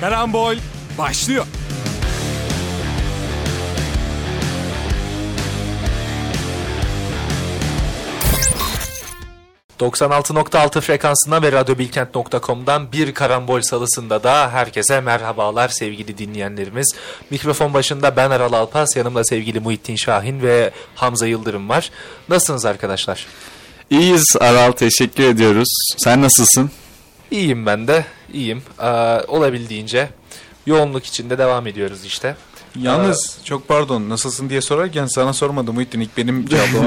Karambol 0.00 0.56
başlıyor. 0.98 1.46
...96.6 9.78 10.80
frekansına 10.80 11.42
ve 11.42 11.52
radyobilkent.com'dan 11.52 12.92
bir 12.92 13.14
karambol 13.14 13.60
salısında 13.60 14.22
da 14.22 14.50
herkese 14.50 15.00
merhabalar 15.00 15.68
sevgili 15.68 16.18
dinleyenlerimiz. 16.18 16.94
Mikrofon 17.30 17.74
başında 17.74 18.16
ben 18.16 18.30
Aral 18.30 18.52
Alpas, 18.52 18.96
yanımda 18.96 19.24
sevgili 19.24 19.60
Muhittin 19.60 19.96
Şahin 19.96 20.42
ve 20.42 20.70
Hamza 20.94 21.26
Yıldırım 21.26 21.68
var. 21.68 21.90
Nasılsınız 22.28 22.64
arkadaşlar? 22.64 23.26
İyiyiz 23.90 24.36
Aral, 24.40 24.72
teşekkür 24.72 25.24
ediyoruz. 25.24 25.68
Sen 25.98 26.22
nasılsın? 26.22 26.70
İyiyim 27.30 27.66
ben 27.66 27.88
de, 27.88 28.04
iyiyim. 28.32 28.62
Ee, 28.82 28.86
olabildiğince 29.28 30.08
yoğunluk 30.66 31.06
içinde 31.06 31.38
devam 31.38 31.66
ediyoruz 31.66 32.04
işte. 32.04 32.36
Yalnız 32.76 33.38
çok 33.44 33.68
pardon 33.68 34.08
nasılsın 34.08 34.50
diye 34.50 34.60
sorarken 34.60 35.06
sana 35.06 35.32
sormadım 35.32 35.74
Muhittin 35.74 36.00
ilk 36.00 36.16
benim 36.16 36.46
cevabım. 36.46 36.86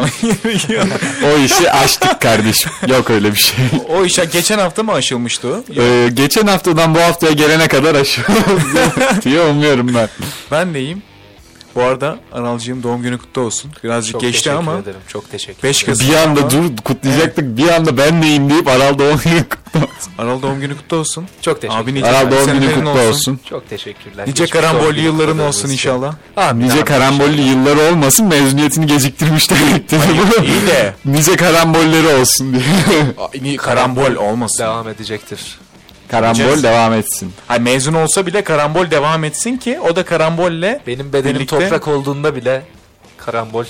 O 1.33 1.37
işi 1.37 1.71
açtık 1.71 2.21
kardeşim. 2.21 2.71
Yok 2.87 3.09
öyle 3.09 3.31
bir 3.31 3.37
şey. 3.37 3.55
o 3.89 4.05
işe 4.05 4.25
geçen 4.25 4.59
hafta 4.59 4.83
mı 4.83 4.91
aşılmıştı 4.91 5.47
o? 5.47 5.81
Ee, 5.81 6.09
geçen 6.13 6.47
haftadan 6.47 6.95
bu 6.95 6.99
haftaya 6.99 7.33
gelene 7.33 7.67
kadar 7.67 7.95
aşıyor 7.95 8.27
diye 9.21 9.41
umuyorum 9.41 9.95
ben. 9.95 10.09
Ben 10.51 10.73
deyim. 10.73 11.03
Bu 11.75 11.81
arada 11.81 12.19
Aralcığım 12.31 12.83
doğum 12.83 13.01
günü 13.01 13.17
kutlu 13.17 13.41
olsun. 13.41 13.71
Birazcık 13.83 14.11
Çok 14.11 14.21
geçti 14.21 14.43
teşekkür 14.43 14.57
ama 14.57 14.77
ederim, 14.77 14.99
çok 15.07 15.31
teşekkür 15.31 15.63
5 15.63 15.83
ederim. 15.83 15.97
Kasım 15.97 16.09
Bir 16.13 16.15
anda 16.17 16.39
ama- 16.41 16.49
dur 16.49 16.77
kutlayacaktık. 16.85 17.57
Bir 17.57 17.69
anda 17.69 17.97
ben 17.97 18.21
neyim 18.21 18.49
deyip 18.49 18.67
Aral 18.67 18.99
doğum 18.99 19.19
günü 19.23 19.43
kutlu 19.49 19.79
olsun. 19.79 20.11
Aral 20.17 20.41
doğum 20.41 20.59
günü 20.61 20.77
kutlu 20.77 20.97
olsun. 20.97 21.27
Çok 21.41 21.61
teşekkür 21.61 21.81
Abi 21.83 21.91
ederim. 21.91 22.05
Aral 22.05 22.31
doğum 22.31 22.59
günü 22.59 22.73
kutlu 22.73 22.89
olsun. 23.01 23.39
Çok 23.49 23.69
teşekkürler. 23.69 24.27
Nice 24.27 24.45
karambollü 24.45 24.95
günü 24.95 25.05
yılların 25.05 25.39
olsun 25.39 25.69
inşallah. 25.69 26.13
Amin, 26.37 26.63
Nice 26.63 26.73
amin. 26.73 26.85
karambollü 26.85 27.41
yılları 27.41 27.79
olmasın 27.91 28.25
mezuniyetini 28.27 28.87
geciktirmiş 28.87 29.49
demektir 29.51 29.99
bu. 30.39 30.43
İyi 30.43 30.67
de 30.67 30.93
Nice 31.05 31.35
karambolleri 31.35 32.07
olsun 32.07 32.55
diye. 33.43 33.57
karambol 33.57 34.15
olmasın. 34.15 34.63
Devam 34.63 34.87
edecektir. 34.89 35.59
Karambol 36.11 36.37
Göreceğiz. 36.37 36.63
devam 36.63 36.93
etsin. 36.93 37.33
Hayır, 37.47 37.61
mezun 37.61 37.93
olsa 37.93 38.25
bile 38.25 38.43
karambol 38.43 38.91
devam 38.91 39.23
etsin 39.23 39.57
ki 39.57 39.79
o 39.79 39.95
da 39.95 40.05
karambolle 40.05 40.81
Benim 40.87 41.13
bedenim 41.13 41.35
Birlikte- 41.35 41.59
toprak 41.59 41.87
olduğunda 41.87 42.35
bile 42.35 42.61
karambol 43.17 43.65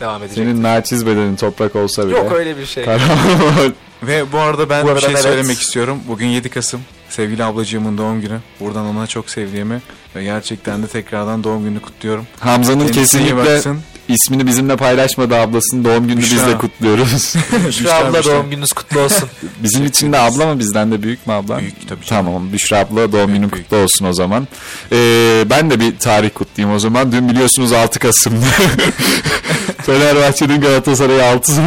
devam 0.00 0.22
edecek. 0.22 0.36
Senin 0.44 0.62
naçiz 0.62 1.06
bedenin 1.06 1.36
toprak 1.36 1.76
olsa 1.76 2.06
bile. 2.08 2.16
Yok 2.16 2.32
öyle 2.32 2.56
bir 2.58 2.66
şey. 2.66 2.84
Karambol. 2.84 3.72
Ve 4.02 4.32
bu 4.32 4.38
arada 4.38 4.70
ben 4.70 4.82
Bu 4.82 4.86
bir 4.86 4.92
arada 4.92 5.00
şey 5.00 5.10
evet. 5.10 5.22
söylemek 5.22 5.60
istiyorum. 5.60 5.98
Bugün 6.08 6.26
7 6.26 6.48
Kasım. 6.48 6.80
Sevgili 7.08 7.44
ablacığımın 7.44 7.98
doğum 7.98 8.20
günü. 8.20 8.38
Buradan 8.60 8.86
ona 8.86 9.06
çok 9.06 9.30
sevdiğimi 9.30 9.82
ve 10.16 10.24
gerçekten 10.24 10.82
de 10.82 10.86
tekrardan 10.86 11.44
doğum 11.44 11.64
gününü 11.64 11.80
kutluyorum. 11.80 12.26
Hamza'nın 12.40 12.78
Kendisine 12.78 13.02
iyi 13.02 13.04
kesinlikle 13.04 13.36
baksın. 13.54 13.80
İsmini 14.08 14.46
bizimle 14.46 14.76
paylaşmadı 14.76 15.36
ablasının 15.36 15.84
doğum 15.84 16.08
gününü 16.08 16.20
Büşra. 16.22 16.36
biz 16.36 16.46
de 16.46 16.58
kutluyoruz. 16.58 17.34
Büşra 17.68 17.94
abla 17.94 18.24
doğum 18.24 18.50
gününüz 18.50 18.72
kutlu 18.72 19.00
olsun. 19.00 19.28
Bizim 19.62 19.86
için 19.86 20.12
de 20.12 20.18
abla 20.18 20.46
mı 20.46 20.58
bizden 20.58 20.92
de 20.92 21.02
büyük 21.02 21.26
mü 21.26 21.32
abla? 21.32 21.58
Büyük 21.58 21.88
tabii. 21.88 22.04
Tamam 22.08 22.52
Büşra 22.52 22.78
abla 22.78 23.12
doğum 23.12 23.34
günün 23.34 23.48
kutlu 23.48 23.76
olsun 23.76 24.06
o 24.06 24.12
zaman. 24.12 24.48
Ee, 24.92 25.44
ben 25.50 25.70
de 25.70 25.80
bir 25.80 25.98
tarih 25.98 26.30
kutlayayım 26.34 26.76
o 26.76 26.78
zaman. 26.78 27.12
Dün 27.12 27.28
biliyorsunuz 27.28 27.72
6 27.72 27.98
Kasım'da 27.98 28.46
Fenerbahçe'nin 29.82 30.60
Galatasaray'ı 30.60 31.20
6-0 31.20 31.60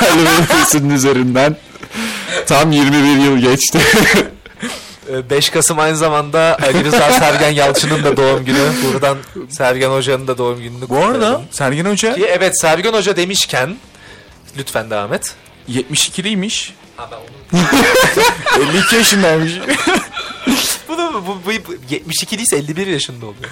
mağlubiyetinin 0.00 0.90
üzerinden 0.94 1.56
tam 2.46 2.72
21 2.72 3.24
yıl 3.24 3.38
geçti. 3.38 3.78
Ee, 5.10 5.30
5 5.30 5.50
Kasım 5.50 5.78
aynı 5.78 5.96
zamanda 5.96 6.58
Ali 6.62 6.84
Rıza 6.84 7.10
Sergen 7.12 7.50
Yalçın'ın 7.50 8.04
da 8.04 8.16
doğum 8.16 8.44
günü. 8.44 8.72
Buradan 8.84 9.18
Sergen 9.48 9.90
Hoca'nın 9.90 10.26
da 10.26 10.38
doğum 10.38 10.62
gününü 10.62 10.88
Bu 10.88 10.98
arada. 10.98 11.42
Sergen 11.50 11.84
Hoca 11.84 12.14
Ki 12.14 12.24
evet 12.24 12.60
Sergen 12.60 12.92
Hoca 12.92 13.16
demişken 13.16 13.76
lütfen 14.58 14.90
devam 14.90 15.12
et. 15.12 15.34
72'liymiş. 15.68 16.70
Ha, 16.96 17.08
ben 17.10 17.16
onu... 17.16 17.64
52 18.74 18.96
yaşındaymış. 18.96 19.52
bu, 20.88 20.98
da, 20.98 21.14
bu, 21.14 21.26
bu, 21.26 21.40
bu 21.46 21.74
72 21.90 22.38
değilse 22.38 22.56
51 22.56 22.86
yaşında 22.86 23.26
oluyor. 23.26 23.50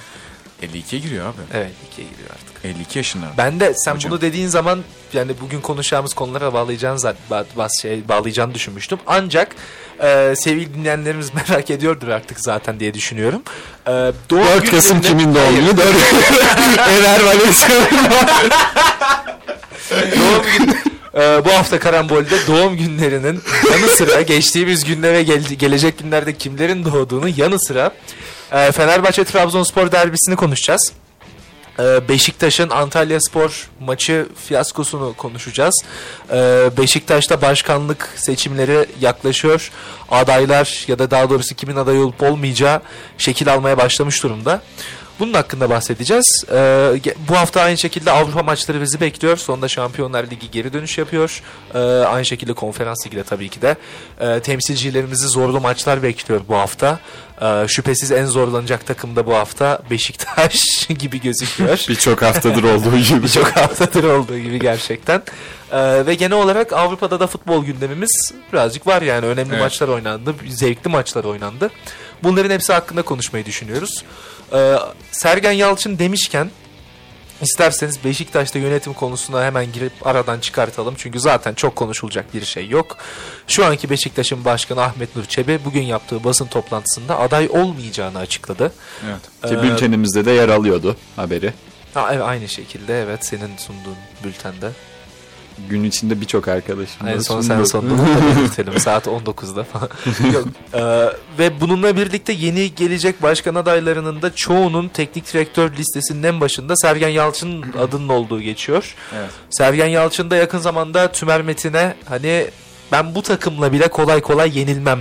52'ye 0.63 1.01
giriyor 1.01 1.27
abi. 1.27 1.37
Evet 1.55 1.71
2'ye 1.97 2.07
giriyor 2.11 2.31
artık. 2.31 2.65
52 2.65 2.99
yaşında. 2.99 3.27
Ben 3.39 3.61
de 3.61 3.75
sen 3.77 3.95
Hocam. 3.95 4.11
bunu 4.11 4.21
dediğin 4.21 4.49
zaman 4.49 4.81
yani 5.13 5.33
bugün 5.41 5.61
konuşacağımız 5.61 6.15
konulara 6.15 6.53
bağlayacağını 6.53 6.99
zaten 6.99 7.21
ba- 7.31 7.45
bazı 7.57 7.81
şey 7.83 8.09
bağlayacağını 8.09 8.55
düşünmüştüm. 8.55 8.99
Ancak 9.07 9.55
e, 10.03 10.35
sevgili 10.37 10.75
dinleyenlerimiz 10.75 11.31
merak 11.49 11.71
ediyordur 11.71 12.09
artık 12.09 12.41
zaten 12.41 12.81
diye 12.81 12.95
düşünüyorum. 12.95 13.43
E, 13.87 13.91
doğum 14.31 14.45
4 14.47 14.71
Kasım 14.71 15.01
kimin 15.01 15.35
doğum 15.35 15.55
günü? 15.57 15.77
4 15.77 15.87
Ener 16.89 17.21
Valencia'nın 17.25 18.11
doğum 20.21 20.43
gün 20.59 20.75
e, 21.21 21.45
bu 21.45 21.53
hafta 21.53 21.79
karambolde 21.79 22.47
doğum 22.47 22.77
günlerinin 22.77 23.43
yanı 23.73 23.89
sıra 23.89 24.23
geçtiğimiz 24.23 24.85
günde 24.85 25.13
ve 25.13 25.23
gel- 25.23 25.43
gelecek 25.59 25.99
günlerde 25.99 26.35
kimlerin 26.35 26.85
doğduğunu 26.85 27.29
yanı 27.37 27.61
sıra 27.61 27.91
e, 28.53 28.73
Fenerbahçe 28.73 29.25
Trabzonspor 29.25 29.93
derbisini 29.93 30.37
konuşacağız. 30.37 30.93
E, 31.79 32.09
Beşiktaş'ın 32.09 32.71
Antalya 32.71 33.21
Spor 33.21 33.71
maçı 33.81 34.27
fiyaskosunu 34.47 35.15
konuşacağız. 35.17 35.75
E, 36.31 36.71
Beşiktaş'ta 36.79 37.43
başkanlık 37.43 38.09
seçimleri 38.17 38.87
yaklaşıyor. 39.01 39.71
Adaylar 40.11 40.85
ya 40.89 40.99
da 40.99 41.11
daha 41.11 41.31
doğrusu 41.31 41.55
kimin 41.55 41.77
aday 41.77 41.99
olup 42.03 42.23
olmayacağı 42.23 42.81
şekil 43.19 43.53
almaya 43.53 43.79
başlamış 43.79 44.23
durumda. 44.23 44.63
Bunun 45.19 45.33
hakkında 45.35 45.71
bahsedeceğiz. 45.71 46.45
Ee, 46.53 47.01
bu 47.29 47.37
hafta 47.37 47.61
aynı 47.61 47.79
şekilde 47.79 48.11
Avrupa 48.11 48.43
maçları 48.43 48.81
bizi 48.81 49.01
bekliyor. 49.01 49.37
Sonunda 49.37 49.69
Şampiyonlar 49.69 50.31
Ligi 50.31 50.51
geri 50.51 50.73
dönüş 50.73 50.99
yapıyor. 50.99 51.43
Ee, 51.75 51.79
aynı 52.05 52.25
şekilde 52.25 52.53
Konferans 52.53 53.07
Ligi 53.07 53.17
de 53.17 53.23
tabii 53.23 53.49
ki 53.49 53.63
de. 53.63 53.77
Ee, 54.21 54.41
temsilcilerimizi 54.41 55.29
zorlu 55.29 55.61
maçlar 55.61 56.03
bekliyor 56.03 56.41
bu 56.49 56.55
hafta. 56.57 57.01
Ee, 57.43 57.65
şüphesiz 57.69 58.13
en 58.13 58.25
zorlanacak 58.27 58.87
takım 58.87 59.17
da 59.17 59.27
bu 59.27 59.35
hafta 59.35 59.83
Beşiktaş 59.91 60.87
gibi 60.99 61.21
gözüküyor. 61.21 61.85
Birçok 61.89 62.23
haftadır 62.23 62.63
olduğu 62.63 62.97
gibi. 63.09 63.23
Birçok 63.23 63.57
haftadır 63.57 64.05
olduğu 64.05 64.39
gibi 64.39 64.59
gerçekten. 64.59 65.23
Ee, 65.73 66.07
ve 66.07 66.15
genel 66.15 66.39
olarak 66.39 66.73
Avrupa'da 66.73 67.21
da 67.21 67.27
futbol 67.27 67.65
gündemimiz 67.65 68.33
birazcık 68.53 68.87
var 68.87 69.03
yani. 69.03 69.27
Önemli 69.27 69.51
Evet. 69.53 69.63
maçlar 69.63 69.89
oynandı, 69.89 70.35
zevkli 70.49 70.91
maçlar 70.91 71.25
oynandı. 71.25 71.71
Bunların 72.23 72.51
hepsi 72.51 72.73
hakkında 72.73 73.03
konuşmayı 73.03 73.45
düşünüyoruz. 73.45 74.05
Ee, 74.53 74.75
Sergen 75.13 75.53
Yalçın 75.53 75.99
demişken 75.99 76.51
isterseniz 77.43 78.05
Beşiktaş'ta 78.05 78.59
yönetim 78.59 78.93
konusuna 78.93 79.45
hemen 79.45 79.73
girip 79.73 80.07
aradan 80.07 80.41
çıkartalım. 80.41 80.95
Çünkü 80.99 81.21
zaten 81.21 81.55
çok 81.55 81.77
konuşulacak 81.77 82.35
bir 82.35 82.45
şey 82.45 82.69
yok. 82.69 82.97
Şu 83.47 83.65
anki 83.65 83.91
Beşiktaş'ın 83.91 84.45
başkanı 84.45 84.83
Ahmet 84.83 85.17
Nur 85.17 85.25
Çebi 85.25 85.61
bugün 85.65 85.83
yaptığı 85.83 86.25
basın 86.25 86.47
toplantısında 86.47 87.19
aday 87.19 87.49
olmayacağını 87.53 88.19
açıkladı. 88.19 88.73
Evet. 89.07 89.51
Ki 89.53 89.59
Ee, 89.59 89.63
bültenimizde 89.63 90.25
de 90.25 90.31
yer 90.31 90.49
alıyordu 90.49 90.97
haberi. 91.17 91.53
Ha, 91.95 92.09
evet, 92.13 92.23
aynı 92.23 92.49
şekilde 92.49 93.03
evet 93.03 93.27
senin 93.27 93.57
sunduğun 93.57 93.97
bültende. 94.25 94.71
Gün 95.69 95.85
içinde 95.85 96.21
birçok 96.21 96.49
arkadaşım. 96.49 97.09
En 97.09 97.19
son 97.19 97.41
sen 97.41 97.65
sondun 97.65 97.99
belirtelim 98.37 98.81
saat 98.81 99.07
19'da 99.07 99.65
falan. 99.65 99.89
Yok, 100.33 100.45
e, 100.75 100.83
ve 101.39 101.61
bununla 101.61 101.97
birlikte 101.97 102.33
yeni 102.33 102.75
gelecek 102.75 103.23
başkan 103.23 103.55
adaylarının 103.55 104.23
da 104.23 104.35
çoğunun 104.35 104.89
teknik 104.89 105.33
direktör 105.33 105.73
listesinin 105.73 106.23
en 106.23 106.41
başında 106.41 106.77
Sergen 106.77 107.09
Yalçın'ın 107.09 107.73
adının 107.79 108.09
olduğu 108.09 108.41
geçiyor. 108.41 108.95
Evet. 109.17 109.31
Sergen 109.51 109.87
Yalçın 109.87 110.31
da 110.31 110.37
yakın 110.37 110.59
zamanda 110.59 111.13
Tümer 111.13 111.43
Metin'e 111.43 111.95
hani 112.05 112.47
ben 112.93 113.15
bu 113.15 113.23
takımla 113.23 113.73
bile 113.73 113.89
kolay 113.89 114.21
kolay 114.21 114.59
yenilmem 114.59 115.01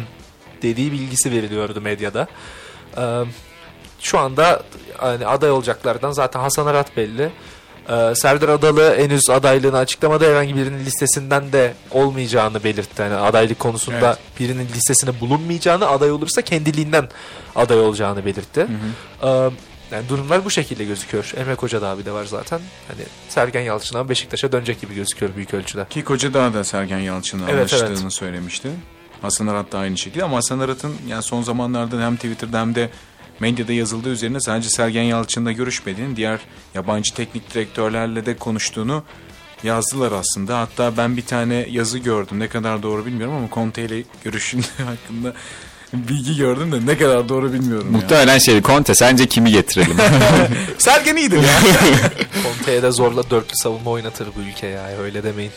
dediği 0.62 0.92
bilgisi 0.92 1.32
veriliyordu 1.32 1.82
medyada. 1.82 2.28
E, 2.98 3.04
şu 4.00 4.20
anda 4.20 4.64
hani 4.98 5.28
aday 5.28 5.52
olacaklardan 5.52 6.12
zaten 6.12 6.40
Hasan 6.40 6.68
Arat 6.68 6.98
belli. 6.98 7.32
Ee, 7.90 8.16
Serdar 8.16 8.50
Adalı 8.50 8.98
henüz 8.98 9.30
adaylığını 9.30 9.78
açıklamadı. 9.78 10.30
Herhangi 10.32 10.56
birinin 10.56 10.86
listesinden 10.86 11.52
de 11.52 11.74
olmayacağını 11.92 12.64
belirtti. 12.64 13.02
Yani 13.02 13.16
adaylık 13.16 13.60
konusunda 13.60 14.08
Evet. 14.08 14.40
birinin 14.40 14.68
listesine 14.68 15.20
bulunmayacağını, 15.20 15.88
aday 15.88 16.12
olursa 16.12 16.42
kendiliğinden 16.42 17.10
aday 17.56 17.80
olacağını 17.80 18.26
belirtti. 18.26 18.68
Ee, 19.24 19.28
yani 19.92 20.10
durumlar 20.10 20.46
bu 20.46 20.50
şekilde 20.50 20.86
gözüküyor. 20.86 21.34
Emre 21.38 21.56
Koca 21.56 21.82
da 21.82 21.88
abi 21.88 22.06
de 22.06 22.12
var 22.12 22.26
zaten. 22.26 22.60
Hani 22.88 23.02
Sergen 23.30 23.62
Yalçın'a 23.62 24.10
Beşiktaş'a 24.10 24.52
dönecek 24.52 24.82
gibi 24.82 24.96
gözüküyor 24.96 25.36
büyük 25.36 25.54
ölçüde. 25.54 25.86
Ki 25.90 26.04
Koca 26.04 26.34
Dağ 26.34 26.54
da 26.54 26.64
Sergen 26.64 27.00
Yalçın'la 27.00 27.44
Evet, 27.50 27.74
anlaştığını 27.74 28.02
evet. 28.02 28.14
söylemişti. 28.14 28.70
Hasan 29.22 29.48
Arat 29.48 29.72
da 29.72 29.78
aynı 29.80 29.98
şekilde 29.98 30.24
ama 30.24 30.38
Hasan 30.38 30.60
Arat'ın 30.60 30.96
yani 31.08 31.24
son 31.24 31.42
zamanlarda 31.42 32.02
hem 32.02 32.16
Twitter'da 32.16 32.60
hem 32.62 32.76
de 32.76 32.90
medyada 33.40 33.74
yazıldığı 33.74 34.10
üzerine 34.10 34.40
sadece 34.40 34.70
Sergen 34.70 35.04
Yalçın'la 35.04 35.52
görüşmediğini, 35.52 36.16
diğer 36.16 36.40
yabancı 36.76 37.14
teknik 37.14 37.54
direktörlerle 37.54 38.26
de 38.26 38.38
konuştuğunu 38.38 39.04
yazdılar 39.64 40.12
aslında. 40.12 40.60
Hatta 40.60 40.98
ben 40.98 41.18
bir 41.18 41.26
tane 41.26 41.68
yazı 41.70 41.98
gördüm. 41.98 42.40
Ne 42.40 42.48
kadar 42.48 42.84
doğru 42.84 43.06
bilmiyorum 43.06 43.36
ama 43.36 43.48
Conte 43.54 43.86
ile 43.86 44.04
görüşün 44.24 44.62
hakkında 44.78 45.34
bilgi 45.94 46.38
gördüm 46.38 46.72
de 46.72 46.86
ne 46.86 46.98
kadar 46.98 47.30
doğru 47.30 47.54
bilmiyorum. 47.54 47.88
Muhtemelen 47.92 48.38
şey 48.38 48.62
Conte 48.62 48.96
sence 48.96 49.26
kimi 49.26 49.52
getirelim? 49.52 49.98
Sergen 50.78 51.16
iyidir 51.16 51.38
ya. 51.38 51.60
Conte'ye 52.44 52.84
de 52.84 52.92
zorla 52.92 53.30
dörtlü 53.30 53.56
savunma 53.56 53.92
oynatır 53.92 54.28
bu 54.36 54.40
ülke 54.50 54.68
ya. 54.68 54.88
Öyle 55.04 55.24
demeyin. 55.24 55.52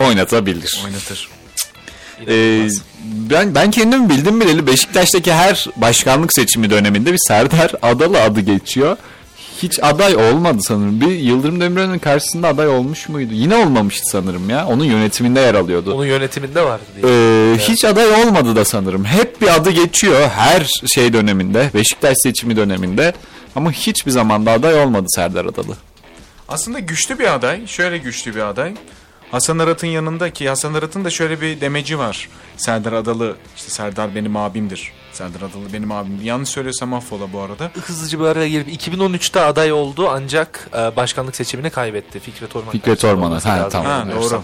Oynatabilir. 0.00 0.82
Oynatır. 0.84 1.28
Ee, 2.28 2.68
ben 3.30 3.54
ben 3.54 3.70
kendim 3.70 4.08
bildim 4.08 4.40
bileli 4.40 4.66
Beşiktaş'taki 4.66 5.32
her 5.32 5.66
başkanlık 5.76 6.32
seçimi 6.32 6.70
döneminde 6.70 7.12
bir 7.12 7.18
Serdar 7.28 7.72
Adalı 7.82 8.22
adı 8.22 8.40
geçiyor. 8.40 8.96
Hiç 9.62 9.78
aday 9.82 10.16
olmadı 10.16 10.58
sanırım. 10.60 11.00
Bir 11.00 11.06
Yıldırım 11.10 11.60
Demirören'in 11.60 11.98
karşısında 11.98 12.48
aday 12.48 12.68
olmuş 12.68 13.08
muydu? 13.08 13.30
Yine 13.34 13.56
olmamıştı 13.56 14.10
sanırım 14.10 14.50
ya. 14.50 14.66
Onun 14.66 14.84
yönetiminde 14.84 15.40
yer 15.40 15.54
alıyordu. 15.54 15.94
Onun 15.94 16.06
yönetiminde 16.06 16.62
vardı 16.62 16.82
diye. 17.02 17.12
Ee, 17.52 17.58
Hiç 17.58 17.84
aday 17.84 18.22
olmadı 18.22 18.56
da 18.56 18.64
sanırım. 18.64 19.04
Hep 19.04 19.40
bir 19.42 19.54
adı 19.54 19.70
geçiyor 19.70 20.28
her 20.28 20.66
şey 20.94 21.12
döneminde. 21.12 21.70
Beşiktaş 21.74 22.14
seçimi 22.22 22.56
döneminde. 22.56 23.12
Ama 23.56 23.72
hiçbir 23.72 24.10
zaman 24.10 24.46
da 24.46 24.50
aday 24.52 24.84
olmadı 24.84 25.06
Serdar 25.08 25.44
Adalı. 25.44 25.76
Aslında 26.48 26.78
güçlü 26.78 27.18
bir 27.18 27.34
aday. 27.34 27.66
Şöyle 27.66 27.98
güçlü 27.98 28.34
bir 28.34 28.40
aday. 28.40 28.74
Hasan 29.30 29.58
Arat'ın 29.58 29.86
yanındaki 29.86 30.48
Hasan 30.48 30.74
Arat'ın 30.74 31.04
da 31.04 31.10
şöyle 31.10 31.40
bir 31.40 31.60
demeci 31.60 31.98
var. 31.98 32.28
Serdar 32.56 32.92
Adalı 32.92 33.36
işte 33.56 33.70
Serdar 33.70 34.14
benim 34.14 34.36
abimdir. 34.36 34.92
Serdar 35.12 35.38
Adalı 35.38 35.72
benim 35.72 35.92
abimdir. 35.92 36.24
Yanlış 36.24 36.48
söylüyorsam 36.48 36.94
affola 36.94 37.32
bu 37.32 37.40
arada. 37.40 37.70
Hızlıca 37.86 38.20
bir 38.20 38.24
araya 38.24 38.48
girip 38.48 38.68
2013'te 38.68 39.40
aday 39.40 39.72
oldu 39.72 40.08
ancak 40.10 40.68
e, 40.74 40.96
başkanlık 40.96 41.36
seçimini 41.36 41.70
kaybetti. 41.70 42.20
Fikret 42.20 42.56
Orman. 42.56 42.72
Fikret 42.72 43.04
Orman'a. 43.04 43.44
Ha, 43.44 43.68
tamam. 43.68 43.86
Ha, 43.92 44.06
doğru. 44.20 44.42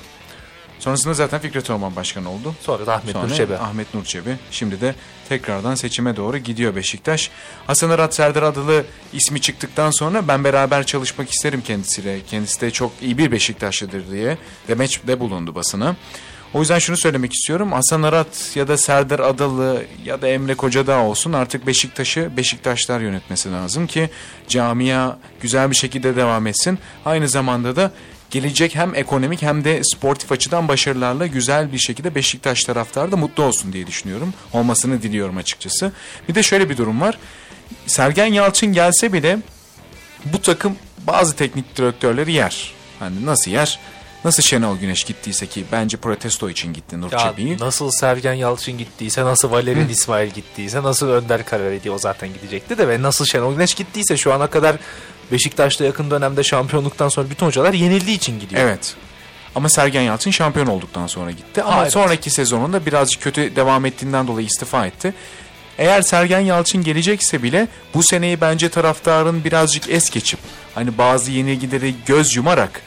Sonrasında 0.83 1.15
zaten 1.15 1.41
Fikret 1.41 1.71
Orman 1.71 1.97
Başkanı 1.97 2.31
oldu. 2.31 2.55
Sonra 2.61 2.87
da 2.87 2.95
Ahmet 2.95 3.13
Sonra 3.13 3.27
Nur 3.27 3.35
Çebi. 3.35 3.57
Ahmet 3.57 3.95
Nur 3.95 4.05
Çebi. 4.05 4.37
Şimdi 4.51 4.81
de 4.81 4.95
tekrardan 5.29 5.75
seçime 5.75 6.17
doğru 6.17 6.39
gidiyor 6.39 6.77
Beşiktaş. 6.77 7.31
Hasan 7.67 7.91
Arat 7.91 8.15
Serdar 8.15 8.43
Adalı 8.43 8.85
ismi 9.13 9.41
çıktıktan 9.41 9.91
sonra 9.91 10.29
ben 10.29 10.45
beraber 10.45 10.87
çalışmak 10.87 11.31
isterim 11.31 11.63
kendisiyle. 11.63 12.21
Kendisi 12.31 12.61
de 12.61 12.71
çok 12.71 12.93
iyi 13.03 13.19
bir 13.19 13.33
Beşiktaşlıdır 13.33 14.11
diye 14.11 14.39
demeçte 14.69 15.21
bulundu 15.21 15.55
basına. 15.55 15.97
O 16.55 16.61
yüzden 16.61 16.79
şunu 16.79 16.97
söylemek 16.97 17.33
istiyorum. 17.33 17.73
Hasan 17.73 18.03
Arat 18.03 18.53
ya 18.55 18.69
da 18.69 18.77
Serdar 18.77 19.21
Adalı 19.21 19.83
ya 20.05 20.23
da 20.23 20.29
Emre 20.29 20.55
Kocadağ 20.55 21.03
olsun 21.03 21.33
artık 21.33 21.67
Beşiktaş'ı 21.67 22.37
Beşiktaşlar 22.37 23.01
yönetmesi 23.01 23.53
lazım 23.53 23.87
ki 23.87 24.11
camia 24.49 25.17
güzel 25.41 25.71
bir 25.71 25.77
şekilde 25.77 26.17
devam 26.17 26.47
etsin. 26.47 26.79
Aynı 27.05 27.29
zamanda 27.29 27.77
da 27.77 27.93
gelecek 28.33 28.75
hem 28.75 28.95
ekonomik 28.95 29.43
hem 29.43 29.65
de 29.65 29.81
sportif 29.85 30.33
açıdan 30.33 30.69
başarılarla 30.69 31.27
güzel 31.27 31.73
bir 31.73 31.79
şekilde 31.79 32.15
Beşiktaş 32.15 32.65
taraftarı 32.65 33.13
da 33.13 33.17
mutlu 33.17 33.43
olsun 33.43 33.73
diye 33.73 33.87
düşünüyorum. 33.87 34.35
Olmasını 34.53 35.03
diliyorum 35.03 35.37
açıkçası. 35.37 35.93
Bir 36.29 36.35
de 36.35 36.43
şöyle 36.43 36.71
bir 36.71 36.77
durum 36.77 37.01
var. 37.01 37.19
Sergen 37.87 38.27
Yalçın 38.27 38.73
gelse 38.73 39.13
bile 39.13 39.39
bu 40.25 40.43
takım 40.43 40.77
bazı 41.07 41.37
teknik 41.37 41.77
direktörleri 41.77 42.33
yer. 42.33 42.75
Hani 42.99 43.27
nasıl 43.27 43.51
yer? 43.51 43.79
Nasıl 44.25 44.43
Şenol 44.43 44.79
Güneş 44.79 45.05
gittiyse 45.05 45.47
ki 45.47 45.65
bence 45.73 45.97
protesto 45.97 46.51
için 46.51 46.73
gitti 46.73 47.01
Nur 47.01 47.11
Çebi'yi. 47.11 47.59
nasıl 47.59 47.91
Sergen 47.91 48.33
Yalçın 48.33 48.79
gittiyse, 48.79 49.25
nasıl 49.25 49.51
Valerian 49.51 49.89
İsmail 49.89 50.31
gittiyse, 50.31 50.83
nasıl 50.83 51.09
Önder 51.09 51.45
Kararedi 51.45 51.91
o 51.91 51.99
zaten 51.99 52.29
gidecekti 52.35 52.79
de 52.79 52.89
ve 52.89 53.03
nasıl 53.03 53.25
Şenol 53.25 53.53
Güneş 53.55 53.75
gittiyse 53.75 54.17
şu 54.17 54.33
ana 54.33 54.47
kadar 54.47 54.77
Beşiktaş'ta 55.33 55.85
yakın 55.85 56.11
dönemde 56.11 56.43
şampiyonluktan 56.43 57.09
sonra 57.09 57.31
bütün 57.31 57.47
hocalar 57.47 57.73
yenildiği 57.73 58.17
için 58.17 58.41
gidiyor. 58.41 58.63
Evet. 58.63 58.95
Ama 59.55 59.69
Sergen 59.69 60.03
Yalçın 60.03 60.31
şampiyon 60.31 60.67
olduktan 60.67 61.07
sonra 61.07 61.31
gitti. 61.31 61.63
Ama 61.63 61.83
evet. 61.83 61.93
sonraki 61.93 62.31
sezonunda 62.31 62.87
birazcık 62.87 63.23
kötü 63.23 63.57
devam 63.57 63.85
ettiğinden 63.85 64.27
dolayı 64.27 64.47
istifa 64.47 64.87
etti. 64.87 65.15
Eğer 65.79 66.03
Sergen 66.03 66.41
Yalçın 66.41 66.85
gelecekse 66.85 67.43
bile 67.43 67.69
bu 67.95 68.03
seneyi 68.03 68.41
bence 68.41 68.69
taraftarın 68.69 69.45
birazcık 69.45 69.91
es 69.91 70.11
geçip 70.11 70.41
hani 70.75 70.99
bazı 70.99 71.31
yenilgileri 71.31 71.95
göz 72.07 72.37
yumarak 72.37 72.83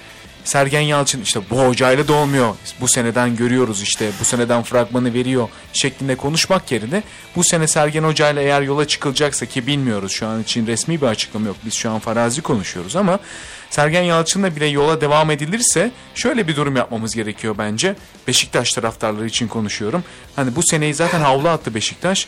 Sergen 0.45 0.81
Yalçın 0.81 1.21
işte 1.21 1.39
bu 1.50 1.68
hocayla 1.68 2.07
da 2.07 2.13
olmuyor. 2.13 2.56
Bu 2.81 2.88
seneden 2.88 3.36
görüyoruz 3.36 3.81
işte 3.81 4.09
bu 4.19 4.25
seneden 4.25 4.63
fragmanı 4.63 5.13
veriyor 5.13 5.50
şeklinde 5.74 6.15
konuşmak 6.15 6.71
yerine 6.71 7.03
bu 7.36 7.44
sene 7.44 7.68
Sergen 7.68 8.03
Hocayla 8.03 8.42
eğer 8.42 8.62
yola 8.62 8.88
çıkılacaksa 8.88 9.45
ki 9.45 9.68
bilmiyoruz 9.68 10.12
şu 10.12 10.27
an 10.27 10.42
için 10.42 10.68
resmi 10.68 11.01
bir 11.01 11.07
açıklama 11.07 11.47
yok. 11.47 11.56
Biz 11.65 11.74
şu 11.74 11.92
an 11.92 12.00
farazi 12.00 12.42
konuşuyoruz 12.42 12.95
ama 12.95 13.19
Sergen 13.69 14.03
Yalçın'la 14.03 14.56
bile 14.56 14.65
yola 14.65 15.01
devam 15.01 15.31
edilirse 15.31 15.92
şöyle 16.15 16.48
bir 16.48 16.56
durum 16.56 16.75
yapmamız 16.75 17.15
gerekiyor 17.15 17.56
bence. 17.57 17.95
Beşiktaş 18.27 18.74
taraftarları 18.74 19.25
için 19.25 19.48
konuşuyorum. 19.48 20.03
Hani 20.36 20.56
bu 20.56 20.63
seneyi 20.63 20.94
zaten 20.94 21.19
havlu 21.19 21.50
attı 21.50 21.75
Beşiktaş 21.75 22.27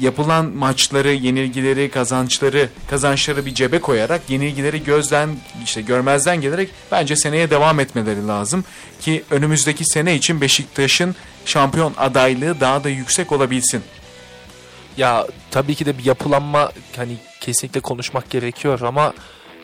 yapılan 0.00 0.46
maçları, 0.46 1.12
yenilgileri, 1.12 1.90
kazançları, 1.90 2.68
kazançları 2.90 3.46
bir 3.46 3.54
cebe 3.54 3.80
koyarak 3.80 4.30
yenilgileri 4.30 4.84
gözden 4.84 5.30
işte 5.64 5.82
görmezden 5.82 6.40
gelerek 6.40 6.70
bence 6.92 7.16
seneye 7.16 7.50
devam 7.50 7.80
etmeleri 7.80 8.26
lazım 8.26 8.64
ki 9.00 9.24
önümüzdeki 9.30 9.84
sene 9.84 10.14
için 10.14 10.40
Beşiktaş'ın 10.40 11.14
şampiyon 11.44 11.94
adaylığı 11.98 12.60
daha 12.60 12.84
da 12.84 12.88
yüksek 12.88 13.32
olabilsin. 13.32 13.82
Ya 14.96 15.26
tabii 15.50 15.74
ki 15.74 15.86
de 15.86 15.98
bir 15.98 16.04
yapılanma 16.04 16.72
hani 16.96 17.16
kesinlikle 17.40 17.80
konuşmak 17.80 18.30
gerekiyor 18.30 18.80
ama 18.80 19.12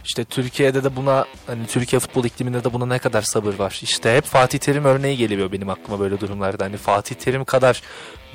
işte 0.08 0.24
Türkiye'de 0.24 0.84
de 0.84 0.96
buna 0.96 1.24
hani 1.46 1.66
Türkiye 1.66 2.00
futbol 2.00 2.24
ikliminde 2.24 2.64
de 2.64 2.72
buna 2.72 2.86
ne 2.86 2.98
kadar 2.98 3.22
sabır 3.22 3.54
var. 3.54 3.80
İşte 3.82 4.16
hep 4.16 4.24
Fatih 4.24 4.58
Terim 4.58 4.84
örneği 4.84 5.16
geliyor 5.16 5.52
benim 5.52 5.70
aklıma 5.70 6.00
böyle 6.00 6.20
durumlarda. 6.20 6.64
Hani 6.64 6.76
Fatih 6.76 7.14
Terim 7.14 7.44
kadar 7.44 7.82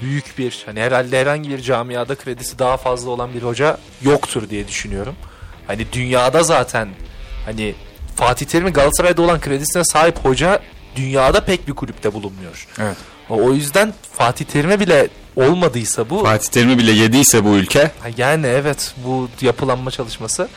büyük 0.02 0.38
bir 0.38 0.64
hani 0.66 0.82
herhalde 0.82 1.22
herhangi 1.22 1.50
bir 1.50 1.62
camiada 1.62 2.16
kredisi 2.16 2.60
daha 2.60 2.78
fazla 2.78 3.10
olan 3.10 3.34
bir 3.34 3.44
hoca 3.44 3.78
yoktur 4.02 4.50
diye 4.50 4.68
düşünüyorum. 4.68 5.16
Hani 5.68 5.86
dünyada 5.94 6.44
zaten 6.44 6.90
hani 7.46 7.76
Fatih 8.16 8.46
Terim'in 8.46 8.74
Galatasaray'da 8.74 9.22
olan 9.22 9.40
kredisine 9.40 9.84
sahip 9.84 10.26
hoca 10.26 10.60
dünyada 10.96 11.46
pek 11.46 11.68
bir 11.68 11.74
kulüpte 11.74 12.14
bulunmuyor. 12.14 12.68
Evet. 12.80 12.98
O 13.30 13.54
yüzden 13.54 13.94
Fatih 14.12 14.46
Terim'e 14.46 14.80
bile 14.80 15.08
olmadıysa 15.36 16.10
bu 16.10 16.24
Fatih 16.24 16.50
Terim'i 16.50 16.78
bile 16.78 16.92
yediyse 16.92 17.44
bu 17.44 17.50
ülke 17.50 17.92
Yani 18.18 18.48
evet 18.48 18.94
bu 19.06 19.30
yapılanma 19.42 19.92
çalışması 19.92 20.48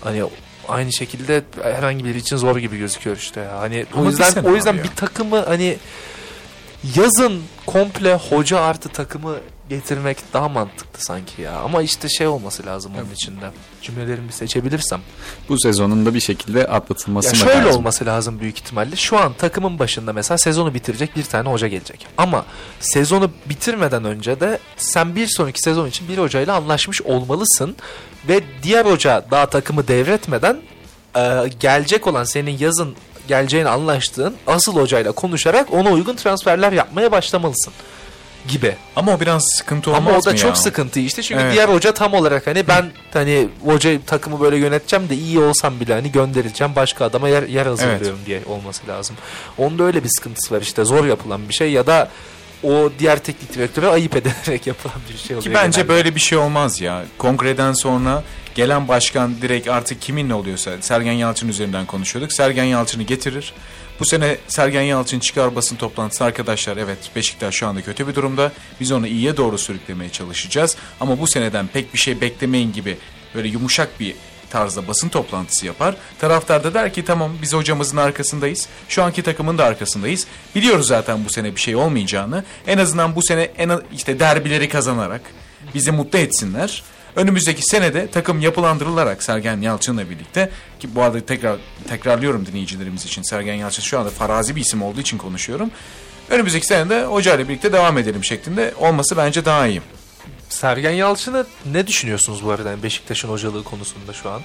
hani 0.00 0.24
aynı 0.68 0.92
şekilde 0.92 1.42
herhangi 1.62 2.04
biri 2.04 2.18
için 2.18 2.36
zor 2.36 2.56
gibi 2.56 2.78
gözüküyor 2.78 3.16
işte 3.16 3.40
ya. 3.40 3.60
Hani 3.60 3.86
Ama 3.92 4.02
o 4.02 4.06
yüzden 4.06 4.44
o 4.44 4.54
yüzden 4.54 4.78
bir 4.78 4.88
takımı 4.96 5.38
hani 5.38 5.78
yazın 6.96 7.42
komple 7.66 8.14
hoca 8.14 8.60
artı 8.60 8.88
takımı 8.88 9.36
getirmek 9.70 10.18
daha 10.32 10.48
mantıklı 10.48 11.00
sanki 11.04 11.42
ya. 11.42 11.52
Ama 11.60 11.82
işte 11.82 12.08
şey 12.08 12.26
olması 12.26 12.66
lazım 12.66 12.92
onun 12.96 13.14
içinde. 13.14 13.50
Cümlelerimi 13.82 14.28
bir 14.28 14.32
seçebilirsem. 14.32 15.00
bu 15.48 15.60
sezonun 15.60 16.06
da 16.06 16.14
bir 16.14 16.20
şekilde 16.20 16.66
atlatılması 16.66 17.26
Ya 17.26 17.32
mı 17.32 17.50
şöyle 17.50 17.64
lazım? 17.66 17.80
olması 17.80 18.06
lazım 18.06 18.40
büyük 18.40 18.58
ihtimalle. 18.58 18.96
Şu 18.96 19.18
an 19.18 19.32
takımın 19.32 19.78
başında 19.78 20.12
mesela 20.12 20.38
sezonu 20.38 20.74
bitirecek 20.74 21.16
bir 21.16 21.22
tane 21.24 21.48
hoca 21.48 21.68
gelecek. 21.68 22.06
Ama 22.18 22.44
sezonu 22.80 23.30
bitirmeden 23.46 24.04
önce 24.04 24.40
de 24.40 24.58
sen 24.76 25.16
bir 25.16 25.26
sonraki 25.26 25.60
sezon 25.60 25.86
için 25.86 26.08
bir 26.08 26.18
hocayla 26.18 26.56
anlaşmış 26.56 27.02
olmalısın. 27.02 27.76
Ve 28.28 28.40
diğer 28.62 28.84
hoca 28.86 29.24
daha 29.30 29.46
takımı 29.46 29.88
devretmeden 29.88 30.60
e, 31.16 31.20
gelecek 31.60 32.06
olan 32.06 32.24
senin 32.24 32.58
yazın 32.58 32.94
geleceğini 33.28 33.68
anlaştığın 33.68 34.34
asıl 34.46 34.76
hocayla 34.76 35.12
konuşarak 35.12 35.72
ona 35.72 35.90
uygun 35.90 36.16
transferler 36.16 36.72
yapmaya 36.72 37.12
başlamalısın 37.12 37.72
gibi. 38.48 38.74
Ama 38.96 39.14
o 39.14 39.20
biraz 39.20 39.42
sıkıntı 39.56 39.90
olmaz 39.90 40.02
Ama 40.08 40.18
o 40.18 40.24
da 40.24 40.30
mı 40.30 40.36
çok 40.36 40.50
ya? 40.50 40.54
sıkıntı 40.56 41.00
işte. 41.00 41.22
Çünkü 41.22 41.42
Evet. 41.42 41.52
diğer 41.54 41.68
hoca 41.68 41.94
tam 41.94 42.14
olarak 42.14 42.46
hani 42.46 42.68
ben 42.68 42.90
hani 43.12 43.48
hoca 43.64 44.00
takımı 44.06 44.40
böyle 44.40 44.56
yöneteceğim 44.56 45.08
de 45.08 45.14
iyi 45.14 45.38
olsam 45.38 45.80
bile 45.80 45.94
hani 45.94 46.12
göndereceğim 46.12 46.72
başka 46.76 47.04
adama 47.04 47.28
yer, 47.28 47.42
yer 47.42 47.66
hazırlıyorum 47.66 48.18
diye 48.26 48.40
olması 48.46 48.86
lazım. 48.88 49.16
Onda 49.58 49.84
öyle 49.84 50.04
bir 50.04 50.08
sıkıntısı 50.08 50.54
var 50.54 50.60
işte 50.62 50.84
zor 50.84 51.04
yapılan 51.04 51.48
bir 51.48 51.54
şey 51.54 51.70
ya 51.72 51.86
da 51.86 52.08
o 52.62 52.90
diğer 52.98 53.18
teknik 53.18 53.54
direktöre 53.54 53.88
ayıp 53.88 54.16
edilerek 54.16 54.66
yapılan 54.66 54.96
bir 55.12 55.18
şey 55.18 55.36
oluyor. 55.36 55.42
Ki 55.54 55.54
bence 55.54 55.80
genelde. 55.80 55.94
böyle 55.94 56.14
bir 56.14 56.20
şey 56.20 56.38
olmaz 56.38 56.80
ya. 56.80 57.04
Kongreden 57.18 57.72
sonra 57.72 58.22
gelen 58.54 58.88
başkan 58.88 59.42
direkt 59.42 59.68
artık 59.68 60.00
kiminle 60.02 60.34
oluyorsa 60.34 60.70
Sergen 60.80 61.12
Yalçın 61.12 61.48
üzerinden 61.48 61.86
konuşuyorduk. 61.86 62.32
Sergen 62.32 62.64
Yalçın'ı 62.64 63.02
getirir. 63.02 63.52
Bu 64.00 64.04
sene 64.04 64.36
Sergen 64.48 64.82
Yalçın 64.82 65.20
çıkar 65.20 65.56
basın 65.56 65.76
toplantısı 65.76 66.24
arkadaşlar 66.24 66.76
evet 66.76 66.98
Beşiktaş 67.16 67.54
şu 67.54 67.66
anda 67.66 67.82
kötü 67.82 68.08
bir 68.08 68.14
durumda. 68.14 68.52
Biz 68.80 68.92
onu 68.92 69.06
iyiye 69.06 69.36
doğru 69.36 69.58
sürüklemeye 69.58 70.10
çalışacağız. 70.10 70.76
Ama 71.00 71.20
bu 71.20 71.26
seneden 71.26 71.66
pek 71.66 71.94
bir 71.94 71.98
şey 71.98 72.20
beklemeyin 72.20 72.72
gibi 72.72 72.98
böyle 73.34 73.48
yumuşak 73.48 74.00
bir 74.00 74.14
tarzda 74.50 74.88
basın 74.88 75.08
toplantısı 75.08 75.66
yapar. 75.66 75.96
Taraftar 76.18 76.64
da 76.64 76.74
der 76.74 76.92
ki 76.92 77.04
tamam 77.04 77.32
biz 77.42 77.54
hocamızın 77.54 77.96
arkasındayız. 77.96 78.68
Şu 78.88 79.02
anki 79.02 79.22
takımın 79.22 79.58
da 79.58 79.64
arkasındayız. 79.64 80.26
Biliyoruz 80.54 80.86
zaten 80.86 81.24
bu 81.24 81.30
sene 81.30 81.56
bir 81.56 81.60
şey 81.60 81.76
olmayacağını. 81.76 82.44
En 82.66 82.78
azından 82.78 83.16
bu 83.16 83.22
sene 83.22 83.42
en 83.42 83.70
işte 83.94 84.20
derbileri 84.20 84.68
kazanarak 84.68 85.22
bizi 85.74 85.92
mutlu 85.92 86.18
etsinler. 86.18 86.82
Önümüzdeki 87.16 87.62
senede 87.62 88.10
takım 88.10 88.40
yapılandırılarak 88.40 89.22
Sergen 89.22 89.60
Yalçın'la 89.60 90.10
birlikte 90.10 90.50
ki 90.80 90.94
bu 90.94 91.02
arada 91.02 91.20
tekrar 91.20 91.58
tekrarlıyorum 91.88 92.46
dinleyicilerimiz 92.46 93.04
için 93.04 93.22
Sergen 93.22 93.54
Yalçın 93.54 93.82
şu 93.82 93.98
anda 93.98 94.10
farazi 94.10 94.56
bir 94.56 94.60
isim 94.60 94.82
olduğu 94.82 95.00
için 95.00 95.18
konuşuyorum. 95.18 95.70
Önümüzdeki 96.30 96.66
sene 96.66 96.90
de 96.90 97.04
hocayla 97.04 97.48
birlikte 97.48 97.72
devam 97.72 97.98
edelim 97.98 98.24
şeklinde 98.24 98.74
olması 98.78 99.16
bence 99.16 99.44
daha 99.44 99.66
iyi. 99.66 99.82
Sergen 100.48 100.90
Yalçın'ı 100.90 101.46
ne 101.72 101.86
düşünüyorsunuz 101.86 102.44
bu 102.44 102.50
arada 102.50 102.82
Beşiktaş'ın 102.82 103.28
hocalığı 103.28 103.64
konusunda 103.64 104.12
şu 104.12 104.30
an? 104.30 104.40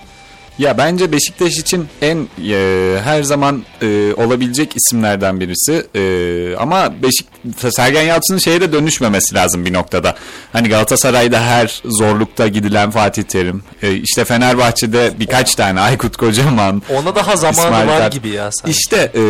Ya 0.59 0.77
bence 0.77 1.11
Beşiktaş 1.11 1.57
için 1.57 1.87
en 2.01 2.27
e, 2.49 2.99
her 3.03 3.23
zaman 3.23 3.63
e, 3.81 4.13
olabilecek 4.13 4.73
isimlerden 4.75 5.39
birisi. 5.39 5.85
E, 5.95 6.55
ama 6.57 6.93
Beşik 7.03 7.27
Sergen 7.71 8.01
Yalçın'ın 8.01 8.37
şeye 8.37 8.61
de 8.61 8.73
dönüşmemesi 8.73 9.35
lazım 9.35 9.65
bir 9.65 9.73
noktada. 9.73 10.15
Hani 10.53 10.69
Galatasaray'da 10.69 11.41
her 11.41 11.81
zorlukta 11.85 12.47
gidilen 12.47 12.91
Fatih 12.91 13.23
Terim. 13.23 13.63
E, 13.81 13.93
işte 13.93 14.25
Fenerbahçe'de 14.25 15.11
birkaç 15.19 15.55
tane 15.55 15.79
Aykut 15.79 16.17
Kocaman. 16.17 16.81
Ona 16.97 17.15
daha 17.15 17.35
zamanı 17.35 17.65
İsmail 17.65 17.87
var 17.87 17.99
Tat- 17.99 18.11
gibi 18.13 18.29
ya 18.29 18.51
sanki. 18.51 18.71
İşte 18.79 19.11
e, 19.15 19.21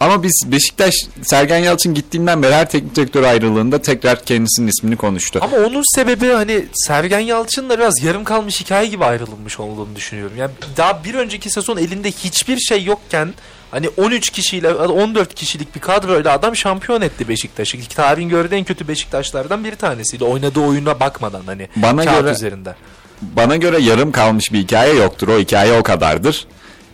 ama 0.00 0.22
biz 0.22 0.42
Beşiktaş 0.46 0.94
Sergen 1.22 1.58
Yalçın 1.58 1.94
gittiğinden 1.94 2.42
beri 2.42 2.54
her 2.54 2.70
teknik 2.70 2.96
direktör 2.96 3.22
ayrılığında 3.22 3.82
tekrar 3.82 4.24
kendisinin 4.24 4.68
ismini 4.68 4.96
konuştu. 4.96 5.38
Ama 5.42 5.56
onun 5.56 5.94
sebebi 5.96 6.28
hani 6.28 6.64
Sergen 6.74 7.20
Yalçın'la 7.20 7.78
biraz 7.78 8.02
yarım 8.02 8.24
kalmış 8.24 8.60
hikaye 8.60 8.86
gibi 8.88 9.04
ayrılmış 9.04 9.60
olduğunu 9.60 9.96
düşünüyorum. 9.96 10.36
Yani 10.42 10.52
daha 10.76 11.04
bir 11.04 11.14
önceki 11.14 11.50
sezon 11.50 11.76
elinde 11.76 12.10
hiçbir 12.10 12.58
şey 12.58 12.84
yokken 12.84 13.34
hani 13.70 13.88
13 13.88 14.30
kişiyle 14.30 14.74
14 14.74 15.34
kişilik 15.34 15.74
bir 15.74 15.80
kadroyla 15.80 16.32
adam 16.32 16.56
şampiyon 16.56 17.00
etti 17.02 17.28
Beşiktaş'ı. 17.28 17.78
Tarihin 17.88 18.28
gördüğü 18.28 18.54
en 18.54 18.64
kötü 18.64 18.88
Beşiktaşlardan 18.88 19.64
bir 19.64 19.74
tanesiyle 19.74 20.24
oynadığı 20.24 20.60
oyuna 20.60 21.00
bakmadan 21.00 21.42
hani 21.46 21.68
Bana 21.76 22.04
kağıt 22.04 22.20
göre- 22.20 22.32
üzerinde. 22.32 22.74
Bana 23.22 23.56
göre 23.56 23.78
yarım 23.80 24.12
kalmış 24.12 24.52
bir 24.52 24.58
hikaye 24.58 24.94
yoktur. 24.94 25.28
O 25.28 25.38
hikaye 25.38 25.72
o 25.72 25.82
kadardır. 25.82 26.46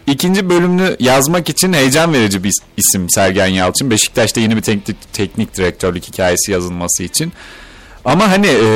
İkinci 0.06 0.50
bölümünü 0.50 0.96
yazmak 1.00 1.48
için 1.48 1.72
heyecan 1.72 2.12
verici 2.12 2.44
bir 2.44 2.52
isim 2.76 3.10
Sergen 3.10 3.46
Yalçın. 3.46 3.90
Beşiktaş'ta 3.90 4.40
yeni 4.40 4.56
bir 4.56 4.62
teknik, 4.62 5.12
teknik 5.12 5.56
direktörlük 5.56 6.04
hikayesi 6.04 6.52
yazılması 6.52 7.02
için. 7.02 7.32
Ama 8.04 8.30
hani 8.30 8.46
e, 8.46 8.66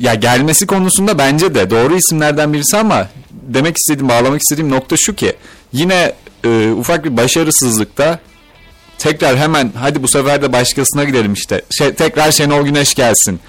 ya 0.00 0.14
gelmesi 0.14 0.66
konusunda 0.66 1.18
bence 1.18 1.54
de 1.54 1.70
doğru 1.70 1.96
isimlerden 1.96 2.52
birisi 2.52 2.76
ama 2.76 3.08
demek 3.54 3.76
istediğim, 3.76 4.08
bağlamak 4.08 4.40
istediğim 4.40 4.70
nokta 4.70 4.96
şu 4.98 5.14
ki 5.14 5.32
yine 5.72 6.12
e, 6.44 6.70
ufak 6.70 7.04
bir 7.04 7.16
başarısızlıkta 7.16 8.18
tekrar 8.98 9.36
hemen 9.36 9.72
hadi 9.78 10.02
bu 10.02 10.08
sefer 10.08 10.42
de 10.42 10.52
başkasına 10.52 11.04
gidelim 11.04 11.32
işte. 11.32 11.62
Şey, 11.78 11.94
tekrar 11.94 12.32
Şenol 12.32 12.64
Güneş 12.64 12.94
gelsin. 12.94 13.40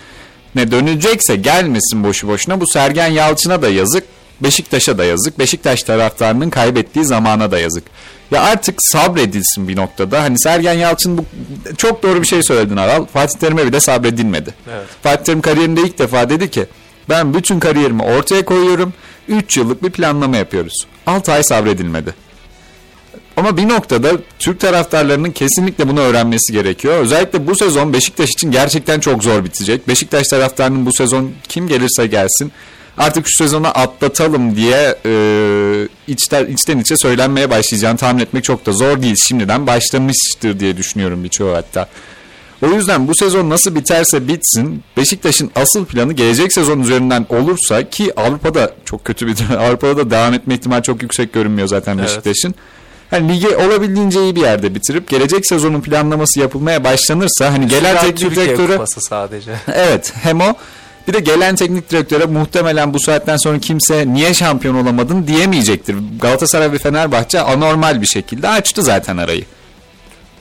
Ne 0.56 0.72
dönecekse 0.72 1.36
gelmesin 1.36 2.04
boşu 2.04 2.27
boşuna. 2.27 2.62
Bu 2.62 2.68
Sergen 2.68 3.08
Yalçın'a 3.08 3.62
da 3.62 3.70
yazık. 3.70 4.04
Beşiktaş'a 4.42 4.98
da 4.98 5.06
yazık. 5.06 5.39
Beşiktaş 5.39 5.84
taraftarının 5.84 6.50
kaybettiği 6.50 7.06
zamana 7.06 7.51
da 7.51 7.60
yazık. 7.60 7.84
Ya 8.32 8.42
artık 8.42 8.75
sabredilsin 8.80 9.68
bir 9.68 9.75
noktada. 9.75 10.24
Hani 10.24 10.39
Sergen 10.39 10.74
Yalçın 10.74 11.18
bu 11.18 11.25
çok 11.77 12.04
doğru 12.04 12.22
bir 12.22 12.27
şey 12.27 12.44
söyledin 12.44 12.77
Aral. 12.77 13.06
Fatih 13.06 13.39
Terim'e 13.39 13.68
bile 13.68 13.80
sabredilmedi. 13.80 14.54
Evet. 14.74 14.86
Fatih 15.04 15.24
Terim 15.24 15.42
kariyerinde 15.42 15.82
ilk 15.82 16.00
defa 16.00 16.30
dedi 16.30 16.51
ki 16.51 16.66
ben 17.10 17.34
bütün 17.34 17.60
kariyerimi 17.60 18.04
ortaya 18.04 18.46
koyuyorum. 18.46 18.94
3 19.28 19.58
yıllık 19.58 19.84
bir 19.84 19.90
planlama 19.90 20.38
yapıyoruz. 20.38 20.88
6 21.06 21.32
ay 21.32 21.44
sabredilmedi. 21.44 22.16
Ama 23.38 23.58
bir 23.58 23.70
noktada 23.70 24.12
Türk 24.40 24.60
taraftarlarının 24.60 25.32
kesinlikle 25.32 25.88
bunu 25.88 26.00
öğrenmesi 26.00 26.54
gerekiyor. 26.54 26.98
Özellikle 27.00 27.48
bu 27.48 27.56
sezon 27.56 27.94
Beşiktaş 27.94 28.30
için 28.30 28.52
gerçekten 28.52 29.00
çok 29.00 29.24
zor 29.24 29.46
bitecek. 29.46 29.88
Beşiktaş 29.88 30.28
taraftarının 30.28 30.86
bu 30.86 30.94
sezon 30.94 31.32
kim 31.48 31.68
gelirse 31.68 32.08
gelsin 32.08 32.52
artık 32.98 33.26
şu 33.28 33.44
sezonu 33.44 33.68
atlatalım 33.68 34.56
diye 34.56 34.96
e, 35.06 35.12
içten, 36.08 36.46
içten 36.46 36.80
içe 36.80 36.98
söylenmeye 36.98 37.50
başlayacağını 37.50 37.98
tahmin 37.98 38.22
etmek 38.22 38.44
çok 38.44 38.66
da 38.66 38.72
zor 38.72 39.02
değil. 39.02 39.16
Şimdiden 39.28 39.68
başlamıştır 39.68 40.60
diye 40.60 40.78
düşünüyorum 40.78 41.24
birçoğu 41.24 41.56
hatta. 41.56 41.90
O 42.62 42.68
yüzden 42.68 43.08
bu 43.08 43.16
sezon 43.16 43.50
nasıl 43.50 43.76
biterse 43.76 44.28
bitsin 44.28 44.84
Beşiktaş'ın 44.98 45.52
asıl 45.56 45.86
planı 45.86 46.14
gelecek 46.14 46.54
sezon 46.54 46.80
üzerinden 46.80 47.26
olursa 47.30 47.90
ki 47.90 48.20
Avrupa'da 48.20 48.74
çok 48.86 49.06
kötü 49.06 49.28
bir 49.28 49.36
Avrupa'da 49.60 49.98
da 49.98 50.10
devam 50.12 50.34
etme 50.34 50.54
ihtimali 50.54 50.84
çok 50.84 51.02
yüksek 51.02 51.34
görünmüyor 51.34 51.68
zaten 51.68 51.98
Evet. 51.98 52.10
Beşiktaş'ın. 52.10 52.56
Yani 53.12 53.34
ligi 53.34 53.48
olabildiğince 53.48 54.24
iyi 54.24 54.36
bir 54.36 54.42
yerde 54.42 54.76
bitirip 54.76 55.10
gelecek 55.10 55.48
sezonun 55.48 55.82
planlaması 55.82 56.40
yapılmaya 56.40 56.84
başlanırsa 56.84 57.54
hani 57.54 57.68
gelen 57.68 57.98
teknik 58.02 58.36
direktörü 58.36 58.80
sadece. 58.88 59.52
Evet 59.74 60.14
hem 60.24 60.42
o 60.42 60.54
bir 61.08 61.14
de 61.14 61.20
gelen 61.20 61.56
teknik 61.56 61.92
direktöre 61.92 62.26
muhtemelen 62.26 62.94
bu 62.94 63.00
saatten 63.00 63.38
sonra 63.38 63.60
kimse 63.60 64.14
niye 64.14 64.34
şampiyon 64.34 64.76
olamadın 64.76 65.28
diyemeyecektir. 65.28 65.96
Galatasaray 66.22 66.72
ve 66.72 66.78
Fenerbahçe 66.78 67.42
anormal 67.42 68.02
bir 68.02 68.08
şekilde 68.08 68.50
açtı 68.50 68.84
zaten 68.84 69.18
arayı. 69.18 69.46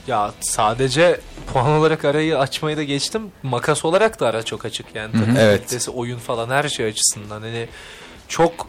Ya 0.07 0.33
sadece 0.39 1.19
puan 1.53 1.71
olarak 1.71 2.05
arayı 2.05 2.39
açmayı 2.39 2.77
da 2.77 2.83
geçtim. 2.83 3.21
Makas 3.43 3.85
olarak 3.85 4.19
da 4.19 4.27
ara 4.27 4.43
çok 4.43 4.65
açık 4.65 4.85
yani. 4.95 5.11
Takım 5.11 5.37
Evet. 5.37 5.59
kalitesi, 5.59 5.91
oyun 5.91 6.19
falan 6.19 6.49
her 6.49 6.69
şey 6.69 6.85
açısından. 6.85 7.41
Hani 7.41 7.67
çok 8.27 8.67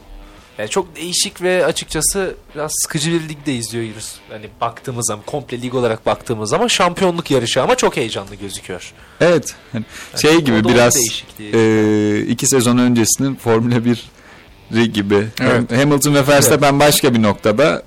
yani 0.59 0.69
çok 0.71 0.97
değişik 0.97 1.43
ve 1.43 1.67
açıkçası 1.67 2.35
biraz 2.55 2.73
sıkıcı 2.83 3.13
bir 3.13 3.29
ligde 3.29 3.55
izliyoruz. 3.55 4.15
Hani 4.31 4.49
baktığımız 4.61 5.07
zaman 5.07 5.25
komple 5.27 5.63
lig 5.63 5.75
olarak 5.75 6.07
baktığımız 6.07 6.51
zaman 6.51 6.67
şampiyonluk 6.67 7.31
yarışı 7.31 7.63
ama 7.63 7.75
çok 7.75 7.97
heyecanlı 7.97 8.35
gözüküyor. 8.35 8.93
Evet. 9.21 9.55
Hani 9.73 9.85
şey 10.17 10.41
gibi 10.41 10.65
biraz 10.65 10.97
e, 11.41 12.21
iki 12.21 12.47
sezon 12.47 12.79
öncesinin 12.79 13.35
Formula 13.35 13.85
1 13.85 14.85
gibi. 14.85 15.29
Evet. 15.41 15.73
Hamilton 15.73 16.15
ve 16.15 16.27
Verstappen 16.27 16.81
başka 16.81 17.15
bir 17.15 17.23
noktada. 17.23 17.83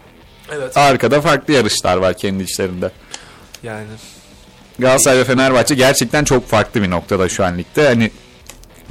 Evet. 0.52 0.78
Arkada 0.78 1.22
farklı 1.22 1.54
yarışlar 1.54 1.98
var 1.98 2.18
kendi 2.18 2.44
içlerinde. 2.44 2.92
Yani 3.64 3.88
Galatasaray 4.80 5.18
ve 5.20 5.24
Fenerbahçe 5.24 5.76
gerçekten 5.76 6.24
çok 6.24 6.48
farklı 6.48 6.82
bir 6.82 6.90
noktada 6.90 7.30
şu 7.30 7.46
an 7.46 7.58
ligde. 7.58 7.88
Hani 7.88 8.12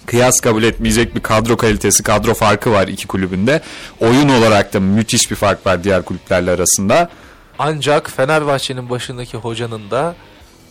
kıyas 0.07 0.41
kabul 0.41 0.63
etmeyecek 0.63 1.15
bir 1.15 1.21
kadro 1.21 1.57
kalitesi, 1.57 2.03
kadro 2.03 2.35
farkı 2.35 2.73
var 2.73 2.89
iki 2.89 3.07
kulübünde. 3.07 3.61
Oyun 4.01 4.29
olarak 4.29 4.73
da 4.75 4.81
müthiş 4.81 5.31
bir 5.31 5.37
fark 5.37 5.67
var 5.67 5.85
diğer 5.85 6.03
kulüplerle 6.03 6.51
arasında. 6.51 7.09
ancak 7.59 8.11
Fenerbahçe'nin 8.11 8.91
başındaki 8.91 9.37
hocanın 9.37 9.91
da 9.91 10.15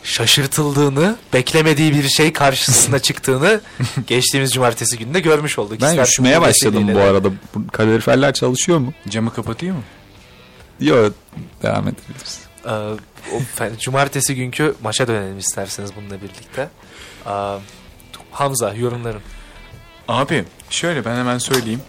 şaşırtıldığını, 0.03 1.15
beklemediği 1.33 1.93
bir 1.93 2.09
şey 2.09 2.33
karşısına 2.33 2.99
çıktığını 3.09 3.61
geçtiğimiz 4.07 4.53
cumartesi 4.53 4.97
günde 4.97 5.19
görmüş 5.19 5.59
olduk. 5.59 5.71
Ben 5.71 5.75
İsterseniz 5.75 6.09
üşümeye 6.09 6.41
başladım 6.41 6.95
bu 6.95 6.99
arada. 6.99 7.29
Kaloriferler 7.71 8.33
çalışıyor 8.33 8.77
mu? 8.77 8.93
Camı 9.09 9.33
kapatayım 9.33 9.75
mı? 9.75 9.83
Yok 10.79 11.13
devam 11.63 11.87
edebiliriz. 11.87 12.48
Ee, 12.65 13.69
cumartesi 13.79 14.35
günkü 14.35 14.75
maça 14.83 15.07
dönelim 15.07 15.37
isterseniz 15.37 15.91
bununla 15.95 16.21
birlikte. 16.21 16.69
Ee, 17.25 17.29
Hamza 18.31 18.73
yorumların. 18.73 19.21
Abi 20.07 20.45
şöyle 20.69 21.05
ben 21.05 21.15
hemen 21.15 21.37
söyleyeyim. 21.37 21.81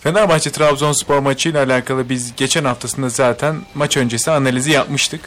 Fenerbahçe 0.00 0.50
Trabzonspor 0.52 1.18
maçıyla 1.18 1.64
alakalı 1.64 2.08
biz 2.08 2.36
geçen 2.36 2.64
haftasında 2.64 3.08
zaten 3.08 3.56
maç 3.74 3.96
öncesi 3.96 4.30
analizi 4.30 4.70
yapmıştık. 4.70 5.20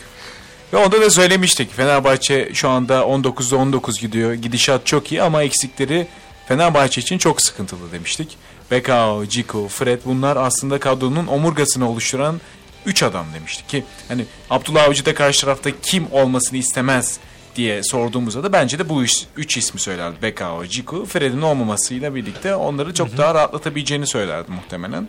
Ve 0.73 0.77
onda 0.77 1.01
da 1.01 1.09
söylemiştik. 1.09 1.75
Fenerbahçe 1.75 2.49
şu 2.53 2.69
anda 2.69 2.99
19'da 2.99 3.57
19 3.57 3.99
gidiyor. 3.99 4.33
Gidişat 4.33 4.85
çok 4.85 5.11
iyi 5.11 5.21
ama 5.21 5.43
eksikleri 5.43 6.07
Fenerbahçe 6.47 7.01
için 7.01 7.17
çok 7.17 7.41
sıkıntılı 7.41 7.91
demiştik. 7.91 8.37
Bekao, 8.71 9.25
Ciku, 9.25 9.67
Fred 9.67 10.01
bunlar 10.05 10.37
aslında 10.37 10.79
kadronun 10.79 11.27
omurgasını 11.27 11.89
oluşturan 11.89 12.41
3 12.85 13.03
adam 13.03 13.25
demiştik 13.33 13.69
ki 13.69 13.83
hani 14.07 14.25
Abdullah 14.49 14.83
Avcı 14.83 15.05
da 15.05 15.13
karşı 15.13 15.41
tarafta 15.41 15.69
kim 15.81 16.07
olmasını 16.11 16.57
istemez 16.57 17.19
diye 17.55 17.83
sorduğumuzda 17.83 18.43
da 18.43 18.53
bence 18.53 18.79
de 18.79 18.89
bu 18.89 19.03
3 19.37 19.57
ismi 19.57 19.79
söylerdi. 19.79 20.21
Bekao, 20.21 20.65
Ciku, 20.65 21.05
Fred'in 21.05 21.41
olmamasıyla 21.41 22.15
birlikte 22.15 22.55
onları 22.55 22.93
çok 22.93 23.17
daha 23.17 23.35
rahatlatabileceğini 23.35 24.07
söylerdi 24.07 24.51
muhtemelen. 24.51 25.07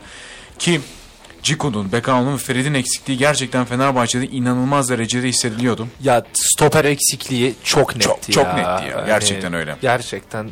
Ki 0.58 0.80
Ciku'nun, 1.42 1.92
Bekao'nun 1.92 2.32
ve 2.34 2.38
Fred'in 2.38 2.74
eksikliği 2.74 3.18
gerçekten 3.18 3.64
Fenerbahçe'de 3.64 4.26
inanılmaz 4.26 4.90
derecede 4.90 5.28
hissediliyordu. 5.28 5.88
Ya 6.02 6.24
stoper 6.32 6.84
eksikliği 6.84 7.54
çok 7.64 7.96
netti 7.96 8.06
Çok- 8.06 8.28
ya. 8.28 8.34
çok 8.34 8.46
netti 8.54 8.84
ya. 8.90 8.96
Yani 8.98 9.06
Gerçekten 9.06 9.52
öyle. 9.52 9.76
Gerçekten 9.82 10.50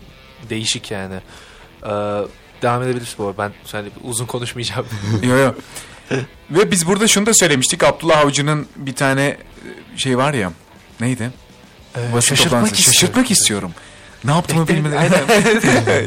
değişik 0.50 0.90
yani. 0.90 1.14
Ee, 1.82 1.88
devam 2.62 2.82
edebiliriz 2.82 3.14
bu 3.18 3.26
arada. 3.26 3.38
Ben 3.38 3.52
yani 3.78 3.88
uzun 4.04 4.26
konuşmayacağım. 4.26 4.86
Yo 5.22 5.36
yo. 5.36 5.52
Ve 6.50 6.70
biz 6.70 6.86
burada 6.86 7.08
şunu 7.08 7.26
da 7.26 7.34
söylemiştik. 7.34 7.84
Abdullah 7.84 8.18
Avcı'nın 8.18 8.66
bir 8.76 8.94
tane 8.94 9.22
e, 9.24 9.38
şey 9.98 10.18
var 10.18 10.34
ya. 10.34 10.52
Neydi? 11.00 11.30
Ee, 11.96 12.20
şaşırtmak 12.20 12.66
istiyorum. 12.66 12.92
Şaşırtmak 12.92 13.30
istiyorum. 13.30 13.72
Ne 14.24 14.30
yaptığımı 14.30 14.68
bilmeden. 14.68 15.04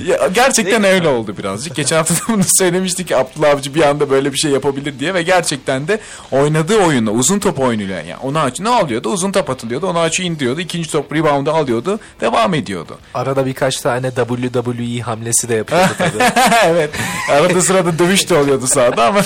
Ya, 0.07 0.27
gerçekten 0.33 0.83
öyle 0.83 1.07
oldu 1.07 1.37
birazcık. 1.37 1.75
Geçen 1.75 1.95
hafta 1.95 2.15
da 2.15 2.19
bunu 2.27 2.43
söylemiştik 2.59 3.07
ki 3.07 3.17
Abdullah 3.17 3.49
Avcı 3.49 3.75
bir 3.75 3.81
anda 3.81 4.09
böyle 4.09 4.33
bir 4.33 4.37
şey 4.37 4.51
yapabilir 4.51 4.99
diye 4.99 5.13
ve 5.13 5.21
gerçekten 5.23 5.87
de 5.87 5.99
oynadığı 6.31 6.77
oyunla 6.77 7.11
uzun 7.11 7.39
top 7.39 7.59
oyunuyla 7.59 7.95
yani 7.95 8.15
onu 8.23 8.39
aç 8.39 8.59
ne 8.59 8.69
alıyordu? 8.69 9.09
Uzun 9.09 9.31
top 9.31 9.49
atılıyordu. 9.49 9.87
Onu 9.87 9.99
açı 9.99 10.23
indiriyordu. 10.23 10.61
ikinci 10.61 10.91
top 10.91 11.13
rebound'u 11.13 11.51
alıyordu. 11.51 11.99
Devam 12.21 12.53
ediyordu. 12.53 12.97
Arada 13.13 13.45
birkaç 13.45 13.81
tane 13.81 14.11
WWE 14.11 15.01
hamlesi 15.01 15.49
de 15.49 15.55
yapıyordu 15.55 15.91
tabii. 15.97 16.23
evet. 16.65 16.89
Arada 17.31 17.61
sırada 17.61 17.99
dövüş 17.99 18.29
de 18.29 18.35
oluyordu 18.37 18.67
sahada 18.67 19.05
ama 19.05 19.21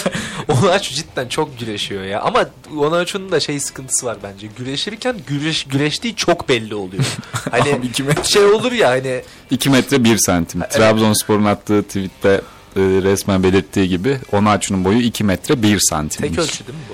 Onaç 0.47 0.91
cidden 0.93 1.27
çok 1.27 1.59
güreşiyor 1.59 2.03
ya. 2.03 2.21
Ama 2.21 2.45
Onaç'ın 2.77 3.31
da 3.31 3.39
şey 3.39 3.59
sıkıntısı 3.59 4.05
var 4.05 4.17
bence. 4.23 4.47
Güreşirken 4.57 5.15
güreş, 5.27 5.63
güreştiği 5.63 6.15
çok 6.15 6.49
belli 6.49 6.75
oluyor. 6.75 7.03
Hani 7.51 7.79
şey 8.23 8.45
olur 8.45 8.71
ya 8.71 8.80
hani 8.85 9.21
2 9.51 9.69
metre 9.69 10.03
1 10.03 10.17
santim. 10.17 10.61
Trabzonspor'un 10.69 11.45
attığı 11.45 11.83
tweette 11.83 12.41
e, 12.75 12.81
resmen 12.81 13.43
belirttiği 13.43 13.89
gibi 13.89 14.17
Onaçu'nun 14.31 14.85
boyu 14.85 14.99
2 14.99 15.23
metre 15.23 15.63
1 15.63 15.79
santim. 15.89 16.21
tek 16.21 16.39
ölçü 16.39 16.67
değil 16.67 16.77
mi 16.79 16.85
bu? 16.89 16.93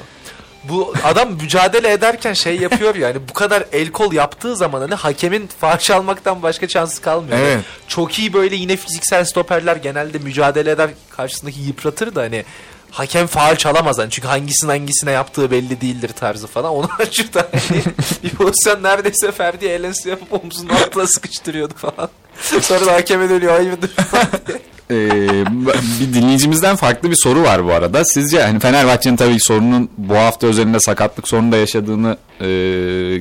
Bu 0.69 0.93
adam 1.03 1.33
mücadele 1.33 1.91
ederken 1.91 2.33
şey 2.33 2.57
yapıyor 2.57 2.95
yani 2.95 3.17
bu 3.29 3.33
kadar 3.33 3.63
el 3.71 3.91
kol 3.91 4.13
yaptığı 4.13 4.55
zaman 4.55 4.81
hani 4.81 4.95
hakemin 4.95 5.47
fahiş 5.59 5.91
almaktan 5.91 6.43
başka 6.43 6.67
şansı 6.67 7.01
kalmıyor. 7.01 7.37
Evet. 7.37 7.59
Çok 7.87 8.19
iyi 8.19 8.33
böyle 8.33 8.55
yine 8.55 8.75
fiziksel 8.75 9.25
stoperler 9.25 9.75
genelde 9.75 10.17
mücadele 10.17 10.71
eder 10.71 10.89
karşısındaki 11.09 11.59
yıpratır 11.59 12.15
da 12.15 12.21
hani 12.21 12.45
hakem 12.91 13.27
faal 13.27 13.55
çalamaz 13.55 13.97
hani 13.97 14.09
çünkü 14.09 14.27
hangisinin 14.27 14.69
hangisine 14.71 15.11
yaptığı 15.11 15.51
belli 15.51 15.81
değildir 15.81 16.11
tarzı 16.19 16.47
falan. 16.47 16.71
Onu 16.71 16.87
açıkta 16.99 17.47
hani 17.51 17.81
bir 18.23 18.29
pozisyon 18.29 18.83
neredeyse 18.83 19.31
Ferdi 19.31 19.65
elensi 19.65 20.09
yapıp 20.09 20.43
omzunun 20.43 20.69
altına 20.69 21.07
sıkıştırıyordu 21.07 21.73
falan. 21.73 22.09
Sonra 22.61 22.85
da 22.85 22.93
hakeme 22.93 23.29
dönüyor 23.29 23.53
hayırdır 23.53 23.87
falan 23.89 24.25
diye. 24.47 24.57
Ee, 24.91 25.09
bir 25.99 26.13
dinleyicimizden 26.13 26.75
farklı 26.75 27.11
bir 27.11 27.15
soru 27.23 27.43
var 27.43 27.65
bu 27.65 27.73
arada. 27.73 28.05
Sizce 28.05 28.43
hani 28.43 28.59
Fenerbahçe'nin 28.59 29.15
tabii 29.15 29.39
sorunun 29.39 29.89
bu 29.97 30.15
hafta 30.15 30.47
özelinde 30.47 30.79
sakatlık 30.79 31.27
sorunu 31.27 31.51
da 31.51 31.57
yaşadığını 31.57 32.17
e, 32.41 32.47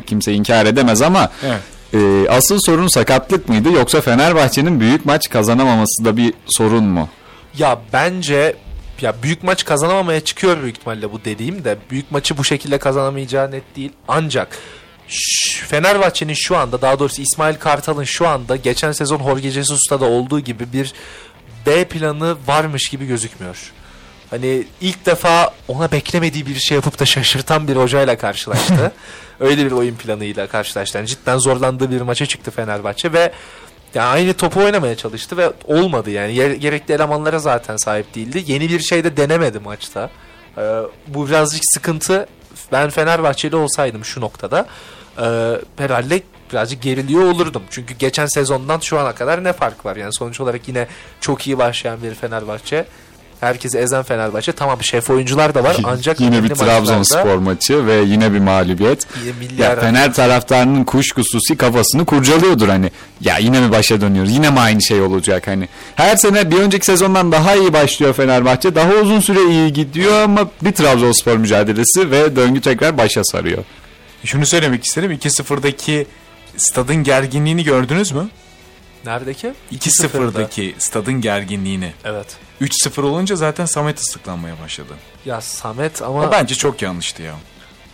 kimse 0.07 0.33
inkar 0.33 0.67
edemez 0.67 1.03
ama 1.03 1.31
Evet. 1.47 1.61
e, 1.95 2.31
asıl 2.31 2.59
sorun 2.67 2.89
sakatlık 2.89 3.49
mıydı 3.49 3.73
yoksa 3.73 4.01
Fenerbahçe'nin 4.01 4.81
büyük 4.81 5.07
maç 5.07 5.29
kazanamaması 5.31 6.05
da 6.05 6.17
bir 6.17 6.35
sorun 6.47 6.85
mu? 6.85 7.09
Ya 7.59 7.79
bence 7.93 8.57
ya 9.03 9.23
büyük 9.23 9.43
maç 9.43 9.65
kazanamamaya 9.65 10.21
çıkıyor 10.21 10.63
büyük 10.63 10.77
ihtimalle 10.77 11.13
bu 11.13 11.25
dediğim 11.25 11.65
de 11.65 11.77
büyük 11.91 12.11
maçı 12.11 12.39
bu 12.39 12.45
şekilde 12.45 12.79
kazanamayacağı 12.79 13.51
net 13.51 13.77
değil. 13.77 13.93
Ancak 14.09 14.59
Fenerbahçe'nin 15.69 16.35
şu 16.35 16.57
anda 16.57 16.83
daha 16.83 16.99
doğrusu 16.99 17.23
İsmail 17.23 17.55
Kartal'ın 17.55 18.05
şu 18.05 18.29
anda 18.29 18.57
geçen 18.57 18.93
sezon 18.93 19.19
Jorge 19.19 19.51
Jesus'ta 19.51 20.01
da 20.01 20.05
olduğu 20.05 20.41
gibi 20.41 20.73
bir 20.73 20.93
B 21.67 21.85
planı 21.85 22.37
varmış 22.47 22.89
gibi 22.89 23.07
gözükmüyor. 23.07 23.73
Hani 24.31 24.65
ilk 24.81 25.07
defa 25.07 25.51
ona 25.69 25.93
beklemediği 25.93 26.47
bir 26.47 26.55
şey 26.55 26.75
yapıp 26.75 26.99
da 26.99 27.07
şaşırtan 27.07 27.69
bir 27.69 27.77
hocayla 27.77 28.19
karşılaştı. 28.19 28.93
Öyle 29.41 29.67
bir 29.67 29.71
oyun 29.71 29.95
planıyla 29.95 30.47
karşılaştı. 30.47 30.99
Yani 30.99 31.09
cidden 31.09 31.39
zorlandığı 31.39 31.91
bir 31.91 32.01
maça 32.01 32.27
çıktı 32.27 32.51
Fenerbahçe 32.51 33.13
ve 33.13 33.33
yani 33.95 34.07
aynı 34.07 34.35
topu 34.35 34.61
oynamaya 34.61 34.97
çalıştı 34.97 35.37
ve 35.37 35.53
olmadı 35.65 36.11
yani. 36.11 36.35
Gerekli 36.59 36.95
elemanlara 36.95 37.39
zaten 37.39 37.77
sahip 37.77 38.15
değildi. 38.15 38.45
Yeni 38.47 38.69
bir 38.69 38.81
şey 38.81 39.05
de 39.05 39.17
denemedi 39.17 39.59
maçta. 39.59 40.11
Ee, 40.59 40.81
bu 41.07 41.29
birazcık 41.29 41.63
sıkıntı. 41.65 42.27
Ben 42.73 42.91
Fenerbahçeli 42.91 43.57
olsaydım 43.57 44.05
şu 44.05 44.21
noktada 44.21 44.67
e, 45.19 45.27
herhalde 45.77 46.23
birazcık 46.53 46.83
geriliyor 46.83 47.23
olurdum. 47.23 47.63
Çünkü 47.71 47.95
geçen 47.95 48.27
sezondan 48.27 48.81
şu 48.81 48.99
ana 48.99 49.15
kadar 49.15 49.45
ne 49.45 49.53
fark 49.53 49.85
var? 49.85 49.97
Yani 49.97 50.13
sonuç 50.15 50.41
olarak 50.41 50.69
yine 50.69 50.87
çok 51.21 51.47
iyi 51.47 51.59
başlayan 51.59 52.03
bir 52.03 52.15
Fenerbahçe. 52.15 52.87
Herkesi 53.41 53.79
ezen 53.79 54.03
Fenerbahçe. 54.03 54.53
Tamam 54.53 54.83
şef 54.83 55.11
oyuncular 55.11 55.55
da 55.55 55.65
var 55.65 55.77
ancak 55.85 56.21
yine 56.21 56.43
bir 56.45 56.49
Trabzonspor 56.49 57.37
maçı 57.37 57.87
ve 57.87 57.95
yine 57.95 58.33
bir 58.33 58.39
mağlubiyet. 58.39 59.07
Ya 59.59 59.77
Fener 59.81 60.15
taraftarının 60.15 60.85
kuşkususi 60.85 61.57
kafasını 61.57 62.05
kurcalıyordur 62.05 62.69
hani. 62.69 62.91
Ya 63.21 63.39
yine 63.39 63.61
mi 63.61 63.71
başa 63.71 64.01
dönüyoruz? 64.01 64.33
Yine 64.33 64.51
mi 64.51 64.61
aynı 64.61 64.83
şey 64.83 65.01
olacak 65.01 65.47
hani? 65.47 65.69
Her 65.95 66.17
sene 66.17 66.51
bir 66.51 66.57
önceki 66.57 66.87
sezondan 66.87 67.33
daha 67.33 67.55
iyi 67.55 67.73
başlıyor 67.73 68.15
Fenerbahçe. 68.15 68.75
Daha 68.75 68.93
uzun 68.95 69.21
süre 69.21 69.51
iyi 69.51 69.73
gidiyor 69.73 70.23
ama 70.23 70.49
bir 70.63 70.73
Trabzonspor 70.73 71.37
mücadelesi 71.37 72.11
ve 72.11 72.37
döngü 72.37 72.61
tekrar 72.61 72.99
başa 72.99 73.25
sarıyor. 73.25 73.65
şunu 74.25 74.47
söylemek 74.47 74.85
isterim. 74.85 75.13
2-0'daki 75.13 76.07
stadın 76.57 76.97
gerginliğini 76.97 77.65
gördünüz 77.65 78.13
mü? 78.13 78.29
Neredeki? 79.07 79.53
2-0'daki 79.73 80.75
stadın 80.79 81.21
gerginliğini. 81.21 81.93
Evet. 82.05 82.27
3-0 82.61 83.01
olunca 83.03 83.37
zaten 83.37 83.67
Samet 83.67 83.99
ıslıklanmaya 83.99 84.55
başladı. 84.65 84.93
Ya 85.25 85.41
Samet 85.41 86.03
ama 86.03 86.23
O 86.23 86.33
bence 86.33 86.55
çok 86.55 86.83
yanlıştı 86.83 87.23
ya. 87.23 87.35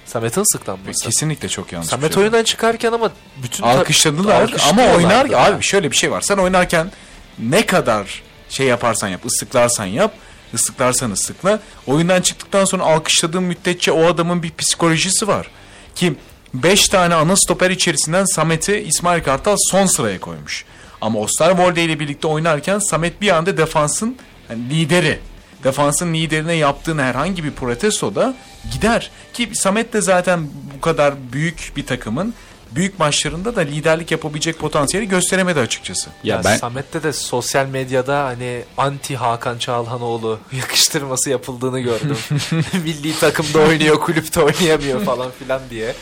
Samet'in 0.07 0.41
ıslıklanması. 0.41 1.05
Kesinlikle 1.05 1.49
çok 1.49 1.73
yanlış. 1.73 1.89
Samet 1.89 2.15
şey. 2.15 2.23
oyundan 2.23 2.45
çıkarken 2.45 2.93
ama 2.93 3.13
bütün 3.43 3.65
alkışladılar 3.65 4.55
ama 4.71 4.83
oynar 4.83 5.27
ya. 5.27 5.39
abi 5.39 5.63
şöyle 5.63 5.91
bir 5.91 5.97
şey 5.97 6.11
var. 6.11 6.21
Sen 6.21 6.37
oynarken 6.37 6.93
ne 7.39 7.67
kadar 7.67 8.23
şey 8.49 8.67
yaparsan 8.67 9.09
yap, 9.09 9.27
ıslıklarsan 9.27 9.85
yap, 9.85 10.15
ıslıklarsan 10.55 11.11
ıslıkla. 11.11 11.61
Oyundan 11.87 12.21
çıktıktan 12.21 12.65
sonra 12.65 12.83
alkışladığın 12.83 13.43
müddetçe 13.43 13.93
o 13.93 14.07
adamın 14.07 14.43
bir 14.43 14.53
psikolojisi 14.59 15.29
var. 15.29 15.51
Ki 15.95 16.15
5 16.55 16.89
tane 16.89 17.15
ana 17.15 17.37
stoper 17.37 17.71
içerisinden 17.71 18.25
Samet'i 18.25 18.77
İsmail 18.77 19.23
Kartal 19.23 19.57
son 19.71 19.87
sıraya 19.87 20.21
koymuş. 20.21 20.65
Ama 21.03 21.19
Osterwolde 21.19 21.85
ile 21.85 22.01
birlikte 22.01 22.27
oynarken 22.27 22.79
Samet 22.79 23.21
bir 23.21 23.37
anda 23.37 23.57
defansın 23.57 24.17
hani 24.49 24.71
lideri. 24.71 25.19
Defansın 25.65 26.15
liderine 26.15 26.55
yaptığın 26.55 26.99
herhangi 26.99 27.45
bir 27.45 27.51
protestoda 27.51 28.35
gider. 28.73 29.11
Ki 29.33 29.51
Samet 29.53 29.93
de 29.93 30.01
zaten 30.01 30.49
bu 30.77 30.81
kadar 30.81 31.15
büyük 31.33 31.73
bir 31.77 31.87
takımın 31.87 32.35
büyük 32.75 32.99
maçlarında 32.99 33.57
da 33.57 33.61
liderlik 33.61 34.11
yapabilecek 34.11 34.59
potansiyeli 34.59 35.09
gösteremedi 35.09 35.61
açıkçası. 35.61 36.11
Ya, 36.25 36.37
Ya 36.37 36.45
ben 36.45 36.57
Samet'te 36.57 37.03
de 37.03 37.13
sosyal 37.13 37.67
medyada 37.67 38.25
hani 38.25 38.63
anti 38.79 39.17
Hakan 39.17 39.59
Çalhanoğlu 39.59 40.39
yakıştırması 40.53 41.31
yapıldığını 41.31 41.81
gördüm. 41.81 42.17
Milli 42.85 43.19
takımda 43.19 43.59
oynuyor, 43.59 44.01
kulüpte 44.01 44.41
oynayamıyor 44.41 45.05
falan 45.05 45.31
filan 45.39 45.61
diye. 45.71 45.95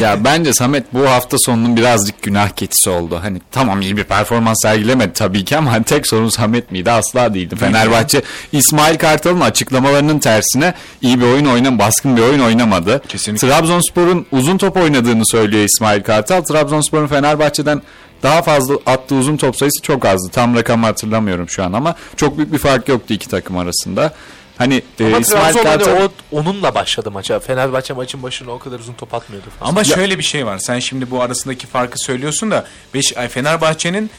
ya 0.00 0.24
bence 0.24 0.52
Samet 0.52 0.94
bu 0.94 1.08
hafta 1.08 1.36
sonunun 1.38 1.76
birazcık 1.76 2.22
günah 2.22 2.48
keçisi 2.48 2.90
oldu. 2.90 3.18
Hani 3.22 3.40
tamam 3.52 3.80
iyi 3.82 3.96
bir 3.96 4.04
performans 4.04 4.62
sergilemedi 4.62 5.12
tabii 5.12 5.44
ki 5.44 5.56
ama 5.56 5.82
tek 5.82 6.06
sorun 6.06 6.28
Samet 6.28 6.72
miydi? 6.72 6.90
Asla 6.90 7.34
değildi. 7.34 7.56
Fenerbahçe 7.56 8.22
İsmail 8.52 8.98
Kartal'ın 8.98 9.40
açıklamalarının 9.40 10.18
tersine 10.18 10.74
iyi 11.02 11.20
bir 11.20 11.24
oyun 11.24 11.46
oynam, 11.46 11.78
baskın 11.78 12.16
bir 12.16 12.22
oyun 12.22 12.40
oynamadı. 12.40 13.02
Kesinlikle. 13.08 13.48
Trabzonspor'un 13.48 14.26
uzun 14.32 14.58
top 14.58 14.76
oynadığını 14.76 15.26
söylüyor 15.26 15.64
İsmail 15.64 16.02
Kartal. 16.02 16.17
Trabzonspor'un 16.24 17.06
Fenerbahçe'den 17.06 17.82
daha 18.22 18.42
fazla 18.42 18.74
attığı 18.86 19.14
uzun 19.14 19.36
top 19.36 19.56
sayısı 19.56 19.82
çok 19.82 20.04
azdı. 20.04 20.30
Tam 20.32 20.56
rakamı 20.56 20.86
hatırlamıyorum 20.86 21.48
şu 21.48 21.64
an 21.64 21.72
ama 21.72 21.94
çok 22.16 22.38
büyük 22.38 22.52
bir 22.52 22.58
fark 22.58 22.88
yoktu 22.88 23.14
iki 23.14 23.28
takım 23.28 23.58
arasında. 23.58 24.12
Hani 24.58 24.82
e, 25.00 25.06
Ama 25.06 25.18
İsmail 25.18 25.52
Trabzon 25.52 25.70
hani 25.70 25.84
Kartal 25.84 26.08
o, 26.32 26.38
onunla 26.38 26.74
başladı 26.74 27.10
maça. 27.10 27.40
Fenerbahçe 27.40 27.94
maçın 27.94 28.22
başına 28.22 28.50
o 28.50 28.58
kadar 28.58 28.78
uzun 28.78 28.92
top 28.92 29.14
atmıyordu 29.14 29.46
falan. 29.58 29.70
Ama 29.70 29.84
şöyle 29.84 30.18
bir 30.18 30.22
şey 30.22 30.46
var. 30.46 30.58
Sen 30.58 30.78
şimdi 30.78 31.10
bu 31.10 31.22
arasındaki 31.22 31.66
farkı 31.66 31.98
söylüyorsun 31.98 32.50
da 32.50 32.64
Beş, 32.94 33.16
ay, 33.16 33.28
Fenerbahçe'nin 33.28 34.10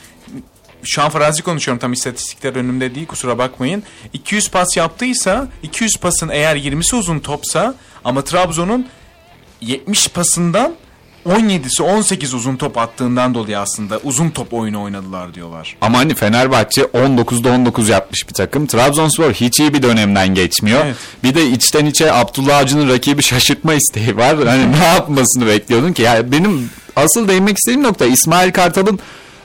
şu 0.84 1.02
an 1.02 1.10
farazi 1.10 1.42
konuşuyorum 1.42 1.80
tam 1.80 1.94
istatistikler 1.94 2.56
önümde 2.56 2.96
değil 2.96 3.08
kusura 3.08 3.38
bakmayın. 3.38 3.84
200 4.14 4.50
pas 4.50 4.78
yaptıysa 4.78 5.48
200 5.64 5.98
pasın 6.02 6.30
eğer 6.30 6.56
20'si 6.56 6.96
uzun 6.96 7.20
topsa 7.20 7.76
ama 8.06 8.24
Trabzon'un 8.24 8.88
70 9.62 10.08
pasından 10.08 10.76
17'si 11.26 11.84
18 11.84 12.34
uzun 12.34 12.56
top 12.56 12.78
attığından 12.78 13.34
dolayı 13.34 13.60
aslında 13.60 14.00
uzun 14.04 14.30
top 14.30 14.54
oyunu 14.54 14.82
oynadılar 14.82 15.34
diyorlar. 15.34 15.76
Ama 15.82 15.98
hani 15.98 16.16
Fenerbahçe 16.16 16.82
19'da 16.82 17.50
19 17.52 17.90
yapmış 17.90 18.28
bir 18.30 18.34
takım. 18.34 18.68
Trabzonspor 18.68 19.34
hiç 19.34 19.60
iyi 19.60 19.74
bir 19.74 19.84
dönemden 19.84 20.28
geçmiyor. 20.36 20.86
Evet. 20.86 20.96
Bir 21.24 21.36
de 21.36 21.48
içten 21.50 21.86
içe 21.86 22.14
Abdullah 22.14 22.58
Avcı'nın 22.58 22.90
rakibi 22.90 23.24
şaşırtma 23.24 23.74
isteği 23.74 24.18
var. 24.18 24.48
Hani 24.48 24.72
ne 24.72 24.86
yapmasını 24.86 25.48
bekliyordun 25.48 25.94
ki? 25.94 26.02
Yani 26.02 26.32
benim 26.32 26.70
asıl 26.96 27.28
değinmek 27.28 27.58
istediğim 27.58 27.84
nokta 27.84 28.06
İsmail 28.06 28.52
Kartal'ın 28.52 29.00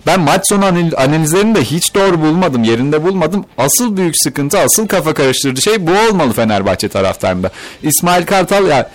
ben 0.06 0.20
maç 0.20 0.48
sonu 0.48 0.64
anal- 0.64 0.96
analizlerini 0.96 1.54
de 1.54 1.64
hiç 1.64 1.94
doğru 1.94 2.20
bulmadım, 2.20 2.64
yerinde 2.64 3.02
bulmadım. 3.02 3.44
Asıl 3.58 3.96
büyük 3.96 4.14
sıkıntı, 4.22 4.58
asıl 4.58 4.87
kafa 4.88 5.14
karıştırıcı 5.14 5.62
şey 5.62 5.87
bu 5.87 5.90
olmalı 5.92 6.32
Fenerbahçe 6.32 6.88
taraftarında. 6.88 7.50
İsmail 7.82 8.26
Kartal 8.26 8.66
ya 8.66 8.90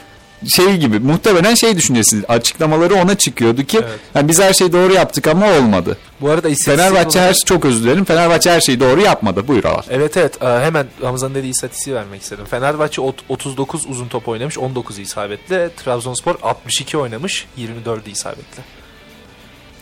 şey 0.47 0.77
gibi 0.77 0.99
muhtemelen 0.99 1.53
şey 1.55 1.75
düşüncesi 1.77 2.23
açıklamaları 2.27 2.95
ona 2.95 3.15
çıkıyordu 3.17 3.63
ki 3.63 3.81
yani 4.15 4.27
biz 4.27 4.39
her 4.39 4.53
şeyi 4.53 4.71
doğru 4.73 4.93
yaptık 4.93 5.27
ama 5.27 5.45
olmadı. 5.51 5.97
Bu 6.21 6.29
arada 6.29 6.49
Fenerbahçe 6.65 7.19
olarak- 7.19 7.29
her 7.29 7.33
çok 7.45 7.65
özür 7.65 7.83
dilerim. 7.83 8.05
Fenerbahçe 8.05 8.51
her 8.51 8.61
şeyi 8.61 8.79
doğru 8.79 9.01
yapmadı. 9.01 9.47
Buyur 9.47 9.63
Alar. 9.63 9.85
Evet 9.89 10.17
evet 10.17 10.41
hemen 10.41 10.87
Hamza'nın 11.01 11.35
dediği 11.35 11.49
istatistiği 11.49 11.95
vermek 11.95 12.21
istedim. 12.21 12.45
Fenerbahçe 12.45 13.01
ot- 13.01 13.23
39 13.29 13.85
uzun 13.85 14.07
top 14.07 14.27
oynamış 14.27 14.57
19 14.57 14.99
isabetli. 14.99 15.69
Trabzonspor 15.83 16.35
62 16.43 16.97
oynamış 16.97 17.45
24 17.57 18.07
isabetli. 18.07 18.61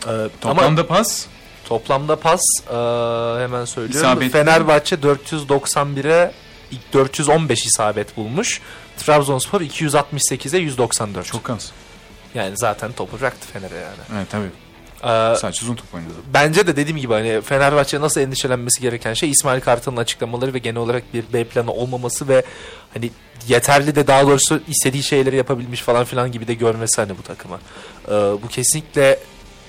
E, 0.06 0.10
ama 0.10 0.28
Toplamda 0.40 0.86
pas 0.86 1.26
Toplamda 1.68 2.16
pas 2.16 2.40
e, 2.70 2.72
hemen 3.42 3.64
söylüyorum. 3.64 4.08
İsabetli. 4.10 4.30
Fenerbahçe 4.30 4.96
491'e 4.96 6.32
ilk 6.70 6.92
415 6.92 7.66
isabet 7.66 8.16
bulmuş. 8.16 8.60
Trabzonspor 8.98 9.60
268'e 9.60 10.58
194. 10.60 11.26
Çok 11.26 11.50
az. 11.50 11.72
Yani 12.34 12.52
zaten 12.56 12.92
topu 12.92 13.20
bıraktı 13.20 13.46
Fener'e 13.52 13.74
yani. 13.74 13.96
Evet 14.16 14.26
tabii. 14.30 14.50
Ee, 15.02 15.36
Sadece 15.36 15.62
uzun 15.62 15.74
top 15.74 15.94
oynadı. 15.94 16.12
bence 16.34 16.66
de 16.66 16.76
dediğim 16.76 16.98
gibi 16.98 17.12
hani 17.12 17.40
Fenerbahçe 17.40 18.00
nasıl 18.00 18.20
endişelenmesi 18.20 18.80
gereken 18.80 19.14
şey 19.14 19.30
İsmail 19.30 19.60
Kartal'ın 19.60 19.96
açıklamaları 19.96 20.54
ve 20.54 20.58
genel 20.58 20.76
olarak 20.76 21.14
bir 21.14 21.24
B 21.32 21.44
planı 21.44 21.72
olmaması 21.72 22.28
ve 22.28 22.42
hani 22.94 23.10
yeterli 23.48 23.96
de 23.96 24.06
daha 24.06 24.26
doğrusu 24.26 24.60
istediği 24.68 25.02
şeyleri 25.02 25.36
yapabilmiş 25.36 25.80
falan 25.82 26.04
filan 26.04 26.32
gibi 26.32 26.48
de 26.48 26.54
görmesi 26.54 27.00
hani 27.00 27.18
bu 27.18 27.22
takıma. 27.22 27.58
Ee, 28.08 28.10
bu 28.12 28.48
kesinlikle 28.48 29.18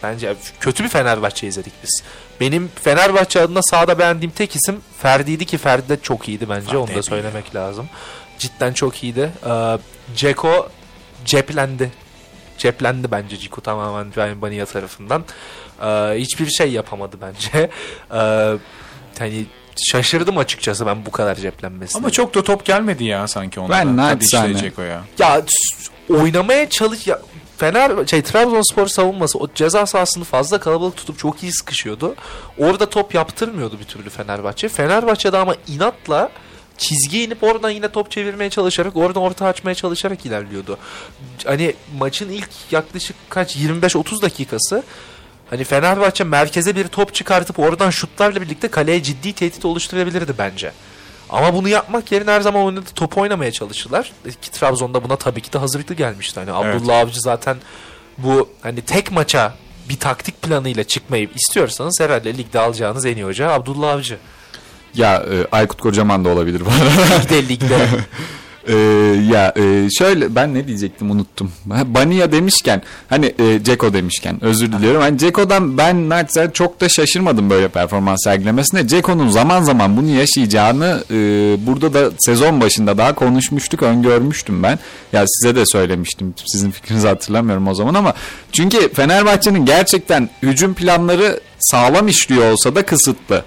bence 0.03 0.35
kötü 0.59 0.83
bir 0.83 0.89
Fenerbahçe 0.89 1.47
izledik 1.47 1.73
biz. 1.83 2.03
Benim 2.39 2.71
Fenerbahçe 2.83 3.41
adına 3.41 3.61
sahada 3.61 3.99
beğendiğim 3.99 4.31
tek 4.31 4.55
isim 4.55 4.81
Ferdi'ydi 5.01 5.45
ki 5.45 5.57
Ferdi 5.57 5.89
de 5.89 5.97
çok 6.01 6.27
iyiydi 6.29 6.49
bence 6.49 6.65
Ferdi 6.65 6.77
onu 6.77 6.95
da 6.95 7.03
söylemek 7.03 7.55
lazım. 7.55 7.89
Cidden 8.39 8.73
çok 8.73 9.03
iyiydi. 9.03 9.31
Ee, 9.49 9.77
Ceko 10.15 10.69
ceplendi. 11.25 11.91
Ceplendi 12.57 13.11
bence 13.11 13.37
Ciku 13.37 13.61
tamamen 13.61 14.15
Ryan 14.17 14.41
Bania 14.41 14.65
tarafından. 14.65 15.23
Ee, 15.81 15.85
hiçbir 16.17 16.47
şey 16.49 16.71
yapamadı 16.71 17.17
bence. 17.21 17.69
Ee, 18.13 18.53
hani 19.19 19.45
şaşırdım 19.91 20.37
açıkçası 20.37 20.85
ben 20.85 21.05
bu 21.05 21.11
kadar 21.11 21.35
ceplenmesine. 21.35 21.99
Ama 21.99 22.09
çok 22.09 22.35
da 22.35 22.43
top 22.43 22.65
gelmedi 22.65 23.03
ya 23.03 23.27
sanki 23.27 23.59
ona. 23.59 23.69
Ben 23.69 23.97
naçizane. 23.97 24.57
Ceko'ya. 24.57 25.01
ya 25.19 25.41
s- 25.47 26.13
oynamaya 26.13 26.69
çalış 26.69 27.07
ya 27.07 27.19
Fener 27.57 28.07
şey 28.07 28.21
Trabzonspor 28.21 28.87
savunması 28.87 29.39
o 29.39 29.47
ceza 29.55 29.85
sahasını 29.85 30.23
fazla 30.23 30.59
kalabalık 30.59 30.97
tutup 30.97 31.19
çok 31.19 31.43
iyi 31.43 31.51
sıkışıyordu. 31.53 32.15
Orada 32.57 32.89
top 32.89 33.13
yaptırmıyordu 33.15 33.79
bir 33.79 33.83
türlü 33.85 34.09
Fenerbahçe. 34.09 34.69
Fenerbahçe'de 34.69 35.37
ama 35.37 35.55
inatla 35.67 36.29
çizgiye 36.79 37.23
inip 37.23 37.43
oradan 37.43 37.69
yine 37.69 37.91
top 37.91 38.11
çevirmeye 38.11 38.49
çalışarak 38.49 38.95
oradan 38.95 39.23
orta 39.23 39.45
açmaya 39.45 39.75
çalışarak 39.75 40.25
ilerliyordu. 40.25 40.77
Hani 41.45 41.75
maçın 41.97 42.29
ilk 42.29 42.49
yaklaşık 42.71 43.15
kaç 43.29 43.55
25-30 43.55 44.21
dakikası 44.21 44.83
hani 45.49 45.63
Fenerbahçe 45.63 46.23
merkeze 46.23 46.75
bir 46.75 46.87
top 46.87 47.13
çıkartıp 47.13 47.59
oradan 47.59 47.89
şutlarla 47.89 48.41
birlikte 48.41 48.67
kaleye 48.67 49.03
ciddi 49.03 49.33
tehdit 49.33 49.65
oluşturabilirdi 49.65 50.33
bence. 50.37 50.71
Ama 51.29 51.53
bunu 51.53 51.69
yapmak 51.69 52.11
yerine 52.11 52.31
her 52.31 52.41
zaman 52.41 52.63
oynadı 52.63 52.85
top 52.95 53.17
oynamaya 53.17 53.51
çalıştılar. 53.51 54.11
Ki 54.41 54.51
Trabzon'da 54.51 55.03
buna 55.03 55.15
tabii 55.15 55.41
ki 55.41 55.53
de 55.53 55.57
hazırlıklı 55.57 55.95
gelmişti. 55.95 56.39
Hani 56.39 56.65
Evet. 56.65 56.75
Abdullah 56.75 56.99
Avcı 56.99 57.21
zaten 57.21 57.57
bu 58.17 58.49
hani 58.61 58.81
tek 58.81 59.11
maça 59.11 59.53
bir 59.89 59.99
taktik 59.99 60.41
planıyla 60.41 60.83
çıkmayı 60.83 61.29
istiyorsanız 61.35 61.99
herhalde 61.99 62.37
ligde 62.37 62.59
alacağınız 62.59 63.05
en 63.05 63.15
iyi 63.15 63.25
hoca 63.25 63.49
Abdullah 63.51 63.93
Avcı. 63.93 64.17
Ya 64.95 65.15
e, 65.15 65.47
Aykut 65.51 65.81
Kocaman 65.81 66.25
da 66.25 66.29
olabilir 66.29 66.61
bu 66.65 66.69
arada. 66.69 67.15
Ligde 67.23 67.49
ligde. 67.49 67.77
Ee, 68.67 68.75
ya 69.31 69.53
e, 69.57 69.87
şöyle 69.97 70.35
ben 70.35 70.53
ne 70.53 70.67
diyecektim 70.67 71.11
unuttum. 71.11 71.51
Bania 71.65 72.31
demişken 72.31 72.81
hani 73.09 73.33
e, 73.39 73.63
Ceko 73.63 73.93
demişken 73.93 74.43
özür 74.43 74.71
diliyorum. 74.71 75.01
Hani 75.01 75.17
Ceko'dan 75.17 75.77
ben 75.77 76.09
naçizane 76.09 76.53
çok 76.53 76.81
da 76.81 76.89
şaşırmadım 76.89 77.49
böyle 77.49 77.67
performans 77.67 78.23
sergilemesine. 78.23 78.87
Ceko'nun 78.87 79.29
zaman 79.29 79.63
zaman 79.63 79.97
bunu 79.97 80.09
yaşayacağını 80.09 81.03
e, 81.11 81.15
burada 81.67 81.93
da 81.93 82.11
sezon 82.19 82.61
başında 82.61 82.97
daha 82.97 83.15
konuşmuştuk, 83.15 83.83
öngörmüştüm 83.83 84.63
ben. 84.63 84.79
Ya 85.13 85.25
size 85.27 85.55
de 85.55 85.63
söylemiştim. 85.65 86.33
Sizin 86.45 86.71
fikrinizi 86.71 87.07
hatırlamıyorum 87.07 87.67
o 87.67 87.73
zaman 87.73 87.93
ama 87.93 88.13
çünkü 88.51 88.93
Fenerbahçe'nin 88.93 89.65
gerçekten 89.65 90.29
hücum 90.43 90.73
planları 90.73 91.39
sağlam 91.59 92.07
işliyor 92.07 92.51
olsa 92.51 92.75
da 92.75 92.85
kısıtlı. 92.85 93.43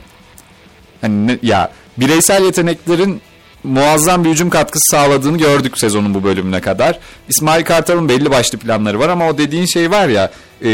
Hani 1.02 1.26
ne- 1.26 1.38
ya 1.42 1.70
bireysel 1.98 2.44
yeteneklerin 2.44 3.20
muazzam 3.64 4.24
bir 4.24 4.30
hücum 4.30 4.50
katkısı 4.50 4.90
sağladığını 4.90 5.38
gördük 5.38 5.78
sezonun 5.78 6.14
bu 6.14 6.24
bölümüne 6.24 6.60
kadar. 6.60 6.98
İsmail 7.28 7.64
Kartal'ın 7.64 8.08
belli 8.08 8.30
başlı 8.30 8.58
planları 8.58 8.98
var 8.98 9.08
ama 9.08 9.28
o 9.28 9.38
dediğin 9.38 9.66
şey 9.66 9.90
var 9.90 10.08
ya 10.08 10.30
e, 10.64 10.70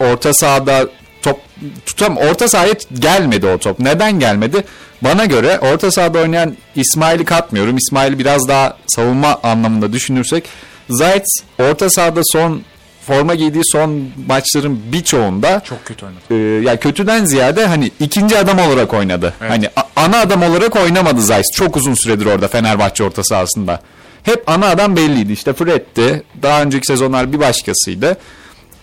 orta 0.00 0.34
sahada 0.34 0.88
top 1.22 1.40
tutam 1.86 2.16
orta 2.16 2.48
sahaya 2.48 2.72
gelmedi 2.98 3.46
o 3.46 3.58
top. 3.58 3.78
Neden 3.78 4.18
gelmedi? 4.18 4.64
Bana 5.02 5.24
göre 5.24 5.58
orta 5.58 5.90
sahada 5.90 6.18
oynayan 6.18 6.56
İsmail'i 6.76 7.24
katmıyorum. 7.24 7.76
İsmail'i 7.76 8.18
biraz 8.18 8.48
daha 8.48 8.76
savunma 8.86 9.40
anlamında 9.42 9.92
düşünürsek 9.92 10.44
Zayt 10.90 11.24
orta 11.58 11.90
sahada 11.90 12.20
son 12.24 12.62
forma 13.10 13.34
giydiği 13.34 13.62
son 13.72 14.04
maçların 14.28 14.80
birçoğunda 14.92 15.62
Çok 15.68 15.84
kötü 15.84 16.06
oynadı. 16.06 16.20
e, 16.30 16.64
ya 16.64 16.80
kötüden 16.80 17.24
ziyade 17.24 17.66
hani 17.66 17.90
ikinci 18.00 18.38
adam 18.38 18.58
olarak 18.58 18.94
oynadı. 18.94 19.34
Evet. 19.40 19.50
Hani 19.50 19.68
ana 19.96 20.20
adam 20.20 20.42
olarak 20.42 20.76
oynamadı 20.76 21.22
Zayt. 21.22 21.44
Çok 21.54 21.76
uzun 21.76 21.94
süredir 21.94 22.26
orada 22.26 22.48
Fenerbahçe 22.48 23.04
orta 23.04 23.24
sahasında. 23.24 23.80
Hep 24.22 24.48
ana 24.48 24.66
adam 24.66 24.96
belliydi. 24.96 25.32
İşte 25.32 25.52
Fred'ti. 25.52 26.22
Daha 26.42 26.62
önceki 26.62 26.86
sezonlar 26.86 27.32
bir 27.32 27.40
başkasıydı. 27.40 28.16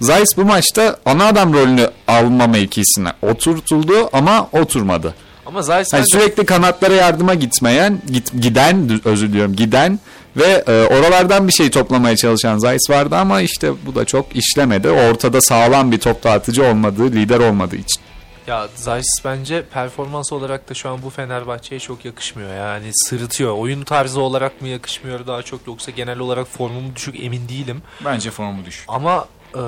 Zayt 0.01 0.27
bu 0.37 0.45
maçta 0.45 0.97
ana 1.05 1.25
adam 1.27 1.53
rolünü 1.53 1.89
alma 2.07 2.47
mevkisine 2.47 3.09
oturtuldu 3.21 4.09
ama 4.13 4.49
oturmadı. 4.51 5.13
Ama 5.45 5.61
Zayt 5.61 5.93
Yani 5.93 6.05
sürekli 6.11 6.45
kanatlara 6.45 6.93
yardıma 6.93 7.33
gitmeyen, 7.33 8.01
git, 8.13 8.31
giden 8.41 8.99
özür 9.05 9.27
diliyorum 9.29 9.55
giden 9.55 9.99
ve 10.37 10.63
e, 10.67 10.85
oralardan 10.85 11.47
bir 11.47 11.53
şey 11.53 11.69
toplamaya 11.69 12.15
çalışan 12.15 12.57
Zayt 12.57 12.89
vardı 12.89 13.15
ama 13.15 13.41
işte 13.41 13.71
bu 13.85 13.95
da 13.95 14.05
çok 14.05 14.35
işlemedi. 14.35 14.89
Ortada 14.89 15.41
sağlam 15.41 15.91
bir 15.91 15.99
top 15.99 16.23
dağıtıcı 16.23 16.65
olmadığı, 16.65 17.11
lider 17.11 17.39
olmadığı 17.39 17.75
için. 17.75 18.01
Ya 18.47 18.67
Zayt 18.75 19.05
bence 19.25 19.63
performans 19.65 20.33
olarak 20.33 20.69
da 20.69 20.73
şu 20.73 20.89
an 20.89 21.03
bu 21.03 21.09
Fenerbahçe'ye 21.09 21.79
çok 21.79 22.05
yakışmıyor. 22.05 22.55
Yani 22.55 22.89
sırıtıyor. 22.93 23.57
Oyun 23.57 23.83
tarzı 23.83 24.21
olarak 24.21 24.61
mı 24.61 24.67
yakışmıyor 24.67 25.27
daha 25.27 25.41
çok 25.43 25.67
yoksa 25.67 25.91
genel 25.91 26.19
olarak 26.19 26.47
formu 26.47 26.81
mu 26.81 26.95
düşük 26.95 27.23
emin 27.23 27.49
değilim. 27.49 27.81
Bence 28.05 28.31
formu 28.31 28.65
düşük. 28.65 28.85
Ama 28.87 29.27
e, 29.55 29.59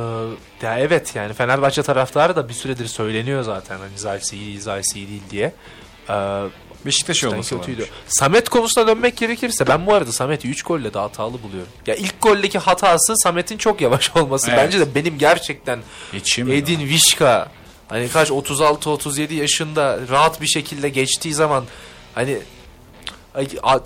ya 0.62 0.80
evet 0.80 1.16
yani 1.16 1.34
Fenerbahçe 1.34 1.84
taraftarı 1.84 2.36
da 2.36 2.50
bir 2.50 2.54
süredir 2.54 2.88
söyleniyor 2.88 3.44
zaten 3.44 3.78
hani 3.78 3.98
Zayt 3.98 4.34
iyi 4.34 4.46
değil, 4.46 4.62
Zayt 4.62 4.96
iyi 4.96 5.08
değil 5.08 5.24
diye. 5.32 5.54
E, 6.10 6.16
Beşiktaş 6.86 7.24
olması 7.24 7.58
kötüydü. 7.58 7.82
varmış. 7.82 7.94
Samet 8.08 8.50
konusuna 8.50 8.88
dönmek 8.88 9.18
gerekirse 9.18 9.68
ben 9.68 9.86
bu 9.88 9.94
arada 9.94 10.12
Samet'i 10.12 10.48
3 10.48 10.64
golle 10.64 10.94
de 10.94 11.00
hatalı 11.00 11.44
buluyorum. 11.44 11.72
Ya 11.88 11.96
ilk 11.96 12.22
goldeki 12.22 12.60
hatası 12.60 13.14
Samet'in 13.18 13.58
çok 13.58 13.82
yavaş 13.82 14.12
olması. 14.16 14.52
Evet. 14.52 14.60
Bence 14.60 14.80
de 14.80 14.96
benim 14.96 15.18
gerçekten 15.18 15.80
Yetişemiyor. 16.14 16.58
Edin 16.58 16.80
Vişka 16.80 17.52
hani 17.88 18.10
kaç 18.10 18.30
36-37 18.30 19.34
yaşında 19.34 20.00
rahat 20.10 20.42
bir 20.42 20.48
şekilde 20.48 20.90
geçtiği 20.90 21.34
zaman 21.34 21.66
hani 22.16 22.38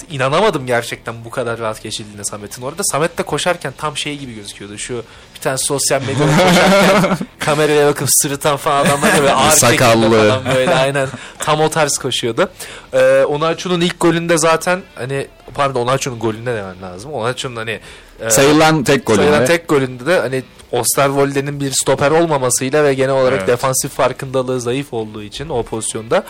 inanamadım 0.10 0.66
gerçekten 0.68 1.26
bu 1.26 1.30
kadar 1.30 1.60
rahat 1.60 1.84
geçildiğine 1.84 2.24
Samet'in 2.24 2.62
orada. 2.62 2.84
Samet 2.84 3.18
de 3.18 3.24
koşarken 3.24 3.74
tam 3.78 3.98
şey 3.98 4.18
gibi 4.18 4.36
gözüküyordu. 4.36 4.78
Şu 4.78 5.04
tane 5.44 5.58
sosyal 5.58 6.02
medyada 6.02 6.32
koşarken 6.48 7.18
kameraya 7.40 7.88
bakıp 7.88 8.08
sırıtan 8.12 8.58
falan 8.58 8.86
adamlar 8.86 9.18
böyle 9.20 9.34
ağır 9.34 9.52
Sakallı. 9.52 10.10
falan 10.12 10.46
böyle 10.56 10.76
aynen 10.76 11.08
tam 11.40 11.62
o 11.62 11.70
tarz 11.70 11.98
koşuyordu. 11.98 12.50
Ee, 12.94 13.24
Onaçu'nun 13.28 13.82
ilk 13.82 14.00
golünde 14.00 14.38
zaten 14.38 14.82
hani 14.96 15.28
pardon 15.54 15.82
Onaçu'nun 15.82 16.20
golünde 16.20 16.56
demen 16.56 16.82
lazım. 16.82 17.14
Onaçu'nun 17.14 17.56
hani 17.56 17.80
e, 18.20 18.30
Sayılan 18.30 18.84
tek 18.84 19.06
golü. 19.06 19.18
Sayılan 19.18 19.46
tek 19.46 19.68
golünde 19.70 20.06
de 20.06 20.20
hani 20.20 20.44
Osterwolde'nin 20.72 21.60
bir 21.60 21.72
stoper 21.72 22.12
olmamasıyla 22.12 22.84
ve 22.84 22.94
genel 22.94 23.16
olarak 23.16 23.38
Evet. 23.40 23.48
defansif 23.48 23.92
farkındalığı 23.92 24.62
zayıf 24.62 24.94
olduğu 24.94 25.24
için 25.24 25.50
o 25.50 25.64
pozisyonda 25.64 26.24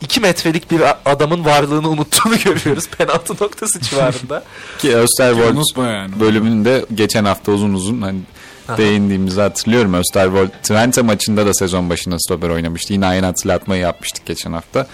2 0.00 0.20
metrelik 0.20 0.70
bir 0.70 0.82
adamın 1.04 1.44
varlığını 1.44 1.88
unuttuğunu 1.88 2.38
görüyoruz 2.44 2.88
penaltı 2.88 3.32
noktası 3.44 3.80
civarında. 3.90 4.44
Ki 4.78 4.96
Österwold 4.96 5.76
yani. 5.84 6.20
bölümünde 6.20 6.84
geçen 6.94 7.24
hafta 7.24 7.52
uzun 7.52 7.72
uzun 7.74 8.02
hani 8.02 8.18
değindiğimizi 8.78 9.40
hatırlıyorum. 9.40 9.94
Österwold 9.94 10.48
Twente 10.48 11.02
maçında 11.02 11.46
da 11.46 11.54
sezon 11.54 11.90
başında 11.90 12.18
stoper 12.18 12.48
oynamıştı. 12.48 12.92
Yine 12.92 13.06
aynı 13.06 13.26
hatırlatmayı 13.26 13.82
yapmıştık 13.82 14.26
geçen 14.26 14.52
hafta. 14.52 14.86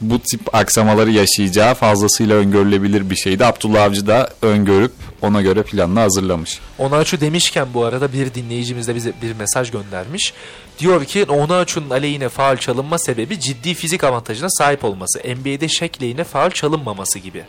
Bu 0.00 0.18
tip 0.18 0.54
aksamaları 0.54 1.10
yaşayacağı 1.10 1.74
fazlasıyla 1.74 2.36
öngörülebilir 2.36 3.10
bir 3.10 3.16
şeydi. 3.16 3.44
Abdullah 3.44 3.82
Avcı 3.82 4.06
da 4.06 4.30
öngörüp 4.42 4.92
ona 5.22 5.42
göre 5.42 5.62
planını 5.62 6.00
hazırlamış. 6.00 6.58
Onaçu 6.78 7.20
demişken 7.20 7.66
bu 7.74 7.84
arada 7.84 8.12
bir 8.12 8.34
dinleyicimiz 8.34 8.88
de 8.88 8.94
bize 8.94 9.12
bir 9.22 9.32
mesaj 9.32 9.70
göndermiş. 9.70 10.32
Diyor 10.78 11.04
ki 11.04 11.24
Onaçu'nun 11.24 11.90
aleyhine 11.90 12.28
faal 12.28 12.56
çalınma 12.56 12.98
sebebi 12.98 13.40
ciddi 13.40 13.74
fizik 13.74 14.04
avantajına 14.04 14.48
sahip 14.50 14.84
olması. 14.84 15.18
NBA'de 15.18 15.68
Shaq 15.68 15.90
lehine 16.02 16.24
faal 16.24 16.50
çalınmaması 16.50 17.18
gibi 17.18 17.44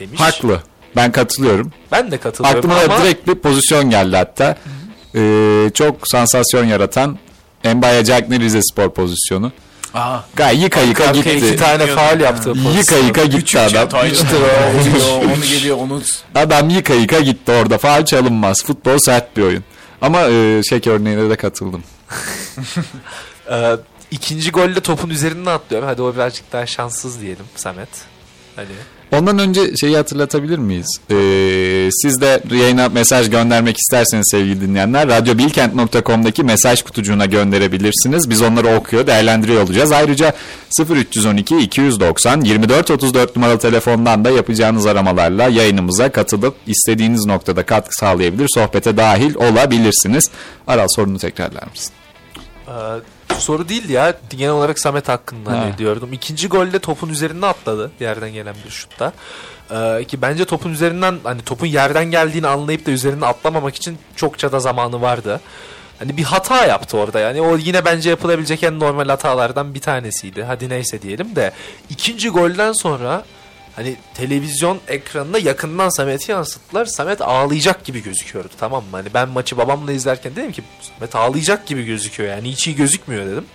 demiş. 0.00 0.20
Haklı. 0.20 0.62
Ben 0.96 1.12
katılıyorum. 1.12 1.72
Ben 1.92 2.10
de 2.10 2.18
katılıyorum 2.18 2.58
Aklıma 2.58 2.94
ama 2.94 3.04
direkt 3.04 3.28
bir 3.28 3.34
pozisyon 3.34 3.90
geldi 3.90 4.16
hatta. 4.16 4.56
Ee, 5.14 5.70
çok 5.74 6.08
sansasyon 6.08 6.64
yaratan 6.64 7.18
Embaya 7.64 8.04
Cagney 8.04 8.38
Rize 8.40 8.62
Spor 8.62 8.90
pozisyonu. 8.90 9.52
Aa. 9.94 10.18
Gay 10.36 10.62
yıka 10.62 10.80
yıka 10.80 11.04
Arkaya 11.04 11.34
gitti. 11.34 11.46
iki 11.46 11.56
tane 11.56 11.86
faal 11.86 12.20
yaptı. 12.20 12.52
Yıka 12.76 12.96
yıka 12.96 13.24
gitti 13.24 13.58
adam. 13.58 13.88
Onu 15.24 15.42
geliyor 15.42 15.76
onu 15.76 16.02
Adam 16.34 16.70
yıka 16.70 16.94
yıka 16.94 17.20
gitti 17.20 17.52
orada. 17.52 17.78
Faal 17.78 18.04
çalınmaz. 18.04 18.64
Futbol 18.64 18.98
sert 18.98 19.36
bir 19.36 19.42
oyun. 19.42 19.64
Ama 20.02 20.20
e, 20.20 20.62
şey 20.62 20.80
örneğine 20.86 21.30
de 21.30 21.36
katıldım. 21.36 21.82
Ee, 23.50 23.76
ikinci 24.10 24.50
golde 24.50 24.80
topun 24.80 25.10
üzerinden 25.10 25.50
atlıyor. 25.50 25.82
Hadi 25.82 26.02
o 26.02 26.14
birazcık 26.14 26.52
daha 26.52 26.66
şanssız 26.66 27.20
diyelim 27.20 27.44
Samet. 27.56 27.88
Hani 28.56 28.68
Ondan 29.12 29.38
önce 29.38 29.76
şeyi 29.76 29.96
hatırlatabilir 29.96 30.58
miyiz? 30.58 30.86
Ee, 31.10 31.88
siz 32.02 32.20
de 32.20 32.42
yayına 32.50 32.88
mesaj 32.88 33.30
göndermek 33.30 33.76
isterseniz 33.78 34.28
sevgili 34.30 34.60
dinleyenler 34.60 35.08
radyobilkent.com'daki 35.08 36.42
mesaj 36.44 36.82
kutucuğuna 36.82 37.26
gönderebilirsiniz. 37.26 38.30
Biz 38.30 38.42
onları 38.42 38.76
okuyor, 38.76 39.06
değerlendiriyor 39.06 39.62
olacağız. 39.62 39.92
Ayrıca 39.92 40.32
0312 40.90 41.58
290 41.58 42.40
24 42.40 42.90
34 42.90 43.36
numaralı 43.36 43.58
telefondan 43.58 44.24
da 44.24 44.30
yapacağınız 44.30 44.86
aramalarla 44.86 45.48
yayınımıza 45.48 46.12
katılıp 46.12 46.54
istediğiniz 46.66 47.26
noktada 47.26 47.66
katkı 47.66 47.94
sağlayabilir, 47.94 48.48
sohbete 48.54 48.96
dahil 48.96 49.34
olabilirsiniz. 49.34 50.30
Aral 50.66 50.88
sorunu 50.88 51.18
tekrarlar 51.18 51.64
mısın? 51.70 51.92
Ee, 52.68 52.72
soru 53.34 53.68
değil 53.68 53.88
ya. 53.88 54.14
Genel 54.30 54.52
olarak 54.52 54.78
Samet 54.78 55.08
hakkında 55.08 55.52
Ha. 55.52 55.56
hani 55.58 55.78
diyordum. 55.78 56.12
İkinci 56.12 56.48
golde 56.48 56.78
topun 56.78 57.08
üzerine 57.08 57.46
atladı. 57.46 57.90
Yerden 58.00 58.32
gelen 58.32 58.54
bir 58.66 58.70
şutta. 58.70 59.12
Ee, 59.70 60.04
ki 60.04 60.22
bence 60.22 60.44
topun 60.44 60.72
üzerinden 60.72 61.18
hani 61.24 61.42
topun 61.42 61.66
yerden 61.66 62.04
geldiğini 62.04 62.46
anlayıp 62.46 62.86
da 62.86 62.90
üzerine 62.90 63.26
atlamamak 63.26 63.74
için 63.74 63.98
çokça 64.16 64.52
da 64.52 64.60
zamanı 64.60 65.00
vardı. 65.02 65.40
Hani 65.98 66.16
bir 66.16 66.22
hata 66.22 66.66
yaptı 66.66 66.96
orada 66.96 67.20
yani. 67.20 67.40
O 67.42 67.56
yine 67.56 67.84
bence 67.84 68.10
yapılabilecek 68.10 68.62
en 68.62 68.80
normal 68.80 69.08
hatalardan 69.08 69.74
bir 69.74 69.80
tanesiydi. 69.80 70.42
Hadi 70.42 70.68
neyse 70.68 71.02
diyelim 71.02 71.36
de. 71.36 71.52
ikinci 71.90 72.28
golden 72.28 72.72
sonra 72.72 73.24
hani 73.76 73.96
televizyon 74.14 74.80
ekranına 74.88 75.38
yakından 75.38 75.88
Samet'i 75.88 76.32
yansıttılar. 76.32 76.84
Samet 76.84 77.20
ağlayacak 77.20 77.84
gibi 77.84 78.02
gözüküyordu 78.02 78.48
tamam 78.60 78.82
mı? 78.82 78.90
Hani 78.92 79.14
ben 79.14 79.28
maçı 79.28 79.56
babamla 79.56 79.92
izlerken 79.92 80.36
dedim 80.36 80.52
ki 80.52 80.62
Samet 80.80 81.16
ağlayacak 81.16 81.66
gibi 81.66 81.84
gözüküyor 81.84 82.30
yani 82.30 82.50
hiç 82.50 82.66
iyi 82.66 82.76
gözükmüyor 82.76 83.26
dedim. 83.26 83.46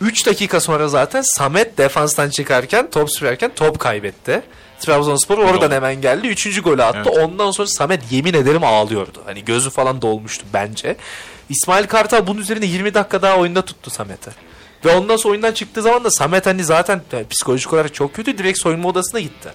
3 0.00 0.26
dakika 0.26 0.60
sonra 0.60 0.88
zaten 0.88 1.22
Samet 1.22 1.78
defanstan 1.78 2.30
çıkarken 2.30 2.90
top 2.90 3.10
sürerken 3.12 3.50
top 3.56 3.78
kaybetti. 3.78 4.42
Trabzonspor 4.80 5.38
oradan 5.38 5.70
hemen 5.70 6.00
geldi. 6.00 6.26
Üçüncü 6.26 6.62
golü 6.62 6.82
attı. 6.82 7.10
Evet. 7.12 7.18
Ondan 7.24 7.50
sonra 7.50 7.68
Samet 7.68 8.12
yemin 8.12 8.34
ederim 8.34 8.64
ağlıyordu. 8.64 9.22
Hani 9.26 9.44
gözü 9.44 9.70
falan 9.70 10.02
dolmuştu 10.02 10.44
bence. 10.54 10.96
İsmail 11.48 11.86
Kartal 11.86 12.26
bunun 12.26 12.40
üzerine 12.40 12.66
20 12.66 12.94
dakika 12.94 13.22
daha 13.22 13.36
oyunda 13.36 13.62
tuttu 13.62 13.90
Samet'i. 13.90 14.30
Ve 14.84 14.96
ondan 14.96 15.16
sonra 15.16 15.30
oyundan 15.32 15.52
çıktığı 15.52 15.82
zaman 15.82 16.04
da 16.04 16.10
Samet 16.10 16.46
hani 16.46 16.64
zaten 16.64 17.02
yani 17.12 17.26
psikolojik 17.28 17.72
olarak 17.72 17.94
çok 17.94 18.14
kötü. 18.14 18.38
Direkt 18.38 18.58
soyunma 18.58 18.88
odasına 18.88 19.20
gitti. 19.20 19.48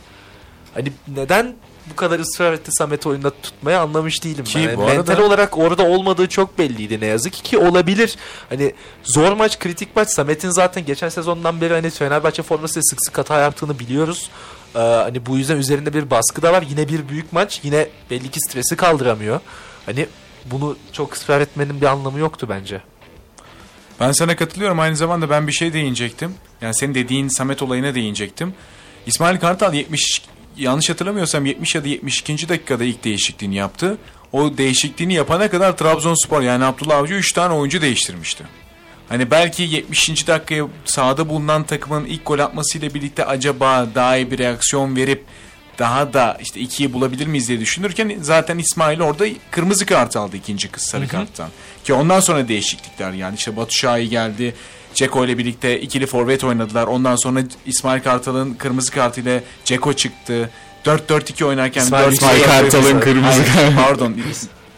Hani 0.74 0.92
neden 1.08 1.56
bu 1.92 1.96
kadar 1.96 2.20
ısrar 2.20 2.54
etti 2.54 2.72
Samet'i 2.72 3.10
oyunda 3.10 3.30
tutmaya 3.30 3.82
anlamış 3.82 4.24
değilim. 4.24 4.44
Ki 4.46 4.56
ben. 4.56 4.62
Yani 4.64 4.78
bu 4.78 4.84
arada- 4.84 4.96
Mental 4.96 5.20
olarak 5.24 5.58
orada 5.58 5.84
olmadığı 5.84 6.30
çok 6.30 6.60
belliydi 6.60 7.00
ne 7.02 7.06
yazık 7.06 7.34
ki 7.34 7.44
ki 7.44 7.58
olabilir. 7.58 8.16
Hani 8.50 8.74
zor 9.04 9.32
maç, 9.34 9.60
kritik 9.60 9.96
maç. 9.96 10.10
Samet'in 10.10 10.50
zaten 10.50 10.86
geçen 10.86 11.10
sezondan 11.10 11.62
beri 11.62 11.74
hani 11.74 11.90
Fenerbahçe 11.90 12.44
formasıyla 12.44 12.82
sık 12.84 13.00
sık 13.06 13.18
hata 13.18 13.40
yaptığını 13.40 13.80
biliyoruz. 13.80 14.30
Ee, 14.76 14.80
hani 14.80 15.26
bu 15.26 15.38
yüzden 15.38 15.58
üzerinde 15.58 15.94
bir 15.94 16.10
baskı 16.10 16.42
da 16.42 16.54
var. 16.54 16.64
Yine 16.70 16.88
bir 16.88 17.10
büyük 17.10 17.34
maç. 17.34 17.60
Yine 17.64 17.88
belli 18.10 18.32
ki 18.32 18.40
stresi 18.50 18.76
kaldıramıyor. 18.76 19.40
Hani 19.86 20.08
bunu 20.46 20.78
çok 20.92 21.14
ısrar 21.16 21.42
etmenin 21.42 21.82
bir 21.82 21.86
anlamı 21.86 22.20
yoktu 22.20 22.48
bence. 22.50 22.82
Ben 24.04 24.12
sana 24.12 24.36
katılıyorum. 24.36 24.80
Aynı 24.80 24.96
zamanda 24.96 25.30
ben 25.30 25.48
bir 25.48 25.52
şey 25.52 25.74
değinecektim. 25.74 26.36
Yani 26.62 26.76
senin 26.76 26.96
dediğin 26.96 27.28
Samet 27.28 27.62
olayına 27.62 27.96
değinecektim. 27.96 28.54
İsmail 29.06 29.39
Kartal 29.39 29.74
70 29.74 30.22
yanlış 30.58 30.89
hatırlamıyorsam 30.89 31.46
70 31.46 31.76
ya 31.76 31.84
da 31.84 31.88
72. 31.88 32.50
dakikada 32.50 32.84
ilk 32.84 33.04
değişikliğini 33.04 33.56
yaptı. 33.56 33.98
O 34.32 34.58
değişikliğini 34.58 35.13
yapana 35.13 35.50
kadar 35.50 35.78
Trabzonspor 35.78 36.42
yani 36.42 36.66
Abdullah 36.66 36.98
Avcı 36.98 37.13
3 37.13 37.34
tane 37.34 37.54
oyuncu 37.54 37.82
değiştirmişti. 37.82 38.44
Hani 39.10 39.32
belki 39.32 39.63
70. 39.63 40.28
dakikaya 40.28 40.68
sahada 40.86 41.30
bulunan 41.30 41.63
takımın 41.63 42.06
ilk 42.06 42.26
gol 42.26 42.39
atmasıyla 42.39 42.94
birlikte 42.94 43.26
acaba 43.26 43.88
daha 43.96 44.18
iyi 44.18 44.32
bir 44.32 44.38
reaksiyon 44.38 44.96
verip 44.96 45.26
daha 45.80 46.14
da 46.14 46.38
işte 46.42 46.60
ikiyi 46.60 46.94
bulabilir 46.94 47.28
miyiz 47.28 47.48
diye 47.48 47.60
düşünürken 47.60 48.18
zaten 48.22 48.58
İsmail 48.58 49.00
orada 49.00 49.26
kırmızı 49.52 49.86
kart 49.86 50.16
aldı 50.16 50.38
ikinci 50.38 50.68
kız 50.68 50.84
sarı 50.84 51.08
karttan. 51.08 51.50
Ki 51.84 51.94
ondan 51.94 52.20
sonra 52.20 52.48
değişiklikler 52.48 53.12
yani 53.12 53.36
işte 53.36 53.58
Batu 53.58 53.76
Şahin 53.76 54.10
geldi. 54.10 54.56
Ceko 54.94 55.26
ile 55.26 55.38
birlikte 55.38 55.82
ikili 55.82 56.06
forvet 56.06 56.44
oynadılar. 56.44 56.88
Ondan 56.88 57.16
sonra 57.16 57.40
İsmail 57.66 58.02
Kartal'ın 58.02 58.54
kırmızı 58.54 58.92
kartıyla 58.92 59.42
Ceko 59.66 59.94
çıktı. 59.94 60.50
4-4-2 60.86 61.46
oynarken 61.46 61.82
İsmail 61.82 62.06
4 62.06 62.14
İsmail 62.14 62.44
Kartal'ın 62.44 63.00
kırmızı 63.00 63.42
Hayır, 63.44 63.76
Pardon. 63.76 64.16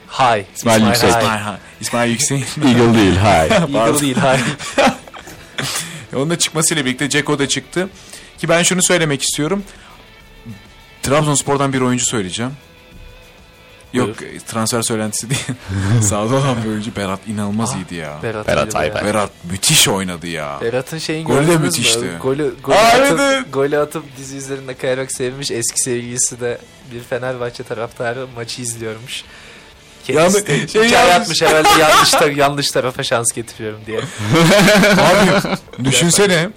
Hay. 0.07 0.45
İsmail 0.55 0.87
Yüksek. 0.87 1.11
Hay. 1.13 1.21
İsmail, 1.21 1.41
ha, 1.41 1.59
İsmail 1.81 2.11
Yüksek. 2.11 2.43
Eagle 2.65 2.97
değil, 2.97 3.15
hayır. 3.15 3.51
Eagle 3.75 4.01
değil 4.01 4.15
hay. 4.15 4.39
Onun 6.15 6.29
da 6.29 6.39
çıkmasıyla 6.39 6.85
birlikte 6.85 7.09
Ceko 7.09 7.39
da 7.39 7.47
çıktı. 7.47 7.89
Ki 8.37 8.49
ben 8.49 8.63
şunu 8.63 8.83
söylemek 8.83 9.21
istiyorum. 9.21 9.63
Trabzonspor'dan 11.05 11.73
bir 11.73 11.81
oyuncu 11.81 12.05
söyleyeceğim. 12.05 12.51
Yok 13.93 14.15
transfer 14.47 14.81
söylentisi 14.81 15.29
değil. 15.29 15.45
Sağda 16.01 16.35
olan 16.35 16.63
bir 16.63 16.69
oyuncu 16.69 16.95
Berat 16.95 17.19
inanılmaz 17.27 17.75
iyiydi 17.75 17.95
ya. 17.95 18.19
Berat, 18.23 18.47
Berat 18.47 18.75
Ayber. 18.75 18.93
bayağı. 18.93 19.07
Berat 19.13 19.29
müthiş 19.51 19.87
oynadı 19.87 20.27
ya. 20.27 20.59
Berat'ın 20.61 20.97
şeyin 20.97 21.25
Golü 21.25 21.47
de 21.47 21.57
müthişti. 21.57 22.11
Golü, 22.21 22.55
golü, 22.63 22.75
Aa, 22.75 22.79
atıp, 22.87 23.19
evet. 23.19 23.53
golü 23.53 23.77
atıp 23.79 24.03
dizi 24.17 24.37
üzerinde 24.37 24.73
kayarak 24.77 25.11
sevmiş 25.11 25.51
eski 25.51 25.81
sevgilisi 25.81 26.39
de 26.39 26.57
bir 26.93 26.99
Fenerbahçe 27.03 27.63
taraftarı 27.63 28.27
maçı 28.35 28.61
izliyormuş. 28.61 29.23
Kendisi 30.07 30.51
Yani 30.51 30.69
şey 30.69 30.81
yazmış. 30.81 31.11
atmış 31.15 31.41
herhalde 31.41 31.81
yanlış, 31.81 32.09
tar- 32.13 32.35
yanlış 32.39 32.71
tarafa 32.71 33.03
şans 33.03 33.31
getiriyorum 33.31 33.79
diye. 33.85 33.99
Abi 34.97 35.57
düşünsene. 35.85 36.49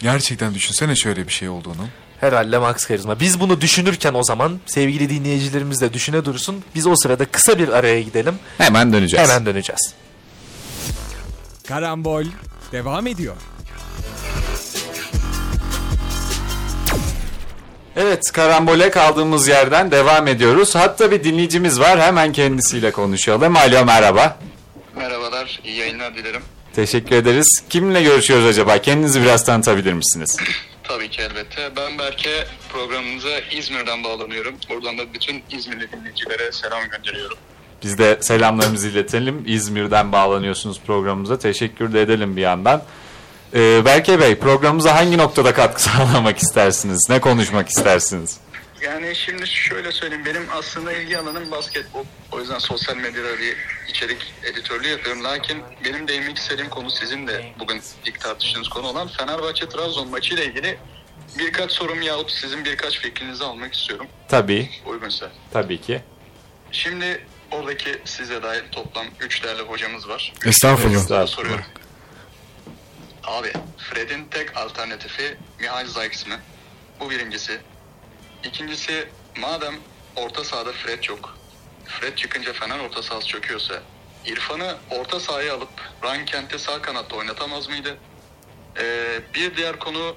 Gerçekten 0.00 0.54
düşünsene 0.54 0.96
şöyle 0.96 1.26
bir 1.26 1.32
şey 1.32 1.48
olduğunu. 1.48 1.86
Herhalde 2.22 2.58
Max 2.58 2.84
Karizma. 2.86 3.20
Biz 3.20 3.40
bunu 3.40 3.60
düşünürken 3.60 4.14
o 4.14 4.22
zaman 4.22 4.60
sevgili 4.66 5.10
dinleyicilerimiz 5.10 5.80
de 5.80 5.92
düşüne 5.92 6.24
dursun. 6.24 6.64
Biz 6.74 6.86
o 6.86 6.96
sırada 6.96 7.24
kısa 7.24 7.58
bir 7.58 7.68
araya 7.68 8.02
gidelim. 8.02 8.34
Hemen 8.58 8.92
döneceğiz. 8.92 9.28
Hemen 9.28 9.46
döneceğiz. 9.46 9.94
Karambol 11.68 12.24
devam 12.72 13.06
ediyor. 13.06 13.36
Evet 17.96 18.32
karambole 18.32 18.90
kaldığımız 18.90 19.48
yerden 19.48 19.90
devam 19.90 20.28
ediyoruz. 20.28 20.74
Hatta 20.74 21.10
bir 21.10 21.24
dinleyicimiz 21.24 21.80
var 21.80 22.00
hemen 22.00 22.32
kendisiyle 22.32 22.90
konuşalım. 22.90 23.56
Alo 23.56 23.84
merhaba. 23.84 24.38
Merhabalar, 24.96 25.60
iyi 25.64 25.76
yayınlar 25.76 26.14
dilerim. 26.14 26.42
Teşekkür 26.74 27.16
ederiz. 27.16 27.62
Kimle 27.70 28.02
görüşüyoruz 28.02 28.46
acaba? 28.46 28.78
Kendinizi 28.78 29.22
biraz 29.22 29.44
tanıtabilir 29.44 29.92
misiniz? 29.92 30.36
Tabii 30.92 31.10
ki 31.10 31.22
elbette. 31.22 31.76
Ben 31.76 31.98
Berke, 31.98 32.46
programımıza 32.72 33.38
İzmir'den 33.52 34.04
bağlanıyorum. 34.04 34.54
Buradan 34.70 34.98
da 34.98 35.14
bütün 35.14 35.42
İzmirli 35.50 35.92
dinleyicilere 35.92 36.52
selam 36.52 36.88
gönderiyorum. 36.88 37.36
Biz 37.82 37.98
de 37.98 38.18
selamlarımızı 38.20 38.88
iletelim. 38.88 39.44
İzmir'den 39.46 40.12
bağlanıyorsunuz 40.12 40.80
programımıza. 40.86 41.38
Teşekkür 41.38 41.92
de 41.92 42.02
edelim 42.02 42.36
bir 42.36 42.40
yandan. 42.40 42.82
Ee, 43.54 43.84
Berke 43.84 44.20
Bey 44.20 44.38
programımıza 44.38 44.94
hangi 44.94 45.18
noktada 45.18 45.54
katkı 45.54 45.82
sağlamak 45.92 46.38
istersiniz? 46.38 47.06
Ne 47.08 47.20
konuşmak 47.20 47.68
istersiniz? 47.68 48.40
Yani 48.82 49.14
şimdi 49.16 49.46
şöyle 49.46 49.92
söyleyeyim, 49.92 50.24
benim 50.24 50.46
aslında 50.52 50.92
ilgi 50.92 51.18
alanım 51.18 51.50
basketbol. 51.50 52.04
O 52.32 52.40
yüzden 52.40 52.58
sosyal 52.58 52.96
medyada 52.96 53.38
bir 53.38 53.56
içerik 53.88 54.34
editörlüğü 54.44 54.88
yapıyorum. 54.88 55.24
Lakin 55.24 55.62
benim 55.84 56.08
değinmek 56.08 56.36
istediğim 56.38 56.70
konu 56.70 56.90
sizin 56.90 57.26
de 57.26 57.52
bugün 57.58 57.82
ilk 58.06 58.20
tartıştığınız 58.20 58.68
konu 58.68 58.86
olan 58.86 59.08
Fenerbahçe-Trabzon 59.08 60.08
maçıyla 60.08 60.44
ilgili 60.44 60.78
birkaç 61.38 61.72
sorum 61.72 62.02
yahut 62.02 62.30
sizin 62.30 62.64
birkaç 62.64 62.98
fikrinizi 62.98 63.44
almak 63.44 63.74
istiyorum. 63.74 64.06
Tabii, 64.28 64.70
Uygunsa. 64.86 65.30
tabii 65.52 65.80
ki. 65.80 66.02
Şimdi 66.72 67.26
oradaki 67.50 67.98
size 68.04 68.42
dahil 68.42 68.62
toplam 68.72 69.06
3 69.20 69.44
değerli 69.44 69.62
hocamız 69.62 70.08
var. 70.08 70.32
Estağfurullah. 70.46 70.96
Estağfurullah. 70.96 71.26
soruyorum. 71.26 71.64
Abi 73.24 73.52
Fred'in 73.78 74.24
tek 74.24 74.56
alternatifi 74.56 75.36
Mihail 75.60 75.86
Zayks 75.86 76.26
mi? 76.26 76.34
Bu 77.00 77.10
birincisi. 77.10 77.60
İkincisi 78.44 79.08
madem 79.36 79.74
orta 80.16 80.44
sahada 80.44 80.72
Fred 80.72 81.04
yok. 81.04 81.38
Fred 81.84 82.16
çıkınca 82.16 82.52
Fener 82.52 82.78
orta 82.78 83.02
sahası 83.02 83.26
çöküyorsa 83.28 83.82
İrfan'ı 84.26 84.76
orta 84.90 85.20
sahaya 85.20 85.54
alıp 85.54 85.68
Ryan 86.02 86.24
Kent'i 86.24 86.58
sağ 86.58 86.82
kanatta 86.82 87.16
oynatamaz 87.16 87.68
mıydı? 87.68 87.96
Ee, 88.78 89.20
bir 89.34 89.56
diğer 89.56 89.78
konu 89.78 90.16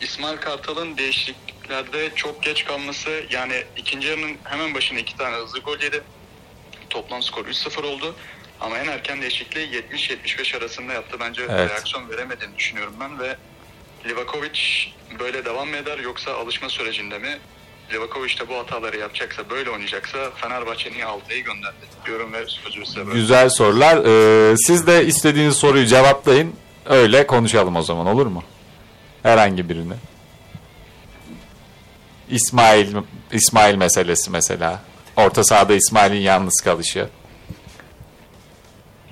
İsmail 0.00 0.36
Kartal'ın 0.36 0.96
değişikliklerde 0.98 2.14
çok 2.14 2.42
geç 2.42 2.64
kalması. 2.64 3.22
Yani 3.30 3.64
ikinci 3.76 4.08
yarının 4.08 4.36
hemen 4.44 4.74
başına 4.74 4.98
iki 4.98 5.16
tane 5.16 5.36
hızlı 5.36 5.58
gol 5.60 5.80
yedi. 5.80 6.02
Toplam 6.90 7.22
skor 7.22 7.46
3-0 7.46 7.82
oldu. 7.86 8.14
Ama 8.60 8.78
en 8.78 8.86
erken 8.88 9.22
değişikliği 9.22 9.68
70-75 9.90 10.56
arasında 10.56 10.92
yaptı. 10.92 11.16
Bence 11.20 11.42
Evet. 11.48 11.70
reaksiyon 11.70 12.10
veremediğini 12.10 12.56
düşünüyorum 12.56 12.94
ben 13.00 13.18
ve 13.18 13.36
Livakovic 14.06 14.60
böyle 15.18 15.44
devam 15.44 15.68
mı 15.68 15.76
eder 15.76 15.98
yoksa 15.98 16.34
alışma 16.34 16.68
sürecinde 16.68 17.18
mi? 17.18 17.38
Livakovic 17.92 18.38
de 18.40 18.48
bu 18.48 18.54
hataları 18.54 18.96
yapacaksa, 18.96 19.50
böyle 19.50 19.70
oynayacaksa 19.70 20.30
Fenerbahçe 20.30 20.92
niye 20.92 21.04
6'yı 21.04 21.44
gönderdi? 21.44 21.76
Diyorum 22.06 22.32
ve 22.32 22.46
sözü 22.46 22.86
size 22.86 23.06
böyle. 23.06 23.18
Güzel 23.18 23.48
sorular. 23.48 23.96
Ee, 23.96 24.56
siz 24.56 24.86
de 24.86 25.06
istediğiniz 25.06 25.56
soruyu 25.56 25.86
cevaplayın. 25.86 26.54
öyle 26.86 27.26
konuşalım 27.26 27.76
o 27.76 27.82
zaman 27.82 28.06
olur 28.06 28.26
mu? 28.26 28.44
Herhangi 29.22 29.68
birini. 29.68 29.94
İsmail 32.30 32.94
İsmail 33.32 33.74
meselesi 33.74 34.30
mesela. 34.30 34.82
Orta 35.16 35.44
sahada 35.44 35.74
İsmail'in 35.74 36.20
yalnız 36.20 36.60
kalışı. 36.60 37.08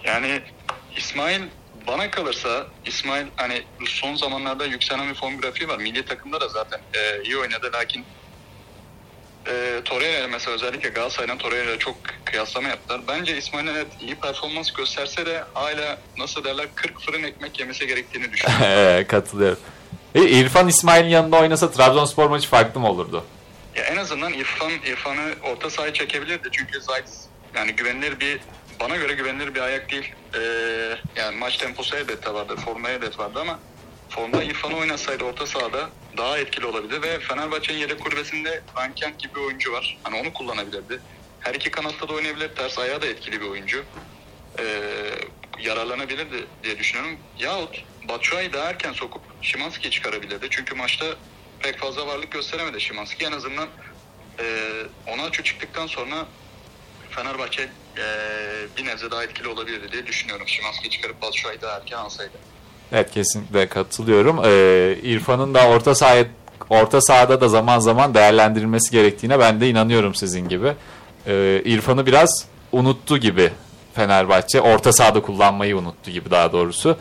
Yani 0.04 0.40
İsmail 0.96 1.40
bana 1.86 2.10
kalırsa 2.10 2.66
İsmail 2.86 3.26
hani 3.36 3.62
son 3.86 4.14
zamanlarda 4.14 4.64
yükselen 4.66 5.08
bir 5.08 5.14
form 5.14 5.40
grafiği 5.40 5.68
var. 5.68 5.78
Milli 5.78 6.04
takımda 6.04 6.40
da 6.40 6.48
zaten 6.48 6.80
e, 6.94 7.22
iyi 7.22 7.36
oynadı 7.36 7.70
lakin 7.74 8.04
e, 9.48 9.80
Torreira 9.84 10.28
mesela 10.28 10.54
özellikle 10.54 10.88
Galatasaray'dan 10.88 11.38
Torreira'ya 11.38 11.78
çok 11.78 11.96
kıyaslama 12.24 12.68
yaptılar. 12.68 13.00
Bence 13.08 13.36
İsmail 13.36 13.66
evet 13.66 13.86
iyi 14.00 14.14
performans 14.14 14.72
gösterse 14.72 15.26
de 15.26 15.44
hala 15.54 15.98
nasıl 16.18 16.44
derler 16.44 16.66
40 16.74 17.00
fırın 17.00 17.22
ekmek 17.22 17.60
yemesi 17.60 17.86
gerektiğini 17.86 18.32
düşünüyorum. 18.32 18.66
Evet, 18.76 19.08
Katılıyorum. 19.08 19.58
E, 20.14 20.22
İrfan 20.22 20.68
İsmail'in 20.68 21.08
yanında 21.08 21.36
oynasa 21.36 21.70
Trabzonspor 21.70 22.30
maçı 22.30 22.48
farklı 22.48 22.80
mı 22.80 22.90
olurdu? 22.90 23.24
Ya 23.74 23.84
en 23.84 23.96
azından 23.96 24.32
İrfan 24.32 24.72
İrfan'ı 24.86 25.34
orta 25.42 25.70
sahaya 25.70 25.92
çekebilirdi. 25.92 26.48
Çünkü 26.52 26.80
Zayt 26.80 27.04
yani 27.54 27.72
güvenilir 27.72 28.20
bir 28.20 28.40
bana 28.80 28.96
göre 28.96 29.12
güvenilir 29.12 29.54
bir 29.54 29.60
ayak 29.60 29.90
değil. 29.90 30.12
Ee, 30.34 30.40
yani 31.16 31.36
maç 31.36 31.56
temposu 31.56 31.96
elbette 31.96 32.34
vardı. 32.34 32.56
Forma 32.64 32.88
elbette 32.88 33.18
vardı 33.18 33.38
ama 33.40 33.58
formda 34.08 34.42
İrfan'ı 34.42 34.76
oynasaydı 34.76 35.24
orta 35.24 35.46
sahada 35.46 35.90
daha 36.16 36.38
etkili 36.38 36.66
olabilir 36.66 37.02
ve 37.02 37.20
Fenerbahçe'nin 37.20 37.78
yedek 37.78 38.00
kulübesinde 38.00 38.62
Rankent 38.78 39.18
gibi 39.18 39.34
bir 39.34 39.40
oyuncu 39.40 39.72
var. 39.72 39.98
Hani 40.02 40.16
onu 40.20 40.32
kullanabilirdi. 40.32 41.00
Her 41.40 41.54
iki 41.54 41.70
kanatta 41.70 42.08
da 42.08 42.12
oynayabilir. 42.12 42.48
Ters 42.48 42.78
ayağı 42.78 43.02
da 43.02 43.06
etkili 43.06 43.40
bir 43.40 43.46
oyuncu. 43.46 43.84
Ee, 44.58 44.64
yararlanabilirdi 45.58 46.46
diye 46.64 46.78
düşünüyorum. 46.78 47.18
Yahut 47.38 47.84
Batshuayi 48.08 48.52
daha 48.52 48.70
erken 48.70 48.92
sokup 48.92 49.22
Şimanski'yi 49.42 49.90
çıkarabilirdi. 49.90 50.46
Çünkü 50.50 50.74
maçta 50.74 51.06
pek 51.60 51.78
fazla 51.78 52.06
varlık 52.06 52.30
gösteremedi 52.30 52.80
Şimanski. 52.80 53.24
En 53.24 53.32
azından 53.32 53.68
e, 54.40 54.44
Onaçu 55.06 55.44
çıktıktan 55.44 55.86
sonra 55.86 56.26
Fenerbahçe 57.10 57.62
e, 57.98 58.04
bir 58.76 58.84
nebze 58.84 59.10
daha 59.10 59.24
etkili 59.24 59.48
olabilirdi 59.48 59.92
diye 59.92 60.06
düşünüyorum. 60.06 60.48
Şimanski'yi 60.48 60.90
çıkarıp 60.90 61.22
Batshuayi 61.22 61.60
daha 61.60 61.76
erken 61.76 61.96
alsaydı. 61.96 62.38
Evet 62.92 63.10
kesinlikle 63.10 63.68
katılıyorum. 63.68 64.40
Ee, 64.44 64.96
İrfan'ın 65.02 65.54
da 65.54 65.68
orta 65.68 65.94
sahaya 65.94 66.24
orta 66.70 67.00
sahada 67.00 67.40
da 67.40 67.48
zaman 67.48 67.78
zaman 67.78 68.14
değerlendirilmesi 68.14 68.90
gerektiğine 68.90 69.38
ben 69.38 69.60
de 69.60 69.68
inanıyorum 69.68 70.14
sizin 70.14 70.48
gibi. 70.48 70.72
Ee, 71.26 71.62
İrfan'ı 71.64 72.06
biraz 72.06 72.46
unuttu 72.72 73.18
gibi 73.18 73.50
Fenerbahçe. 73.94 74.60
Orta 74.60 74.92
sahada 74.92 75.22
kullanmayı 75.22 75.76
unuttu 75.76 76.10
gibi 76.10 76.30
daha 76.30 76.52
doğrusu. 76.52 76.96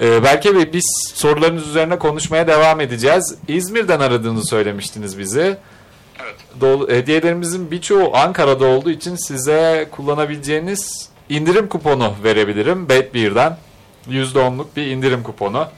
Ee, 0.00 0.22
Berke 0.22 0.56
Bey 0.56 0.72
biz 0.72 1.12
sorularınız 1.14 1.68
üzerine 1.68 1.98
konuşmaya 1.98 2.46
devam 2.46 2.80
edeceğiz. 2.80 3.34
İzmir'den 3.48 4.00
aradığını 4.00 4.46
söylemiştiniz 4.46 5.18
bizi. 5.18 5.56
Evet. 6.22 6.34
Dolu, 6.60 6.88
hediyelerimizin 6.88 7.70
birçoğu 7.70 8.16
Ankara'da 8.16 8.66
olduğu 8.66 8.90
için 8.90 9.16
size 9.16 9.88
kullanabileceğiniz 9.90 11.08
indirim 11.28 11.68
kuponu 11.68 12.12
verebilirim. 12.24 12.86
Bet1'den 12.86 13.56
%10'luk 14.10 14.66
bir 14.76 14.86
indirim 14.86 15.22
kuponu. 15.22 15.68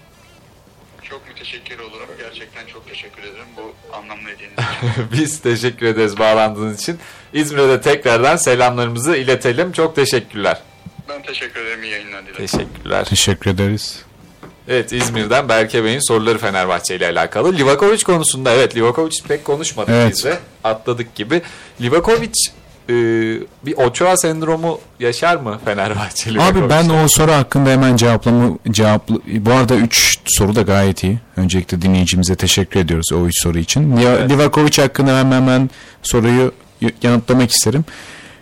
Çok 1.02 1.28
müteşekkir 1.28 1.78
olurum. 1.78 2.06
Gerçekten 2.18 2.66
çok 2.66 2.88
teşekkür 2.88 3.22
ederim 3.22 3.46
bu 3.56 3.96
anlamlı 3.96 4.28
hediyeniz 4.28 4.58
için. 4.58 5.04
Biz 5.12 5.40
teşekkür 5.40 5.86
ederiz 5.86 6.18
bağlandığınız 6.18 6.82
için. 6.82 6.98
İzmir'e 7.32 7.68
de 7.68 7.80
tekrardan 7.80 8.36
selamlarımızı 8.36 9.16
iletelim. 9.16 9.72
Çok 9.72 9.96
teşekkürler. 9.96 10.60
ben 11.08 11.22
teşekkür 11.22 11.60
ederim. 11.60 11.82
İyi 11.82 11.92
yayınlar 11.92 12.22
dilerim. 12.22 12.36
Teşekkürler. 12.46 13.04
Teşekkür 13.04 13.50
ederiz. 13.50 14.02
Evet 14.68 14.92
İzmir'den 14.92 15.48
Berke 15.48 15.84
Bey'in 15.84 16.08
soruları 16.08 16.38
Fenerbahçe 16.38 16.96
ile 16.96 17.06
alakalı. 17.06 17.52
Livakovic 17.58 18.02
konusunda 18.04 18.52
evet 18.54 18.76
Livakovic 18.76 19.16
pek 19.28 19.44
konuşmadık 19.44 19.94
Evet. 19.94 20.12
biz 20.12 20.24
de. 20.24 20.38
Atladık 20.64 21.14
gibi. 21.14 21.42
Livakovic 21.80 22.32
e, 22.88 22.94
bir 23.66 23.76
Ochoa 23.76 24.16
sendromu 24.16 24.78
yaşar 25.00 25.36
mı 25.36 25.58
Fenerbahçe 25.64 26.34
Livakovic? 26.34 26.62
Abi 26.62 26.70
ben 26.70 26.88
o 26.88 27.08
soru 27.08 27.32
hakkında 27.32 27.70
hemen 27.70 27.96
cevaplamı 27.96 28.58
cevaplı. 28.70 29.20
Bu 29.26 29.52
arada 29.52 29.74
3 29.74 30.18
soru 30.26 30.54
da 30.54 30.62
gayet 30.62 31.04
iyi. 31.04 31.18
Öncelikle 31.36 31.82
dinleyicimize 31.82 32.34
teşekkür 32.34 32.80
ediyoruz 32.80 33.12
o 33.12 33.26
3 33.26 33.42
soru 33.42 33.58
için. 33.58 33.96
Evet. 33.96 34.30
Livakovic 34.30 34.82
hakkında 34.82 35.18
hemen 35.18 35.36
hemen 35.36 35.70
soruyu 36.02 36.52
yanıtlamak 37.02 37.50
isterim. 37.50 37.84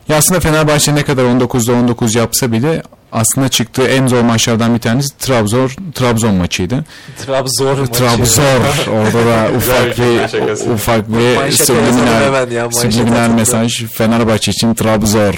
Ya 0.09 0.17
aslında 0.17 0.41
Fenerbahçe 0.41 0.95
ne 0.95 1.03
kadar 1.03 1.25
19'da 1.25 1.73
19 1.73 2.15
yapsa 2.15 2.53
bile 2.53 2.83
aslında 3.15 3.49
çıktığı 3.49 3.87
en 3.87 4.07
zor 4.07 4.21
maçlardan 4.21 4.75
bir 4.75 4.81
tanesi 4.81 5.19
Trabzon 5.19 5.71
Trabzon 5.95 6.35
maçıydı. 6.35 6.85
Trabzon 7.27 7.81
maçı. 7.81 7.93
Trabzon 7.93 8.93
orada 8.93 9.27
da 9.27 9.49
ufak 9.57 9.99
bir 9.99 10.73
ufak 10.75 11.09
bir 11.09 11.53
subliminal, 11.53 12.71
subliminal 12.71 13.29
mesaj 13.29 13.85
Fenerbahçe 13.85 14.51
için 14.51 14.75
Trabzon. 14.75 15.35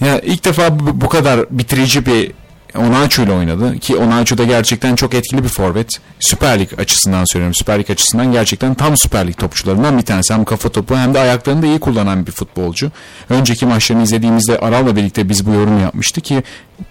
Ya 0.00 0.20
ilk 0.20 0.44
defa 0.44 0.78
bu, 0.78 1.00
bu 1.00 1.08
kadar 1.08 1.40
bitirici 1.50 2.06
bir 2.06 2.32
Onaçu 2.76 3.22
ile 3.22 3.32
oynadı 3.32 3.78
ki 3.78 3.96
Onaçu 3.96 4.38
da 4.38 4.44
gerçekten 4.44 4.96
çok 4.96 5.14
etkili 5.14 5.44
bir 5.44 5.48
forvet. 5.48 5.88
Süper 6.20 6.60
Lig 6.60 6.78
açısından 6.78 7.24
söylüyorum. 7.24 7.54
Süper 7.54 7.78
Lig 7.78 7.90
açısından 7.90 8.32
gerçekten 8.32 8.74
tam 8.74 8.96
Süper 8.96 9.26
Lig 9.26 9.36
topçularından 9.36 9.98
bir 9.98 10.02
tanesi. 10.02 10.34
Hem 10.34 10.44
kafa 10.44 10.68
topu 10.68 10.96
hem 10.96 11.14
de 11.14 11.18
ayaklarını 11.20 11.62
da 11.62 11.66
iyi 11.66 11.78
kullanan 11.78 12.26
bir 12.26 12.32
futbolcu. 12.32 12.90
Önceki 13.30 13.66
maçlarını 13.66 14.02
izlediğimizde 14.02 14.58
Aral'la 14.58 14.96
birlikte 14.96 15.28
biz 15.28 15.46
bu 15.46 15.50
yorumu 15.50 15.80
yapmıştık 15.80 16.24
ki 16.24 16.42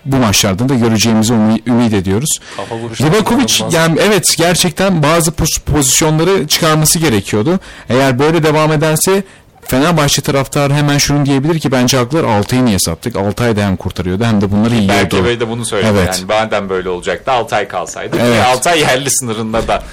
bu 0.06 0.16
maçlarda 0.16 0.70
da 0.70 0.76
göreceğimizi 0.76 1.34
ümit 1.68 1.94
ediyoruz. 1.94 2.40
Livakovic 3.02 3.64
yani 3.72 4.00
evet 4.02 4.36
gerçekten 4.38 5.04
bazı 5.04 5.32
pozisyonları 5.66 6.48
çıkarması 6.48 7.00
gerekiyordu. 7.00 7.60
Eğer 7.90 8.20
böyle 8.20 8.44
devam 8.44 8.72
ederse 8.72 9.24
Fenerbahçe 9.68 10.22
taraftarı 10.22 10.74
hemen 10.74 10.98
şunu 10.98 11.26
diyebilir 11.26 11.60
ki 11.60 11.72
bence 11.72 11.98
haklılar 11.98 12.24
Altay'ı 12.24 12.66
niye 12.66 12.80
sattık? 12.80 13.16
Altay 13.16 13.56
da 13.56 13.62
hem 13.62 13.76
kurtarıyordu 13.76 14.24
hem 14.24 14.42
de 14.42 14.52
bunları 14.52 14.76
yiyordu. 14.76 14.98
Berke 14.98 15.26
Bey 15.26 15.40
de 15.40 15.50
bunu 15.50 15.66
söyledi 15.66 15.92
Evet. 15.92 16.08
yani 16.08 16.26
madem 16.26 16.70
böyle 16.70 16.90
olacaktı 16.90 17.32
6 17.32 17.56
ay 17.56 17.68
kalsaydı. 17.68 18.18
Evet. 18.20 18.36
Ki 18.44 18.44
6 18.44 18.70
ay 18.70 18.80
yerli 18.80 19.10
sınırında 19.12 19.68
da 19.68 19.84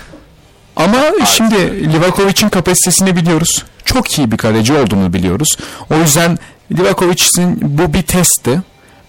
Ama 0.76 0.98
şimdi 1.24 1.92
Livakovic'in 1.92 2.48
kapasitesini 2.48 3.16
biliyoruz. 3.16 3.64
Çok 3.84 4.18
iyi 4.18 4.32
bir 4.32 4.36
kaleci 4.36 4.72
olduğunu 4.72 5.12
biliyoruz. 5.12 5.56
O 5.90 5.94
yüzden 5.94 6.38
Livakovic'in 6.72 7.58
bu 7.78 7.94
bir 7.94 8.02
testti. 8.02 8.60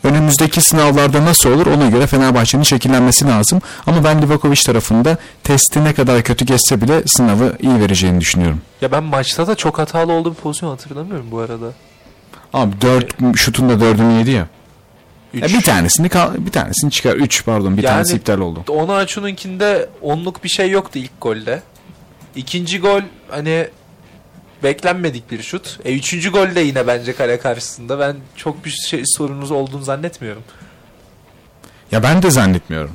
Önümüzdeki 0.04 0.62
sınavlarda 0.62 1.26
nasıl 1.26 1.50
olur 1.52 1.66
ona 1.68 1.90
göre 1.90 2.08
Fenerbahçe'nin 2.08 2.64
şekillenmesi 2.64 3.26
lazım. 3.28 3.62
Ama 3.88 4.04
ben 4.04 4.22
Livakovic 4.22 4.62
tarafında 4.66 5.18
testi 5.44 5.84
ne 5.84 5.94
kadar 5.94 6.22
kötü 6.24 6.46
geçse 6.46 6.82
bile 6.82 7.04
sınavı 7.06 7.56
iyi 7.62 7.80
vereceğini 7.80 8.22
düşünüyorum. 8.22 8.62
Ya 8.82 8.92
ben 8.92 9.04
maçta 9.04 9.48
da 9.48 9.56
çok 9.56 9.80
hatalı 9.80 10.12
olduğum 10.12 10.32
bir 10.32 10.36
pozisyon 10.40 10.70
hatırlamıyorum 10.70 11.26
bu 11.32 11.40
arada. 11.40 11.66
Abi 12.54 12.82
4 12.82 13.38
şutun 13.38 13.70
da 13.70 13.74
4'ünü 13.74 14.18
yedi 14.20 14.32
ya. 14.32 14.48
Üç. 15.34 15.42
Ya 15.42 15.48
bir 15.60 15.62
tanesini 15.64 16.10
bir 16.46 16.52
tanesini 16.52 16.92
çıkar 16.92 17.16
3 17.16 17.46
pardon 17.46 17.78
bir 17.78 17.84
Yani- 17.84 17.94
tanesi 17.94 18.16
iptal 18.16 18.40
oldu. 18.40 18.64
Onaçu'nunkinde 18.68 19.90
onluk 20.02 20.44
bir 20.44 20.50
şey 20.50 20.70
yoktu 20.70 21.00
ilk 21.00 21.22
golde. 21.22 21.62
İkinci 22.36 22.80
gol 22.80 23.02
hani 23.30 23.68
beklenmedik 24.64 25.32
bir 25.32 25.44
şut. 25.44 25.80
E 25.86 25.96
üçüncü 25.96 26.32
gol 26.32 26.56
de 26.56 26.60
yine 26.60 26.88
bence 26.88 27.16
kale 27.16 27.40
karşısında. 27.40 28.00
Ben 28.00 28.16
çok 28.36 28.66
bir 28.66 28.70
şey 28.70 29.04
sorunuz 29.06 29.52
olduğunu 29.52 29.84
zannetmiyorum. 29.84 30.44
Ya 31.92 32.04
ben 32.04 32.24
de 32.24 32.32
zannetmiyorum. 32.32 32.92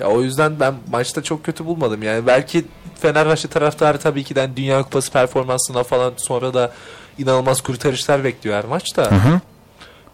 Ya 0.00 0.06
o 0.06 0.22
yüzden 0.22 0.60
ben 0.60 0.74
maçta 0.90 1.22
çok 1.22 1.44
kötü 1.44 1.64
bulmadım. 1.66 2.02
Yani 2.02 2.26
belki 2.26 2.64
Fenerbahçe 3.00 3.48
taraftarı 3.48 3.98
tabii 3.98 4.24
ki 4.24 4.34
de 4.34 4.50
Dünya 4.56 4.82
Kupası 4.82 5.12
performansına 5.12 5.82
falan 5.82 6.12
sonra 6.16 6.54
da 6.54 6.72
inanılmaz 7.18 7.60
kurtarışlar 7.60 8.24
bekliyor 8.24 8.56
her 8.56 8.64
maçta. 8.64 9.10
Hı 9.10 9.14
hı. 9.14 9.40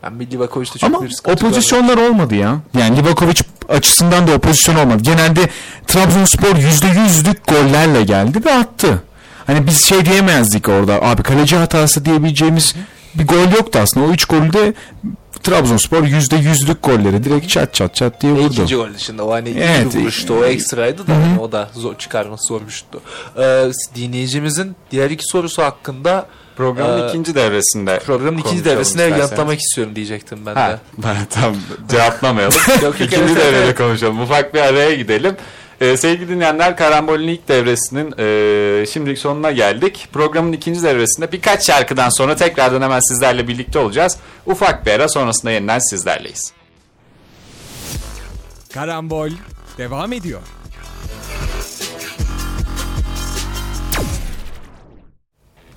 Ben 0.02 0.12
Milli 0.12 0.30
Livakovic'te 0.30 0.78
çok 0.78 0.90
Ama 0.90 1.02
bir 1.02 1.08
o 1.08 1.10
sıkıntı 1.10 1.36
görmedim. 1.36 1.48
pozisyonlar 1.60 1.96
olmadı 2.08 2.34
ya. 2.34 2.58
Yani 2.78 2.96
Livakovic 2.96 3.34
açısından 3.68 4.26
da 4.26 4.32
o 4.32 4.38
pozisyon 4.38 4.76
olmadı. 4.76 5.02
Genelde 5.02 5.40
Trabzonspor 5.86 6.54
%100'lük 6.56 7.36
gollerle 7.48 8.02
geldi 8.02 8.44
ve 8.44 8.54
attı. 8.54 9.02
Hani 9.46 9.66
biz 9.66 9.84
şey 9.84 10.04
diyemezdik 10.04 10.68
orada. 10.68 11.02
Abi 11.02 11.22
kaleci 11.22 11.56
hatası 11.56 12.04
diyebileceğimiz 12.04 12.74
bir 13.14 13.26
gol 13.26 13.52
yoktu 13.56 13.78
aslında. 13.82 14.06
O 14.06 14.10
3 14.10 14.24
golde 14.24 14.74
Trabzonspor 15.42 16.02
%100'lük 16.02 16.76
golleri 16.82 17.24
direkt 17.24 17.48
çat 17.48 17.74
çat 17.74 17.94
çat 17.94 18.22
diye 18.22 18.32
vurdu. 18.32 18.52
İkinci 18.52 18.76
gol 18.76 18.94
dışında 18.94 19.24
o 19.24 19.32
hani 19.32 19.48
Evet. 19.50 19.68
evet. 19.82 19.96
vuruştu 19.96 20.34
o 20.34 20.44
ekstraydı 20.44 21.06
da 21.06 21.12
hani 21.14 21.40
o 21.40 21.52
da 21.52 21.70
zor, 21.74 21.98
çıkarması 21.98 22.44
zor 22.44 22.60
bir 22.66 22.72
şuttu. 22.72 23.00
Ee, 23.38 23.64
dinleyicimizin 23.94 24.76
diğer 24.90 25.10
iki 25.10 25.24
sorusu 25.26 25.62
hakkında 25.62 26.26
programın 26.56 27.02
Ee, 27.02 27.08
ikinci 27.08 27.34
devresinde 27.34 27.98
programın 28.06 28.38
ikinci 28.38 28.56
isterseniz. 28.56 29.18
yanıtlamak 29.18 29.60
istiyorum 29.60 29.96
diyecektim 29.96 30.38
ben 30.46 30.54
Ha, 30.54 30.68
de. 30.70 30.78
ben 30.98 31.16
tam 31.30 31.56
cevaplamayalım. 31.90 32.56
Yok, 32.68 32.82
yok, 32.82 33.00
İkinci 33.00 33.36
devrede 33.36 33.74
konuşalım. 33.74 34.20
Ufak 34.22 34.54
bir 34.54 34.60
araya 34.60 34.94
gidelim. 34.94 35.36
Ee, 35.80 35.96
sevgili 35.96 36.28
dinleyenler 36.28 36.76
Karambol'ün 36.76 37.28
ilk 37.28 37.48
devresinin 37.48 38.14
e, 38.18 38.86
şimdilik 38.86 39.18
sonuna 39.18 39.50
geldik. 39.50 40.08
Programın 40.12 40.52
ikinci 40.52 40.82
devresinde 40.82 41.32
birkaç 41.32 41.66
şarkıdan 41.66 42.08
sonra 42.08 42.36
tekrardan 42.36 42.82
hemen 42.82 43.00
sizlerle 43.00 43.48
birlikte 43.48 43.78
olacağız. 43.78 44.16
Ufak 44.46 44.86
bir 44.86 44.90
ara 44.90 45.08
sonrasında 45.08 45.50
yeniden 45.50 45.78
sizlerleyiz. 45.78 46.52
Karambol 48.74 49.30
devam 49.78 50.12
ediyor. 50.12 50.40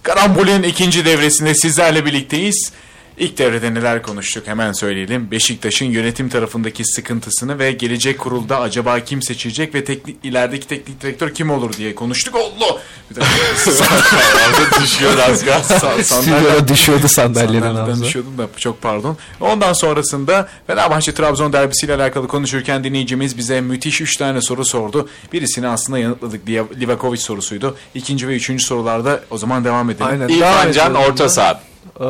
Karambol'ün 0.03 0.63
ikinci 0.63 1.05
devresinde 1.05 1.55
sizlerle 1.55 2.05
birlikteyiz. 2.05 2.71
İlk 3.19 3.37
devrede 3.37 3.73
neler 3.73 4.01
konuştuk 4.01 4.47
hemen 4.47 4.71
söyleyelim. 4.71 5.31
Beşiktaş'ın 5.31 5.85
yönetim 5.85 6.29
tarafındaki 6.29 6.85
sıkıntısını 6.85 7.59
ve 7.59 7.71
gelecek 7.71 8.19
kurulda 8.19 8.59
acaba 8.59 8.99
kim 8.99 9.23
seçilecek 9.23 9.75
ve 9.75 9.83
teknik, 9.83 10.17
ilerideki 10.23 10.67
teknik 10.67 11.01
direktör 11.01 11.33
kim 11.33 11.49
olur 11.51 11.73
diye 11.73 11.95
konuştuk. 11.95 12.35
Allah! 12.35 12.77
Bir 13.11 13.15
dakika. 13.15 14.81
düşüyor 14.83 15.17
az. 15.17 15.39
Stüdyoda 16.05 16.67
düşüyordu 16.67 17.07
sandalyeden 17.07 17.73
Sandalyeden 17.75 18.03
düşüyordum 18.03 18.37
da 18.37 18.47
çok 18.57 18.81
pardon. 18.81 19.17
Ondan 19.41 19.73
sonrasında 19.73 20.49
Fenerbahçe 20.67 21.13
Trabzon 21.13 21.53
derbisiyle 21.53 21.95
alakalı 21.95 22.27
konuşurken 22.27 22.83
dinleyicimiz 22.83 23.37
bize 23.37 23.61
müthiş 23.61 24.01
3 24.01 24.17
tane 24.17 24.41
soru 24.41 24.65
sordu. 24.65 25.09
Birisini 25.33 25.67
aslında 25.67 25.99
yanıtladık. 25.99 26.47
Liv- 26.47 26.79
Livakovic 26.79 27.19
sorusuydu. 27.21 27.77
İkinci 27.95 28.27
ve 28.27 28.35
üçüncü 28.35 28.63
sorularda 28.65 29.23
o 29.29 29.37
zaman 29.37 29.65
devam 29.65 29.89
edelim. 29.89 30.05
Aynen. 30.05 30.27
İrfan 30.27 30.71
Can 30.71 30.95
orta 30.95 31.29
saha. 31.29 31.61
Ee, 31.99 32.05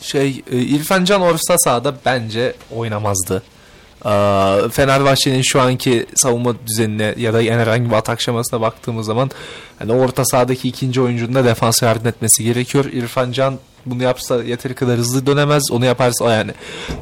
şey 0.00 0.42
e, 0.52 0.58
İrfan 0.58 1.04
Can 1.04 1.20
orta 1.20 1.58
sahada 1.58 1.94
bence 2.04 2.54
oynamazdı. 2.76 3.42
Ee, 4.04 4.68
Fenerbahçe'nin 4.72 5.42
şu 5.42 5.60
anki 5.60 6.06
savunma 6.16 6.54
düzenine 6.66 7.14
ya 7.16 7.34
da 7.34 7.38
herhangi 7.38 7.90
bir 7.90 7.94
atak 7.94 8.20
şemasına 8.20 8.60
baktığımız 8.60 9.06
zaman 9.06 9.30
hani 9.78 9.92
orta 9.92 10.24
sahadaki 10.24 10.68
ikinci 10.68 11.00
oyuncunun 11.00 11.34
da 11.34 11.44
defans 11.44 11.82
yardım 11.82 12.06
etmesi 12.06 12.44
gerekiyor. 12.44 12.84
İrfan 12.84 13.32
Can 13.32 13.58
bunu 13.86 14.02
yapsa 14.02 14.42
yeteri 14.42 14.74
kadar 14.74 14.96
hızlı 14.96 15.26
dönemez. 15.26 15.62
Onu 15.70 15.84
yaparsa 15.84 16.24
o 16.24 16.28
yani 16.28 16.50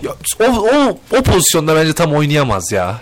ya, 0.03 0.11
o, 0.41 0.45
o, 0.45 0.99
o 1.19 1.23
pozisyonda 1.23 1.77
bence 1.77 1.93
tam 1.93 2.15
oynayamaz 2.15 2.73
ya. 2.73 3.01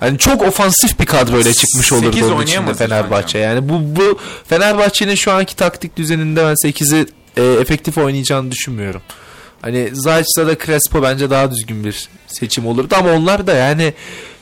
Hani 0.00 0.18
çok 0.18 0.42
ofansif 0.42 1.00
bir 1.00 1.06
kadroyla 1.06 1.52
çıkmış 1.52 1.92
olurdu 1.92 2.34
onun 2.34 2.42
içinde 2.42 2.74
Fenerbahçe. 2.74 3.38
Yani 3.38 3.68
bu 3.68 3.96
bu 3.96 4.18
Fenerbahçe'nin 4.48 5.14
şu 5.14 5.32
anki 5.32 5.56
taktik 5.56 5.96
düzeninde 5.96 6.44
ben 6.44 6.68
8'i 6.68 7.06
e, 7.36 7.42
efektif 7.60 7.98
oynayacağını 7.98 8.50
düşünmüyorum. 8.50 9.02
Hani 9.64 9.90
Zayt'sa 9.92 10.46
da 10.46 10.58
Crespo 10.58 11.02
bence 11.02 11.30
daha 11.30 11.50
düzgün 11.50 11.84
bir 11.84 12.08
seçim 12.26 12.66
olurdu 12.66 12.94
ama 12.98 13.12
onlar 13.12 13.46
da 13.46 13.54
yani 13.54 13.94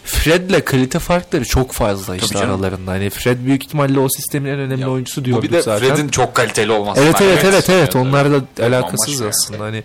Fred'le 0.04 0.64
kalite 0.64 0.98
farkları 0.98 1.44
çok 1.44 1.72
fazla 1.72 2.16
işte 2.16 2.34
canım. 2.34 2.50
aralarında. 2.50 2.90
Hani 2.90 3.10
Fred 3.10 3.38
büyük 3.46 3.64
ihtimalle 3.64 4.00
o 4.00 4.08
sistemin 4.08 4.50
en 4.50 4.58
önemli 4.58 4.86
oyuncusu 4.86 5.20
Bu 5.20 5.24
diyorduk 5.24 5.44
bir 5.44 5.52
de 5.52 5.62
zaten. 5.62 5.88
Fred'in 5.88 6.08
çok 6.08 6.34
kaliteli 6.34 6.72
olması. 6.72 7.00
Evet 7.00 7.20
evet 7.20 7.38
evet 7.44 7.54
evet, 7.54 7.70
evet. 7.70 7.96
onlarla 7.96 8.36
Evet, 8.36 8.72
alakasız 8.72 9.20
bambaşka. 9.20 9.28
aslında 9.28 9.64
hani 9.64 9.84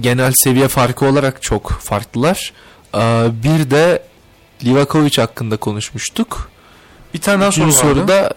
genel 0.00 0.32
seviye 0.34 0.68
farkı 0.68 1.06
olarak 1.06 1.42
çok 1.42 1.70
farklılar. 1.70 2.52
Ee, 2.94 2.98
bir 3.44 3.70
de 3.70 4.02
Livakovic 4.64 5.16
hakkında 5.16 5.56
konuşmuştuk. 5.56 6.50
Bir 7.14 7.20
tane 7.20 7.40
daha 7.40 7.52
soru 7.52 7.66
vardı. 7.66 7.76
soruda 7.76 8.34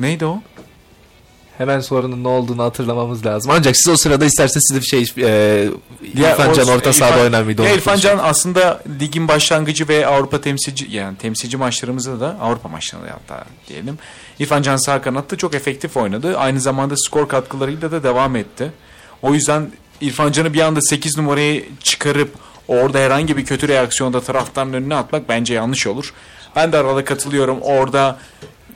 Neydi 0.00 0.26
o? 0.26 0.42
Hemen 1.58 1.80
sorunun 1.80 2.24
ne 2.24 2.28
olduğunu 2.28 2.62
hatırlamamız 2.62 3.26
lazım. 3.26 3.52
Ancak 3.54 3.76
siz 3.76 3.88
o 3.88 3.96
sırada 3.96 4.24
isterseniz 4.24 4.64
siz 4.68 4.76
de 4.76 4.80
bir 4.80 4.86
şey 4.86 5.24
e, 5.28 5.68
İrfan 6.14 6.52
Can 6.52 6.68
orta 6.68 6.92
sahada 6.92 7.22
oynar 7.22 7.42
mıydı? 7.42 7.62
Ya 7.62 7.74
İrfan. 7.74 7.96
Can 7.96 8.18
aslında 8.22 8.82
ligin 9.00 9.28
başlangıcı 9.28 9.88
ve 9.88 10.06
Avrupa 10.06 10.40
temsilci 10.40 10.86
yani 10.90 11.16
temsilci 11.16 11.56
maçlarımızda 11.56 12.20
da 12.20 12.36
Avrupa 12.40 12.68
maçlarında 12.68 13.10
hatta 13.10 13.44
diyelim. 13.68 13.98
İrfan 14.38 14.62
Can 14.62 14.76
sağ 14.76 15.02
kanatta 15.02 15.36
çok 15.36 15.54
efektif 15.54 15.96
oynadı. 15.96 16.38
Aynı 16.38 16.60
zamanda 16.60 16.94
skor 16.96 17.28
katkılarıyla 17.28 17.92
da 17.92 18.02
devam 18.02 18.36
etti. 18.36 18.72
O 19.22 19.34
yüzden 19.34 19.70
İrfan 20.00 20.32
Can'ı 20.32 20.54
bir 20.54 20.60
anda 20.60 20.80
8 20.80 21.18
numarayı 21.18 21.64
çıkarıp 21.82 22.34
orada 22.68 22.98
herhangi 22.98 23.36
bir 23.36 23.44
kötü 23.44 23.68
reaksiyonda 23.68 24.20
taraftarın 24.20 24.72
önüne 24.72 24.94
atmak 24.94 25.28
bence 25.28 25.54
yanlış 25.54 25.86
olur. 25.86 26.14
Ben 26.56 26.72
de 26.72 26.78
arada 26.78 27.04
katılıyorum. 27.04 27.60
Orada 27.60 28.18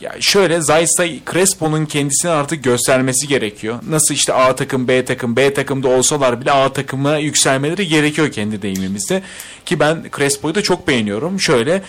ya 0.00 0.14
şöyle 0.20 0.60
Zayt'sa 0.60 1.06
Crespo'nun 1.32 1.86
kendisini 1.86 2.30
artık 2.30 2.64
göstermesi 2.64 3.28
gerekiyor. 3.28 3.78
Nasıl 3.88 4.14
işte 4.14 4.32
A 4.32 4.56
takım, 4.56 4.88
B 4.88 5.04
takım, 5.04 5.36
B 5.36 5.54
takımda 5.54 5.88
olsalar 5.88 6.40
bile 6.40 6.52
A 6.52 6.72
takımına 6.72 7.18
yükselmeleri 7.18 7.88
gerekiyor 7.88 8.32
kendi 8.32 8.62
deyimimizde. 8.62 9.22
Ki 9.66 9.80
ben 9.80 10.04
Crespo'yu 10.16 10.54
da 10.54 10.62
çok 10.62 10.88
beğeniyorum. 10.88 11.40
Şöyle 11.40 11.82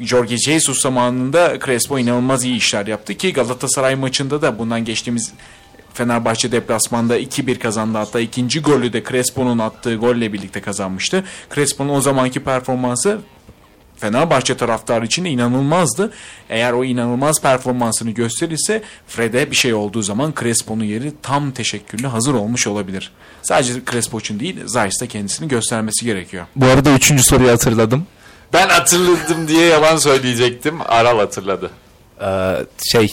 Jorge 0.00 0.36
Jesus 0.36 0.82
zamanında 0.82 1.58
Crespo 1.64 1.98
inanılmaz 1.98 2.44
iyi 2.44 2.56
işler 2.56 2.86
yaptı 2.86 3.14
ki 3.14 3.32
Galatasaray 3.32 3.94
maçında 3.94 4.42
da 4.42 4.58
bundan 4.58 4.84
geçtiğimiz 4.84 5.32
Fenerbahçe 5.94 6.52
deplasmanda 6.52 7.18
2-1 7.18 7.58
kazandı. 7.58 7.98
Hatta 7.98 8.20
ikinci 8.20 8.60
golü 8.60 8.92
de 8.92 9.02
Crespo'nun 9.04 9.58
attığı 9.58 9.94
golle 9.94 10.32
birlikte 10.32 10.60
kazanmıştı. 10.60 11.24
Crespo'nun 11.54 11.94
o 11.94 12.00
zamanki 12.00 12.40
performansı 12.40 13.18
Fenerbahçe 14.04 14.56
taraftarı 14.56 15.06
için 15.06 15.24
de 15.24 15.30
inanılmazdı. 15.30 16.12
Eğer 16.50 16.72
o 16.72 16.84
inanılmaz 16.84 17.40
performansını 17.42 18.10
gösterirse 18.10 18.82
Fred'e 19.08 19.50
bir 19.50 19.56
şey 19.56 19.74
olduğu 19.74 20.02
zaman 20.02 20.34
Crespo'nun 20.40 20.84
yeri 20.84 21.12
tam 21.22 21.50
teşekkürlü 21.50 22.06
hazır 22.06 22.34
olmuş 22.34 22.66
olabilir. 22.66 23.12
Sadece 23.42 23.72
Crespo 23.90 24.18
için 24.18 24.40
değil 24.40 24.56
Zayt 24.66 25.00
da 25.00 25.06
kendisini 25.06 25.48
göstermesi 25.48 26.04
gerekiyor. 26.04 26.46
Bu 26.56 26.66
arada 26.66 26.90
üçüncü 26.90 27.22
soruyu 27.22 27.50
hatırladım. 27.50 28.06
Ben 28.52 28.68
hatırladım 28.68 29.48
diye 29.48 29.66
yalan 29.66 29.96
söyleyecektim. 29.96 30.74
Aral 30.88 31.18
hatırladı. 31.18 31.70
Ee, 32.20 32.56
şey 32.92 33.12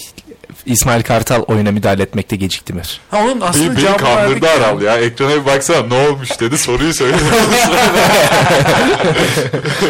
İsmail 0.66 1.04
Kartal 1.04 1.42
oyuna 1.42 1.72
müdahale 1.72 2.04
etmekte 2.04 2.36
gecikti 2.36 2.74
mi? 2.74 2.82
Ha, 3.12 3.18
onun 3.24 3.42
aslında 3.42 3.78
Beni, 3.78 3.86
beni 3.86 3.98
kandırdı. 3.98 4.48
Aral 4.50 4.82
ya. 4.82 4.98
Ekrana 4.98 5.36
bir 5.36 5.46
baksana 5.46 5.88
ne 5.88 6.08
olmuş 6.08 6.40
dedi. 6.40 6.58
Soruyu 6.58 6.94
söyledi. 6.94 7.22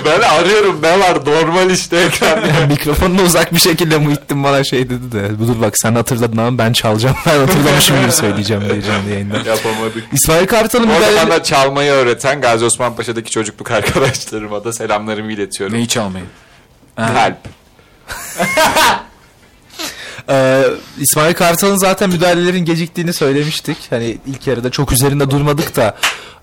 ben 0.06 0.20
arıyorum 0.22 0.80
ne 0.82 1.00
var 1.00 1.26
normal 1.26 1.70
işte 1.70 1.98
ekran. 1.98 2.40
Mikrofonuna 2.68 3.22
uzak 3.22 3.54
bir 3.54 3.60
şekilde 3.60 3.98
Muhittin 3.98 4.44
bana 4.44 4.64
şey 4.64 4.90
dedi 4.90 5.12
de 5.12 5.40
dur 5.40 5.62
bak 5.62 5.78
sen 5.78 5.96
hatırladın 5.96 6.38
ama 6.38 6.58
ben 6.58 6.74
çalacağım 6.74 7.16
ben 7.26 7.40
hatırlamışım 7.40 8.02
gibi 8.02 8.12
söyleyeceğim 8.12 8.64
diyeceğim 8.70 9.10
yayında. 9.10 9.38
Yapamadık. 9.38 10.04
İsmail 10.12 10.48
Kartal'ın 10.48 10.88
müdahale... 10.88 11.16
zaman 11.16 11.32
da 11.32 11.44
çalmayı 11.44 11.92
öğreten 11.92 12.42
Gazi 12.42 12.66
Osman 12.66 12.96
Paşa'daki 12.96 13.32
çocukluk 13.32 13.72
arkadaşlarıma 13.72 14.64
da 14.64 14.74
selamlarımı 14.74 15.32
iletiyorum. 15.32 15.76
Neyi 15.76 15.88
çalmayı? 15.88 16.26
Kalp. 16.96 17.38
Ee, 20.30 20.64
İsmail 21.00 21.34
Kartal'ın 21.34 21.78
zaten 21.78 22.10
müdahalelerin 22.10 22.66
geciktiğini 22.66 23.14
söylemiştik. 23.14 23.78
Hani 23.90 24.18
ilk 24.28 24.48
yarıda 24.48 24.70
çok 24.70 24.92
üzerinde 24.92 25.30
durmadık 25.30 25.76
da 25.76 25.98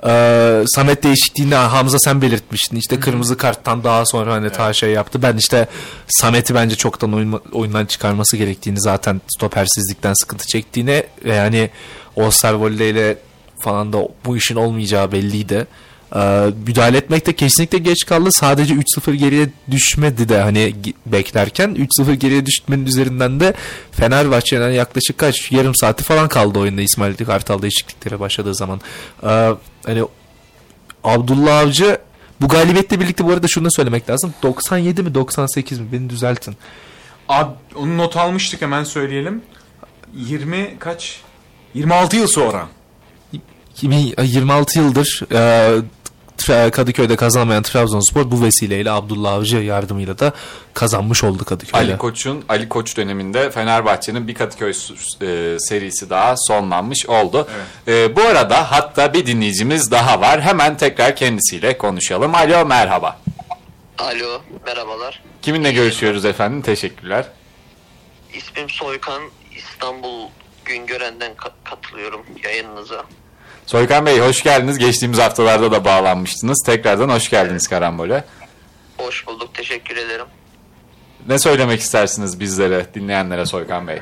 e, 0.06 0.64
Samet 0.66 1.02
değişikliğini 1.02 1.54
Hamza 1.54 1.98
sen 1.98 2.22
belirtmiştin. 2.22 2.76
İşte 2.76 3.00
kırmızı 3.00 3.36
karttan 3.36 3.84
daha 3.84 4.06
sonra 4.06 4.32
hani 4.32 4.50
ta 4.50 4.72
şey 4.72 4.90
yaptı. 4.90 5.22
Ben 5.22 5.36
işte 5.36 5.68
Samet'i 6.08 6.54
bence 6.54 6.76
çoktan 6.76 7.14
oyun, 7.14 7.40
oyundan 7.52 7.86
çıkarması 7.86 8.36
gerektiğini 8.36 8.80
zaten 8.80 9.20
stopersizlikten 9.28 10.14
sıkıntı 10.14 10.46
çektiğini 10.46 11.04
ve 11.24 11.34
yani 11.34 11.70
All-Star 12.16 12.52
volleyle 12.52 13.18
falan 13.60 13.92
da 13.92 14.08
bu 14.24 14.36
işin 14.36 14.56
olmayacağı 14.56 15.12
belliydi. 15.12 15.66
Ee, 16.16 16.50
müdahale 16.66 16.96
etmek 16.96 17.26
de 17.26 17.32
kesinlikle 17.32 17.78
geç 17.78 18.06
kaldı. 18.06 18.28
Sadece 18.32 18.74
3-0 18.74 19.14
geriye 19.14 19.48
düşmedi 19.70 20.28
de 20.28 20.40
hani 20.42 20.74
beklerken 21.06 21.70
3-0 22.00 22.14
geriye 22.14 22.46
düşmenin 22.46 22.86
üzerinden 22.86 23.40
de 23.40 23.54
Fenerbahçe'den 23.92 24.70
yaklaşık 24.70 25.18
kaç 25.18 25.52
yarım 25.52 25.74
saati 25.74 26.04
falan 26.04 26.28
kaldı 26.28 26.58
oyunda 26.58 26.82
İsmail 26.82 27.16
Kartal 27.16 27.62
değişikliklere 27.62 28.20
başladığı 28.20 28.54
zaman. 28.54 28.80
Ee, 29.22 29.50
hani 29.86 30.04
Abdullah 31.04 31.58
Avcı 31.58 31.98
bu 32.40 32.48
galibiyetle 32.48 33.00
birlikte 33.00 33.24
bu 33.24 33.32
arada 33.32 33.48
şunu 33.48 33.64
da 33.64 33.70
söylemek 33.70 34.10
lazım. 34.10 34.34
97 34.42 35.02
mi 35.02 35.14
98 35.14 35.80
mi 35.80 35.86
beni 35.92 36.10
düzeltin. 36.10 36.56
Abi 37.28 37.50
onu 37.74 37.98
not 37.98 38.16
almıştık 38.16 38.62
hemen 38.62 38.84
söyleyelim. 38.84 39.42
20 40.14 40.76
kaç? 40.78 41.20
26 41.74 42.16
yıl 42.16 42.26
sonra. 42.26 42.68
26 43.82 44.78
yıldır 44.78 45.22
e, 45.32 45.70
Kadıköy'de 46.46 47.16
kazanamayan 47.16 47.62
Trabzonspor 47.62 48.30
bu 48.30 48.42
vesileyle 48.42 48.90
Abdullah 48.90 49.32
Avcı 49.32 49.56
yardımıyla 49.56 50.18
da 50.18 50.32
kazanmış 50.74 51.24
oldu 51.24 51.44
Kadıköy'de. 51.44 51.76
Ali 51.76 51.98
Koç'un 51.98 52.44
Ali 52.48 52.68
Koç 52.68 52.96
döneminde 52.96 53.50
Fenerbahçe'nin 53.50 54.28
bir 54.28 54.34
Kadıköy 54.34 54.70
e, 54.70 54.74
serisi 55.60 56.10
daha 56.10 56.34
sonlanmış 56.36 57.06
oldu. 57.06 57.48
E, 57.88 58.16
bu 58.16 58.22
arada 58.22 58.70
hatta 58.72 59.14
bir 59.14 59.26
dinleyicimiz 59.26 59.90
daha 59.90 60.20
var. 60.20 60.40
Hemen 60.40 60.76
tekrar 60.76 61.16
kendisiyle 61.16 61.78
konuşalım. 61.78 62.34
Alo 62.34 62.66
merhaba. 62.66 63.18
Alo, 63.98 64.40
merhabalar. 64.66 65.22
Kiminle 65.42 65.72
görüşüyoruz 65.72 66.24
efendim? 66.24 66.62
Teşekkürler. 66.62 67.24
İsmim 68.34 68.70
Soykan, 68.70 69.22
İstanbul 69.56 70.28
Güngören'den 70.64 71.32
ka- 71.32 71.50
katılıyorum 71.64 72.20
yayınınıza. 72.44 73.04
Soykan 73.68 74.06
Bey 74.06 74.18
hoş 74.18 74.42
geldiniz. 74.42 74.78
Geçtiğimiz 74.78 75.18
haftalarda 75.18 75.72
da 75.72 75.84
bağlanmıştınız. 75.84 76.62
Tekrardan 76.66 77.08
hoş 77.08 77.30
geldiniz 77.30 77.68
Karambol'e. 77.68 78.24
Hoş 78.98 79.26
bulduk, 79.26 79.54
teşekkür 79.54 79.96
ederim. 79.96 80.26
Ne 81.26 81.38
söylemek 81.38 81.80
istersiniz 81.80 82.40
bizlere, 82.40 82.86
dinleyenlere 82.94 83.46
Soykan 83.46 83.88
Bey? 83.88 83.98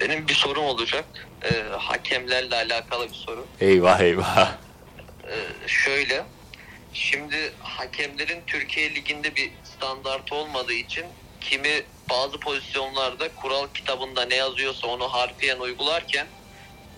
Benim 0.00 0.28
bir 0.28 0.34
sorum 0.34 0.64
olacak. 0.64 1.04
Ee, 1.42 1.62
hakemlerle 1.78 2.56
alakalı 2.56 3.08
bir 3.08 3.14
soru. 3.14 3.46
Eyvah 3.60 4.00
eyvah. 4.00 4.52
Ee, 5.28 5.68
şöyle, 5.68 6.24
Şimdi 6.92 7.52
hakemlerin 7.60 8.40
Türkiye 8.46 8.94
Ligi'nde 8.94 9.36
bir 9.36 9.50
standart 9.64 10.32
olmadığı 10.32 10.72
için 10.72 11.04
kimi 11.40 11.82
bazı 12.10 12.40
pozisyonlarda 12.40 13.28
kural 13.28 13.66
kitabında 13.74 14.24
ne 14.24 14.34
yazıyorsa 14.34 14.86
onu 14.86 15.08
harfiyen 15.08 15.58
uygularken 15.58 16.26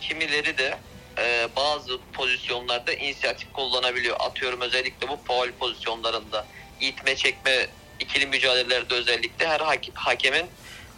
kimileri 0.01 0.59
de 0.59 0.79
e, 1.19 1.49
bazı 1.57 1.99
pozisyonlarda 2.13 2.93
inisiyatif 2.93 3.53
kullanabiliyor. 3.53 4.17
Atıyorum 4.21 4.61
özellikle 4.61 5.09
bu 5.09 5.19
faul 5.25 5.53
pozisyonlarında 5.53 6.47
itme 6.81 7.17
çekme 7.17 7.67
ikili 8.01 8.27
mücadelelerde 8.27 8.95
özellikle 8.95 9.49
her 9.49 9.61
hak- 9.61 9.95
hakemin 9.95 10.47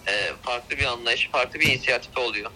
e, 0.09 0.33
farklı 0.43 0.79
bir 0.79 0.85
anlayışı, 0.85 1.31
farklı 1.31 1.61
bir 1.61 1.69
inisiyatifi 1.69 2.21
oluyor. 2.21 2.51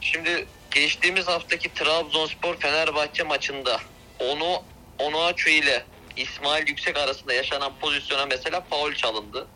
Şimdi 0.00 0.46
geçtiğimiz 0.70 1.28
haftaki 1.28 1.74
Trabzonspor 1.74 2.56
Fenerbahçe 2.56 3.22
maçında 3.22 3.80
onu 4.18 4.62
Onuachu 4.98 5.50
ile 5.50 5.84
İsmail 6.16 6.68
Yüksek 6.68 6.96
arasında 6.96 7.32
yaşanan 7.32 7.72
pozisyona 7.80 8.26
mesela 8.26 8.60
faul 8.60 8.94
çalındı. 8.94 9.46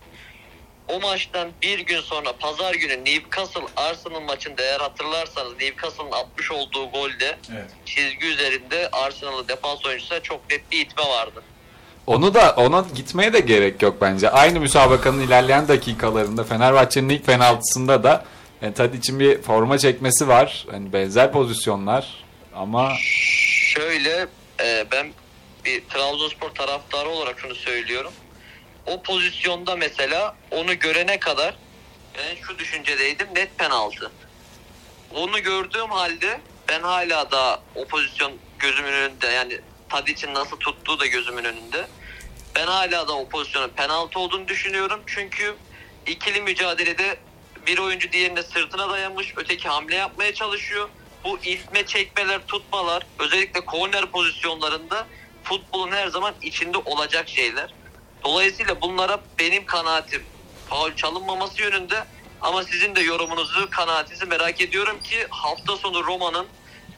O 0.93 1.01
maçtan 1.01 1.49
bir 1.63 1.79
gün 1.79 2.01
sonra 2.01 2.33
pazar 2.33 2.75
günü 2.75 3.05
Newcastle 3.05 3.61
Arsenal 3.77 4.21
maçında 4.21 4.63
eğer 4.63 4.81
hatırlarsanız 4.81 5.53
Newcastle'ın 5.61 6.13
atmış 6.13 6.51
olduğu 6.51 6.91
golde 6.91 7.39
çizgi 7.85 8.27
üzerinde 8.27 8.89
Arsenal'ın 8.93 9.49
defans 9.49 9.87
oyuncusuna 9.87 10.21
çok 10.21 10.51
net 10.51 10.73
bir 10.73 10.81
itme 10.81 11.03
vardı. 11.03 11.43
Onu 12.07 12.35
da 12.35 12.55
ona 12.57 12.85
gitmeye 12.95 13.33
de 13.33 13.41
gerek 13.41 13.83
yok 13.83 13.97
bence. 14.01 14.31
Aynı 14.31 14.61
müsabakanın 14.61 15.21
ilerleyen 15.21 15.69
dakikalarında 15.69 16.45
Fenerbahçe'nin 16.45 17.09
ilk 17.09 17.27
penaltısında 17.27 18.03
da 18.03 18.25
yani 18.63 18.75
Tadic'in 18.75 19.21
bir 19.21 19.43
forma 19.43 19.79
çekmesi 19.79 20.29
var. 20.29 20.67
Hani 20.71 20.93
benzer 20.93 21.33
pozisyonlar 21.33 22.25
ama 22.55 22.93
Şöyle 23.75 24.27
e, 24.61 24.87
ben 24.93 25.13
bir 25.65 25.83
Trabzonspor 25.89 26.51
taraftarı 26.51 27.09
olarak 27.09 27.41
şunu 27.41 27.55
söylüyorum. 27.55 28.13
O 28.87 29.03
pozisyonda 29.03 29.77
mesela 29.77 30.37
onu 30.51 30.79
görene 30.79 31.21
kadar 31.21 31.55
ben 32.19 32.43
şu 32.47 32.59
düşüncedeydim 32.59 33.29
net 33.35 33.59
penaltı. 33.59 34.13
Onu 35.15 35.43
gördüğüm 35.43 35.91
halde 35.91 36.41
ben 36.69 36.83
hala 36.83 37.31
da 37.31 37.61
o 37.75 37.85
pozisyon 37.85 38.33
gözümün 38.59 38.93
önünde 38.93 39.27
yani 39.27 39.61
Tadic'in 39.89 40.35
nasıl 40.35 40.57
tuttuğu 40.57 41.01
da 41.01 41.07
gözümün 41.07 41.45
önünde. 41.45 41.87
Ben 42.57 42.67
hala 42.67 43.09
da 43.09 43.13
o 43.13 43.29
pozisyonun 43.29 43.69
penaltı 43.69 44.19
olduğunu 44.19 44.49
düşünüyorum. 44.49 45.01
Çünkü 45.07 45.55
ikili 46.07 46.41
mücadelede 46.41 47.19
bir 47.67 47.79
oyuncu 47.79 48.13
diğerine 48.13 48.43
sırtına 48.43 48.91
dayanmış, 48.91 49.33
öteki 49.37 49.69
hamle 49.69 49.95
yapmaya 49.95 50.35
çalışıyor. 50.35 50.89
Bu 51.25 51.39
itme, 51.39 51.87
çekmeler, 51.87 52.47
tutmalar, 52.47 53.07
özellikle 53.19 53.61
korner 53.65 54.07
pozisyonlarında 54.07 55.07
futbolun 55.45 55.93
her 55.93 56.09
zaman 56.09 56.35
içinde 56.43 56.79
olacak 56.79 57.29
şeyler. 57.29 57.71
Dolayısıyla 58.25 58.81
bunlara 58.81 59.21
benim 59.39 59.67
kanaatim 59.67 60.23
faul 60.69 60.95
çalınmaması 60.97 61.63
yönünde 61.63 62.05
ama 62.41 62.65
sizin 62.65 62.97
de 62.97 63.01
yorumunuzu, 63.01 63.71
kanaatinizi 63.71 64.25
merak 64.27 64.61
ediyorum 64.61 65.01
ki 65.03 65.27
hafta 65.31 65.77
sonu 65.77 66.05
Roma'nın 66.05 66.47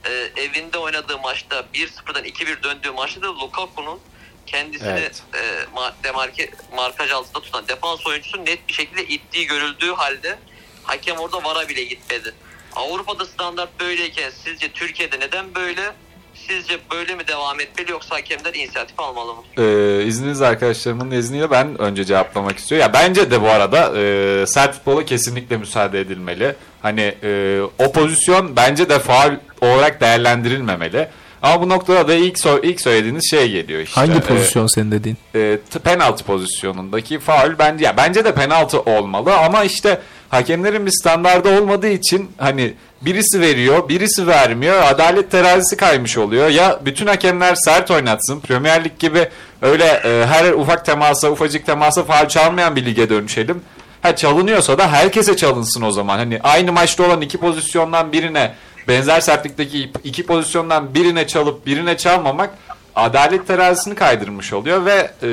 e, 0.04 0.10
evinde 0.36 0.78
oynadığı 0.78 1.18
maçta 1.18 1.64
1-0'dan 1.74 2.24
2-1 2.24 2.62
döndüğü 2.62 2.90
maçta 2.90 3.22
da 3.22 3.38
Lukaku'nun 3.38 4.00
kendisini 4.46 4.88
Evet. 4.88 5.22
e, 5.34 5.38
ma- 5.76 5.92
demarke, 6.04 6.50
markaj 6.76 7.10
altında 7.10 7.40
tutan 7.42 7.68
defans 7.68 8.06
oyuncusu 8.06 8.44
net 8.44 8.68
bir 8.68 8.72
şekilde 8.72 9.06
ittiği 9.06 9.46
görüldüğü 9.46 9.92
halde 9.92 10.38
hakem 10.84 11.16
orada 11.16 11.44
vara 11.44 11.68
bile 11.68 11.84
gitmedi. 11.84 12.34
Avrupa'da 12.76 13.26
standart 13.26 13.80
böyleyken 13.80 14.30
sizce 14.30 14.72
Türkiye'de 14.72 15.20
neden 15.20 15.54
böyle? 15.54 15.92
Sizce 16.34 16.78
böyle 16.92 17.14
mi 17.14 17.28
devam 17.28 17.60
etmeli 17.60 17.90
yoksa 17.90 18.14
hakemler 18.16 18.54
inisiyatif 18.54 19.00
almalı 19.00 19.34
mı? 19.34 19.42
e, 19.64 20.04
izniniz 20.04 20.42
arkadaşlarımın 20.42 21.10
izniyle 21.10 21.50
ben 21.50 21.80
önce 21.80 22.04
cevaplamak 22.04 22.58
istiyorum. 22.58 22.86
Ya 22.88 22.92
bence 23.00 23.30
de 23.30 23.42
bu 23.42 23.48
arada 23.48 23.92
e, 24.00 24.44
sert 24.46 24.74
futbola 24.74 25.04
kesinlikle 25.04 25.56
müsaade 25.56 26.00
edilmeli. 26.00 26.54
Hani 26.82 27.14
e, 27.22 27.60
o 27.78 27.92
pozisyon 27.92 28.56
bence 28.56 28.88
de 28.88 28.98
faul 28.98 29.32
olarak 29.60 30.00
değerlendirilmemeli. 30.00 31.08
Ama 31.42 31.62
bu 31.62 31.68
noktada 31.68 32.08
da 32.08 32.14
ilk 32.14 32.36
so- 32.38 32.60
ilk 32.66 32.80
söylediğiniz 32.80 33.30
şey 33.30 33.50
geliyor 33.50 33.80
işte. 33.80 34.00
Hangi 34.00 34.18
E, 34.18 34.20
pozisyon 34.20 34.66
senin 34.66 34.90
dediğin? 34.90 35.16
e, 35.34 35.58
penaltı 35.84 36.24
pozisyonundaki 36.24 37.18
faul 37.18 37.50
bence 37.58 37.84
ya 37.84 37.96
bence 37.96 38.24
de 38.24 38.34
penaltı 38.34 38.80
olmalı 38.80 39.36
ama 39.36 39.64
işte 39.64 40.00
hakemlerin 40.34 40.86
bir 40.86 40.90
standardı 40.90 41.60
olmadığı 41.60 41.88
için 41.88 42.30
hani 42.38 42.74
birisi 43.02 43.40
veriyor, 43.40 43.88
birisi 43.88 44.26
vermiyor. 44.26 44.82
Adalet 44.82 45.30
terazisi 45.30 45.76
kaymış 45.76 46.18
oluyor. 46.18 46.48
Ya 46.48 46.80
bütün 46.84 47.06
hakemler 47.06 47.54
sert 47.54 47.90
oynatsın. 47.90 48.40
Premier 48.40 48.84
Lig 48.84 48.98
gibi 48.98 49.28
öyle 49.62 49.84
e, 49.84 50.26
her 50.26 50.52
ufak 50.52 50.84
temasa, 50.84 51.30
ufacık 51.30 51.66
temasa 51.66 52.04
faul 52.04 52.28
çalmayan 52.28 52.76
bir 52.76 52.86
lige 52.86 53.10
dönüşelim. 53.10 53.62
Ha 54.02 54.16
çalınıyorsa 54.16 54.78
da 54.78 54.92
herkese 54.92 55.36
çalınsın 55.36 55.82
o 55.82 55.90
zaman. 55.90 56.18
Hani 56.18 56.40
aynı 56.42 56.72
maçta 56.72 57.06
olan 57.06 57.20
iki 57.20 57.38
pozisyondan 57.38 58.12
birine 58.12 58.54
benzer 58.88 59.20
sertlikteki 59.20 59.90
iki 60.04 60.26
pozisyondan 60.26 60.94
birine 60.94 61.26
çalıp 61.26 61.66
birine 61.66 61.96
çalmamak 61.96 62.50
adalet 62.96 63.46
terazisini 63.46 63.94
kaydırmış 63.94 64.52
oluyor 64.52 64.84
ve 64.84 65.10
e, 65.22 65.28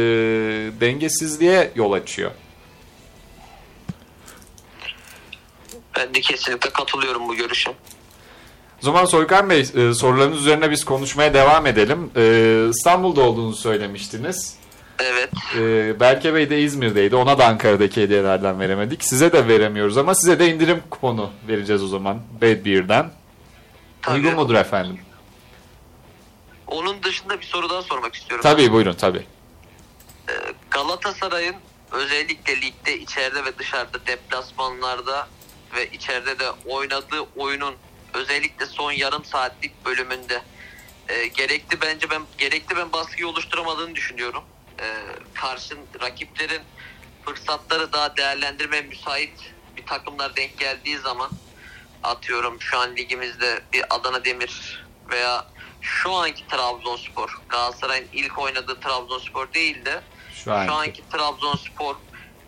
dengesizliğe 0.82 1.72
yol 1.76 1.92
açıyor. 1.92 2.32
Ben 5.98 6.14
de 6.14 6.22
kesinlikle 6.22 6.70
katılıyorum 6.70 7.28
bu 7.28 7.36
görüşe. 7.36 7.70
O 8.82 8.86
zaman 8.86 9.06
Soykan 9.06 9.50
Bey 9.50 9.60
e, 9.60 9.94
sorularınız 9.94 10.38
üzerine 10.38 10.72
biz 10.72 10.86
konuşmaya 10.86 11.34
devam 11.34 11.66
edelim. 11.68 12.12
E, 12.16 12.68
İstanbul'da 12.70 13.22
olduğunu 13.22 13.56
söylemiştiniz. 13.56 14.56
Evet. 15.00 15.30
E, 15.58 16.00
Berke 16.00 16.34
Bey 16.34 16.50
de 16.50 16.62
İzmir'deydi. 16.62 17.16
Ona 17.16 17.38
da 17.38 17.46
Ankara'daki 17.46 18.02
hediyelerden 18.02 18.60
veremedik. 18.60 19.04
Size 19.04 19.32
de 19.32 19.48
veremiyoruz 19.48 19.98
ama 19.98 20.16
size 20.16 20.40
de 20.40 20.48
indirim 20.54 20.84
kuponu 20.90 21.30
vereceğiz 21.48 21.84
o 21.84 21.88
zaman 21.88 22.22
Bad 22.42 22.66
Beer'den. 22.66 23.12
Tabii. 24.02 24.16
Uygun 24.16 24.34
mudur 24.36 24.56
efendim? 24.56 25.00
Onun 26.68 27.04
dışında 27.04 27.40
bir 27.42 27.46
soru 27.46 27.70
daha 27.70 27.82
sormak 27.82 28.16
istiyorum. 28.16 28.44
Tabii 28.44 28.72
buyurun 28.72 28.94
tabii. 28.94 29.26
Galatasaray'ın 30.72 31.56
özellikle 31.92 32.62
ligde 32.62 32.98
içeride 33.00 33.46
ve 33.46 33.58
dışarıda 33.58 33.98
deplasmanlarda 34.08 35.28
ve 35.76 35.88
içeride 35.92 36.40
de 36.40 36.52
oynadığı 36.52 37.22
oyunun 37.36 37.76
özellikle 38.14 38.66
son 38.66 38.92
yarım 38.92 39.26
saatlik 39.26 39.86
bölümünde 39.86 40.42
e, 41.10 41.28
gerekli 41.28 41.82
bence 41.82 42.10
ben 42.10 42.22
gerekli 42.38 42.76
ben 42.76 42.94
baskıyı 42.94 43.28
oluşturamadığını 43.28 43.96
düşünüyorum. 43.96 44.44
E, 44.80 44.86
karşın 45.34 45.80
rakiplerin 46.02 46.62
fırsatları 47.26 47.94
daha 47.94 48.18
değerlendirmeye 48.18 48.82
müsait 48.82 49.34
bir 49.78 49.86
takımlar 49.86 50.36
denk 50.36 50.58
geldiği 50.60 50.98
zaman 50.98 51.30
atıyorum 52.04 52.62
şu 52.62 52.78
an 52.80 52.96
ligimizde 52.96 53.62
bir 53.74 53.84
Adana 53.96 54.26
Demir 54.26 54.84
veya 55.10 55.46
şu 55.82 56.12
anki 56.14 56.48
Trabzonspor 56.48 57.42
Galatasaray'ın 57.50 58.08
ilk 58.14 58.40
oynadığı 58.40 58.80
Trabzonspor 58.80 59.54
değil 59.54 59.86
de 59.86 60.02
Şu 60.36 60.54
anki. 60.54 60.68
şu 60.68 60.74
anki 60.76 61.04
Trabzonspor 61.12 61.96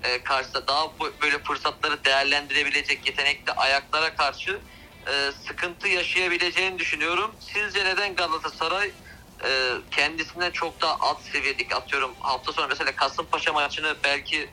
e, 0.04 0.24
karşısında 0.24 0.68
daha 0.68 0.88
böyle 1.22 1.40
fırsatları 1.44 2.06
değerlendirebilecek 2.06 3.08
yetenekli 3.08 3.52
ayaklara 3.52 4.16
karşı 4.16 4.60
e, 5.08 5.32
sıkıntı 5.48 5.88
yaşayabileceğini 5.88 6.80
düşünüyorum. 6.80 7.32
Sizce 7.54 7.86
neden 7.86 8.16
Galatasaray 8.16 8.92
e, 9.44 9.72
kendisinden 9.92 10.52
çok 10.52 10.82
daha 10.82 10.98
alt 11.00 11.22
seviyedeki 11.34 11.76
atıyorum 11.76 12.12
hafta 12.20 12.54
sonu 12.54 12.68
mesela 12.68 12.96
Kasımpaşa 12.96 13.54
maçını 13.54 13.96
belki 14.04 14.50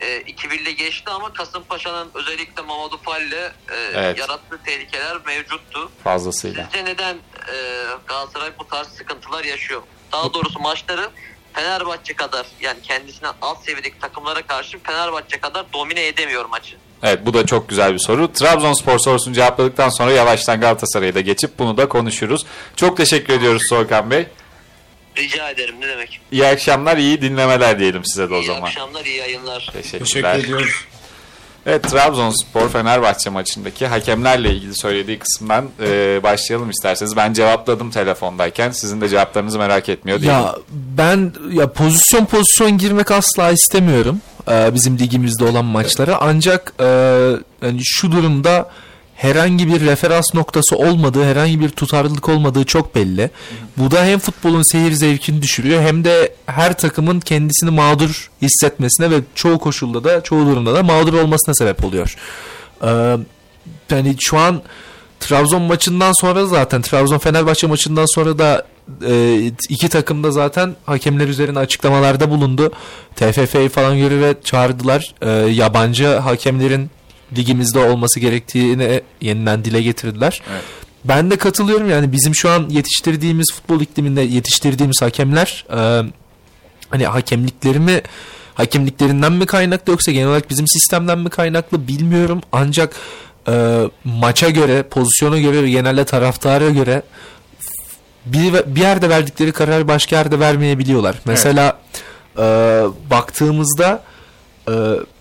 e, 0.00 0.06
2-1'le 0.20 0.70
geçti 0.70 1.10
ama 1.10 1.32
Kasımpaşa'nın 1.32 2.10
özellikle 2.14 2.62
Mamadou 2.62 2.98
Fal'le 3.02 3.32
e, 3.32 3.52
Evet. 3.94 4.18
yarattığı 4.18 4.62
tehlikeler 4.64 5.16
mevcuttu. 5.26 5.90
Fazlasıyla. 6.04 6.64
Sizce 6.64 6.84
neden 6.84 7.14
e, 7.52 7.84
Galatasaray 8.06 8.50
bu 8.58 8.68
tarz 8.68 8.88
sıkıntılar 8.88 9.44
yaşıyor? 9.44 9.82
Daha 10.12 10.34
doğrusu 10.34 10.58
maçları 10.60 11.10
Fenerbahçe 11.52 12.14
kadar 12.14 12.46
yani 12.60 12.82
kendisinden 12.82 13.32
alt 13.42 13.64
seviyedeki 13.64 13.98
takımlara 13.98 14.42
karşı 14.42 14.78
Fenerbahçe 14.78 15.40
kadar 15.40 15.72
domine 15.72 16.06
edemiyor 16.06 16.44
maçı. 16.44 16.76
Evet 17.02 17.18
bu 17.26 17.34
da 17.34 17.46
çok 17.46 17.68
güzel 17.68 17.94
bir 17.94 17.98
soru. 17.98 18.32
Trabzonspor 18.32 18.98
sorusunu 18.98 19.34
cevapladıktan 19.34 19.88
sonra 19.88 20.10
yavaştan 20.12 20.60
Galatasaray'a 20.60 21.14
da 21.14 21.20
geçip 21.20 21.58
bunu 21.58 21.76
da 21.76 21.88
konuşuruz. 21.88 22.46
Çok 22.76 22.96
teşekkür 22.96 23.34
ediyoruz 23.34 23.62
Soykan 23.68 24.10
Bey. 24.10 24.26
Rica 25.18 25.50
ederim 25.50 25.74
ne 25.80 25.88
demek. 25.88 26.20
İyi 26.32 26.46
akşamlar, 26.46 26.96
iyi 26.96 27.22
dinlemeler 27.22 27.78
diyelim 27.78 28.04
size 28.04 28.30
de 28.30 28.34
o 28.34 28.40
iyi 28.40 28.46
zaman. 28.46 28.62
akşamlar, 28.62 29.04
iyi 29.04 29.16
yayınlar. 29.16 29.70
Teşekkürler. 29.72 30.04
Teşekkür 30.04 30.44
ediyoruz. 30.44 30.84
Evet 31.66 31.82
Trabzonspor 31.82 32.68
Fenerbahçe 32.68 33.30
maçındaki 33.30 33.86
hakemlerle 33.86 34.50
ilgili 34.54 34.76
söylediği 34.76 35.18
kısımdan 35.18 35.64
e, 35.82 36.20
başlayalım 36.22 36.70
isterseniz. 36.70 37.16
Ben 37.16 37.32
cevapladım 37.32 37.90
telefondayken. 37.90 38.70
Sizin 38.70 39.00
de 39.00 39.08
cevaplarınızı 39.08 39.58
merak 39.58 39.88
etmiyor 39.88 40.18
değilim. 40.18 40.32
Ya 40.32 40.54
ben 40.98 41.32
ya 41.52 41.72
pozisyon 41.72 42.24
pozisyon 42.24 42.78
girmek 42.78 43.10
asla 43.10 43.50
istemiyorum. 43.50 44.20
e, 44.50 44.74
bizim 44.74 44.98
ligimizde 44.98 45.44
olan 45.44 45.64
maçlara. 45.64 46.18
Ancak 46.20 46.72
e, 46.80 46.84
yani 47.62 47.80
şu 47.84 48.12
durumda 48.12 48.70
herhangi 49.20 49.68
bir 49.68 49.80
referans 49.80 50.34
noktası 50.34 50.76
olmadığı, 50.76 51.24
herhangi 51.24 51.60
bir 51.60 51.68
tutarlılık 51.68 52.28
olmadığı 52.28 52.64
çok 52.64 52.94
belli. 52.94 53.30
Bu 53.76 53.90
da 53.90 54.04
hem 54.04 54.18
futbolun 54.18 54.72
seyir 54.72 54.92
zevkini 54.92 55.42
düşürüyor 55.42 55.82
hem 55.82 56.04
de 56.04 56.34
her 56.46 56.78
takımın 56.78 57.20
kendisini 57.20 57.70
mağdur 57.70 58.30
hissetmesine 58.42 59.10
ve 59.10 59.20
çoğu 59.34 59.58
koşulda 59.58 60.04
da 60.04 60.22
çoğu 60.22 60.46
durumda 60.46 60.74
da 60.74 60.82
mağdur 60.82 61.12
olmasına 61.12 61.54
sebep 61.54 61.84
oluyor. 61.84 62.16
Ee, 62.82 63.16
yani 63.90 64.16
şu 64.20 64.38
an 64.38 64.62
Trabzon 65.20 65.62
maçından 65.62 66.12
sonra 66.20 66.46
zaten 66.46 66.82
Trabzon 66.82 67.18
Fenerbahçe 67.18 67.66
maçından 67.66 68.06
sonra 68.14 68.38
da 68.38 68.66
e, 69.06 69.38
iki 69.68 69.88
takım 69.88 70.24
da 70.24 70.30
zaten 70.30 70.76
hakemler 70.86 71.28
üzerine 71.28 71.58
açıklamalarda 71.58 72.30
bulundu. 72.30 72.72
TFF'yi 73.16 73.68
falan 73.68 73.98
göre 73.98 74.34
çağırdılar. 74.44 75.14
E, 75.22 75.30
yabancı 75.50 76.06
hakemlerin 76.06 76.90
ligimizde 77.36 77.78
olması 77.78 78.20
gerektiğini 78.20 79.00
yeniden 79.20 79.64
dile 79.64 79.82
getirdiler. 79.82 80.42
Ben 81.04 81.30
de 81.30 81.36
katılıyorum 81.36 81.90
yani 81.90 82.12
bizim 82.12 82.34
şu 82.34 82.50
an 82.50 82.68
yetiştirdiğimiz 82.68 83.52
futbol 83.54 83.80
ikliminde 83.80 84.20
yetiştirdiğimiz 84.20 85.02
hakemler 85.02 85.64
e, 85.70 86.10
hani 86.90 87.06
hakemliklerimi 87.06 88.02
hakemliklerinden 88.54 89.32
mi 89.32 89.46
kaynaklı 89.46 89.92
yoksa 89.92 90.12
genel 90.12 90.28
olarak 90.28 90.50
bizim 90.50 90.68
sistemden 90.68 91.18
mi 91.18 91.30
kaynaklı 91.30 91.88
bilmiyorum 91.88 92.40
ancak 92.52 92.96
e, 93.48 93.82
maça 94.04 94.50
göre 94.50 94.82
pozisyona 94.82 95.38
göre 95.38 95.62
ve 95.62 95.70
genelde 95.70 96.04
taraftara 96.04 96.70
göre 96.70 97.02
bir, 98.26 98.52
bir 98.66 98.80
yerde 98.80 99.08
verdikleri 99.08 99.52
kararı 99.52 99.88
başka 99.88 100.16
yerde 100.16 100.40
vermeyebiliyorlar. 100.40 101.16
Mesela 101.24 101.78
e, 102.38 102.42
baktığımızda 103.10 104.02
e, 104.68 104.72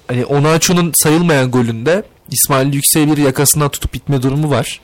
hani 0.10 0.26
Onaçu'nun 0.26 0.92
sayılmayan 1.04 1.52
golünde 1.52 2.04
İsmail 2.32 2.74
Yüksek'i 2.74 3.12
bir 3.12 3.18
yakasından 3.18 3.70
tutup 3.70 3.94
bitme 3.94 4.22
durumu 4.22 4.50
var. 4.50 4.80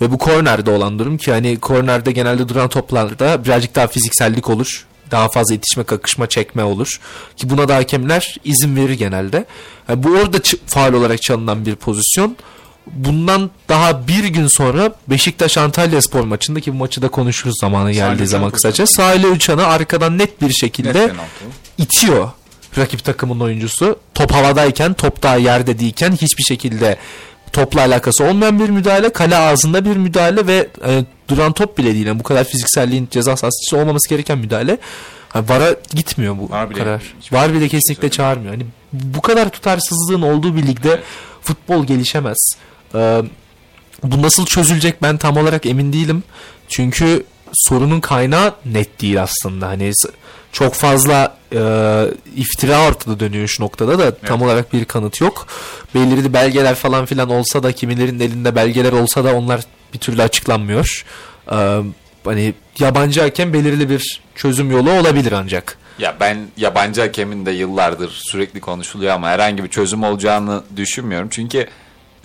Ve 0.00 0.10
bu 0.10 0.18
kornerde 0.18 0.70
olan 0.70 0.98
durum 0.98 1.16
ki 1.16 1.32
hani 1.32 1.60
kornerde 1.60 2.12
genelde 2.12 2.48
duran 2.48 2.68
toplarda 2.68 3.44
birazcık 3.44 3.74
daha 3.74 3.86
fiziksellik 3.86 4.50
olur. 4.50 4.86
Daha 5.10 5.28
fazla 5.28 5.54
itişme, 5.54 5.84
kakışma, 5.84 6.28
çekme 6.28 6.64
olur. 6.64 7.00
Ki 7.36 7.50
buna 7.50 7.68
da 7.68 7.76
hakemler 7.76 8.36
izin 8.44 8.76
verir 8.76 8.94
genelde. 8.94 9.44
Yani 9.88 10.02
bu 10.02 10.08
orada 10.08 10.38
faal 10.66 10.92
olarak 10.92 11.22
çalınan 11.22 11.66
bir 11.66 11.74
pozisyon. 11.74 12.36
Bundan 12.86 13.50
daha 13.68 14.08
bir 14.08 14.24
gün 14.24 14.46
sonra 14.56 14.92
Beşiktaş 15.08 15.58
Antalya 15.58 16.02
spor 16.02 16.24
maçında 16.24 16.60
ki 16.60 16.72
bu 16.72 16.76
maçı 16.76 17.02
da 17.02 17.08
konuşuruz 17.08 17.54
zamanı 17.60 17.92
geldiği 17.92 18.14
Uçan 18.14 18.24
zaman 18.24 18.50
kısaca. 18.50 18.86
Salih 18.86 19.32
Uçan'ı 19.32 19.66
arkadan 19.66 20.18
net 20.18 20.42
bir 20.42 20.52
şekilde 20.52 21.06
Net 21.06 21.12
itiyor 21.78 22.30
rakip 22.78 23.04
takımın 23.04 23.40
oyuncusu. 23.40 23.98
Top 24.14 24.32
havadayken, 24.32 24.94
top 24.94 25.22
daha 25.22 25.36
yerde 25.36 25.78
değilken 25.78 26.12
hiçbir 26.12 26.42
şekilde 26.44 26.96
topla 27.52 27.80
alakası 27.80 28.24
olmayan 28.24 28.60
bir 28.60 28.68
müdahale, 28.68 29.12
kale 29.12 29.36
ağzında 29.36 29.84
bir 29.84 29.96
müdahale 29.96 30.46
ve 30.46 30.68
e, 30.86 31.04
duran 31.28 31.52
top 31.52 31.78
bile 31.78 31.94
değil. 31.94 32.06
Yani 32.06 32.18
bu 32.18 32.22
kadar 32.22 32.44
fizikselliğin 32.44 33.08
ceza 33.10 33.36
sahası 33.36 33.76
olmaması 33.76 34.08
gereken 34.08 34.38
müdahale. 34.38 34.78
Yani 35.34 35.48
VAR'a 35.48 35.76
gitmiyor 35.94 36.38
bu 36.38 36.50
VAR 36.50 36.70
bile- 36.70 36.78
karar. 36.78 37.02
hiçbir 37.20 37.36
VAR 37.36 37.46
şey 37.46 37.54
bile 37.54 37.68
kesinlikle 37.68 38.10
çağırmıyor. 38.10 38.52
Hani 38.54 38.66
bu 38.92 39.20
kadar 39.20 39.48
tutarsızlığın 39.48 40.22
olduğu 40.22 40.56
bir 40.56 40.66
ligde 40.66 41.00
futbol 41.42 41.84
gelişemez. 41.86 42.36
Ee, 42.94 43.22
bu 44.02 44.22
nasıl 44.22 44.46
çözülecek 44.46 45.02
ben 45.02 45.16
tam 45.16 45.36
olarak 45.36 45.66
emin 45.66 45.92
değilim. 45.92 46.22
Çünkü 46.68 47.24
sorunun 47.52 48.00
kaynağı 48.00 48.54
net 48.66 49.00
değil 49.00 49.22
aslında. 49.22 49.68
Hani 49.68 49.92
çok 50.54 50.74
fazla 50.74 51.36
e, 51.52 51.60
iftira 52.36 52.88
ortada 52.88 53.20
dönüyor 53.20 53.48
şu 53.48 53.62
noktada 53.62 53.98
da 53.98 54.14
tam 54.14 54.42
olarak 54.42 54.72
bir 54.72 54.84
kanıt 54.84 55.20
yok. 55.20 55.46
Belirli 55.94 56.32
belgeler 56.32 56.74
falan 56.74 57.06
filan 57.06 57.30
olsa 57.30 57.62
da 57.62 57.72
kimilerin 57.72 58.20
elinde 58.20 58.54
belgeler 58.54 58.92
olsa 58.92 59.24
da 59.24 59.34
onlar 59.34 59.60
bir 59.94 59.98
türlü 59.98 60.22
açıklanmıyor. 60.22 61.04
Ee, 61.52 61.78
hani 62.24 62.54
yabancı 62.78 63.20
hakem 63.20 63.52
belirli 63.52 63.90
bir 63.90 64.20
çözüm 64.34 64.70
yolu 64.70 64.92
olabilir 64.92 65.32
ancak. 65.32 65.78
Ya 65.98 66.16
ben 66.20 66.38
yabancı 66.56 67.00
hakemin 67.00 67.46
de 67.46 67.50
yıllardır 67.50 68.10
sürekli 68.10 68.60
konuşuluyor 68.60 69.14
ama 69.14 69.28
herhangi 69.28 69.64
bir 69.64 69.68
çözüm 69.68 70.02
olacağını 70.02 70.62
düşünmüyorum. 70.76 71.28
Çünkü 71.30 71.66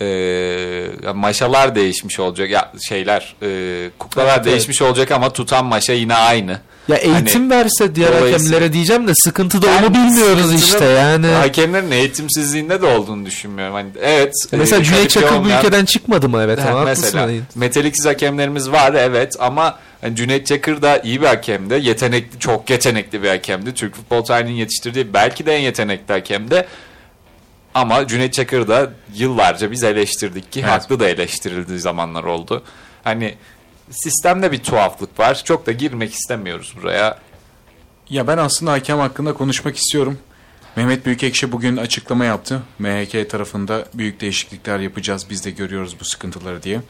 e, 0.00 1.12
maşalar 1.14 1.74
değişmiş 1.74 2.20
olacak. 2.20 2.50
Ya 2.50 2.72
şeyler 2.88 3.34
e, 3.42 3.90
kuklalar 3.98 4.36
Evet, 4.36 4.44
değişmiş 4.44 4.82
olacak 4.82 5.10
ama 5.10 5.32
tutan 5.32 5.64
maşa 5.64 5.92
yine 5.92 6.14
aynı. 6.14 6.60
Ya 6.88 6.96
eğitim 6.96 7.50
verse 7.50 7.94
diğer 7.94 8.08
dolayısıyla- 8.08 8.38
hakemlere 8.38 8.72
diyeceğim 8.72 9.08
de 9.08 9.12
sıkıntı 9.14 9.62
da 9.62 9.66
onu 9.80 9.94
bilmiyoruz 9.94 10.54
işte 10.54 10.84
yani. 10.84 11.26
Hakemlerin 11.26 11.90
eğitimsizliğinde 11.90 12.82
de 12.82 12.86
olduğunu 12.86 13.26
düşünmüyorum. 13.26 13.74
Hani 13.74 13.88
evet. 14.02 14.34
Mesela 14.52 14.80
e, 14.80 14.84
Cüneyt 14.84 15.10
Çakır 15.10 15.44
bu 15.44 15.48
ülkeden 15.48 15.84
çıkmadı 15.84 16.28
mı? 16.28 16.42
Evet 16.44 16.58
ama 16.58 16.80
haklısın. 16.80 17.04
mesela 17.04 17.22
hani. 17.22 17.40
metaliksiz 17.54 18.06
hakemlerimiz 18.06 18.70
var 18.70 18.94
evet 18.94 19.36
ama 19.40 19.78
hani 20.00 20.16
Cüneyt 20.16 20.46
Çakır 20.46 20.82
da 20.82 20.98
iyi 20.98 21.20
bir 21.20 21.26
hakemdi. 21.26 21.74
Yetenekli, 21.82 22.38
çok 22.38 22.70
yetenekli 22.70 23.22
bir 23.22 23.28
hakemdi. 23.28 23.74
Türk 23.74 23.94
Futbol 23.96 24.24
Tarihinin 24.24 24.56
yetiştirdiği 24.56 25.14
belki 25.14 25.46
de 25.46 25.56
en 25.56 25.60
yetenekli 25.60 26.12
hakemdi. 26.12 26.66
Ama 27.74 28.06
Cüneyt 28.06 28.32
Çakır 28.34 28.68
da 28.68 28.90
yıllarca 29.14 29.70
biz 29.70 29.84
eleştirdik 29.84 30.52
ki 30.52 30.60
Evet. 30.60 30.70
haklı 30.70 31.00
da 31.00 31.08
eleştirildiği 31.08 31.78
zamanlar 31.78 32.24
oldu. 32.24 32.62
Hani 33.04 33.34
sistemde 33.90 34.52
bir 34.52 34.58
tuhaflık 34.58 35.18
var. 35.18 35.42
Çok 35.44 35.66
da 35.66 35.72
girmek 35.72 36.14
istemiyoruz 36.14 36.74
buraya. 36.82 37.18
Ya 38.10 38.26
ben 38.26 38.38
aslında 38.38 38.72
hakem 38.72 38.98
hakkında 38.98 39.32
konuşmak 39.32 39.76
istiyorum. 39.76 40.18
Mehmet 40.76 41.06
Büyükekşi 41.06 41.52
bugün 41.52 41.76
açıklama 41.76 42.24
yaptı. 42.24 42.62
MHK 42.78 43.30
tarafında 43.30 43.84
büyük 43.94 44.20
değişiklikler 44.20 44.78
yapacağız. 44.78 45.26
Biz 45.30 45.44
de 45.44 45.50
görüyoruz 45.50 45.96
bu 46.00 46.04
sıkıntıları 46.04 46.62
diye. 46.62 46.80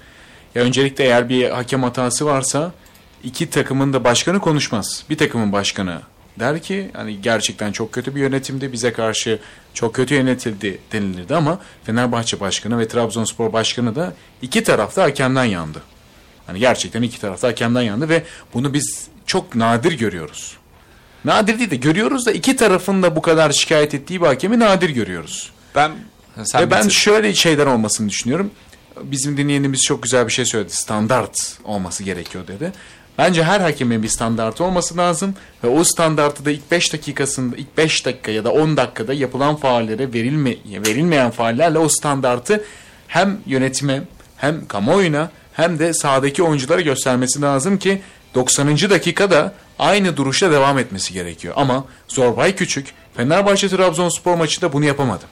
Ya 0.55 0.63
öncelikle 0.63 1.05
eğer 1.05 1.29
bir 1.29 1.51
hakem 1.51 1.83
hatası 1.83 2.27
varsa 2.27 2.73
iki 3.25 3.51
takımın 3.51 3.93
da 3.93 4.05
başkanı 4.05 4.41
konuşmaz. 4.41 5.05
Bir 5.11 5.19
takımın 5.19 5.53
başkanı 5.53 6.01
der 6.41 6.63
ki 6.63 6.91
hani 6.93 7.21
gerçekten 7.21 7.73
çok 7.73 7.93
kötü 7.93 8.15
bir 8.15 8.21
yönetimdi. 8.21 8.73
Bize 8.73 8.93
karşı 8.93 9.39
çok 9.75 9.95
kötü 9.95 10.15
yönetildi 10.15 10.79
denilirdi 10.93 11.35
ama 11.35 11.59
Fenerbahçe 11.85 12.41
başkanı 12.41 12.79
ve 12.79 12.89
Trabzonspor 12.89 13.53
başkanı 13.53 13.97
da 13.97 14.15
iki 14.43 14.65
tarafta 14.65 15.03
hakemden 15.03 15.45
yandı. 15.45 15.83
Hani 16.51 16.61
gerçekten 16.61 17.03
iki 17.03 17.21
tarafta 17.21 17.49
hakemden 17.49 17.83
yandı 17.83 18.09
ve 18.09 18.23
bunu 18.55 18.75
biz 18.75 19.09
çok 19.27 19.55
nadir 19.55 19.93
görüyoruz. 19.93 20.57
Nadir 21.25 21.59
değil 21.59 21.71
de 21.71 21.77
görüyoruz 21.77 22.27
da 22.27 22.33
iki 22.33 22.57
tarafın 22.57 23.03
da 23.03 23.17
bu 23.17 23.23
kadar 23.23 23.51
şikayet 23.53 23.95
ettiği 23.95 24.21
bir 24.21 24.27
hakemi 24.27 24.59
nadir 24.59 24.91
görüyoruz. 24.91 25.51
Ben 25.75 25.93
sen 26.45 26.63
Ve 26.63 26.71
ben 26.71 26.85
bitir. 26.85 26.95
şöyle 26.95 27.35
şeyler 27.35 27.67
olmasını 27.67 28.09
düşünüyorum. 28.09 28.51
Bizim 29.03 29.37
dinleyenimiz 29.37 29.83
çok 29.83 30.03
güzel 30.03 30.27
bir 30.27 30.33
şey 30.33 30.45
söyledi. 30.45 30.73
Standart 30.73 31.59
olması 31.65 32.05
gerekiyor 32.05 32.47
dedi. 32.47 32.73
Bence 33.19 33.45
her 33.45 33.61
hakemin 33.61 34.03
bir 34.03 34.09
standartı 34.09 34.65
olması 34.65 34.97
lazım 34.97 35.35
ve 35.65 35.69
o 35.69 35.85
standartı 35.85 36.45
da 36.45 36.51
ilk 36.51 36.71
5 36.71 36.93
dakikasında 36.93 37.57
ilk 37.57 37.77
5 37.77 38.07
dakika 38.07 38.31
ya 38.31 38.45
da 38.45 38.53
10 38.53 38.77
dakikada 38.77 39.15
yapılan 39.15 39.57
faallere 39.57 40.13
verilme, 40.13 40.57
verilmeyen 40.67 41.31
faallerle 41.31 41.79
o 41.79 41.89
standartı 41.89 42.65
hem 43.09 43.39
yönetime 43.47 44.03
hem 44.37 44.67
kamuoyuna 44.67 45.31
hem 45.53 45.79
de 45.79 45.95
sahadaki 45.95 46.43
oyunculara 46.43 46.81
göstermesi 46.81 47.43
lazım 47.43 47.79
ki 47.79 48.03
90. 48.35 48.77
dakikada 48.77 49.53
aynı 49.79 50.17
duruşla 50.17 50.51
devam 50.51 50.79
etmesi 50.79 51.13
gerekiyor. 51.13 51.55
Ama 51.57 51.85
Zorbay 52.09 52.55
Küçük 52.55 52.93
Fenerbahçe 53.17 53.69
Trabzonspor 53.69 54.35
maçında 54.35 54.73
bunu 54.73 54.85
yapamadı. 54.85 55.25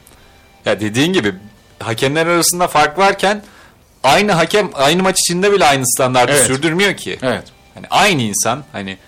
Ya 0.65 0.81
dediğin 0.81 1.13
gibi 1.13 1.35
hakemler 1.81 2.27
arasında 2.27 2.69
fark 2.69 2.99
varken 2.99 3.43
aynı 4.05 4.33
hakem 4.33 4.71
aynı 4.75 5.03
maç 5.03 5.17
içinde 5.21 5.53
bile 5.53 5.65
aynı 5.65 5.87
standartı 5.87 6.33
Evet. 6.33 6.47
sürdürmüyor 6.47 6.95
ki. 6.97 7.19
Evet. 7.23 7.45
Hani 7.75 7.87
aynı 7.91 8.23
insan 8.23 8.65
hani 8.73 8.99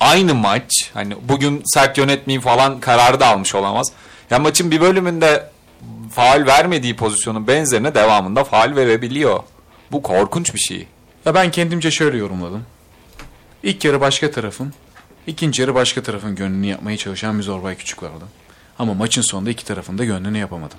aynı 0.00 0.34
maç 0.34 0.90
hani 0.94 1.14
bugün 1.28 1.62
sert 1.64 1.98
yönetmeyi 1.98 2.40
falan 2.40 2.80
kararı 2.80 3.20
da 3.20 3.26
almış 3.26 3.54
olamaz. 3.54 3.92
Ya 4.30 4.38
maçın 4.38 4.70
bir 4.70 4.80
bölümünde 4.80 5.50
faal 6.14 6.46
vermediği 6.46 6.96
pozisyonun 6.96 7.46
benzerine 7.46 7.94
devamında 7.94 8.44
faal 8.44 8.76
verebiliyor. 8.76 9.42
Bu 9.92 10.02
korkunç 10.02 10.54
bir 10.54 10.58
şey. 10.58 10.86
Ya 11.24 11.34
ben 11.34 11.50
kendimce 11.50 11.90
şöyle 11.90 12.16
yorumladım. 12.18 12.64
İlk 13.62 13.84
yarı 13.84 14.00
başka 14.00 14.30
tarafın, 14.30 14.72
ikinci 15.26 15.62
yarı 15.62 15.74
başka 15.74 16.02
tarafın 16.02 16.34
gönlünü 16.34 16.66
yapmaya 16.66 16.96
çalışan 16.96 17.38
bir 17.38 17.42
Zorbay 17.44 17.76
Küçük 17.76 18.02
vardı. 18.02 18.24
Ama 18.78 18.94
maçın 18.94 19.22
sonunda 19.22 19.50
iki 19.50 19.64
tarafın 19.64 19.98
da 19.98 20.04
gönlünü 20.04 20.38
yapamadı. 20.38 20.74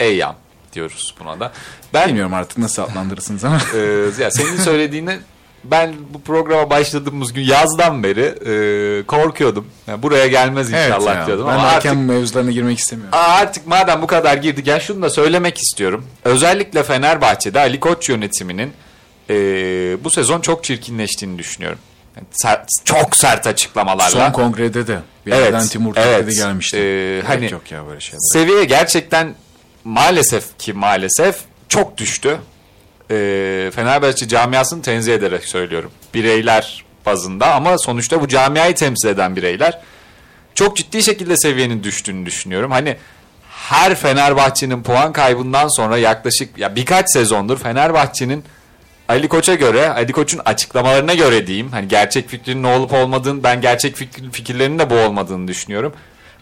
Eyyam 0.00 0.36
diyoruz 0.72 1.14
buna 1.20 1.40
da. 1.40 1.52
Ben 1.94 2.08
Bilmiyorum 2.08 2.34
artık 2.34 2.58
nasıl 2.58 2.82
adlandırırsınız 2.82 3.44
ama. 3.44 3.60
e, 3.74 3.78
ya 4.20 4.30
senin 4.30 4.56
söylediğini 4.56 5.18
ben 5.64 5.94
bu 6.14 6.20
programa 6.22 6.70
başladığımız 6.70 7.32
gün 7.32 7.42
yazdan 7.42 8.02
beri 8.02 8.20
e, 8.46 9.06
korkuyordum. 9.06 9.66
Yani 9.86 10.02
buraya 10.02 10.26
gelmez 10.26 10.72
evet 10.72 10.86
inşallah 10.88 11.16
ya, 11.16 11.26
diyordum. 11.26 11.46
ben 11.48 11.52
Ama 11.52 11.72
hakem 11.72 11.96
artık 11.98 12.08
mevzularına 12.08 12.50
girmek 12.50 12.78
istemiyorum. 12.78 13.18
Artık 13.18 13.66
madem 13.66 14.02
bu 14.02 14.06
kadar 14.06 14.36
girdik 14.36 14.66
ya 14.66 14.80
şunu 14.80 15.02
da 15.02 15.10
söylemek 15.10 15.58
istiyorum. 15.58 16.06
Özellikle 16.24 16.82
Fenerbahçe'de 16.82 17.60
Ali 17.60 17.80
Koç 17.80 18.08
yönetiminin 18.08 18.72
e, 19.30 19.34
bu 20.04 20.10
sezon 20.10 20.40
çok 20.40 20.64
çirkinleştiğini 20.64 21.38
düşünüyorum. 21.38 21.78
Yani 22.16 22.26
sert- 22.32 22.84
çok 22.84 23.16
sert 23.16 23.46
açıklamalarla. 23.46 24.10
Son 24.10 24.32
kongrede 24.32 24.86
de 24.86 24.98
bir 25.26 25.32
Evet, 25.32 25.44
yerden 25.44 25.66
Timur 25.66 25.96
evet. 25.96 26.20
evet, 26.24 26.36
gelmişti. 26.36 26.76
Gerek 26.76 27.28
hani- 27.28 27.52
yok 27.52 27.72
ya 27.72 27.86
böyle 27.86 28.00
şeyler. 28.00 28.20
Seviye 28.32 28.64
gerçekten 28.64 29.34
maalesef 29.84 30.58
ki 30.58 30.72
maalesef 30.72 31.36
çok 31.68 31.98
düştü. 31.98 32.38
E, 33.12 33.70
Fenerbahçe 33.70 34.28
camiasını 34.28 34.82
tenzih 34.82 35.14
ederek 35.14 35.44
söylüyorum. 35.44 35.90
Bireyler 36.14 36.84
bazında 37.06 37.54
ama 37.54 37.78
sonuçta 37.78 38.20
bu 38.20 38.28
camiayı 38.28 38.74
temsil 38.74 39.08
eden 39.08 39.36
bireyler. 39.36 39.78
Çok 40.54 40.76
ciddi 40.76 41.02
şekilde 41.02 41.36
seviyenin 41.36 41.82
düştüğünü 41.82 42.26
düşünüyorum. 42.26 42.70
Hani 42.70 42.96
her 43.50 43.94
Fenerbahçe'nin 43.94 44.82
puan 44.82 45.12
kaybından 45.12 45.68
sonra 45.68 45.98
yaklaşık 45.98 46.58
ya 46.58 46.76
birkaç 46.76 47.12
sezondur 47.12 47.58
Fenerbahçe'nin 47.58 48.44
Ali 49.08 49.28
Koç'a 49.28 49.54
göre, 49.54 49.88
Ali 49.88 50.12
Koç'un 50.12 50.40
açıklamalarına 50.44 51.14
göre 51.14 51.46
diyeyim. 51.46 51.72
Hani 51.72 51.88
gerçek 51.88 52.28
fikrinin 52.28 52.64
olup 52.64 52.92
olmadığını, 52.92 53.42
ben 53.42 53.60
gerçek 53.60 53.96
fikir, 53.96 54.30
fikirlerinin 54.30 54.78
de 54.78 54.90
bu 54.90 54.94
olmadığını 54.94 55.48
düşünüyorum. 55.48 55.92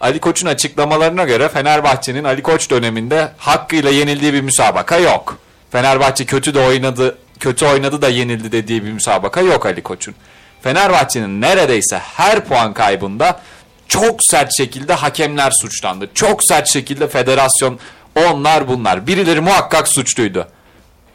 Ali 0.01 0.19
Koç'un 0.19 0.47
açıklamalarına 0.47 1.25
göre 1.25 1.49
Fenerbahçe'nin 1.49 2.25
Ali 2.25 2.43
Koç 2.43 2.71
döneminde 2.71 3.33
hakkıyla 3.39 3.91
yenildiği 3.91 4.33
bir 4.33 4.41
müsabaka 4.41 4.99
yok. 4.99 5.39
Fenerbahçe 5.71 6.25
kötü 6.25 6.55
de 6.55 6.61
oynadı, 6.61 7.19
kötü 7.41 7.67
oynadı 7.67 8.03
da 8.03 8.09
yenildi 8.09 8.53
dediği 8.53 8.85
bir 8.85 8.93
müsabaka 8.93 9.41
yok 9.41 9.67
Ali 9.67 9.83
Koç'un. 9.83 10.15
Fenerbahçe'nin 10.63 11.41
neredeyse 11.41 11.99
her 11.99 12.45
puan 12.45 12.75
kaybında 12.75 13.41
çok 13.89 14.21
sert 14.23 14.57
şekilde 14.57 14.95
hakemler 14.95 15.53
suçlandı. 15.63 16.11
Çok 16.15 16.45
sert 16.45 16.69
şekilde 16.69 17.09
federasyon 17.09 17.79
onlar 18.17 18.69
bunlar. 18.69 19.07
Birileri 19.07 19.41
muhakkak 19.41 19.89
suçluydu. 19.89 20.47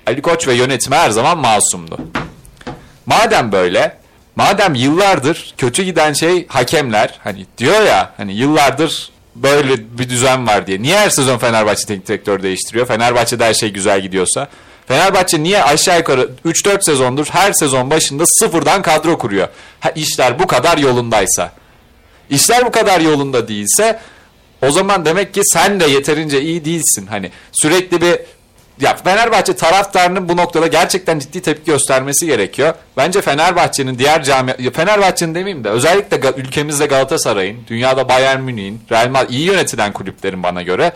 Ali 0.08 0.22
Koç 0.22 0.48
ve 0.48 0.54
yönetimi 0.54 0.96
her 0.96 1.10
zaman 1.10 1.38
masumdu. 1.38 1.98
Madem 3.06 3.52
böyle, 3.52 3.98
madem 4.36 4.76
yıllardır 4.76 5.54
kötü 5.58 5.84
giden 5.84 6.14
şey 6.14 6.48
hakemler, 6.48 7.20
hani 7.24 7.46
diyor 7.58 7.82
ya, 7.82 8.14
hani 8.18 8.34
yıllardır 8.34 9.10
böyle 9.36 9.98
bir 9.98 10.10
düzen 10.10 10.48
var 10.48 10.68
diye. 10.68 10.82
Niye 10.82 10.98
her 10.98 11.10
sezon 11.10 11.38
Fenerbahçe 11.38 11.86
teknik 11.86 12.08
direktör 12.08 12.44
değiştiriyor? 12.44 12.88
Fenerbahçe'de 12.88 13.46
her 13.46 13.54
şey 13.54 13.70
güzel 13.70 14.02
gidiyorsa. 14.02 14.48
Fenerbahçe 14.88 15.44
niye 15.44 15.64
aşağı 15.64 15.98
yukarı 15.98 16.30
3-4 16.46 16.86
sezondur 16.86 17.28
her 17.32 17.54
sezon 17.54 17.90
başında 17.90 18.24
sıfırdan 18.28 18.82
kadro 18.82 19.18
kuruyor? 19.18 19.48
Ha, 19.80 19.90
işler 19.90 20.40
bu 20.40 20.48
kadar 20.48 20.78
yolundaysa. 20.78 21.52
İşler 22.30 22.66
bu 22.66 22.72
kadar 22.72 23.00
yolunda 23.02 23.48
değilse 23.48 24.00
o 24.62 24.72
zaman 24.72 25.06
demek 25.06 25.34
ki 25.34 25.42
sen 25.44 25.80
de 25.80 25.86
yeterince 25.86 26.42
iyi 26.42 26.66
değilsin. 26.66 27.08
Hani 27.08 27.32
sürekli 27.52 28.02
bir 28.02 28.20
ya 28.82 28.96
Fenerbahçe 28.96 29.56
taraftarının 29.56 30.30
bu 30.30 30.38
noktada 30.38 30.68
gerçekten 30.68 31.20
ciddi 31.20 31.42
tepki 31.42 31.72
göstermesi 31.72 32.26
gerekiyor. 32.26 32.74
Bence 32.98 33.22
Fenerbahçe'nin 33.22 34.00
diğer 34.00 34.24
camia 34.24 34.56
ya 34.60 34.72
Fenerbahçe'nin 34.72 35.36
demeyeyim 35.36 35.64
de 35.64 35.70
özellikle 35.70 36.32
ülkemizde 36.38 36.86
Galatasaray'ın, 36.86 37.58
dünyada 37.68 38.10
Bayern 38.10 38.42
Münih'in, 38.42 38.82
Real 38.92 39.10
Madrid 39.10 39.30
iyi 39.30 39.46
yönetilen 39.46 39.94
kulüplerin 39.94 40.44
bana 40.44 40.62
göre 40.62 40.94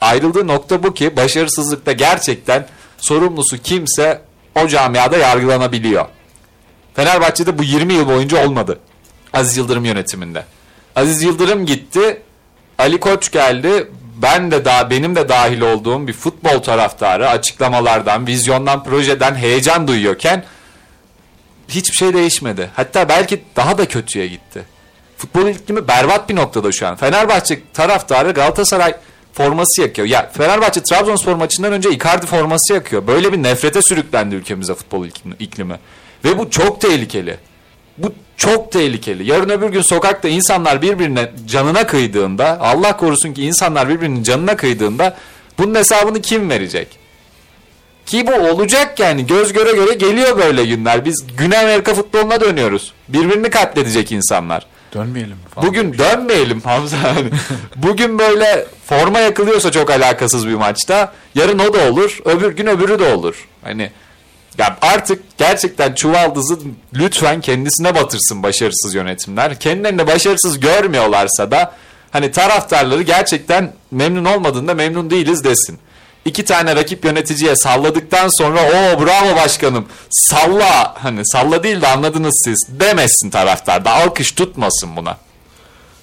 ayrıldığı 0.00 0.46
nokta 0.46 0.82
bu 0.82 0.94
ki 0.94 1.16
başarısızlıkta 1.16 1.92
gerçekten 1.92 2.66
sorumlusu 2.98 3.58
kimse 3.58 4.22
o 4.62 4.68
camiada 4.68 5.16
yargılanabiliyor. 5.16 6.06
Fenerbahçe'de 6.94 7.58
bu 7.58 7.62
20 7.62 7.94
yıl 7.94 8.08
boyunca 8.08 8.46
olmadı. 8.46 8.78
Aziz 9.32 9.56
Yıldırım 9.56 9.84
yönetiminde. 9.84 10.44
Aziz 10.96 11.22
Yıldırım 11.22 11.66
gitti. 11.66 12.22
Ali 12.78 13.00
Koç 13.00 13.32
geldi. 13.32 13.88
Ben 14.22 14.50
de 14.50 14.64
daha 14.64 14.90
benim 14.90 15.16
de 15.16 15.28
dahil 15.28 15.60
olduğum 15.60 16.06
bir 16.06 16.12
futbol 16.12 16.58
taraftarı 16.58 17.28
açıklamalardan, 17.28 18.26
vizyondan, 18.26 18.84
projeden 18.84 19.34
heyecan 19.34 19.88
duyuyorken 19.88 20.44
hiçbir 21.68 21.96
şey 21.96 22.14
değişmedi. 22.14 22.70
Hatta 22.76 23.08
belki 23.08 23.42
daha 23.56 23.78
da 23.78 23.88
kötüye 23.88 24.26
gitti. 24.26 24.64
Futbol 25.16 25.46
iklimi 25.46 25.88
berbat 25.88 26.28
bir 26.28 26.36
noktada 26.36 26.72
şu 26.72 26.86
an. 26.86 26.96
Fenerbahçe 26.96 27.60
taraftarı 27.72 28.30
Galatasaray 28.30 28.94
forması 29.32 29.82
yakıyor. 29.82 30.08
Ya 30.08 30.30
Fenerbahçe 30.32 30.82
Trabzonspor 30.82 31.34
maçından 31.34 31.72
önce 31.72 31.90
Icardi 31.90 32.26
forması 32.26 32.74
yakıyor. 32.74 33.06
Böyle 33.06 33.32
bir 33.32 33.42
nefrete 33.42 33.82
sürüklendi 33.82 34.34
ülkemize 34.34 34.74
futbol 34.74 35.06
iklimi-. 35.38 35.78
Ve 36.24 36.38
bu 36.38 36.50
çok 36.50 36.80
tehlikeli. 36.80 37.36
Bu 37.98 38.12
çok 38.40 38.72
tehlikeli. 38.72 39.30
Yarın 39.30 39.48
öbür 39.48 39.68
gün 39.68 39.82
sokakta 39.82 40.28
insanlar 40.28 40.82
birbirine 40.82 41.30
canına 41.46 41.86
kıydığında, 41.86 42.60
Allah 42.60 42.96
korusun 42.96 43.32
ki 43.32 43.44
insanlar 43.44 43.88
birbirinin 43.88 44.22
canına 44.22 44.56
kıydığında 44.56 45.16
bunun 45.58 45.74
hesabını 45.74 46.20
kim 46.20 46.50
verecek? 46.50 46.88
Ki 48.06 48.26
bu 48.26 48.32
olacak 48.32 49.00
yani 49.00 49.26
göz 49.26 49.52
göre 49.52 49.72
göre 49.72 49.94
geliyor 49.94 50.38
böyle 50.38 50.64
günler. 50.64 51.04
Biz 51.04 51.24
Güney 51.36 51.58
Amerika 51.58 51.94
futboluna 51.94 52.40
dönüyoruz. 52.40 52.92
Birbirini 53.08 53.50
katledecek 53.50 54.12
insanlar. 54.12 54.66
Dönmeyelim 54.94 55.36
falan. 55.54 55.68
Bugün 55.68 55.98
dönmeyelim 55.98 56.60
Hamza. 56.64 56.96
Bugün 57.76 58.18
böyle 58.18 58.66
forma 58.86 59.18
yakılıyorsa 59.18 59.72
çok 59.72 59.90
alakasız 59.90 60.48
bir 60.48 60.54
maçta. 60.54 61.12
Yarın 61.34 61.58
o 61.58 61.72
da 61.72 61.90
olur. 61.90 62.18
Öbür 62.24 62.52
gün 62.52 62.66
öbürü 62.66 62.98
de 62.98 63.14
olur. 63.14 63.48
Hani 63.62 63.90
ya 64.60 64.76
artık 64.82 65.38
gerçekten 65.38 65.94
çuvaldızı 65.94 66.58
lütfen 66.94 67.40
kendisine 67.40 67.94
batırsın 67.94 68.42
başarısız 68.42 68.94
yönetimler. 68.94 69.60
Kendilerini 69.60 70.06
başarısız 70.06 70.60
görmüyorlarsa 70.60 71.50
da 71.50 71.72
hani 72.10 72.30
taraftarları 72.30 73.02
gerçekten 73.02 73.72
memnun 73.90 74.24
olmadığında 74.24 74.74
memnun 74.74 75.10
değiliz 75.10 75.44
desin. 75.44 75.78
İki 76.24 76.44
tane 76.44 76.76
rakip 76.76 77.04
yöneticiye 77.04 77.56
salladıktan 77.56 78.28
sonra 78.38 78.60
o 78.60 79.04
bravo 79.04 79.36
başkanım 79.36 79.86
salla 80.10 80.94
hani 80.98 81.26
salla 81.26 81.62
değil 81.62 81.80
de 81.80 81.86
anladınız 81.86 82.42
siz 82.44 82.80
demesin 82.80 83.30
taraftar 83.30 83.84
da 83.84 83.90
alkış 83.90 84.32
tutmasın 84.32 84.96
buna. 84.96 85.16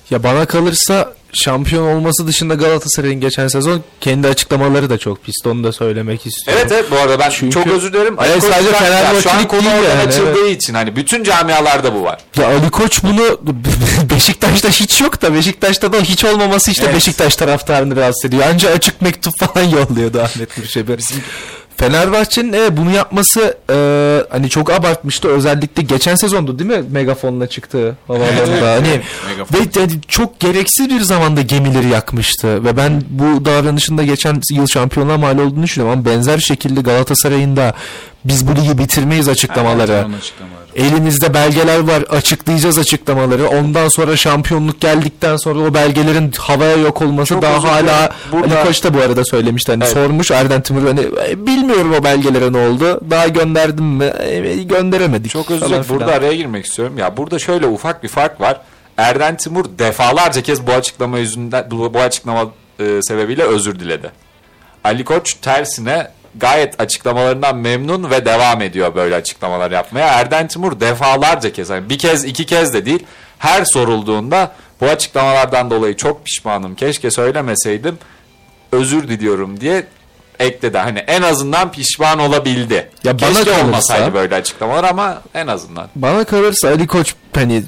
Ya 0.10 0.24
bana 0.24 0.46
kalırsa 0.46 1.14
şampiyon 1.34 1.96
olması 1.96 2.28
dışında 2.28 2.54
Galatasaray'ın 2.54 3.22
geçen 3.22 3.48
sezon 3.48 3.84
kendi 4.02 4.28
açıklamaları 4.28 4.90
da 4.90 4.98
çok 4.98 5.24
pis. 5.24 5.36
Onu 5.46 5.64
da 5.64 5.72
söylemek 5.72 6.26
istiyorum. 6.26 6.64
Evet 6.64 6.72
evet 6.76 6.92
bu 6.92 6.96
arada 6.96 7.20
ben 7.20 7.30
Çünkü- 7.30 7.54
çok 7.54 7.68
özür 7.68 7.94
dilerim. 7.94 8.16
Evet, 8.20 8.32
Ali 8.32 8.40
Koç 8.40 8.50
sadece 8.52 8.86
ya 8.86 9.22
Şu 9.22 9.32
an 9.32 9.48
konu 9.48 9.68
oradan 9.68 9.84
yani, 9.90 10.08
açıldığı 10.08 10.48
için 10.48 10.74
hani 10.74 10.96
bütün 10.96 11.24
camialarda 11.24 11.96
bu 11.96 12.04
var. 12.04 12.20
Ya 12.38 12.48
Ali 12.48 12.70
Koç 12.70 13.04
bunu 13.04 13.40
Beşiktaş'ta 14.16 14.70
hiç 14.70 15.02
yok 15.02 15.22
da 15.22 15.34
Beşiktaş'ta 15.34 15.94
da 15.94 15.98
hiç 15.98 16.26
olmaması 16.26 16.72
işte 16.72 16.84
Evet. 16.86 16.96
Beşiktaş 16.96 17.36
taraftarını 17.36 17.96
rahatsız 17.96 18.26
ediyor. 18.26 18.44
Anca 18.48 18.70
açık 18.70 19.02
mektup 19.02 19.34
falan 19.40 19.66
yolluyordu 19.70 20.22
Ahmet 20.22 20.58
Nurşebi. 20.58 20.98
Fenerbahçe'nin 21.78 22.54
e, 22.54 22.78
bunu 22.78 22.92
yapması 22.92 23.58
e, 23.70 23.78
hani 24.30 24.50
çok 24.50 24.72
abartmıştı. 24.72 25.28
Özellikle 25.28 25.84
geçen 25.84 26.16
sezondu 26.16 26.60
değil 26.60 26.70
mi? 26.70 26.84
Megafonla 26.92 27.48
çıktı 27.48 27.98
havalarında. 28.08 28.72
hani 28.72 29.02
ve 29.54 29.80
yani 29.80 29.92
çok 30.08 30.40
gereksiz 30.40 30.90
bir 30.90 31.02
zamanda 31.02 31.42
gemileri 31.42 31.88
yakmıştı. 31.88 32.64
Ve 32.64 32.78
ben 32.78 33.02
bu 33.10 33.46
davranışında 33.46 34.04
geçen 34.04 34.42
yıl 34.52 34.68
şampiyonluğa 34.68 35.18
mal 35.18 35.38
olduğunu 35.40 35.64
düşünüyorum. 35.64 36.00
Ama 36.00 36.12
benzer 36.12 36.38
şekilde 36.38 36.82
Galatasaray'ın 36.82 37.56
da 37.56 37.74
biz 38.26 38.48
bu 38.48 38.56
ligi 38.56 38.78
bitirmeyiz 38.78 39.30
açıklamaları. 39.30 39.92
Evet, 39.92 40.06
onun 40.06 40.14
açıklamaları. 40.14 40.58
Elimizde 40.76 41.34
belgeler 41.34 41.80
var 41.80 42.02
açıklayacağız 42.02 42.78
açıklamaları. 42.78 43.48
Ondan 43.50 43.88
sonra 43.88 44.18
şampiyonluk 44.18 44.82
geldikten 44.82 45.38
sonra 45.38 45.60
o 45.60 45.74
belgelerin 45.74 46.32
havaya 46.38 46.76
yok 46.78 47.02
olması 47.02 47.30
Çok 47.34 47.42
daha 47.42 47.64
hala 47.64 47.82
dilerim. 47.84 48.10
Burada- 48.32 48.58
Ali 48.60 48.68
Koç 48.68 48.84
da 48.84 48.94
bu 48.94 49.00
arada 49.02 49.26
söylemişti. 49.26 49.72
Hani 49.72 49.84
Evet. 49.84 49.94
sormuş 49.94 50.32
Erden 50.32 50.62
Timur 50.62 50.88
hani 50.88 51.02
"E, 51.30 51.46
bilmiyorum 51.46 51.94
o 52.00 52.04
belgelere 52.04 52.54
ne 52.54 52.58
oldu. 52.58 53.02
Daha 53.10 53.28
gönderdim 53.28 53.86
mi? 53.86 54.12
E, 54.20 54.64
gönderemedik. 54.64 55.32
Çok 55.32 55.52
özür 55.52 55.66
dilerim. 55.66 55.86
Burada 55.90 56.06
araya 56.14 56.34
girmek 56.36 56.66
istiyorum. 56.66 56.98
Ya 56.98 57.18
burada 57.18 57.40
şöyle 57.40 57.68
ufak 57.68 58.04
bir 58.04 58.08
fark 58.10 58.42
var. 58.42 58.62
Erden 58.98 59.38
Timur 59.38 59.66
defalarca 59.80 60.42
kez 60.42 60.68
bu 60.68 60.72
açıklama 60.72 61.20
yüzünden 61.20 61.68
bu, 61.72 61.94
bu 61.94 62.00
açıklama 62.00 62.46
e, 62.80 63.00
sebebiyle 63.02 63.44
özür 63.44 63.80
diledi. 63.80 64.12
Ali 64.84 65.04
Koç 65.04 65.34
tersine 65.34 66.08
gayet 66.40 66.82
açıklamalarından 66.82 67.58
memnun 67.58 68.10
ve 68.10 68.26
devam 68.26 68.62
ediyor 68.62 68.96
böyle 68.96 69.16
açıklamalar 69.16 69.72
yapmaya. 69.72 70.08
Erden 70.08 70.48
Timur 70.48 70.80
defalarca 70.80 71.54
kez 71.54 71.70
hani 71.70 71.90
bir 71.90 71.98
kez 71.98 72.26
iki 72.26 72.46
kez 72.46 72.74
de 72.74 72.86
değil 72.86 73.04
her 73.38 73.66
sorulduğunda 73.66 74.52
bu 74.82 74.86
açıklamalardan 74.86 75.70
dolayı 75.72 75.98
çok 75.98 76.26
pişmanım 76.26 76.76
keşke 76.76 77.12
söylemeseydim 77.12 77.98
özür 78.72 79.08
diliyorum 79.08 79.62
diye 79.62 79.84
ekledi. 80.40 80.78
Hani 80.78 81.00
en 81.00 81.22
azından 81.22 81.72
pişman 81.72 82.20
olabildi. 82.20 82.90
Ya 83.04 83.20
bana 83.22 83.30
Keşke 83.34 83.44
kalırsa- 83.52 83.66
olmasaydı 83.66 84.14
böyle 84.14 84.36
açıklamalar 84.36 84.84
ama 84.84 85.22
en 85.34 85.48
azından. 85.48 85.88
Bana 85.96 86.24
kalırsa 86.24 86.68
Ali 86.68 86.88
Koç 86.88 87.14
hani 87.36 87.64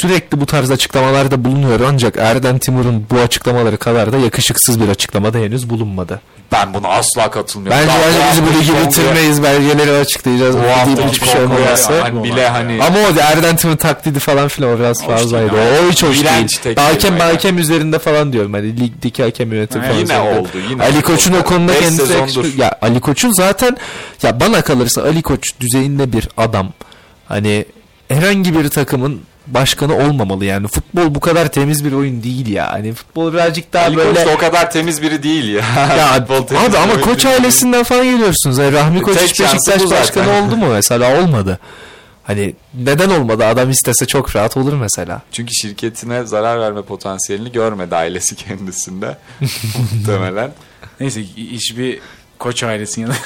sürekli 0.00 0.40
bu 0.40 0.46
tarz 0.46 0.70
açıklamalarda 0.70 1.44
bulunuyor 1.44 1.80
ancak 1.80 2.16
Erden 2.16 2.58
Timur'un 2.58 3.06
bu 3.10 3.18
açıklamaları 3.18 3.76
kadar 3.76 4.12
da 4.12 4.18
yakışıksız 4.18 4.80
bir 4.80 4.88
açıklamada 4.88 5.38
henüz 5.38 5.70
bulunmadı. 5.70 6.20
Ben 6.52 6.74
buna 6.74 6.88
asla 6.88 7.30
katılmıyorum. 7.30 7.80
Bence 7.88 7.98
bence 8.06 8.18
biz 8.32 8.42
bu 8.42 8.58
ligi 8.60 8.72
kongre- 8.72 8.86
bitirmeyiz 8.86 9.42
belgeleri 9.42 9.90
açıklayacağız. 9.90 10.56
Bu 10.56 10.62
haftaki 10.62 11.08
hiçbir 11.08 11.26
şey 11.26 11.34
kongre 11.34 11.54
olmaması. 11.54 12.00
hani 12.00 12.24
bile 12.24 12.48
hani 12.48 12.82
Ama 12.82 12.98
o 12.98 13.20
Erden 13.20 13.56
Timur 13.56 13.76
taklidi 13.76 14.18
falan 14.18 14.48
filan 14.48 14.70
o 14.70 14.78
biraz 14.78 15.04
fazlaydı. 15.04 15.52
O 15.54 15.90
hiç 15.90 16.02
hoş 16.02 16.24
değil. 16.24 16.76
Hakem 16.78 17.18
hakem 17.18 17.58
üzerinde 17.58 17.98
falan 17.98 18.32
diyorum. 18.32 18.52
Hani 18.52 18.80
ligdeki 18.80 19.22
hakem 19.22 19.52
yönetimi 19.52 19.84
falan. 19.86 19.98
yine 19.98 20.18
oldu, 20.20 20.48
yine 20.70 20.82
Ali. 20.82 21.02
Koç'un 21.02 21.32
o 21.34 21.44
konuda 21.44 21.72
kendisi 21.80 22.58
Ya 22.58 22.78
Ali 22.82 23.00
Koç'un 23.00 23.32
zaten 23.32 23.76
ya 24.22 24.40
bana 24.40 24.62
kalırsa 24.62 25.02
Ali 25.02 25.22
Koç 25.22 25.52
düzeyinde 25.60 26.12
bir 26.12 26.28
adam. 26.36 26.72
Hani 27.28 27.64
herhangi 28.08 28.54
bir 28.58 28.68
takımın 28.68 29.20
başkanı 29.54 29.96
olmamalı 29.96 30.44
yani. 30.44 30.68
Futbol 30.68 31.14
bu 31.14 31.20
kadar 31.20 31.48
temiz 31.52 31.84
bir 31.84 31.92
oyun 31.92 32.22
değil 32.22 32.46
ya. 32.48 32.72
Hani 32.72 32.92
futbol 32.92 33.32
birazcık 33.32 33.72
daha 33.72 33.84
Ali 33.84 33.96
böyle 33.96 34.14
Koç 34.14 34.26
da 34.26 34.30
o 34.34 34.38
kadar 34.38 34.70
temiz 34.70 35.02
biri 35.02 35.22
değil 35.22 35.48
ya. 35.54 35.64
ya 35.98 36.12
Futbol 36.28 36.56
abi 36.56 36.72
bir 36.72 36.76
ama 36.78 37.00
koç 37.00 37.24
değil. 37.24 37.34
ailesinden 37.34 37.82
falan 37.84 38.04
geliyorsunuz. 38.04 38.58
Yani 38.58 38.72
Rahmi 38.72 39.02
Koç 39.02 39.16
Tek 39.18 39.28
hiç 39.30 39.40
Beşiktaş 39.40 39.90
başkanı 39.90 40.30
oldu 40.30 40.56
mu 40.56 40.66
mesela? 40.72 41.22
Olmadı. 41.22 41.58
Hani 42.22 42.54
neden 42.74 43.10
olmadı? 43.10 43.44
Adam 43.46 43.70
istese 43.70 44.06
çok 44.06 44.36
rahat 44.36 44.56
olur 44.56 44.72
mesela. 44.72 45.22
Çünkü 45.32 45.54
şirketine 45.54 46.24
zarar 46.24 46.60
verme 46.60 46.82
potansiyelini 46.82 47.52
görmedi 47.52 47.96
ailesi 47.96 48.36
kendisinde. 48.48 49.18
Muhtemelen. 49.94 50.50
Neyse 51.00 51.22
hiçbir 51.36 52.00
koç 52.40 52.62
ailesinin 52.62 53.06
yanında 53.06 53.18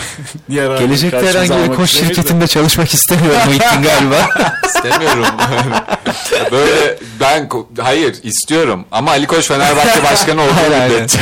diğer 0.50 0.78
Gelecekte 0.78 1.26
herhangi 1.26 1.70
bir 1.70 1.76
koç 1.76 1.90
istemeyiz 1.90 1.94
de. 1.94 2.14
şirketinde 2.14 2.46
çalışmak 2.46 2.94
istemiyorum 2.94 3.40
Muhittin 3.46 3.82
galiba. 3.82 4.28
İstemiyorum. 4.66 5.24
Böyle 6.52 6.98
ben 7.20 7.48
hayır 7.80 8.16
istiyorum 8.22 8.84
ama 8.90 9.10
Ali 9.10 9.26
Koç 9.26 9.48
Fenerbahçe 9.48 10.04
başkanı 10.04 10.42
olduğu 10.42 10.84
müddetçe. 10.94 11.18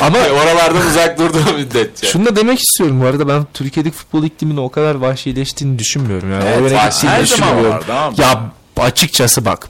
Ama- 0.00 0.18
oralardan 0.18 0.86
uzak 0.86 1.18
durduğu 1.18 1.52
müddetçe. 1.56 2.06
Şunu 2.06 2.26
da 2.26 2.36
demek 2.36 2.58
istiyorum 2.58 3.00
bu 3.02 3.06
arada 3.06 3.28
ben 3.28 3.46
Türkiye'deki 3.54 3.96
futbol 3.96 4.24
ikliminin 4.24 4.56
o 4.56 4.68
kadar 4.70 4.94
vahşileştiğini 4.94 5.78
düşünmüyorum. 5.78 6.32
Yani 6.32 6.44
Evet, 6.46 6.58
o 6.60 6.64
yöne 6.64 6.74
vahşi- 6.76 6.92
gittiğini 6.94 7.10
her 7.12 7.24
zaman 7.26 7.48
düşünmüyorum. 7.48 7.70
vardı 7.70 7.92
abi. 7.92 8.20
Ya 8.20 8.40
açıkçası 8.76 9.44
bak 9.44 9.68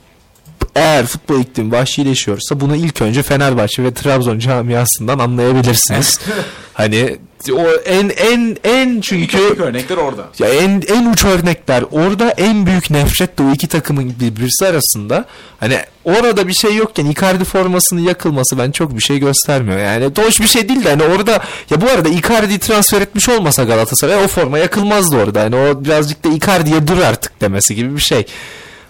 eğer 0.74 1.06
futbol 1.06 1.40
iklimi 1.40 1.72
vahşileşiyorsa 1.72 2.60
bunu 2.60 2.76
ilk 2.76 3.02
önce 3.02 3.22
Fenerbahçe 3.22 3.84
ve 3.84 3.94
Trabzon 3.94 4.38
camiasından 4.38 5.18
anlayabilirsiniz. 5.18 6.20
hani 6.74 7.18
o 7.52 7.70
en 7.84 8.08
en 8.08 8.56
en 8.64 9.00
çünkü 9.00 9.38
İlk 9.38 9.60
örnekler 9.60 9.96
orada. 9.96 10.28
ya 10.38 10.48
en 10.48 10.82
en 10.88 11.12
uç 11.12 11.24
örnekler 11.24 11.84
orada 11.90 12.30
en 12.30 12.66
büyük 12.66 12.90
nefret 12.90 13.38
de 13.38 13.42
o 13.42 13.52
iki 13.52 13.68
takımın 13.68 14.14
birbirisi 14.20 14.66
arasında. 14.66 15.24
Hani 15.60 15.78
orada 16.04 16.48
bir 16.48 16.52
şey 16.52 16.76
yokken 16.76 17.06
Icardi 17.06 17.44
formasının 17.44 18.00
yakılması 18.00 18.58
ben 18.58 18.70
çok 18.70 18.96
bir 18.96 19.02
şey 19.02 19.18
göstermiyor. 19.18 19.78
Yani 19.78 20.10
hoş 20.18 20.40
bir 20.40 20.46
şey 20.46 20.68
değil 20.68 20.84
de 20.84 20.90
hani 20.90 21.02
orada 21.02 21.32
ya 21.70 21.80
bu 21.80 21.90
arada 21.90 22.08
Icardi 22.08 22.58
transfer 22.58 23.00
etmiş 23.00 23.28
olmasa 23.28 23.64
Galatasaray 23.64 24.24
o 24.24 24.28
forma 24.28 24.58
yakılmazdı 24.58 25.16
orada. 25.16 25.40
Hani 25.40 25.56
o 25.56 25.84
birazcık 25.84 26.24
da 26.24 26.28
Icardi'ye 26.28 26.88
dur 26.88 26.98
artık 26.98 27.40
demesi 27.40 27.74
gibi 27.74 27.96
bir 27.96 28.02
şey. 28.02 28.26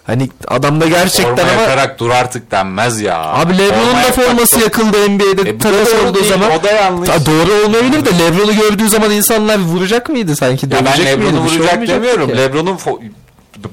Hani 0.05 0.29
adamda 0.49 0.87
gerçekten 0.89 1.37
Forma 1.37 1.53
ama 1.53 1.63
yakarak 1.63 1.99
dur 1.99 2.11
artık 2.11 2.51
denmez 2.51 3.01
ya. 3.01 3.19
Abi 3.19 3.59
LeBron'un 3.59 3.95
da 3.95 4.13
forması 4.13 4.55
çok- 4.55 4.63
yakıldı 4.63 4.97
NBA'de 5.11 5.51
E, 5.51 5.61
doğru 5.61 6.09
olduğu 6.09 6.15
değil, 6.19 6.29
zaman. 6.29 6.51
o 6.51 6.63
da 6.63 6.71
yanlış. 6.73 7.09
Ta- 7.09 7.27
doğru 7.27 7.65
olmayabilir 7.65 8.05
de 8.05 8.19
LeBron'u 8.19 8.55
gördüğü 8.57 8.89
zaman 8.89 9.11
insanlar 9.11 9.59
vuracak 9.59 10.09
mıydı 10.09 10.37
sanki? 10.37 10.67
Ya 10.67 10.85
ben 10.85 11.05
Lebron'u 11.05 11.31
şey 11.31 11.39
vuracak 11.41 11.75
olmayacaktı 11.75 11.87
demiyorum. 11.89 12.31
Lebron'un 12.37 12.77
fo- 12.77 13.01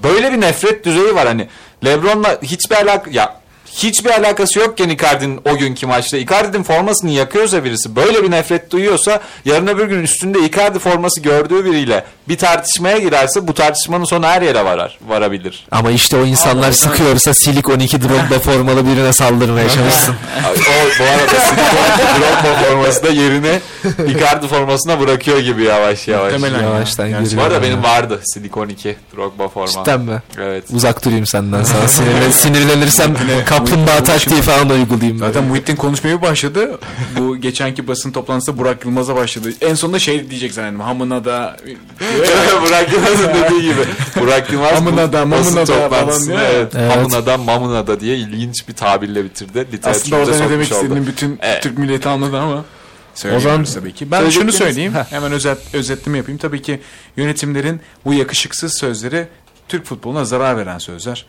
böyle 0.04 0.32
bir 0.34 0.42
nefret 0.42 0.86
düzeyi 0.86 1.16
var 1.16 1.28
hani. 1.28 1.48
Lebron'la 1.86 2.38
hiçbir 2.44 2.76
alak 2.76 3.14
ya 3.14 3.36
hiçbir 3.72 4.10
alakası 4.10 4.60
yokken 4.60 4.90
Icardi'nin 4.90 5.40
o 5.54 5.58
günkü 5.58 5.86
maçta 5.88 6.18
Icardi'nin 6.18 6.64
formasını 6.64 7.12
yakıyorsa 7.12 7.64
birisi 7.64 7.96
böyle 7.96 8.24
bir 8.24 8.32
nefret 8.32 8.72
duyuyorsa 8.72 9.22
yarın 9.46 9.68
öbür 9.68 9.86
gün 9.86 10.04
üstünde 10.04 10.40
Icardi 10.40 10.80
forması 10.80 11.22
gördüğü 11.22 11.66
biriyle 11.66 12.04
bir 12.30 12.38
tartışmaya 12.38 12.98
girerse 12.98 13.48
bu 13.48 13.54
tartışmanın 13.54 14.04
sonu 14.06 14.26
her 14.26 14.42
yere 14.42 14.66
varar 14.66 14.98
varabilir. 15.08 15.68
Ama 15.72 15.92
işte 15.92 16.18
o 16.18 16.26
insanlar 16.26 16.72
sıkıyorsa 16.72 17.34
Silik 17.34 17.70
12 17.70 18.02
Drogba 18.02 18.40
formalı 18.40 18.86
birine 18.86 19.14
saldırmaya 19.14 19.70
çalışsın. 19.70 20.16
o 20.46 21.00
bu 21.00 21.04
arada 21.04 21.40
Silikon 21.40 22.20
Drogba 22.20 22.64
forması 22.64 23.04
da 23.04 23.10
yerine 23.10 23.60
Icardi 24.08 24.48
formasına 24.48 25.00
bırakıyor 25.00 25.40
gibi 25.40 25.64
yavaş 25.64 26.08
yavaş. 26.08 26.34
Muhtemelen 26.34 26.60
ya. 26.64 26.66
Yavaştan 26.70 27.10
Gerçekten. 27.10 27.40
Bu 27.40 27.44
arada 27.44 27.56
ya. 27.56 27.62
benim 27.62 27.84
vardı 27.84 28.20
Silikon 28.24 28.70
2 28.70 28.96
Drogba 29.16 29.48
forma. 29.48 29.68
Cidden 29.68 30.02
mi? 30.02 30.22
Evet. 30.42 30.64
Uzak 30.74 31.06
durayım 31.06 31.26
senden 31.26 31.64
sana. 31.64 31.88
Sinirlen, 31.88 32.32
sinirlenirsem 32.32 33.14
kaplumbağa 33.46 34.04
taktiği 34.04 34.42
falan 34.42 34.70
uygulayayım. 34.70 35.18
Zaten 35.18 35.44
Muhittin 35.44 35.76
konuşmaya 35.76 36.22
başladı. 36.22 36.80
Bu 37.18 37.38
geçenki 37.38 37.88
basın 37.88 38.12
toplantısında 38.12 38.58
Burak 38.58 38.86
Yılmaz'a 38.86 39.16
başladı. 39.16 39.50
En 39.62 39.74
sonunda 39.74 40.00
şey 40.00 40.30
diyecek 40.30 40.54
zannettim. 40.54 40.80
Hamına 40.80 41.26
da 41.26 41.58
Burak 42.68 42.94
Yılmaz'ın 42.94 43.28
dediği 43.34 43.62
gibi. 43.62 43.82
Burak 44.20 44.52
Yılmaz 44.52 44.74
Mamına 44.74 45.14
da, 45.14 45.26
bu 45.26 45.28
mamına 45.28 45.40
basın 45.40 45.56
da 45.56 45.66
toplantısını 45.66 46.34
falan 46.34 46.44
ya. 46.44 46.50
evet, 46.50 46.74
Evet. 46.76 46.96
Mamına 46.96 47.26
da 47.26 47.38
mamına 47.38 47.88
da 47.88 48.00
diye 48.00 48.18
ilginç 48.18 48.68
bir 48.68 48.74
tabirle 48.74 49.24
bitirdi. 49.24 49.68
aslında 49.84 50.16
orada 50.16 50.40
ne 50.40 50.50
demek 50.50 50.72
istediğini 50.72 51.08
bütün 51.08 51.40
Evet. 51.42 51.64
Türk 51.64 51.78
milleti 51.78 52.10
anladı 52.10 52.38
ama 52.38 52.66
O 53.36 53.40
zaman 53.40 53.64
tabii 53.64 53.94
ki. 53.94 54.12
Ben 54.12 54.30
şunu 54.30 54.52
söyleyeyim. 54.52 54.94
Hemen 55.10 55.32
özet, 55.32 55.58
özetleme 55.74 56.18
yapayım. 56.18 56.38
Tabii 56.38 56.62
ki 56.62 56.80
yönetimlerin 57.18 57.82
bu 58.06 58.14
yakışıksız 58.14 58.78
sözleri 58.78 59.28
Türk 59.68 59.86
futboluna 59.86 60.26
zarar 60.26 60.58
veren 60.58 60.78
sözler. 60.78 61.26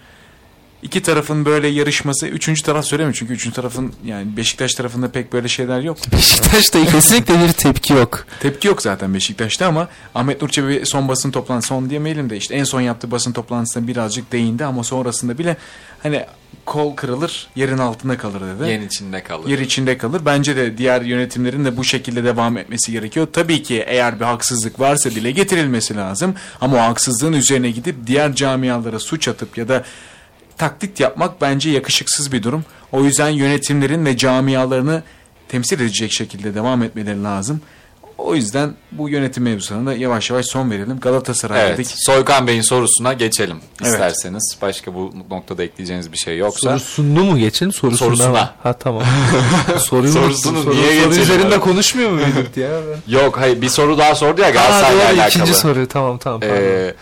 İki 0.83 1.03
tarafın 1.03 1.45
böyle 1.45 1.69
yarışması, 1.69 2.27
üçüncü 2.27 2.63
taraf 2.63 2.85
söylemiyor 2.85 3.15
çünkü 3.19 3.33
üçüncü 3.33 3.57
tarafın 3.57 3.93
yani 4.05 4.37
Beşiktaş 4.37 4.75
tarafında 4.75 5.11
pek 5.11 5.33
böyle 5.33 5.49
şeyler 5.49 5.81
yok. 5.81 5.99
Beşiktaş'ta 6.13 6.85
kesinlikle 6.85 7.35
bir 7.35 7.53
tepki 7.53 7.93
yok. 7.93 8.27
Tepki 8.41 8.69
yok 8.69 8.83
zaten 8.83 9.15
Beşiktaş'ta 9.15 9.67
ama 9.67 9.89
Ahmet 10.15 10.43
Nur 10.43 10.49
Çebi 10.49 10.87
son 10.87 11.09
basın 11.09 11.31
toplantısı 11.31 11.69
son 11.69 11.91
diyemeyelim 11.91 12.31
de 12.31 12.37
işte 12.37 12.55
en 12.55 12.65
son 12.65 12.81
yaptığı 12.81 13.11
basın 13.11 13.33
toplantısında 13.33 13.87
birazcık 13.87 14.33
değindi 14.33 14.65
ama 14.65 14.85
sonrasında 14.85 15.39
bile 15.39 15.57
hani 16.03 16.25
kol 16.67 16.97
kırılır 16.97 17.47
yerin 17.57 17.79
altında 17.79 18.19
kalır 18.19 18.41
dedi. 18.41 18.71
Yen 18.71 18.83
içinde 18.83 19.23
kalır. 19.23 19.49
Yer 19.49 19.59
içinde 19.59 19.99
kalır. 19.99 20.23
Bence 20.25 20.57
de 20.57 20.79
diğer 20.79 21.01
yönetimlerin 21.01 21.65
de 21.65 21.77
bu 21.77 21.85
şekilde 21.85 22.25
devam 22.25 22.57
etmesi 22.57 22.93
gerekiyor. 22.93 23.29
Tabii 23.33 23.63
ki 23.63 23.85
eğer 23.87 24.21
bir 24.21 24.25
haksızlık 24.25 24.81
varsa 24.81 25.11
dile 25.11 25.31
getirilmesi 25.31 25.97
lazım. 25.97 26.35
Ama 26.61 26.77
o 26.77 26.81
haksızlığın 26.81 27.33
üzerine 27.33 27.71
gidip 27.71 27.97
diğer 28.07 28.35
camialara 28.35 28.99
suç 28.99 29.29
atıp 29.29 29.59
ya 29.59 29.69
da 29.69 29.85
taklit 30.59 31.01
yapmak 31.01 31.41
bence 31.41 31.71
yakışıksız 31.71 32.33
bir 32.33 32.43
durum. 32.43 32.65
O 32.93 33.05
yüzden 33.05 33.29
yönetimlerin 33.29 34.05
ve 34.05 34.17
camialarını 34.17 35.03
temsil 35.49 35.81
edecek 35.81 36.13
şekilde 36.13 36.55
devam 36.55 36.83
etmeleri 36.83 37.23
lazım. 37.25 37.61
O 38.19 38.35
yüzden 38.35 38.75
bu 38.93 39.09
yönetim 39.09 39.43
mevzusuna 39.43 39.87
da 39.91 39.95
yavaş 39.95 40.31
yavaş 40.31 40.47
son 40.47 40.71
verelim. 40.71 41.01
Galatasaray 41.01 41.61
Evet. 41.67 41.79
dedik. 41.79 41.87
Soykan 41.97 42.47
Bey'in 42.47 42.61
sorusuna 42.61 43.13
geçelim 43.13 43.57
Evet. 43.83 43.93
isterseniz. 43.93 44.57
Başka 44.63 44.95
bu 44.95 45.15
noktada 45.31 45.63
ekleyeceğiniz 45.65 46.13
bir 46.13 46.17
şey 46.17 46.39
yoksa. 46.39 46.61
Sorusunu 46.79 47.25
mu 47.25 47.39
geçin? 47.39 47.71
Sorusuna. 47.71 48.09
Sorusuna. 48.09 48.29
mı? 48.31 48.51
Ha 48.63 48.73
tamam. 48.73 49.03
Soruyu 49.79 50.13
Sorusunu 50.13 50.59
unuttum. 50.59 50.73
niye 50.77 50.85
soru, 50.85 51.01
soru 51.03 51.09
geçelim 51.11 51.23
üzerinde 51.23 51.55
abi? 51.55 51.61
konuşmuyor 51.61 52.11
muyduk 52.11 52.57
ya? 52.57 52.69
Yok 53.09 53.39
hayır 53.41 53.61
bir 53.63 53.69
soru 53.69 53.99
daha 53.99 54.15
sordu 54.15 54.41
ya 54.41 54.51
Galatasaray'la 54.51 55.05
alakalı. 55.09 55.29
ikinci 55.29 55.55
soru. 55.55 55.87
Tamam 55.89 56.19
tamam. 56.19 56.41
pardon. 56.41 56.55
Ee, 56.55 56.95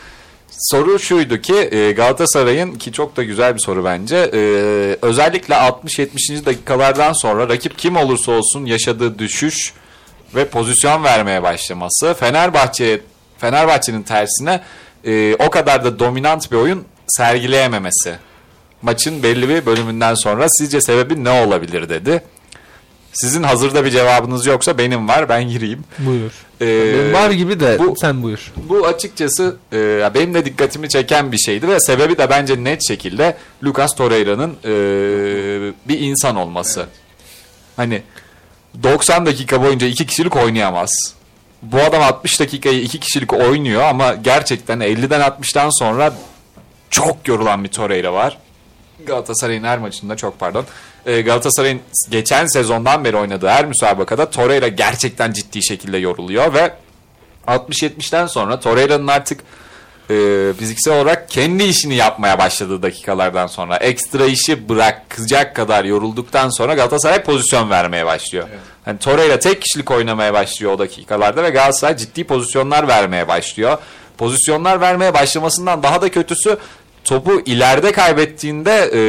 soru 0.58 0.98
şuydu 0.98 1.40
ki 1.40 1.54
e, 1.54 1.92
Galatasaray'ın 1.92 2.72
ki 2.74 2.92
çok 2.92 3.16
da 3.16 3.22
güzel 3.22 3.54
bir 3.54 3.60
soru 3.60 3.84
bence. 3.84 4.16
e, 4.16 4.38
özellikle 5.02 5.54
60-70. 5.54 6.44
dakikalardan 6.44 7.12
sonra 7.12 7.48
rakip 7.48 7.78
kim 7.78 7.96
olursa 7.96 8.32
olsun 8.32 8.64
yaşadığı 8.64 9.18
düşüş 9.18 9.72
ve 10.34 10.48
pozisyon 10.48 11.04
vermeye 11.04 11.42
başlaması 11.42 12.14
Fenerbahçe 12.14 13.00
Fenerbahçe'nin 13.38 14.02
tersine 14.02 14.60
e, 15.04 15.34
o 15.34 15.50
kadar 15.50 15.84
da 15.84 15.98
dominant 15.98 16.52
bir 16.52 16.56
oyun 16.56 16.84
sergileyememesi. 17.08 18.18
Maçın 18.82 19.22
belli 19.22 19.48
bir 19.48 19.66
bölümünden 19.66 20.14
sonra 20.14 20.46
sizce 20.48 20.80
sebebi 20.80 21.24
ne 21.24 21.30
olabilir 21.30 21.88
dedi. 21.88 22.22
Sizin 23.16 23.42
hazırda 23.42 23.84
bir 23.84 23.90
cevabınız 23.90 24.46
yoksa 24.46 24.78
benim 24.78 25.08
var 25.08 25.28
ben 25.28 25.48
gireyim. 25.48 25.84
Buyur. 25.98 26.32
Ee, 26.60 26.94
Benim 26.94 27.12
var 27.12 27.30
gibi 27.30 27.60
de 27.60 27.78
bu- 27.78 27.94
sen 28.00 28.22
buyur. 28.22 28.52
bu 28.56 28.86
açıkçası 28.86 29.56
e, 29.72 30.10
benim 30.14 30.34
de 30.34 30.44
dikkatimi 30.44 30.88
çeken 30.88 31.32
bir 31.32 31.38
şeydi 31.38 31.68
ve 31.68 31.80
sebebi 31.80 32.18
de 32.18 32.30
bence 32.30 32.64
net 32.64 32.88
şekilde 32.88 33.36
Lucas 33.64 33.94
Torreira'nın 33.96 34.50
e, 34.64 34.68
bir 35.88 36.00
insan 36.00 36.36
olması. 36.36 36.86
Hani 37.76 38.02
90 38.82 39.26
dakika 39.26 39.62
boyunca 39.62 39.86
iki 39.86 40.06
kişilik 40.06 40.36
oynayamaz. 40.36 40.90
Bu 41.62 41.80
adam 41.80 42.02
60 42.02 42.40
dakikayı 42.40 42.80
iki 42.82 43.00
kişilik 43.00 43.32
oynuyor 43.32 43.82
ama 43.82 44.14
gerçekten 44.14 44.78
50'den 44.80 45.20
60'tan 45.20 45.68
sonra 45.78 46.14
çok 46.90 47.28
yorulan 47.28 47.64
bir 47.64 47.68
Torreira 47.68 48.12
var. 48.12 48.38
Galatasaray'ın 49.06 49.64
her 49.64 49.78
maçında 49.78 50.16
çok 50.16 50.38
pardon. 50.38 50.64
e, 51.06 51.20
Galatasaray'ın 51.20 51.80
geçen 52.10 52.46
sezondan 52.46 53.04
beri 53.04 53.16
oynadığı 53.16 53.48
her 53.48 53.66
müsabakada 53.66 54.30
Torreira 54.30 54.68
gerçekten 54.68 55.32
ciddi 55.32 55.64
şekilde 55.64 55.98
yoruluyor 55.98 56.54
ve 56.54 56.72
60-70'ten 57.46 58.26
sonra 58.26 58.60
Torreira'nın 58.60 59.06
artık 59.06 59.40
e, 60.10 60.14
fiziksel 60.58 60.94
olarak 60.94 61.30
kendi 61.30 61.62
işini 61.62 61.94
yapmaya 61.94 62.38
başladığı 62.38 62.82
dakikalardan 62.82 63.46
sonra 63.46 63.76
ekstra 63.76 64.26
işi 64.26 64.68
bırakacak 64.68 65.56
kadar 65.56 65.84
yorulduktan 65.84 66.50
sonra 66.50 66.74
Galatasaray 66.74 67.22
pozisyon 67.22 67.70
vermeye 67.70 68.06
başlıyor. 68.06 68.48
Hani 68.84 68.98
Torreira 68.98 69.38
tek 69.38 69.62
kişilik 69.62 69.90
oynamaya 69.90 70.34
başlıyor 70.34 70.72
o 70.72 70.78
dakikalarda 70.78 71.42
ve 71.42 71.50
Galatasaray 71.50 71.96
ciddi 71.96 72.24
pozisyonlar 72.24 72.88
vermeye 72.88 73.28
başlıyor. 73.28 73.78
Pozisyonlar 74.18 74.80
vermeye 74.80 75.14
başlamasından 75.14 75.82
daha 75.82 76.02
da 76.02 76.10
kötüsü 76.10 76.58
topu 77.06 77.42
ileride 77.46 77.92
kaybettiğinde 77.92 78.72
e, 78.72 79.00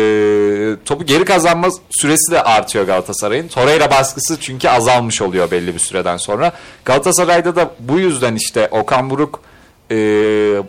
topu 0.86 1.06
geri 1.06 1.26
kazanma 1.26 1.68
süresi 1.92 2.32
de 2.32 2.44
artıyor 2.44 2.86
Galatasaray'ın. 2.86 3.48
Torreira 3.48 3.92
baskısı 3.92 4.40
çünkü 4.40 4.70
azalmış 4.70 5.22
oluyor 5.22 5.52
belli 5.52 5.74
bir 5.74 5.80
süreden 5.80 6.18
sonra. 6.18 6.52
Galatasaray'da 6.86 7.56
da 7.56 7.72
bu 7.80 8.00
yüzden 8.00 8.36
işte 8.36 8.68
Okan 8.72 9.10
Buruk 9.10 9.42
e, 9.92 9.96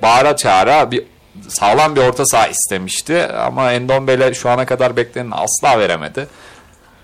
bağıra 0.02 0.36
çağıra 0.36 0.90
bir 0.90 1.04
sağlam 1.48 1.96
bir 1.96 2.00
orta 2.00 2.26
saha 2.26 2.46
istemişti 2.46 3.26
ama 3.26 3.72
Endombele 3.72 4.34
şu 4.34 4.50
ana 4.50 4.66
kadar 4.66 4.96
bekleneni 4.96 5.34
asla 5.34 5.78
veremedi. 5.78 6.26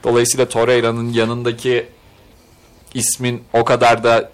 Dolayısıyla 0.05 0.49
Torreira'nın 0.49 1.13
yanındaki 1.13 1.87
ismin 2.95 3.43
o 3.53 3.65
kadar 3.65 4.05
da 4.05 4.31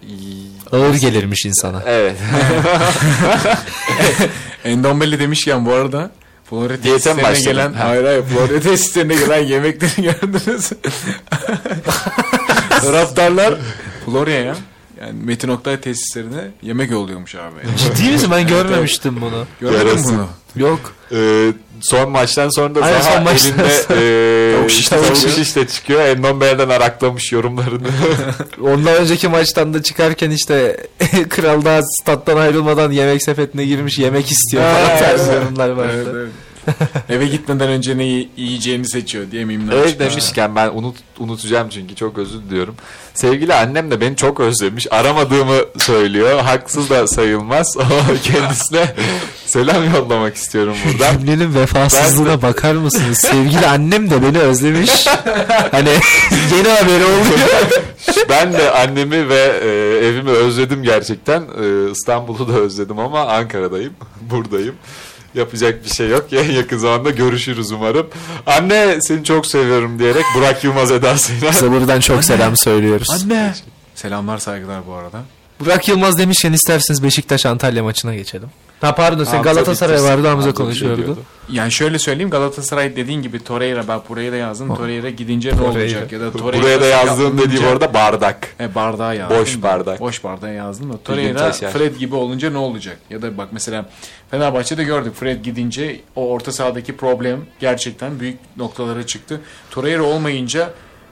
Ağır 0.71 0.93
gelirmiş 0.93 1.45
insana. 1.45 1.83
evet 1.85 2.17
Endombele 4.65 5.19
demişken 5.19 5.65
bu 5.65 5.73
arada 5.73 6.11
Florya 6.49 6.81
tesislerine 6.81 7.39
gelen 7.39 7.73
Ha. 7.73 7.89
hayır 7.89 8.03
hayır 8.03 8.23
Florya 8.23 8.59
tesislerine 8.61 9.15
gelen 9.15 9.43
yemekleri 9.43 10.01
gördünüz. 10.21 10.69
Taraftarlar 12.81 13.53
Florya'ya 14.05 14.55
yani 15.01 15.23
Metin 15.23 15.47
Oktay 15.47 15.81
tesislerine 15.81 16.51
yemek 16.61 16.91
yolluyormuş 16.91 17.35
abi. 17.35 17.55
Ciddi 17.77 18.11
misin? 18.11 18.29
Ben 18.31 18.47
görmemiştim 18.47 19.21
bunu. 19.21 19.45
Gördün 19.61 19.79
mü 19.79 19.87
Yarası. 19.89 20.09
bunu? 20.09 20.27
Yok. 20.55 20.93
Ee, 21.11 21.51
son 21.81 22.09
maçtan 22.11 22.49
sonra 22.49 22.75
da 22.75 22.81
Aynen, 22.81 23.01
Zaha 23.01 23.13
son 23.13 23.23
maçtan 23.23 23.59
elinde 23.59 23.83
sonra. 23.83 23.99
e, 24.01 24.53
Tavuk 24.55 24.71
şişte 24.71 24.95
tavuk 24.95 25.15
çıkıyor. 25.15 25.35
şişte 25.35 25.67
çıkıyor. 25.67 26.01
Endombele'den 26.01 26.69
araklamış 26.69 27.31
yorumlarını. 27.31 27.87
Ondan 28.61 28.95
önceki 28.95 29.27
maçtan 29.27 29.73
da 29.73 29.83
çıkarken 29.83 30.31
işte 30.31 30.77
kral 31.29 31.65
daha 31.65 31.79
stat'tan 31.83 32.37
ayrılmadan 32.37 32.91
yemek 32.91 33.23
sepetine 33.23 33.65
girmiş 33.65 33.99
yemek 33.99 34.31
istiyor 34.31 34.63
falan 34.63 34.99
tarzı 34.99 35.31
yorumlar 35.31 35.69
vardı. 35.69 35.93
Evet, 35.95 36.07
evet. 36.15 36.29
Eve 37.09 37.25
gitmeden 37.25 37.69
önce 37.69 37.97
ne 37.97 38.03
yi- 38.05 38.29
yiyeceğini 38.37 38.87
seçiyor 38.89 39.31
diye 39.31 39.45
mimler 39.45 39.73
Evet 39.77 39.89
çıkıyor. 39.89 40.09
demişken 40.11 40.55
ben 40.55 40.69
unut, 40.73 40.95
unutacağım 41.19 41.69
çünkü 41.69 41.95
çok 41.95 42.17
özür 42.17 42.39
diliyorum. 42.41 42.75
Sevgili 43.13 43.53
annem 43.53 43.91
de 43.91 44.01
beni 44.01 44.15
çok 44.15 44.39
özlemiş. 44.39 44.87
Aramadığımı 44.91 45.57
söylüyor. 45.77 46.39
Haksız 46.39 46.89
da 46.89 47.07
sayılmaz. 47.07 47.77
Kendisine 48.23 48.95
selam 49.45 49.95
yollamak 49.95 50.35
istiyorum 50.35 50.75
buradan. 50.85 51.17
Cümlenin 51.17 51.55
vefasızlığına 51.55 52.41
bakar 52.41 52.73
mısınız? 52.75 53.17
Sevgili 53.19 53.67
annem 53.67 54.09
de 54.09 54.21
beni 54.23 54.39
özlemiş. 54.39 55.07
hani 55.71 55.89
yeni 56.57 56.69
haberi 56.69 57.05
oluyor. 57.05 57.49
ben 58.29 58.53
de 58.53 58.71
annemi 58.71 59.29
ve 59.29 59.59
e, 59.63 59.67
evimi 60.07 60.29
özledim 60.29 60.83
gerçekten. 60.83 61.41
E, 61.41 61.91
İstanbul'u 61.91 62.47
da 62.47 62.53
özledim 62.53 62.99
ama 62.99 63.21
Ankara'dayım. 63.25 63.93
Buradayım. 64.21 64.75
Yapacak 65.35 65.85
bir 65.85 65.89
şey 65.89 66.09
yok. 66.09 66.25
Ya 66.31 66.41
yakın 66.41 66.77
zamanda 66.77 67.09
görüşürüz 67.09 67.71
umarım. 67.71 68.07
Anne 68.45 68.97
seni 69.01 69.23
çok 69.23 69.47
seviyorum 69.47 69.99
diyerek 69.99 70.25
Burak 70.35 70.63
Yılmaz 70.63 70.91
edasıyla. 70.91 71.53
Size 71.53 71.71
buradan 71.71 71.99
çok 71.99 72.23
selam 72.23 72.57
söylüyoruz. 72.57 73.09
Anne. 73.09 73.53
Selamlar 73.95 74.37
saygılar 74.37 74.87
bu 74.87 74.93
arada. 74.93 75.21
Burak 75.59 75.87
Yılmaz 75.87 76.17
demişken 76.17 76.53
isterseniz 76.53 77.03
Beşiktaş 77.03 77.45
Antalya 77.45 77.83
maçına 77.83 78.15
geçelim. 78.15 78.49
Ha 78.81 78.95
pardon 78.95 79.23
sen 79.23 79.33
Hamza 79.37 79.53
Galatasaray 79.53 79.95
bitirsin. 79.95 80.13
vardı 80.13 80.27
Hamza 80.27 80.47
Hamza 80.47 80.53
konuşuyordu. 80.63 81.17
Yani 81.51 81.71
şöyle 81.71 81.99
söyleyeyim 81.99 82.29
Galatasaray 82.29 82.95
dediğin 82.95 83.21
gibi 83.21 83.43
Torreira 83.43 83.87
ben 83.87 83.99
buraya 84.09 84.31
da 84.31 84.35
yazdım. 84.35 84.75
Torreira 84.75 85.09
gidince 85.09 85.57
ne 85.57 85.61
olacak 85.61 86.11
ya 86.11 86.19
da 86.19 86.31
Torreira 86.31 86.63
Buraya 86.63 86.81
da 86.81 86.85
yazdığım 86.85 87.37
sakatlanınca- 87.37 87.51
dediğim 87.51 87.67
orada 87.67 87.93
bardak. 87.93 88.47
E, 88.59 88.75
bardağa 88.75 89.13
yazdım. 89.13 89.37
Boş 89.37 89.57
da. 89.57 89.61
bardak. 89.63 89.99
Boş 89.99 90.23
bardağa 90.23 90.49
yazdım 90.49 90.93
da. 90.93 90.97
Torreira. 90.97 91.51
Fred 91.51 91.95
gibi 91.95 92.15
olunca 92.15 92.49
ne 92.49 92.57
olacak? 92.57 92.97
Ya 93.09 93.21
da 93.21 93.37
bak 93.37 93.47
mesela 93.51 93.85
Fenerbahçe'de 94.31 94.83
gördük. 94.83 95.15
Fred 95.15 95.43
gidince 95.43 95.99
o 96.15 96.29
orta 96.29 96.51
sahadaki 96.51 96.97
problem 96.97 97.39
gerçekten 97.59 98.19
büyük 98.19 98.39
noktalara 98.57 99.05
çıktı. 99.05 99.41
Torreira 99.71 100.03
olmayınca 100.03 100.69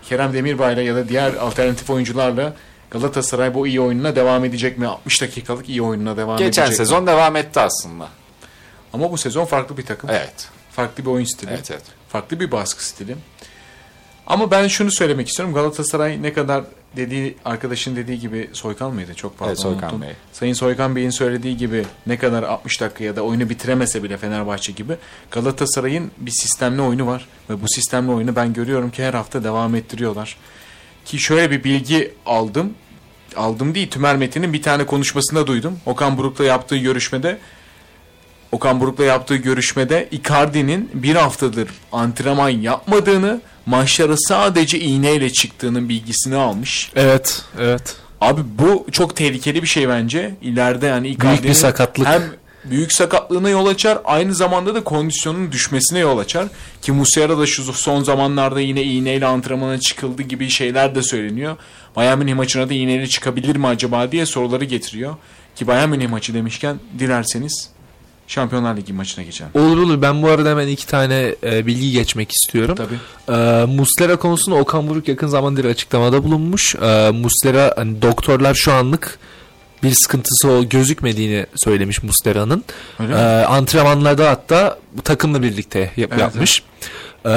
Kerem 0.09 0.33
Demirbay'la 0.33 0.81
ya 0.81 0.95
da 0.95 1.09
diğer 1.09 1.33
alternatif 1.33 1.89
oyuncularla 1.89 2.53
Galatasaray 2.91 3.53
bu 3.53 3.67
iyi 3.67 3.81
oyununa 3.81 4.15
devam 4.15 4.45
edecek 4.45 4.77
mi? 4.77 4.87
60 4.87 5.21
dakikalık 5.21 5.69
iyi 5.69 5.81
oyununa 5.81 6.17
devam 6.17 6.37
Geçen 6.37 6.47
edecek 6.63 6.69
mi? 6.69 6.75
sezon 6.75 7.07
devam 7.07 7.35
etti 7.35 7.59
aslında. 7.59 8.09
Ama 8.93 9.11
bu 9.11 9.17
sezon 9.17 9.45
farklı 9.45 9.77
bir 9.77 9.85
takım. 9.85 10.09
Evet. 10.09 10.47
Farklı 10.71 11.05
bir 11.05 11.09
oyun 11.09 11.25
stili. 11.25 11.51
Evet 11.51 11.71
evet. 11.71 11.83
Farklı 12.09 12.39
bir 12.39 12.51
baskı 12.51 12.85
stili. 12.85 13.15
Ama 14.27 14.51
ben 14.51 14.67
şunu 14.67 14.91
söylemek 14.91 15.27
istiyorum. 15.27 15.53
Galatasaray 15.55 16.21
ne 16.21 16.33
kadar 16.33 16.63
dediği 16.97 17.37
arkadaşın 17.45 17.95
dediği 17.95 18.19
gibi 18.19 18.49
Soykan 18.53 18.93
mıydı? 18.93 19.13
Çok 19.15 19.37
pardon 19.37 19.49
Evet, 19.49 19.59
Soykan 19.59 19.83
unuttum. 19.83 20.01
Bey. 20.01 20.13
Sayın 20.33 20.53
Soykan 20.53 20.95
Bey'in 20.95 21.09
söylediği 21.09 21.57
gibi 21.57 21.85
ne 22.07 22.17
kadar 22.17 22.43
60 22.43 22.81
dakika 22.81 23.03
ya 23.03 23.15
da 23.15 23.21
oyunu 23.21 23.49
bitiremese 23.49 24.03
bile 24.03 24.17
Fenerbahçe 24.17 24.71
gibi 24.71 24.93
Galatasaray'ın 25.31 26.11
bir 26.17 26.31
sistemli 26.31 26.81
oyunu 26.81 27.07
var. 27.07 27.27
Ve 27.49 27.61
bu 27.61 27.65
sistemli 27.67 28.11
oyunu 28.11 28.35
ben 28.35 28.53
görüyorum 28.53 28.91
ki 28.91 29.03
her 29.03 29.13
hafta 29.13 29.43
devam 29.43 29.75
ettiriyorlar. 29.75 30.37
Ki 31.09 31.19
şöyle 31.19 31.51
bir 31.51 31.63
bilgi 31.63 32.13
aldım. 32.25 32.73
Aldım 33.35 33.75
değil 33.75 33.89
Tümer 33.89 34.17
Metin'in 34.17 34.53
bir 34.53 34.61
tane 34.61 34.85
konuşmasında 34.85 35.47
duydum. 35.47 35.77
Okan 35.85 36.17
Buruk'la 36.17 36.43
yaptığı 36.45 36.77
görüşmede 36.77 37.37
Okan 38.51 38.79
Buruk'la 38.79 39.03
yaptığı 39.03 39.35
görüşmede 39.35 40.07
Icardi'nin 40.11 40.89
bir 40.93 41.15
haftadır 41.15 41.69
antrenman 41.91 42.49
yapmadığını, 42.49 43.41
maçlara 43.65 44.17
sadece 44.17 44.79
iğneyle 44.79 45.29
çıktığının 45.29 45.89
bilgisini 45.89 46.35
almış. 46.35 46.91
Evet, 46.95 47.41
evet. 47.59 47.95
Abi 48.21 48.41
bu 48.59 48.87
çok 48.91 49.15
tehlikeli 49.15 49.61
bir 49.61 49.67
şey 49.67 49.89
bence. 49.89 50.35
İleride 50.41 50.87
yani 50.87 51.07
Icardi'nin 51.07 51.43
bir 51.43 51.53
sakatlık. 51.53 52.07
hem 52.07 52.23
büyük 52.65 52.91
sakatlığına 52.91 53.49
yol 53.49 53.67
açar, 53.67 53.99
aynı 54.05 54.35
zamanda 54.35 54.75
da 54.75 54.83
kondisyonun 54.83 55.51
düşmesine 55.51 55.99
yol 55.99 56.17
açar. 56.17 56.47
Ki 56.81 56.91
Musiala 56.91 57.37
da 57.37 57.45
şu 57.45 57.73
son 57.73 58.03
zamanlarda 58.03 58.61
yine 58.61 58.83
iğneyle 58.83 59.25
antrenmana 59.25 59.79
çıkıldı 59.79 60.21
gibi 60.21 60.49
şeyler 60.49 60.95
de 60.95 61.01
söyleniyor. 61.01 61.57
Bayern 61.95 62.17
Münih 62.17 62.35
maçına 62.35 62.69
da 62.69 62.73
iğneyle 62.73 63.07
çıkabilir 63.07 63.55
mi 63.55 63.67
acaba 63.67 64.11
diye 64.11 64.25
soruları 64.25 64.65
getiriyor. 64.65 65.15
Ki 65.55 65.67
Bayern 65.67 65.89
Münih 65.89 66.09
maçı 66.09 66.33
demişken 66.33 66.79
dilerseniz 66.99 67.69
Şampiyonlar 68.29 68.77
Ligi 68.77 68.93
maçına 68.93 69.25
geçelim. 69.25 69.51
Olur 69.53 69.77
olur. 69.77 70.01
Ben 70.01 70.21
bu 70.21 70.29
arada 70.29 70.49
hemen 70.49 70.67
iki 70.67 70.87
tane 70.87 71.35
e, 71.43 71.65
bilgi 71.65 71.91
geçmek 71.91 72.31
istiyorum. 72.31 72.75
Tabii. 72.75 73.37
E, 73.37 73.65
Muslera 73.65 74.15
konusunda 74.15 74.57
Okan 74.57 74.87
Buruk 74.87 75.07
yakın 75.07 75.27
zamanda 75.27 75.63
bir 75.63 75.69
açıklamada 75.69 76.23
bulunmuş. 76.23 76.75
E, 76.75 77.11
Muslera 77.11 77.73
hani 77.77 78.01
doktorlar 78.01 78.53
şu 78.53 78.73
anlık 78.73 79.19
bir 79.83 79.93
sıkıntısı 80.03 80.49
o 80.51 80.63
gözükmediğini 80.69 81.45
söylemiş 81.55 82.03
Muslera'nın. 82.03 82.63
Öyle 82.99 83.11
E, 83.13 83.15
mi? 83.15 83.21
antrenmanlarda 83.45 84.29
hatta 84.29 84.77
bu 84.93 85.01
takımla 85.01 85.43
birlikte 85.43 85.79
yap- 85.79 86.09
Evet, 86.11 86.19
yapmış. 86.21 86.63
E, 87.25 87.29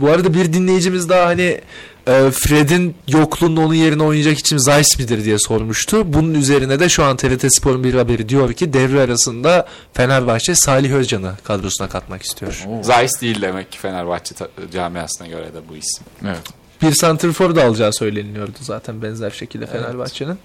bu 0.00 0.10
arada 0.10 0.34
bir 0.34 0.52
dinleyicimiz 0.52 1.08
daha 1.08 1.26
hani 1.26 1.60
e, 2.08 2.30
Fred'in 2.30 2.94
yokluğunda 3.08 3.60
onun 3.60 3.74
yerine 3.74 4.02
oynayacak 4.02 4.38
için 4.38 4.56
Zeiss 4.56 4.98
midir 4.98 5.24
diye 5.24 5.38
sormuştu. 5.38 6.12
Bunun 6.12 6.34
üzerine 6.34 6.80
de 6.80 6.88
şu 6.88 7.04
an 7.04 7.16
TRT 7.16 7.44
Spor'un 7.58 7.84
bir 7.84 7.94
haberi 7.94 8.28
diyor 8.28 8.52
ki 8.52 8.72
devre 8.72 9.00
arasında 9.00 9.66
Fenerbahçe 9.94 10.54
Salih 10.54 10.92
Özcan'ı 10.92 11.32
kadrosuna 11.44 11.88
katmak 11.88 12.22
istiyor. 12.22 12.64
Oo. 12.68 12.82
Zeiss 12.82 13.20
değil 13.20 13.42
demek 13.42 13.72
ki 13.72 13.78
Fenerbahçe 13.78 14.34
ta- 14.34 14.48
camiasına 14.72 15.26
göre 15.26 15.44
de 15.44 15.58
bu 15.68 15.76
isim. 15.76 16.04
Evet. 16.24 16.38
Bir 16.82 16.92
santrfor 16.94 17.56
da 17.56 17.64
alacağı 17.64 17.92
söyleniyordu 17.92 18.52
zaten 18.60 19.02
benzer 19.02 19.30
şekilde 19.30 19.66
Fenerbahçe'nin. 19.66 20.38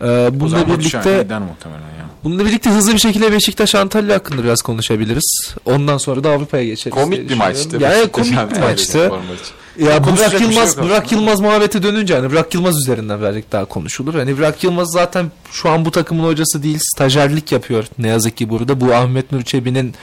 Ee, 0.00 0.30
Bu 0.32 0.40
bununla 0.40 0.56
birlikte 0.66 0.78
birlikte 0.78 1.22
gider 1.22 1.38
muhtemelen 1.38 1.80
ya. 1.80 2.06
bununla 2.24 2.44
birlikte 2.44 2.70
hızlı 2.70 2.92
bir 2.92 2.98
şekilde 2.98 3.32
Beşiktaş 3.32 3.74
Antalya 3.74 4.14
hakkında 4.14 4.44
biraz 4.44 4.62
konuşabiliriz. 4.62 5.54
Ondan 5.64 5.98
sonra 5.98 6.24
da 6.24 6.30
Avrupa'ya 6.30 6.64
geçeriz. 6.64 6.94
Komik 6.94 7.30
bir 7.30 7.36
maçtı. 7.36 7.78
Yani 7.80 7.94
Beşiktaş 7.94 8.10
komik 8.12 8.50
bir 8.54 8.60
maçtı. 8.60 8.98
Maçı. 9.10 9.52
Ya 9.78 10.02
konuşacak 10.02 10.30
Burak 10.30 10.38
şey 10.40 10.48
Yılmaz 10.48 10.76
yok 10.76 10.86
Burak. 10.86 11.12
Yılmaz 11.12 11.40
muhabbeti 11.40 11.82
dönünce 11.82 12.14
hani 12.14 12.30
Burak 12.30 12.54
Yılmaz 12.54 12.76
üzerinden 12.76 13.20
birazcık 13.20 13.52
daha 13.52 13.64
konuşulur. 13.64 14.14
Hani 14.14 14.38
Burak 14.38 14.64
Yılmaz 14.64 14.88
zaten 14.92 15.30
şu 15.52 15.70
an 15.70 15.84
bu 15.84 15.90
takımın 15.90 16.24
hocası 16.24 16.62
değil, 16.62 16.78
stajyerlik 16.94 17.52
yapıyor 17.52 17.84
ne 17.98 18.08
yazık 18.08 18.36
ki 18.36 18.48
burada. 18.50 18.80
Bu 18.80 18.94
Ahmet 18.94 19.32
Nur 19.32 19.42
Çebi'nin 19.42 19.94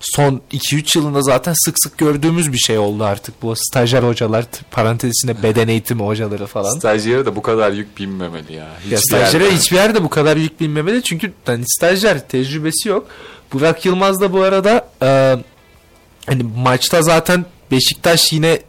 son 0.00 0.40
2-3 0.52 0.98
yılında 0.98 1.22
zaten 1.22 1.54
sık 1.64 1.74
sık 1.84 1.98
gördüğümüz 1.98 2.52
bir 2.52 2.58
şey 2.58 2.78
oldu 2.78 3.04
artık. 3.04 3.42
Bu 3.42 3.54
stajyer 3.56 4.02
hocalar 4.02 4.42
t- 4.42 4.58
parantez 4.70 5.10
içinde 5.10 5.42
beden 5.42 5.68
eğitimi 5.68 6.02
hocaları 6.02 6.46
falan. 6.46 6.78
Stajyere 6.78 7.26
de 7.26 7.36
bu 7.36 7.42
kadar 7.42 7.72
yük 7.72 7.98
binmemeli 7.98 8.52
ya. 8.52 8.64
Ya 8.64 8.70
Hiçbir 8.84 8.96
stajyere 8.96 9.44
yerde. 9.44 9.56
hiçbir 9.56 9.76
yerde 9.76 10.04
bu 10.04 10.08
kadar 10.08 10.36
yük 10.36 10.60
binmemeli 10.60 11.02
çünkü 11.02 11.32
hani 11.46 11.64
stajyer 11.66 12.28
tecrübesi 12.28 12.88
yok. 12.88 13.06
Burak 13.52 13.86
Yılmaz 13.86 14.20
da 14.20 14.32
bu 14.32 14.42
arada 14.42 14.88
e, 15.02 15.36
hani 16.26 16.42
maçta 16.56 17.02
zaten 17.02 17.44
Beşiktaş 17.70 18.32
yine 18.32 18.60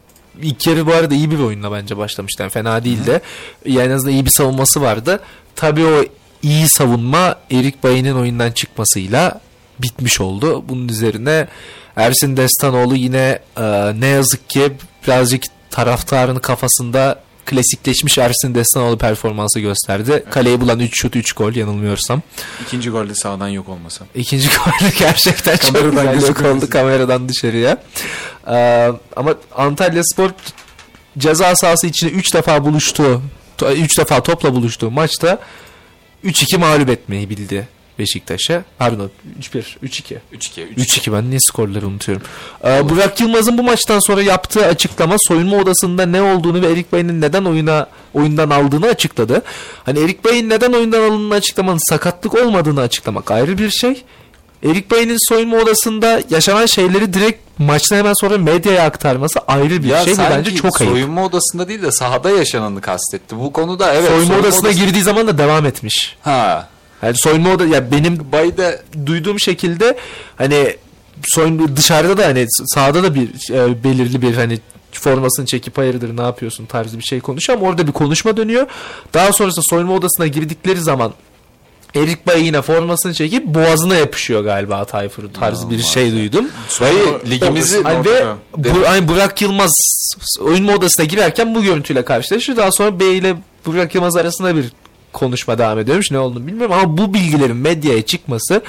ilk 0.42 0.66
yarı 0.66 0.86
bu 0.86 0.92
arada 0.92 1.14
iyi 1.14 1.30
bir 1.30 1.38
oyunla 1.38 1.72
bence 1.72 1.96
başlamıştı. 1.96 2.42
Yani 2.42 2.50
fena 2.52 2.84
değildi. 2.84 3.20
Yani 3.66 3.86
en 3.92 3.96
azından 3.96 4.12
iyi 4.14 4.24
bir 4.24 4.30
savunması 4.36 4.80
vardı. 4.80 5.20
Tabii 5.56 5.84
o 5.84 6.04
iyi 6.42 6.66
savunma 6.68 7.38
Erik 7.50 7.82
Bayın'ın 7.82 8.16
oyundan 8.16 8.50
çıkmasıyla 8.52 9.40
bitmiş 9.78 10.20
oldu. 10.20 10.64
Bunun 10.68 10.88
üzerine 10.88 11.48
Ersin 11.96 12.36
Destanoğlu 12.36 12.96
yine 12.96 13.38
e, 13.56 13.92
ne 14.00 14.06
yazık 14.06 14.50
ki 14.50 14.72
birazcık 15.06 15.42
taraftarın 15.70 16.38
kafasında 16.38 17.20
klasikleşmiş 17.46 18.18
Ersin 18.18 18.54
Destanoğlu 18.54 18.98
performansı 18.98 19.60
gösterdi. 19.60 20.24
Kaleyi 20.30 20.60
bulan 20.60 20.80
3 20.80 21.00
şut 21.00 21.16
3 21.16 21.32
gol 21.32 21.54
yanılmıyorsam. 21.54 22.22
İkinci 22.66 22.90
golde 22.90 23.14
sağdan 23.14 23.48
yok 23.48 23.68
olmasa. 23.68 24.04
İkinci 24.14 24.48
gol 24.48 24.88
gerçekten 24.98 25.56
çok 25.56 25.74
Kameradan 25.74 26.14
güzel 26.14 26.28
yok 26.28 26.42
oldu 26.44 26.70
kameradan 26.70 27.28
dışarıya. 27.28 27.82
Ee, 28.48 28.92
ama 29.16 29.34
Antalya 29.56 30.02
Spor 30.04 30.30
ceza 31.18 31.56
sahası 31.56 31.86
içine 31.86 32.10
3 32.10 32.34
defa 32.34 32.64
buluştu. 32.64 33.22
3 33.76 33.98
defa 33.98 34.22
topla 34.22 34.54
buluştuğu 34.54 34.90
maçta 34.90 35.38
3-2 36.24 36.58
mağlup 36.58 36.88
etmeyi 36.88 37.30
bildi 37.30 37.68
Beşiktaş'a. 37.98 38.62
Pardon 38.78 39.10
3-1, 39.40 39.62
3-2. 39.84 40.16
3-2. 40.32 40.74
3-2 40.76 41.12
ben 41.12 41.30
niye 41.30 41.38
skorları 41.40 41.86
unutuyorum. 41.86 42.22
Ee, 42.64 42.88
Burak 42.88 43.20
Yılmaz'ın 43.20 43.58
bu 43.58 43.62
maçtan 43.62 43.98
sonra 44.00 44.22
yaptığı 44.22 44.66
açıklama 44.66 45.16
soyunma 45.28 45.56
odasında 45.56 46.06
ne 46.06 46.22
olduğunu 46.22 46.62
ve 46.62 46.72
Erik 46.72 46.92
Bey'in 46.92 47.20
neden 47.20 47.44
oyuna 47.44 47.86
oyundan 48.14 48.50
aldığını 48.50 48.86
açıkladı. 48.86 49.42
Hani 49.84 49.98
Erik 49.98 50.24
Bey'in 50.24 50.50
neden 50.50 50.72
oyundan 50.72 51.00
alındığını 51.00 51.34
açıklamanın 51.34 51.90
sakatlık 51.90 52.34
olmadığını 52.34 52.80
açıklamak 52.80 53.30
ayrı 53.30 53.58
bir 53.58 53.70
şey. 53.70 54.02
Erik 54.64 54.90
Bey'in 54.90 55.16
soyunma 55.28 55.56
odasında 55.56 56.20
yaşanan 56.30 56.66
şeyleri 56.66 57.12
direkt 57.14 57.40
maçtan 57.58 57.96
hemen 57.96 58.12
sonra 58.20 58.38
medyaya 58.38 58.84
aktarması 58.86 59.40
ayrı 59.40 59.82
bir 59.82 59.88
Ya 59.88 60.04
şey 60.04 60.14
bence 60.18 60.54
çok 60.54 60.80
ayıp. 60.80 60.92
soyunma 60.92 61.24
odasında 61.24 61.68
değil 61.68 61.82
de 61.82 61.92
sahada 61.92 62.30
yaşananı 62.30 62.80
kastetti. 62.80 63.36
Bu 63.38 63.52
konuda 63.52 63.94
evet. 63.94 64.08
soyunma 64.08 64.34
odasına 64.38 64.68
odası- 64.68 64.78
girdiği 64.84 65.02
zaman 65.02 65.26
da 65.26 65.38
devam 65.38 65.66
etmiş. 65.66 66.16
Ha. 66.22 66.68
Yani 67.02 67.14
soyunma 67.16 67.50
oda 67.50 67.66
ya 67.66 67.90
benim 67.90 68.32
bayda 68.32 68.78
duyduğum 69.06 69.40
şekilde 69.40 69.96
hani 70.36 70.76
soyun 71.24 71.76
dışarıda 71.76 72.16
da 72.16 72.26
hani 72.26 72.46
sahada 72.48 73.02
da 73.02 73.14
bir 73.14 73.50
e, 73.50 73.84
belirli 73.84 74.22
bir 74.22 74.34
hani 74.34 74.58
formasını 74.92 75.46
çekip 75.46 75.78
hayırdır 75.78 76.16
ne 76.16 76.22
yapıyorsun 76.22 76.66
tarzı 76.66 76.98
bir 76.98 77.04
şey 77.04 77.20
konuşuyor 77.20 77.58
ama 77.58 77.68
orada 77.68 77.86
bir 77.86 77.92
konuşma 77.92 78.36
dönüyor. 78.36 78.66
Daha 79.14 79.32
sonrasında 79.32 79.64
soyunma 79.70 79.94
odasına 79.94 80.26
girdikleri 80.26 80.80
zaman 80.80 81.12
Erik 81.94 82.26
Bay 82.26 82.44
yine 82.44 82.62
formasını 82.62 83.14
çekip 83.14 83.46
boğazına 83.46 83.94
yapışıyor 83.94 84.44
galiba 84.44 84.84
Tayfur 84.84 85.22
tarzı 85.40 85.70
bir 85.70 85.82
şey 85.82 86.12
duydum. 86.12 86.48
Dayı 86.80 87.30
ligimizi 87.30 87.82
Hani 87.82 88.04
ve 88.04 88.24
bu, 88.56 88.68
hani 88.86 89.08
Burak 89.08 89.42
Yılmaz 89.42 89.72
oyunma 90.40 90.72
odasına 90.72 91.06
girerken 91.06 91.54
bu 91.54 91.62
görüntüyle 91.62 92.04
karşılaşıyor. 92.04 92.58
Daha 92.58 92.72
sonra 92.72 93.00
Bey 93.00 93.18
ile 93.18 93.36
Burak 93.66 93.94
Yılmaz 93.94 94.16
arasında 94.16 94.56
bir 94.56 94.72
konuşma 95.12 95.58
devam 95.58 95.78
ediyormuş. 95.78 96.10
Ne 96.10 96.18
olduğunu 96.18 96.46
bilmiyorum 96.46 96.72
ama 96.72 96.98
bu 96.98 97.14
bilgilerin 97.14 97.56
medyaya 97.56 98.02
çıkması 98.02 98.62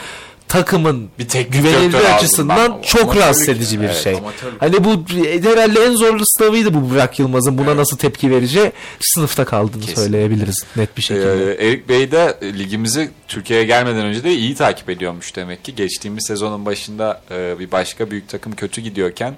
takımın 0.54 1.10
Bir 1.20 1.28
teknik 1.28 1.54
güvenilirliği 1.54 2.08
açısından 2.08 2.82
çok 2.86 3.18
rahatsız 3.18 3.50
edici 3.50 3.80
bir 3.80 3.86
Evet, 3.86 3.96
şey. 3.96 4.16
amatörlük. 4.16 4.62
Hani 4.62 4.84
bu 4.84 5.06
herhalde 5.50 5.86
en 5.86 5.91
zorlu 5.96 6.24
sınavıydı 6.26 6.74
bu 6.74 6.89
Burak 6.89 7.20
Yılmaz'ın 7.20 7.58
buna 7.58 7.78
nasıl 7.78 7.98
tepki 7.98 8.32
vereceği. 8.32 8.72
Sınıfta 9.00 9.46
kaldığını 9.46 9.84
söyleyebiliriz 9.84 10.66
net 10.76 10.98
bir 10.98 11.02
şekilde. 11.02 11.54
Ee, 11.54 11.68
Erik 11.68 11.89
Bey 11.89 12.12
de 12.12 12.38
e, 12.41 12.60
ligimizi 12.60 13.10
Türkiye'ye 13.28 13.66
gelmeden 13.66 14.06
önce 14.06 14.24
de 14.24 14.34
iyi 14.34 14.56
takip 14.56 14.89
ediyormuş 14.89 15.36
demek 15.36 15.64
ki. 15.64 15.76
Geçtiğimiz 15.76 16.26
sezonun 16.28 16.66
başında 16.66 17.22
e, 17.32 17.60
bir 17.60 17.72
başka 17.72 18.12
büyük 18.12 18.30
takım 18.30 18.56
kötü 18.56 18.82
gidiyorken 18.82 19.36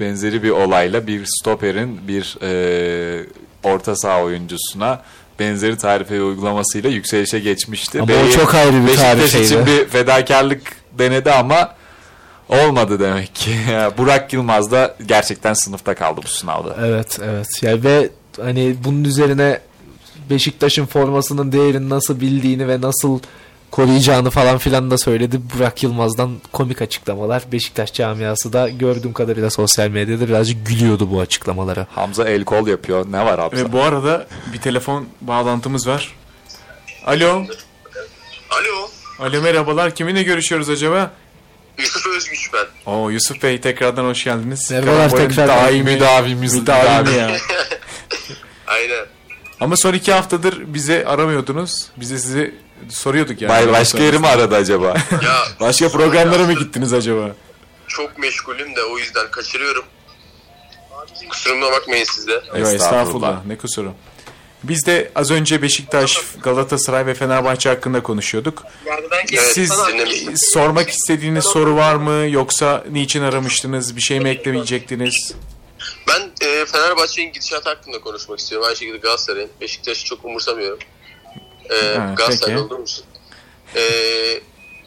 benzeri 0.00 0.42
bir 0.42 0.50
olayla 0.50 1.06
bir 1.06 1.22
stoperin 1.26 2.08
bir 2.08 2.38
e, 2.42 3.26
orta 3.62 3.96
saha 3.96 4.22
oyuncusuna 4.22 5.02
benzeri 5.40 5.76
tarife 5.76 6.22
uygulamasıyla 6.22 6.90
yükselişe 6.90 7.38
geçmişti. 7.40 8.02
Ama 8.02 8.12
o 8.28 8.30
çok 8.30 8.54
ayrı 8.54 8.72
bir 8.72 8.86
Beşiktaş 8.86 9.02
tarifeydi. 9.02 9.44
için 9.44 9.66
bir 9.66 9.88
fedakarlık 9.88 10.62
denedi 10.98 11.32
ama 11.32 11.74
olmadı 12.48 13.00
demek 13.00 13.34
ki. 13.34 13.50
Burak 13.98 14.32
Yılmaz 14.32 14.70
da 14.70 14.96
gerçekten 15.06 15.54
sınıfta 15.54 15.94
kaldı 15.94 16.20
bu 16.24 16.28
sınavda. 16.28 16.76
Evet 16.86 17.18
evet. 17.24 17.48
Yani 17.62 17.84
ve 17.84 18.08
hani 18.40 18.74
bunun 18.84 19.04
üzerine 19.04 19.60
Beşiktaş'ın 20.30 20.86
formasının 20.86 21.52
değerini 21.52 21.88
nasıl 21.88 22.20
bildiğini 22.20 22.68
ve 22.68 22.80
nasıl 22.80 23.18
koruyacağını 23.70 24.30
falan 24.30 24.58
filan 24.58 24.90
da 24.90 24.98
söyledi. 24.98 25.40
Burak 25.56 25.82
Yılmaz'dan 25.82 26.36
komik 26.52 26.82
açıklamalar. 26.82 27.42
Beşiktaş 27.52 27.92
camiası 27.92 28.52
da 28.52 28.68
gördüğüm 28.68 29.12
kadarıyla 29.12 29.50
sosyal 29.50 29.88
medyada 29.88 30.28
birazcık 30.28 30.66
gülüyordu 30.66 31.10
bu 31.10 31.20
açıklamalara. 31.20 31.86
Hamza 31.94 32.28
el 32.28 32.44
kol 32.44 32.66
yapıyor. 32.66 33.06
Ne 33.10 33.24
var 33.24 33.40
Hamza? 33.40 33.56
Ve 33.56 33.72
bu 33.72 33.82
arada 33.82 34.26
bir 34.52 34.58
telefon 34.60 35.08
bağlantımız 35.20 35.88
var. 35.88 36.14
Alo. 37.06 37.44
Alo, 38.50 38.88
Alo 39.18 39.42
merhabalar. 39.42 39.94
Kiminle 39.94 40.22
görüşüyoruz 40.22 40.68
acaba? 40.70 41.10
Yusuf 41.78 42.06
Özgüç 42.06 42.50
ben. 42.52 42.92
Oo 42.92 43.10
Yusuf 43.10 43.42
Bey 43.42 43.60
tekrardan 43.60 44.04
hoş 44.04 44.24
geldiniz. 44.24 44.70
Merhabalar 44.70 45.10
Karambol'ün 45.10 45.28
tekrar. 45.28 45.48
daimi, 45.48 45.82
Müdavimiz. 45.94 46.54
müdavimi 46.54 47.16
ya. 47.16 47.30
Aynen. 48.66 49.06
Ama 49.60 49.76
son 49.76 49.92
iki 49.94 50.12
haftadır 50.12 50.74
bize 50.74 51.04
aramıyordunuz. 51.06 51.86
Bize 51.96 52.18
size 52.18 52.54
soruyorduk 52.88 53.42
yani. 53.42 53.50
Bay 53.50 53.72
başka 53.72 53.98
yeri 53.98 54.18
mi 54.18 54.26
aradı 54.26 54.54
acaba? 54.56 54.86
Ya 55.24 55.42
Başka 55.60 55.88
programlara 55.88 56.42
mı 56.42 56.52
gittiniz 56.52 56.92
acaba? 56.92 57.30
çok 57.88 58.18
meşgulüm 58.18 58.76
de 58.76 58.82
o 58.82 58.98
yüzden 58.98 59.30
kaçırıyorum. 59.30 59.84
Kusuruma 61.30 61.72
bakmayın 61.72 62.04
siz 62.04 62.26
de. 62.26 62.32
Yok 62.32 62.42
Estağfurullah. 62.44 62.74
estağfurullah. 62.74 63.44
Ne 63.44 63.56
kusuru. 63.58 63.92
Biz 64.62 64.86
de 64.86 65.10
az 65.14 65.30
önce 65.30 65.62
Beşiktaş, 65.62 66.18
Galatasaray 66.42 67.06
ve 67.06 67.14
Fenerbahçe 67.14 67.68
hakkında 67.68 68.02
konuşuyorduk. 68.02 68.62
Siz 69.52 69.72
sormak 70.52 70.90
istediğiniz 70.90 71.44
soru 71.44 71.76
var 71.76 71.94
mı? 71.94 72.26
Yoksa 72.30 72.84
niçin 72.90 73.22
aramıştınız? 73.22 73.96
Bir 73.96 74.00
şey 74.00 74.20
mi 74.20 74.28
eklemeyecektiniz? 74.28 75.34
Ben 76.08 76.46
e, 76.48 76.66
Fenerbahçe'nin 76.66 77.32
gidişatı 77.32 77.68
hakkında 77.68 78.00
konuşmak 78.00 78.38
istiyorum. 78.38 78.66
Aynı 78.66 78.76
şekilde 78.76 78.98
Galatasaray'ın. 78.98 79.50
Beşiktaş'ı 79.60 80.04
çok 80.04 80.24
umursamıyorum. 80.24 80.78
E, 81.70 81.96
Ha, 81.98 82.14
Galatasaray 82.16 82.56
olur 82.56 82.78
musun? 82.78 83.04
E, 83.76 83.82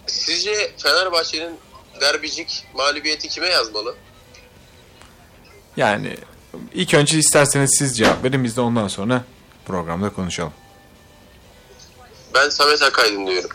sizce 0.07 0.71
Fenerbahçe'nin 0.77 1.55
derbicik 2.01 2.63
mağlubiyeti 2.73 3.29
kime 3.29 3.47
yazmalı? 3.47 3.95
Yani 5.77 6.17
ilk 6.73 6.93
önce 6.93 7.17
isterseniz 7.17 7.75
siz 7.79 7.97
cevap 7.97 8.23
verin. 8.23 8.43
Biz 8.43 8.57
de 8.57 8.61
ondan 8.61 8.87
sonra 8.87 9.23
programda 9.65 10.09
konuşalım. 10.09 10.53
Ben 12.33 12.49
Samet 12.49 12.81
Akaydın 12.81 13.27
diyorum. 13.27 13.49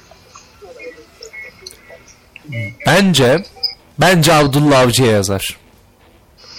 Bence 2.87 3.45
bence 3.99 4.33
Abdullah 4.33 4.81
Avcı'ya 4.81 5.11
yazar. 5.12 5.59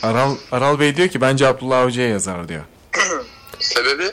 Aral, 0.03 0.35
Aral 0.51 0.79
Bey 0.79 0.95
diyor 0.95 1.07
ki 1.07 1.21
bence 1.21 1.47
Abdullah 1.47 1.79
Avcı'ya 1.79 2.07
yazar 2.09 2.49
diyor. 2.49 2.63
Sebebi? 3.59 4.11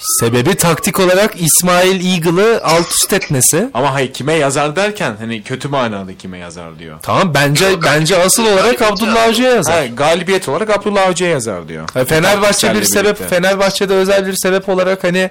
Sebebi 0.00 0.54
taktik 0.54 1.00
olarak 1.00 1.34
İsmail 1.40 2.12
Eagle'ı 2.14 2.60
alt 2.64 2.90
üst 2.92 3.12
etmesi. 3.12 3.70
Ama 3.74 3.94
hayır 3.94 4.12
kime 4.12 4.32
yazar 4.34 4.76
derken 4.76 5.16
hani 5.18 5.42
kötü 5.42 5.68
manada 5.68 6.16
kime 6.18 6.38
yazar 6.38 6.78
diyor. 6.78 6.98
Tamam 7.02 7.34
bence 7.34 7.82
bence 7.82 8.18
asıl 8.22 8.46
olarak 8.46 8.82
Abdullah 8.82 9.22
Avcı'ya 9.22 9.50
yazar. 9.54 9.74
Ha, 9.80 9.86
galibiyet 9.86 10.48
olarak 10.48 10.70
Abdullah 10.70 11.08
Avcı'ya 11.08 11.30
yazar 11.30 11.68
diyor. 11.68 11.88
Ha, 11.94 12.04
Fenerbahçe 12.04 12.74
bir 12.74 12.84
sebep, 12.84 13.04
birlikte. 13.04 13.28
Fenerbahçe'de 13.36 13.94
özel 13.94 14.26
bir 14.26 14.34
sebep 14.36 14.68
olarak 14.68 15.04
hani 15.04 15.30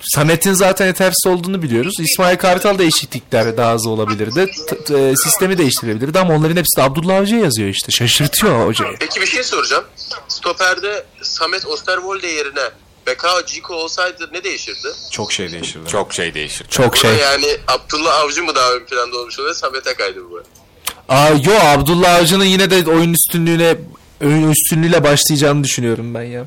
Samet'in 0.00 0.52
zaten 0.52 0.86
yetersiz 0.86 1.26
olduğunu 1.26 1.62
biliyoruz. 1.62 1.94
İsmail 2.00 2.36
Kartal 2.36 2.78
da 2.78 2.82
eşitlikler 2.84 3.56
daha 3.56 3.70
az 3.72 3.86
olabilirdi. 3.86 4.46
T- 4.68 4.84
t- 4.84 4.98
e, 4.98 5.16
sistemi 5.16 5.58
değiştirebilirdi 5.58 6.18
ama 6.18 6.34
onların 6.34 6.56
hepsi 6.56 6.76
de 6.76 6.82
Abdullah 6.82 7.16
Avcı'ya 7.16 7.40
yazıyor 7.40 7.68
işte. 7.68 7.92
Şaşırtıyor 7.92 8.66
hocayı. 8.66 8.96
Peki 9.00 9.20
bir 9.20 9.26
şey 9.26 9.42
soracağım. 9.42 9.84
Stoper'de 10.28 11.04
Samet 11.22 11.66
Osterwolde 11.66 12.26
yerine 12.26 12.60
Bekao 13.06 13.46
Ciko 13.46 13.74
olsaydı 13.74 14.28
ne 14.32 14.44
değişirdi? 14.44 14.88
Çok 15.10 15.32
şey 15.32 15.52
değişirdi. 15.52 15.88
Çok 15.88 16.14
şey 16.14 16.34
değişir. 16.34 16.66
Çok 16.68 16.96
şey. 16.96 17.16
Yani 17.16 17.56
Abdullah 17.68 18.20
Avcı 18.20 18.42
mı 18.42 18.54
daha 18.54 18.72
ön 18.72 18.84
planda 18.84 19.18
olmuş 19.18 19.38
oluyor? 19.38 19.54
Samet 19.54 19.86
Akay'dı 19.86 20.30
bu. 20.30 20.42
Aa, 21.08 21.28
yo 21.28 21.52
Abdullah 21.62 22.14
Avcı'nın 22.14 22.44
yine 22.44 22.70
de 22.70 22.90
oyun 22.90 23.12
üstünlüğüne 23.14 23.76
oyun 24.22 24.50
üstünlüğüyle 24.50 25.04
başlayacağını 25.04 25.64
düşünüyorum 25.64 26.14
ben 26.14 26.22
ya. 26.22 26.46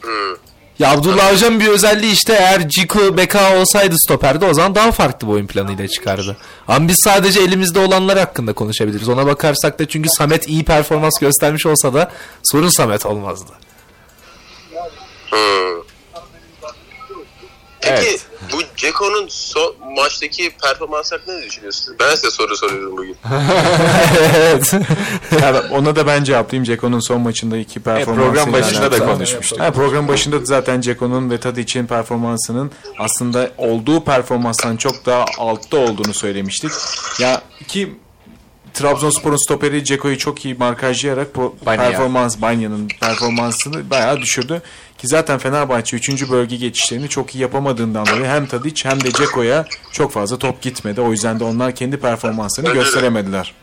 Hmm. 0.00 0.36
Ya 0.78 0.92
Abdullah 0.92 1.26
Avcı'nın 1.26 1.60
bir 1.60 1.68
özelliği 1.68 2.12
işte 2.12 2.32
eğer 2.32 2.68
Ciku 2.68 3.16
Beka 3.16 3.56
olsaydı 3.60 3.94
stoperde 3.98 4.46
o 4.46 4.54
zaman 4.54 4.74
daha 4.74 4.92
farklı 4.92 5.28
bir 5.28 5.32
oyun 5.32 5.46
planıyla 5.46 5.88
çıkardı. 5.88 6.36
Ama 6.68 6.88
biz 6.88 6.96
sadece 7.04 7.40
elimizde 7.40 7.78
olanlar 7.78 8.18
hakkında 8.18 8.52
konuşabiliriz. 8.52 9.08
Ona 9.08 9.26
bakarsak 9.26 9.78
da 9.78 9.88
çünkü 9.88 10.08
Samet 10.08 10.48
iyi 10.48 10.64
performans 10.64 11.20
göstermiş 11.20 11.66
olsa 11.66 11.94
da 11.94 12.12
sorun 12.42 12.68
Samet 12.68 13.06
olmazdı. 13.06 13.52
Hmm. 15.30 15.82
Peki 17.80 18.08
Evet. 18.08 18.26
bu 18.52 18.56
Ceko'nun 18.76 19.26
son 19.28 19.74
maçtaki 19.96 20.50
performans 20.62 21.12
hakkında 21.12 21.36
ne 21.38 21.42
düşünüyorsunuz? 21.46 21.98
Ben 22.00 22.14
size 22.14 22.30
soru 22.30 22.56
soruyorum 22.56 22.96
bugün. 22.96 23.16
evet. 24.34 24.72
Ya 25.42 25.54
ben- 25.54 25.68
ona 25.70 25.96
da 25.96 26.06
ben 26.06 26.24
cevaplayayım. 26.24 26.64
Ceko'nun 26.64 27.00
son 27.00 27.20
maçındaki 27.20 27.80
performansı. 27.80 28.22
program 28.32 28.52
başında 28.52 28.92
da 28.92 28.98
konuşmuştuk. 29.06 29.60
Ha, 29.60 29.70
program 29.72 30.08
başında 30.08 30.40
da 30.40 30.44
zaten 30.44 30.80
Ceko'nun 30.80 31.30
ve 31.30 31.38
Tadic'in 31.40 31.86
performansının 31.86 32.70
aslında 32.98 33.50
olduğu 33.58 34.04
performanstan 34.04 34.76
çok 34.76 35.06
daha 35.06 35.24
altta 35.38 35.76
olduğunu 35.76 36.14
söylemiştik. 36.14 36.70
Ya 37.18 37.42
ki 37.68 37.94
Trabzonspor'un 38.74 39.36
stoperi 39.44 39.84
Ceko'yu 39.84 40.18
çok 40.18 40.44
iyi 40.44 40.54
markajlayarak 40.54 41.36
Banya. 41.66 41.80
performans 41.80 42.36
Banya'nın 42.40 42.88
performansını 43.00 43.90
bayağı 43.90 44.20
düşürdü. 44.20 44.62
Ki 44.98 45.08
zaten 45.08 45.38
Fenerbahçe 45.38 45.96
3. 45.96 46.30
bölge 46.30 46.56
geçişlerini 46.56 47.08
çok 47.08 47.34
iyi 47.34 47.38
yapamadığından 47.38 48.06
dolayı 48.06 48.24
hem 48.24 48.46
Tadic 48.46 48.88
hem 48.88 49.04
de 49.04 49.12
Ceko'ya 49.12 49.66
çok 49.92 50.12
fazla 50.12 50.38
top 50.38 50.62
gitmedi. 50.62 51.00
O 51.00 51.12
yüzden 51.12 51.40
de 51.40 51.44
onlar 51.44 51.74
kendi 51.74 51.96
performanslarını 51.96 52.68
Bence 52.70 52.80
de. 52.80 52.84
gösteremediler. 52.84 53.54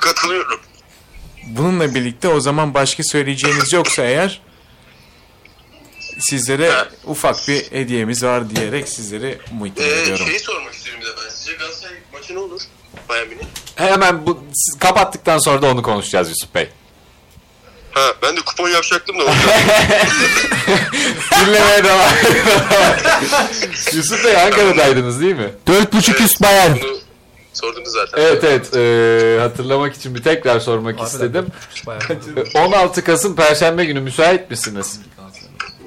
Katılıyorum. 0.00 0.60
Bununla 1.46 1.94
birlikte 1.94 2.28
o 2.28 2.40
zaman 2.40 2.74
başka 2.74 3.02
söyleyeceğiniz 3.04 3.72
yoksa 3.72 4.02
eğer 4.02 4.40
sizlere 6.18 6.72
ufak 7.04 7.48
bir 7.48 7.72
hediyemiz 7.72 8.22
var 8.22 8.50
diyerek 8.56 8.88
sizleri 8.88 9.38
mutlu 9.52 9.82
Ee, 9.82 10.02
ediyorum. 10.02 10.26
şeyi 10.26 10.38
sormak 10.38 10.74
maçı 12.24 12.34
ne 12.34 12.38
olur? 12.38 12.60
Münih. 13.28 13.44
Hemen 13.76 14.26
bu 14.26 14.44
siz 14.54 14.78
kapattıktan 14.78 15.38
sonra 15.38 15.62
da 15.62 15.66
onu 15.66 15.82
konuşacağız 15.82 16.28
Yusuf 16.28 16.54
Bey. 16.54 16.68
Ha 17.92 18.12
ben 18.22 18.36
de 18.36 18.40
kupon 18.40 18.68
yapacaktım 18.68 19.18
da. 19.18 19.22
Dinlemeye 21.40 21.84
devam. 21.84 22.10
Yusuf 23.92 24.24
Bey 24.24 24.36
Ankara'daydınız 24.36 25.20
değil 25.20 25.36
mi? 25.36 25.50
4.5 25.66 26.24
üst 26.24 26.42
Bayern. 26.42 26.76
Bunu 26.82 26.98
sordunuz 27.52 27.92
zaten. 27.92 28.22
Evet 28.22 28.44
evet 28.44 28.76
Ee, 28.76 29.40
hatırlamak 29.40 29.94
için 29.96 30.14
bir 30.14 30.22
tekrar 30.22 30.60
sormak 30.60 31.00
istedim. 31.00 31.46
16 32.54 33.04
Kasım 33.04 33.36
Perşembe 33.36 33.84
günü 33.84 34.00
müsait 34.00 34.50
misiniz? 34.50 35.00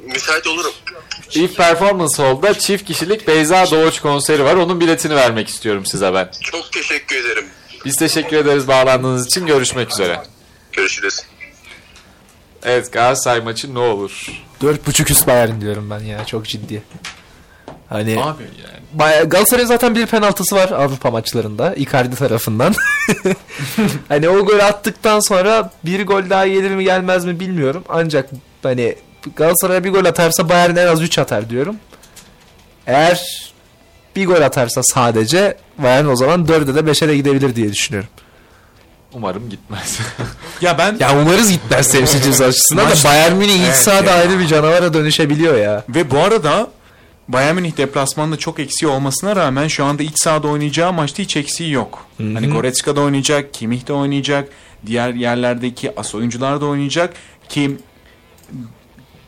Müsait 0.05 0.47
olurum. 0.47 0.73
İlk 1.31 1.57
Performance 1.57 2.23
Hall'da 2.23 2.53
çift 2.53 2.85
kişilik 2.85 3.27
Beyza 3.27 3.71
Doğuş 3.71 3.99
konseri 3.99 4.43
var. 4.43 4.55
Onun 4.55 4.79
biletini 4.79 5.15
vermek 5.15 5.47
istiyorum 5.47 5.85
size 5.85 6.13
ben. 6.13 6.29
Çok 6.43 6.71
teşekkür 6.73 7.15
ederim. 7.25 7.45
Biz 7.85 7.95
teşekkür 7.95 8.37
ederiz 8.37 8.67
bağlandığınız 8.67 9.25
için. 9.27 9.45
Görüşmek 9.45 9.91
üzere. 9.91 10.19
Görüşürüz. 10.71 11.19
Evet 12.63 12.93
Galatasaray 12.93 13.41
maçı 13.41 13.73
ne 13.73 13.79
olur? 13.79 14.31
4.5 14.61 15.11
üst 15.11 15.27
Bayern 15.27 15.61
diyorum 15.61 15.89
ben 15.89 15.99
ya 15.99 16.25
çok 16.25 16.45
ciddi. 16.45 16.83
Hani 17.89 18.23
Abi 18.23 18.43
yani. 18.43 18.77
Baya- 18.93 19.23
Galatasaray'ın 19.23 19.67
zaten 19.67 19.95
bir 19.95 20.05
penaltısı 20.05 20.55
var 20.55 20.69
Avrupa 20.69 21.11
maçlarında 21.11 21.75
Icardi 21.75 22.15
tarafından. 22.15 22.75
hani 24.09 24.29
o 24.29 24.45
gol 24.45 24.59
attıktan 24.59 25.19
sonra 25.19 25.71
bir 25.85 26.05
gol 26.05 26.29
daha 26.29 26.47
gelir 26.47 26.71
mi 26.71 26.83
gelmez 26.83 27.25
mi 27.25 27.39
bilmiyorum. 27.39 27.83
Ancak 27.89 28.29
hani 28.63 28.95
Galatasaray 29.35 29.83
bir 29.83 29.89
gol 29.93 30.05
atarsa 30.05 30.49
Bayern 30.49 30.75
en 30.75 30.87
az 30.87 31.01
3 31.01 31.19
atar 31.19 31.49
diyorum. 31.49 31.75
Eğer 32.87 33.21
bir 34.15 34.25
gol 34.25 34.41
atarsa 34.41 34.81
sadece 34.83 35.57
Bayern 35.77 36.05
o 36.05 36.15
zaman 36.15 36.45
4'e 36.45 36.75
de 36.75 36.91
5'e 36.91 37.07
de 37.07 37.15
gidebilir 37.15 37.55
diye 37.55 37.71
düşünüyorum. 37.71 38.09
Umarım 39.13 39.49
gitmez. 39.49 39.99
Ya 40.61 40.77
ben 40.77 40.97
Ya 40.99 41.21
umarız 41.21 41.51
gitmez 41.51 41.91
temsilcimiz 41.91 42.41
açısından 42.41 42.85
da 42.91 42.93
Bayern 43.05 43.35
Münih 43.35 43.55
ilk 43.55 43.65
Evet 43.65 43.75
sahada 43.75 44.09
ya. 44.11 44.15
ayrı 44.15 44.39
bir 44.39 44.47
canavara 44.47 44.93
dönüşebiliyor 44.93 45.57
ya. 45.57 45.83
Ve 45.89 46.11
bu 46.11 46.19
arada 46.19 46.67
Bayern 47.27 47.55
Münih 47.55 47.77
deplasmanda 47.77 48.37
çok 48.37 48.59
eksiği 48.59 48.91
olmasına 48.91 49.35
rağmen 49.35 49.67
şu 49.67 49.85
anda 49.85 50.03
iç 50.03 50.19
sahada 50.23 50.47
oynayacağı 50.47 50.93
maçta 50.93 51.23
hiç 51.23 51.37
eksiği 51.37 51.71
yok. 51.71 52.05
Hani 52.17 52.49
Goretzka 52.49 52.95
da 52.95 53.01
oynayacak, 53.01 53.53
Kimmich 53.53 53.87
de 53.87 53.93
oynayacak, 53.93 54.49
diğer 54.85 55.13
yerlerdeki 55.13 55.99
as 55.99 56.15
oyuncular 56.15 56.61
da 56.61 56.65
oynayacak 56.65 57.13
ki 57.49 57.77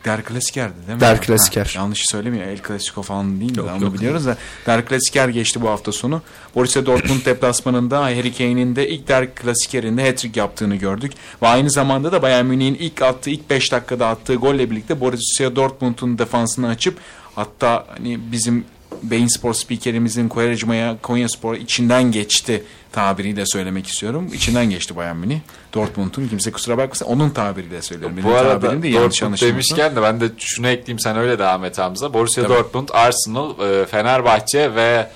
Der 0.04 0.24
Klasiker'di 0.24 0.86
değil 0.86 0.94
mi? 0.94 1.00
Der 1.00 1.20
Klasiker. 1.20 1.64
Ha, 1.64 1.80
yanlış 1.80 2.04
söylemiyor. 2.10 2.46
El 2.46 2.58
Clasico 2.68 3.02
falan 3.02 3.40
değil 3.40 3.54
de 3.54 3.62
onu 3.62 3.94
biliyoruz 3.94 4.26
da. 4.26 4.36
Der 4.66 4.86
Klasiker 4.86 5.28
geçti 5.28 5.62
bu 5.62 5.68
hafta 5.68 5.92
sonu. 5.92 6.22
Borussia 6.54 6.86
Dortmund 6.86 7.24
deplasmanında 7.24 8.00
Harry 8.00 8.34
Kane'in 8.34 8.76
de 8.76 8.88
ilk 8.88 9.08
Der 9.08 9.34
Klasiker'inde 9.34 10.08
hat-trick 10.08 10.40
yaptığını 10.40 10.76
gördük. 10.76 11.12
Ve 11.42 11.46
aynı 11.46 11.70
zamanda 11.70 12.12
da 12.12 12.22
Bayern 12.22 12.46
Münih'in 12.46 12.74
ilk 12.74 13.02
attığı, 13.02 13.30
ilk 13.30 13.50
5 13.50 13.72
dakikada 13.72 14.08
attığı 14.08 14.34
golle 14.34 14.70
birlikte 14.70 15.00
Borussia 15.00 15.56
Dortmund'un 15.56 16.18
defansını 16.18 16.68
açıp 16.68 16.98
hatta 17.34 17.86
hani 17.88 18.18
bizim 18.32 18.64
Beyin 19.02 19.38
Spor 19.38 19.54
spikerimizin 19.54 20.28
Koyarıcıma'ya 20.28 20.96
Konya 21.02 21.28
Spor 21.28 21.54
içinden 21.54 22.12
geçti 22.12 22.64
tabiriyle 22.92 23.46
söylemek 23.46 23.86
istiyorum. 23.86 24.30
İçinden 24.34 24.70
geçti 24.70 24.96
Bayern 24.96 25.16
Münih. 25.16 25.38
Dortmund'un 25.74 26.28
kimse 26.28 26.52
kusura 26.52 26.78
bakmasın 26.78 27.04
onun 27.04 27.30
tabiriyle 27.30 27.82
söylüyorum. 27.82 28.16
Benim 28.16 28.28
Bu 28.28 28.34
arada 28.34 28.60
tabirim 28.60 28.82
de 28.82 28.88
yanlış 28.88 29.22
Dortmund 29.22 29.40
demişken 29.40 29.96
de 29.96 30.02
ben 30.02 30.20
de 30.20 30.30
şunu 30.38 30.68
ekleyeyim 30.68 30.98
sen 30.98 31.16
öyle 31.16 31.38
devam 31.38 31.64
et 31.64 31.78
Hamza. 31.78 32.14
Borussia 32.14 32.42
Tabii. 32.42 32.54
Dortmund, 32.54 32.88
Arsenal, 32.92 33.60
e, 33.60 33.86
Fenerbahçe 33.86 34.74
ve 34.74 35.10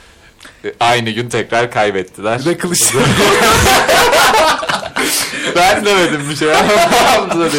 aynı 0.80 1.10
gün 1.10 1.28
tekrar 1.28 1.70
kaybettiler. 1.70 2.38
Bir 2.40 2.44
de 2.44 2.58
kılıç. 2.58 2.94
ben 5.56 5.84
demedim 5.84 6.20
bir 6.30 6.36
şey. 6.36 6.48
Hamza 7.04 7.44
dedi. 7.44 7.58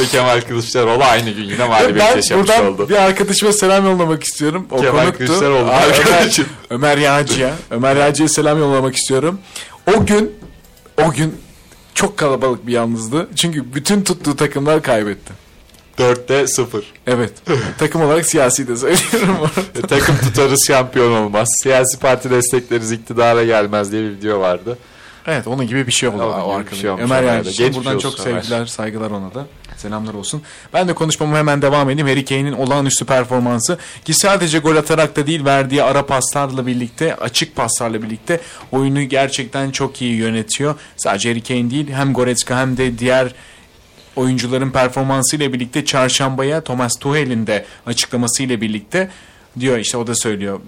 ve 0.00 0.06
Kemal 0.06 0.40
Kılıçdaroğlu 0.40 1.04
aynı 1.04 1.30
gün 1.30 1.44
yine 1.44 1.64
mağlubiyet 1.64 1.98
ben 2.10 2.16
yaşamış 2.16 2.48
buradan 2.48 2.66
oldu. 2.66 2.88
bir 2.88 2.96
arkadaşıma 2.96 3.52
selam 3.52 3.84
yollamak 3.84 4.22
istiyorum. 4.22 4.66
O 4.70 4.80
Kemal 4.80 5.00
konuktu. 5.02 5.26
Kılıçdaroğlu 5.26 5.70
Aa, 5.70 5.82
Ömer, 5.82 5.98
arkadaşım. 5.98 6.46
Ömer 6.70 6.98
Yağcı'ya. 6.98 7.54
Ömer 7.70 7.96
Yağcı'ya 7.96 8.28
selam 8.28 8.58
yollamak 8.58 8.96
istiyorum. 8.96 9.40
O 9.96 10.06
gün 10.06 10.32
o 11.04 11.10
gün 11.12 11.34
çok 11.94 12.16
kalabalık 12.16 12.66
bir 12.66 12.72
yalnızdı. 12.72 13.28
Çünkü 13.36 13.74
bütün 13.74 14.02
tuttuğu 14.02 14.36
takımlar 14.36 14.82
kaybetti. 14.82 15.47
4'te 15.98 16.46
0. 16.46 16.84
Evet. 17.06 17.32
Takım 17.78 18.02
olarak 18.02 18.26
siyasi 18.26 18.68
de 18.68 18.76
söylüyorum. 18.76 19.50
E, 19.78 19.80
Takım 19.86 20.16
tutarız 20.18 20.64
şampiyon 20.66 21.12
olmaz. 21.12 21.48
Siyasi 21.62 21.98
parti 21.98 22.30
destekleriz 22.30 22.92
iktidara 22.92 23.44
gelmez 23.44 23.92
diye 23.92 24.02
bir 24.02 24.10
video 24.10 24.40
vardı. 24.40 24.78
evet 25.26 25.46
onun 25.46 25.66
gibi 25.66 25.86
bir 25.86 25.92
şey 25.92 26.08
oldu. 26.08 26.22
Onun 26.22 26.32
o 26.32 26.44
gibi 26.44 26.50
bir 26.50 26.60
arkada. 26.60 26.76
şey 26.76 26.90
olmuş 26.90 27.04
Ömer 27.04 27.42
Geçmiş 27.44 27.76
Buradan 27.76 27.98
çok 27.98 28.26
Ömer. 28.26 28.40
sevgiler, 28.42 28.66
saygılar 28.66 29.10
ona 29.10 29.34
da. 29.34 29.46
Selamlar 29.76 30.14
olsun. 30.14 30.42
Ben 30.74 30.88
de 30.88 30.92
konuşmama 30.94 31.36
hemen 31.38 31.62
devam 31.62 31.90
edeyim. 31.90 32.08
Harry 32.08 32.24
Kane'in 32.24 32.52
olağanüstü 32.52 33.04
performansı 33.04 33.78
ki 34.04 34.14
sadece 34.14 34.58
gol 34.58 34.76
atarak 34.76 35.16
da 35.16 35.26
değil 35.26 35.44
verdiği 35.44 35.82
ara 35.82 36.06
paslarla 36.06 36.66
birlikte, 36.66 37.16
açık 37.16 37.56
paslarla 37.56 38.02
birlikte 38.02 38.40
oyunu 38.72 39.02
gerçekten 39.02 39.70
çok 39.70 40.02
iyi 40.02 40.14
yönetiyor. 40.16 40.74
Sadece 40.96 41.28
Harry 41.28 41.42
Kane 41.42 41.70
değil 41.70 41.92
hem 41.92 42.12
Goretzka 42.12 42.58
hem 42.58 42.76
de 42.76 42.98
diğer 42.98 43.34
oyuncuların 44.18 44.70
performansıyla 44.70 45.52
birlikte 45.52 45.84
çarşambaya 45.84 46.60
Thomas 46.60 46.98
Tuchel'in 46.98 47.46
de 47.46 47.64
açıklamasıyla 47.86 48.60
birlikte 48.60 49.10
diyor 49.60 49.78
işte 49.78 49.96
o 49.96 50.06
da 50.06 50.14
söylüyor 50.14 50.60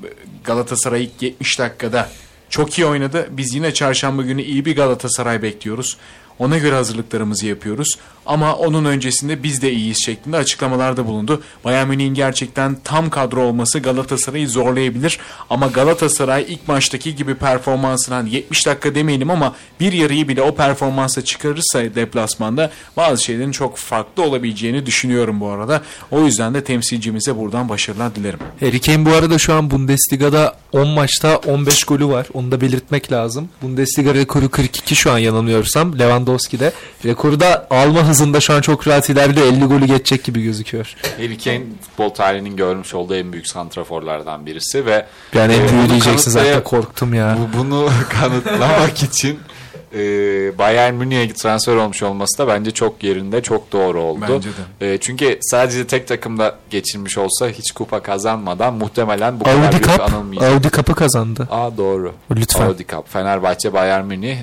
Galatasaray 0.44 1.04
ilk 1.04 1.22
70 1.22 1.58
dakikada 1.58 2.10
çok 2.50 2.78
iyi 2.78 2.86
oynadı. 2.86 3.28
Biz 3.30 3.54
yine 3.54 3.74
çarşamba 3.74 4.22
günü 4.22 4.42
iyi 4.42 4.64
bir 4.64 4.76
Galatasaray 4.76 5.42
bekliyoruz. 5.42 5.96
Ona 6.38 6.58
göre 6.58 6.74
hazırlıklarımızı 6.74 7.46
yapıyoruz. 7.46 7.98
Ama 8.26 8.54
onun 8.54 8.84
öncesinde 8.84 9.42
biz 9.42 9.62
de 9.62 9.72
iyiyiz 9.72 10.04
şeklinde 10.04 10.36
açıklamalarda 10.36 11.06
bulundu. 11.06 11.42
Bayern 11.64 11.88
Münih'in 11.88 12.14
gerçekten 12.14 12.76
tam 12.84 13.10
kadro 13.10 13.42
olması 13.42 13.78
Galatasaray'ı 13.78 14.48
zorlayabilir. 14.48 15.18
Ama 15.50 15.66
Galatasaray 15.66 16.44
ilk 16.48 16.68
maçtaki 16.68 17.16
gibi 17.16 17.34
performansını 17.34 18.14
hani 18.14 18.34
70 18.34 18.66
dakika 18.66 18.94
demeyelim 18.94 19.30
ama 19.30 19.54
bir 19.80 19.92
yarıyı 19.92 20.28
bile 20.28 20.42
o 20.42 20.54
performansa 20.54 21.24
çıkarırsa 21.24 21.94
deplasmanda 21.94 22.70
bazı 22.96 23.24
şeylerin 23.24 23.52
çok 23.52 23.76
farklı 23.76 24.22
olabileceğini 24.22 24.86
düşünüyorum 24.86 25.40
bu 25.40 25.48
arada. 25.48 25.82
O 26.10 26.20
yüzden 26.24 26.54
de 26.54 26.64
temsilcimize 26.64 27.36
buradan 27.36 27.68
başarılar 27.68 28.14
dilerim. 28.14 28.38
Harry 28.60 28.80
Kane 28.80 29.06
bu 29.06 29.10
arada 29.10 29.38
şu 29.38 29.54
an 29.54 29.70
Bundesliga'da 29.70 30.56
10 30.72 30.88
maçta 30.88 31.36
15 31.36 31.84
golü 31.84 32.06
var. 32.06 32.26
Onu 32.34 32.50
da 32.50 32.60
belirtmek 32.60 33.12
lazım. 33.12 33.48
Bundesliga 33.62 34.14
rekoru 34.14 34.50
42 34.50 34.96
şu 34.96 35.12
an 35.12 35.18
yanılmıyorsam. 35.18 35.98
Lewandowski'de. 35.98 36.72
Rekoru 37.04 37.40
da 37.40 37.66
alma 37.70 38.09
hızında 38.10 38.40
şu 38.40 38.54
an 38.54 38.60
çok 38.60 38.88
rahat 38.88 39.10
ilerliyor. 39.10 39.46
50 39.46 39.64
golü 39.64 39.84
geçecek 39.86 40.24
gibi 40.24 40.42
gözüküyor. 40.42 40.94
Harry 41.16 41.38
Kane 41.38 41.62
futbol 41.82 42.08
tarihinin 42.08 42.56
görmüş 42.56 42.94
olduğu 42.94 43.14
en 43.14 43.32
büyük 43.32 43.48
santraforlardan 43.48 44.46
birisi 44.46 44.86
ve 44.86 45.06
Yani 45.34 45.52
en 45.52 45.60
e, 45.60 45.72
bunu 45.72 45.88
diyeceksin 45.88 46.30
zaten 46.30 46.64
korktum 46.64 47.14
ya. 47.14 47.38
Bu, 47.38 47.58
bunu 47.58 47.88
kanıtlamak 48.20 49.02
için 49.02 49.38
e, 49.94 49.98
Bayern 50.58 50.94
Münih'e 50.94 51.32
transfer 51.32 51.76
olmuş 51.76 52.02
olması 52.02 52.38
da 52.38 52.48
bence 52.48 52.70
çok 52.70 53.02
yerinde, 53.04 53.42
çok 53.42 53.72
doğru 53.72 54.02
oldu. 54.02 54.24
Bence 54.28 54.48
E, 54.80 54.98
çünkü 55.00 55.38
sadece 55.40 55.86
tek 55.86 56.08
takımda 56.08 56.58
geçirmiş 56.70 57.18
olsa 57.18 57.48
hiç 57.48 57.70
kupa 57.70 58.02
kazanmadan 58.02 58.74
muhtemelen 58.74 59.40
bu 59.40 59.44
kadar 59.44 59.64
Audi 59.64 59.70
büyük 59.70 59.84
Cup, 59.84 60.00
anılmayacak. 60.00 60.52
Audi 60.52 60.70
Cup'ı 60.70 60.94
kazandı. 60.94 61.48
Aa 61.50 61.76
doğru. 61.76 62.12
Lütfen. 62.30 62.66
Audi 62.66 62.86
Cup. 62.86 63.12
Fenerbahçe, 63.12 63.72
Bayern 63.72 64.04
Münih. 64.04 64.36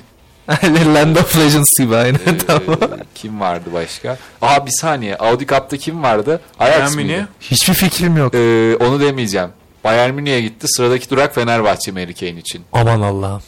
Land 0.95 1.15
of 1.15 1.37
Legends 1.37 1.79
gibi 1.79 1.95
aynen 1.95 2.19
E, 2.25 2.37
tamam. 2.47 2.77
kim 3.15 3.39
vardı 3.39 3.69
başka? 3.73 4.17
Aa 4.41 4.65
bir 4.65 4.71
saniye. 4.71 5.15
Audi 5.17 5.47
Cup'ta 5.47 5.77
kim 5.77 6.03
vardı? 6.03 6.41
Ajax 6.59 6.75
Bayern 6.79 6.93
mıydı? 6.93 7.07
Münih. 7.11 7.25
Hiçbir 7.41 7.73
fikrim 7.73 8.17
yok. 8.17 8.35
E, 8.35 8.75
onu 8.79 8.99
demeyeceğim. 8.99 9.49
Bayern 9.83 10.13
Münih'e 10.13 10.41
gitti. 10.41 10.67
Sıradaki 10.67 11.09
durak 11.09 11.35
Fenerbahçe 11.35 11.91
mi 11.91 12.01
Harry 12.01 12.13
Kane 12.13 12.39
için? 12.39 12.63
Aman 12.73 13.01
Allah'ım. 13.01 13.41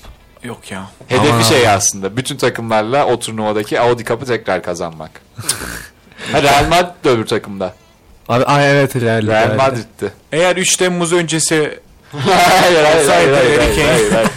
Yok 0.44 0.72
ya. 0.72 0.90
Hedefi 1.08 1.30
Aman 1.30 1.42
şey 1.42 1.70
aslında. 1.70 2.18
Bütün 2.18 2.38
takımlarla 2.38 3.06
o 3.06 3.20
turnuvadaki 3.20 3.80
Audi 3.80 4.06
Cup'ı 4.06 4.26
tekrar 4.26 4.64
kazanmak. 4.64 5.12
ha, 6.32 6.44
Real 6.44 6.68
Madrid 6.70 7.04
de 7.06 7.10
öbür 7.10 7.26
takımda. 7.26 7.74
Abi 8.30 8.44
ay 8.46 8.72
evet 8.72 8.96
Real. 8.96 9.28
Real 9.28 9.50
Real. 9.50 9.56
Madrid'ti. 9.56 10.12
Eğer 10.32 10.56
3 10.58 10.78
Temmuz 10.78 11.14
öncesi 11.14 11.80
hayır 12.62 12.84
hayır 12.84 13.08
hayır 13.08 13.34
hayır 13.34 13.60
hayır 13.60 13.88
hayır 13.88 14.12
hayır 14.12 14.30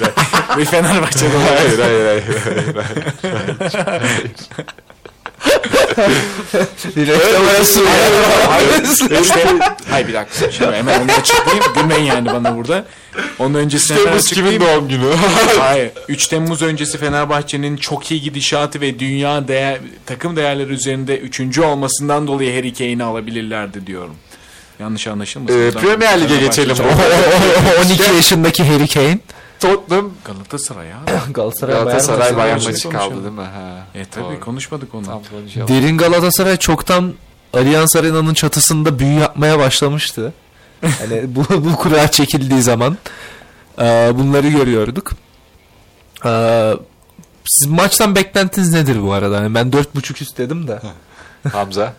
bir 0.58 0.64
Fenerbahçe'de 0.64 1.36
hayır 1.36 1.78
hayır 1.78 2.06
hayır 2.06 2.24
hayır. 2.24 2.82
Reklam 6.96 7.46
arası 7.46 7.80
İşte, 9.22 9.58
hayır 9.90 10.08
bir 10.08 10.14
dakika. 10.14 10.50
Şimdi 10.50 10.76
hemen 10.76 11.00
onu 11.00 11.12
açıklayayım. 11.12 11.64
Gülmeyin 11.74 12.04
yani 12.04 12.26
bana 12.26 12.56
burada. 12.56 12.84
Onun 13.38 13.54
öncesine 13.54 14.04
Temmuz 14.04 14.24
kimin 14.24 14.60
doğum 14.60 14.88
günü? 14.88 15.10
Hayır. 15.58 15.90
3 16.08 16.26
Temmuz 16.26 16.62
öncesi 16.62 16.98
Fenerbahçe'nin 16.98 17.76
çok 17.76 18.10
iyi 18.10 18.20
gidişatı 18.20 18.80
ve 18.80 18.98
dünya 18.98 19.48
değer, 19.48 19.78
takım 20.06 20.36
değerleri 20.36 20.72
üzerinde 20.72 21.18
3. 21.18 21.58
olmasından 21.58 22.26
dolayı 22.26 22.56
Harry 22.56 22.74
Kane'i 22.74 23.02
alabilirlerdi 23.02 23.86
diyorum. 23.86 24.16
Yanlış 24.80 25.06
anlaşılmasın. 25.06 25.60
Ee, 25.60 25.70
Premier 25.70 26.20
Lig'e 26.20 26.36
geçelim. 26.36 26.76
çok- 26.76 26.86
12 27.86 28.02
yaşındaki 28.14 28.64
Harry 28.64 28.88
Kane. 28.88 29.18
Tottenham 29.60 30.10
Galatasaray 30.24 30.92
abi. 30.94 31.32
Galatasaray, 31.32 31.74
Galatasaray 31.84 32.36
Bayern 32.36 32.64
maçı. 32.64 32.90
kaldı 32.90 33.14
değil 33.24 33.34
mi? 33.34 33.40
Ha, 33.40 33.86
E 33.94 34.04
tabii 34.04 34.24
doğru. 34.24 34.40
konuşmadık 34.40 34.94
onu. 34.94 35.06
Tam 35.06 35.22
konuşalım. 35.30 35.68
Derin 35.68 35.98
Galatasaray 35.98 36.56
çoktan 36.56 37.14
Allianz 37.52 37.96
Arena'nın 37.96 38.34
çatısında 38.34 38.98
büyü 38.98 39.18
yapmaya 39.18 39.58
başlamıştı. 39.58 40.32
Hani 40.80 41.34
bu, 41.34 41.44
bu 41.50 41.76
kura 41.76 42.10
çekildiği 42.10 42.62
zaman 42.62 42.96
e, 43.78 44.10
bunları 44.14 44.48
görüyorduk. 44.48 45.12
E, 46.24 46.30
siz 47.46 47.70
maçtan 47.70 48.16
beklentiniz 48.16 48.72
nedir 48.72 49.02
bu 49.02 49.12
arada? 49.12 49.36
Hani 49.40 49.54
ben 49.54 49.70
4.5 49.70 50.22
üst 50.22 50.38
dedim 50.38 50.68
de. 50.68 50.80
Hamza 51.52 51.94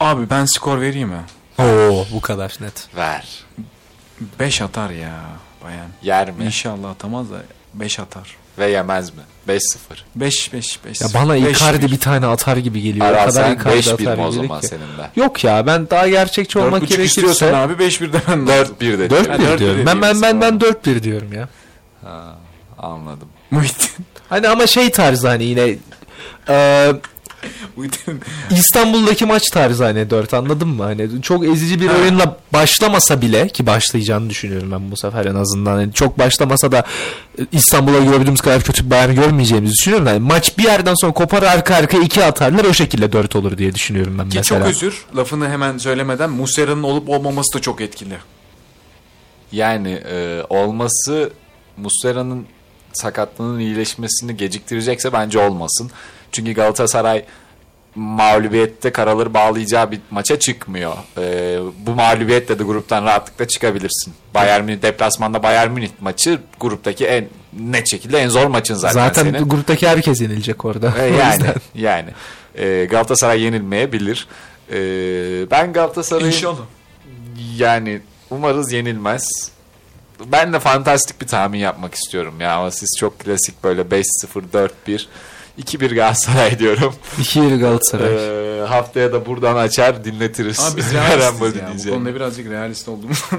Abi 0.00 0.30
ben 0.30 0.44
skor 0.44 0.80
vereyim 0.80 1.08
mi? 1.08 1.20
Oo 1.58 2.06
bu 2.12 2.20
kadar 2.20 2.52
net. 2.60 2.88
ver. 2.96 3.28
5 4.40 4.62
atar 4.62 4.90
ya 4.90 5.12
bayan. 5.64 5.86
Yer 6.02 6.30
mi? 6.30 6.44
İnşallah 6.44 6.90
atamaz 6.90 7.30
da 7.30 7.36
5 7.74 7.98
atar. 7.98 8.36
Ve 8.58 8.70
yemez 8.70 9.10
mi? 9.10 9.22
5-0. 9.48 9.58
5 10.14 10.52
5 10.52 10.84
5. 10.84 11.00
Ya 11.00 11.08
bana 11.14 11.36
Icardi 11.36 11.90
bir 11.92 11.98
tane 12.00 12.26
atar 12.26 12.56
gibi 12.56 12.80
geliyor. 12.82 13.06
Ara 13.06 13.22
o 13.22 13.26
kadar 13.26 13.44
sen 13.44 13.54
Icardi 13.54 13.76
5-1 13.78 13.92
atar 14.02 14.18
mi 14.18 14.24
o 14.24 14.32
zaman 14.32 14.60
ki. 14.60 14.66
senin 14.66 14.80
de? 14.80 15.10
Yok 15.16 15.44
ya 15.44 15.66
ben 15.66 15.90
daha 15.90 16.08
gerçekçi 16.08 16.58
olmak 16.58 16.82
4.5 16.82 17.02
istiyorsan 17.02 17.48
gerekirse 17.50 18.04
abi 18.06 18.08
5-1 18.08 18.12
demen 18.26 18.48
lazım. 18.48 18.76
4-1 18.80 18.98
dedi. 18.98 19.14
4-1 19.14 19.28
Ha, 19.28 19.36
4-1 19.36 19.58
diyorum. 19.58 19.86
Ben 19.86 20.02
ben 20.02 20.22
ben 20.22 20.40
ben 20.40 20.60
diyorsun. 20.60 20.80
4-1 20.84 21.02
diyorum 21.02 21.32
ya. 21.32 21.48
Ha, 22.04 22.36
anladım. 22.78 23.28
Muhittin. 23.50 24.06
Hani 24.28 24.48
ama 24.48 24.66
şey 24.66 24.90
tarzı 24.90 25.28
hani 25.28 25.44
yine 25.44 25.76
e. 26.48 26.92
İstanbul'daki 28.50 29.26
maç 29.26 29.50
tarzı 29.50 29.84
hani 29.84 30.10
4 30.10 30.34
anladın 30.34 30.68
mı? 30.68 30.82
Hani 30.82 31.22
çok 31.22 31.46
ezici 31.46 31.80
bir 31.80 31.88
oyunla 31.90 32.36
başlamasa 32.52 33.22
bile 33.22 33.48
ki 33.48 33.66
başlayacağını 33.66 34.30
düşünüyorum 34.30 34.70
ben 34.72 34.90
bu 34.90 34.96
sefer 34.96 35.24
en 35.24 35.34
azından. 35.34 35.72
Hani 35.72 35.92
çok 35.92 36.18
başlamasa 36.18 36.72
da 36.72 36.84
e, 37.38 37.42
İstanbul'a 37.52 37.98
gördüğümüz 37.98 38.40
kadar 38.40 38.62
kötü 38.62 38.84
bir 38.84 38.90
Bayern 38.90 39.14
görmeyeceğimizi 39.14 39.74
düşünüyorum. 39.74 40.06
Yani 40.06 40.20
maç 40.20 40.58
bir 40.58 40.62
yerden 40.62 40.94
sonra 40.94 41.12
kopar 41.12 41.42
arka 41.42 41.74
arka 41.74 41.98
2 41.98 42.24
atarlar 42.24 42.64
o 42.64 42.74
şekilde 42.74 43.12
4 43.12 43.36
olur 43.36 43.58
diye 43.58 43.74
düşünüyorum 43.74 44.18
ben 44.18 44.28
Ki 44.28 44.38
mesela. 44.38 44.60
çok 44.60 44.68
özür 44.68 45.04
lafını 45.16 45.48
hemen 45.48 45.78
söylemeden 45.78 46.30
Muslera'nın 46.30 46.82
olup 46.82 47.08
olmaması 47.08 47.54
da 47.54 47.60
çok 47.60 47.80
etkili. 47.80 48.16
Yani 49.52 49.90
e, 49.90 50.42
olması 50.48 51.30
Muslera'nın 51.76 52.46
sakatlığının 52.92 53.58
iyileşmesini 53.58 54.36
geciktirecekse 54.36 55.12
bence 55.12 55.38
olmasın. 55.38 55.90
Çünkü 56.32 56.52
Galatasaray 56.52 57.24
mağlubiyette 57.94 58.92
karaları 58.92 59.34
bağlayacağı 59.34 59.90
bir 59.90 60.00
maça 60.10 60.38
çıkmıyor. 60.38 60.92
E, 61.18 61.58
bu 61.86 61.90
mağlubiyetle 61.90 62.58
de 62.58 62.62
gruptan 62.62 63.04
rahatlıkla 63.04 63.48
çıkabilirsin. 63.48 64.14
Bayern 64.34 64.64
Münih 64.64 64.82
deplasmanda 64.82 65.42
Bayern 65.42 65.70
Münih 65.70 65.90
maçı 66.00 66.40
gruptaki 66.60 67.06
en 67.06 67.28
net 67.52 67.90
şekilde 67.90 68.18
en 68.18 68.28
zor 68.28 68.46
maçın 68.46 68.74
zaten, 68.74 68.94
Zaten 68.94 69.22
senin. 69.22 69.48
gruptaki 69.48 69.88
herkes 69.88 70.20
yenilecek 70.20 70.64
orada. 70.64 70.94
E, 70.98 71.10
O 71.14 71.18
yani 71.18 71.44
yani 71.74 72.10
E, 72.58 72.84
Galatasaray 72.90 73.40
yenilmeyebilir. 73.42 74.26
E, 74.72 74.76
ben 75.50 75.72
Galatasaray'ın 75.72 76.56
yani 77.56 78.00
umarız 78.30 78.72
yenilmez. 78.72 79.24
Ben 80.26 80.52
de 80.52 80.60
fantastik 80.60 81.20
bir 81.20 81.26
tahmin 81.26 81.58
yapmak 81.58 81.94
istiyorum 81.94 82.40
ya 82.40 82.54
ama 82.56 82.70
siz 82.70 82.96
çok 82.98 83.18
klasik 83.18 83.64
böyle 83.64 83.82
5-0 83.82 84.02
4-1 84.86 85.06
2-1 85.60 85.94
Galatasaray 85.94 86.58
diyorum. 86.58 86.94
2 87.20 87.40
Galatasaray. 87.58 88.08
Ee, 88.60 88.66
haftaya 88.66 89.12
da 89.12 89.26
buradan 89.26 89.56
açar 89.56 90.04
dinletiriz. 90.04 90.60
Ama 90.60 90.76
biz 90.76 90.94
realistiz 90.94 91.84
ya. 91.86 91.92
Bu 91.92 91.96
konuda 91.96 92.14
birazcık 92.14 92.50
realist 92.50 92.88
olduğumuz. 92.88 93.24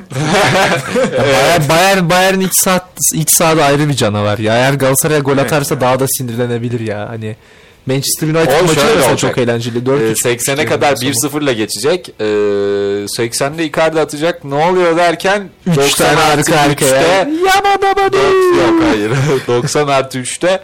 Bayern, 1.20 1.70
Bayern, 1.70 2.10
Bayern 2.10 2.40
iç, 2.40 2.54
saat, 2.54 2.88
iç 3.14 3.30
sahada 3.38 3.66
ayrı 3.66 3.90
bir 3.90 3.94
canavar 3.94 4.38
ya. 4.38 4.56
Eğer 4.56 4.74
Galatasaray'a 4.74 5.20
gol 5.20 5.34
Evet 5.34 5.46
atarsa 5.46 5.82
daha 5.82 6.00
da 6.00 6.06
sinirlenebilir 6.08 6.80
ya. 6.80 7.10
Hani 7.10 7.36
Manchester 7.86 8.28
United 8.28 8.62
O 8.62 8.64
maçı 8.64 8.80
da 8.80 8.86
mesela 8.96 9.18
çok 9.18 9.38
eğlenceli. 9.38 9.78
Ee, 9.78 9.86
4 9.86 10.02
80'e 10.02 10.66
kadar 10.66 10.94
1-0 10.94 11.44
ile 11.44 11.54
geçecek. 11.54 12.10
Ee, 12.20 12.24
80'de 12.24 13.66
Icardi 13.66 14.00
atacak. 14.00 14.44
Ne 14.44 14.56
oluyor 14.56 14.98
derken 14.98 15.50
3 15.68 15.76
90 15.78 16.08
tane 16.08 16.20
arka 16.20 16.42
3'te 16.42 16.60
arkaya. 16.60 17.18
Yaman 17.18 17.82
Dok- 18.14 18.58
Yok 18.58 18.84
hayır. 18.90 19.12
90 19.48 19.88
artı 19.88 20.20
3'te 20.20 20.60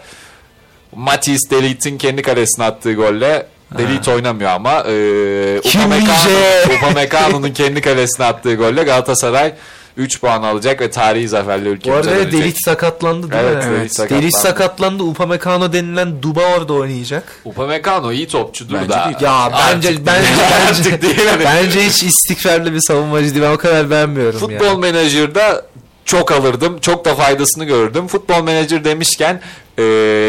Matis 0.95 1.52
Delit'in 1.52 1.98
kendi 1.98 2.22
kalesine 2.22 2.66
attığı 2.66 2.94
golle 2.94 3.45
Delit 3.78 4.07
oynamıyor 4.07 4.49
ama 4.49 4.84
e? 4.88 5.60
Upamecano'nun 6.78 7.52
kendi 7.53 7.82
kalesine 7.82 8.26
attığı 8.26 8.56
golle 8.56 8.84
Galatasaray 8.84 9.53
3 9.98 10.22
puan 10.22 10.44
alacak 10.44 10.82
ve 10.82 10.91
tarihi 10.91 11.28
zaferle 11.28 11.66
Bu 11.66 11.70
ülkemize 11.70 12.10
arada 12.10 12.22
dönecek. 12.22 12.41
Delic 12.41 12.57
sakatlandı 12.66 13.32
değil 13.32 13.44
Evet, 13.45 13.66
mi? 13.66 13.72
Delic 13.72 13.90
sakatlandı. 13.94 14.22
Delic 14.24 14.38
sakatlandı. 14.38 15.03
Upamecano 15.03 15.74
denilen 15.74 16.22
Duba 16.24 16.41
orada 16.57 16.74
oynayacak. 16.74 17.24
Upamecano 17.45 18.11
iyi 18.11 18.28
topçudur 18.28 18.74
Bence 18.74 18.90
da. 18.90 19.06
değil. 19.06 19.18
Ya 19.22 19.32
Artık 19.34 19.60
bence 19.76 20.06
bence 20.06 20.28
bence, 20.70 21.02
değil 21.02 21.28
hani. 21.30 21.44
bence 21.45 21.84
hiç 21.84 22.03
istikrarlı 22.03 22.74
bir 22.74 22.80
savunmacı 22.88 23.34
değil. 23.36 23.45
Ben 23.45 23.52
o 23.52 23.57
kadar 23.57 23.90
beğenmiyorum 23.90 24.40
Futbol 24.40 24.66
ya. 24.66 24.76
Manager'da 24.76 25.66
çok 26.10 26.31
alırdım. 26.31 26.80
Çok 26.80 27.06
da 27.06 27.15
faydasını 27.15 27.65
gördüm. 27.65 28.07
Futbol 28.07 28.44
Manager 28.44 28.84
demişken 28.84 29.41
e, 29.80 29.84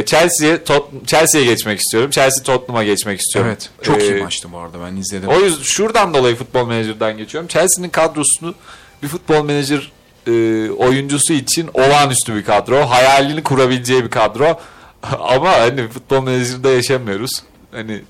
Chelsea'ye 0.07 0.59
Chelsea'ye 1.07 1.45
geçmek 1.47 1.81
istiyorum. 1.81 2.11
Chelsea 2.11 2.45
Tottenham'a 2.45 2.85
geçmek 2.85 3.21
istiyorum. 3.21 3.51
evet. 3.51 3.71
Çok 3.83 4.03
E, 4.03 4.05
iyi 4.09 4.23
maçtı 4.23 4.53
bu 4.53 4.59
arada 4.59 4.79
ben 4.87 4.97
izledim. 4.97 5.29
O 5.29 5.41
yüzden 5.41 5.63
şuradan 5.63 6.15
dolayı 6.15 6.37
Futbol 6.37 6.65
Manager'dan 6.65 7.17
geçiyorum. 7.19 7.49
Chelsea'nin 7.49 7.89
kadrosunu 7.89 8.55
bir 9.03 9.09
Futbol 9.09 9.43
Manager 9.43 9.93
e, 10.27 10.33
oyuncusu 10.71 11.33
için 11.33 11.71
olağanüstü 11.75 12.35
bir 12.37 12.45
kadro. 12.45 12.81
Hayalini 12.87 13.43
kurabileceği 13.43 14.05
bir 14.05 14.11
kadro. 14.11 14.61
Ama 15.21 15.53
hani 15.53 15.89
Futbol 15.89 16.21
Manager'da 16.21 16.71
yaşamıyoruz. 16.71 17.31
Hani 17.73 18.03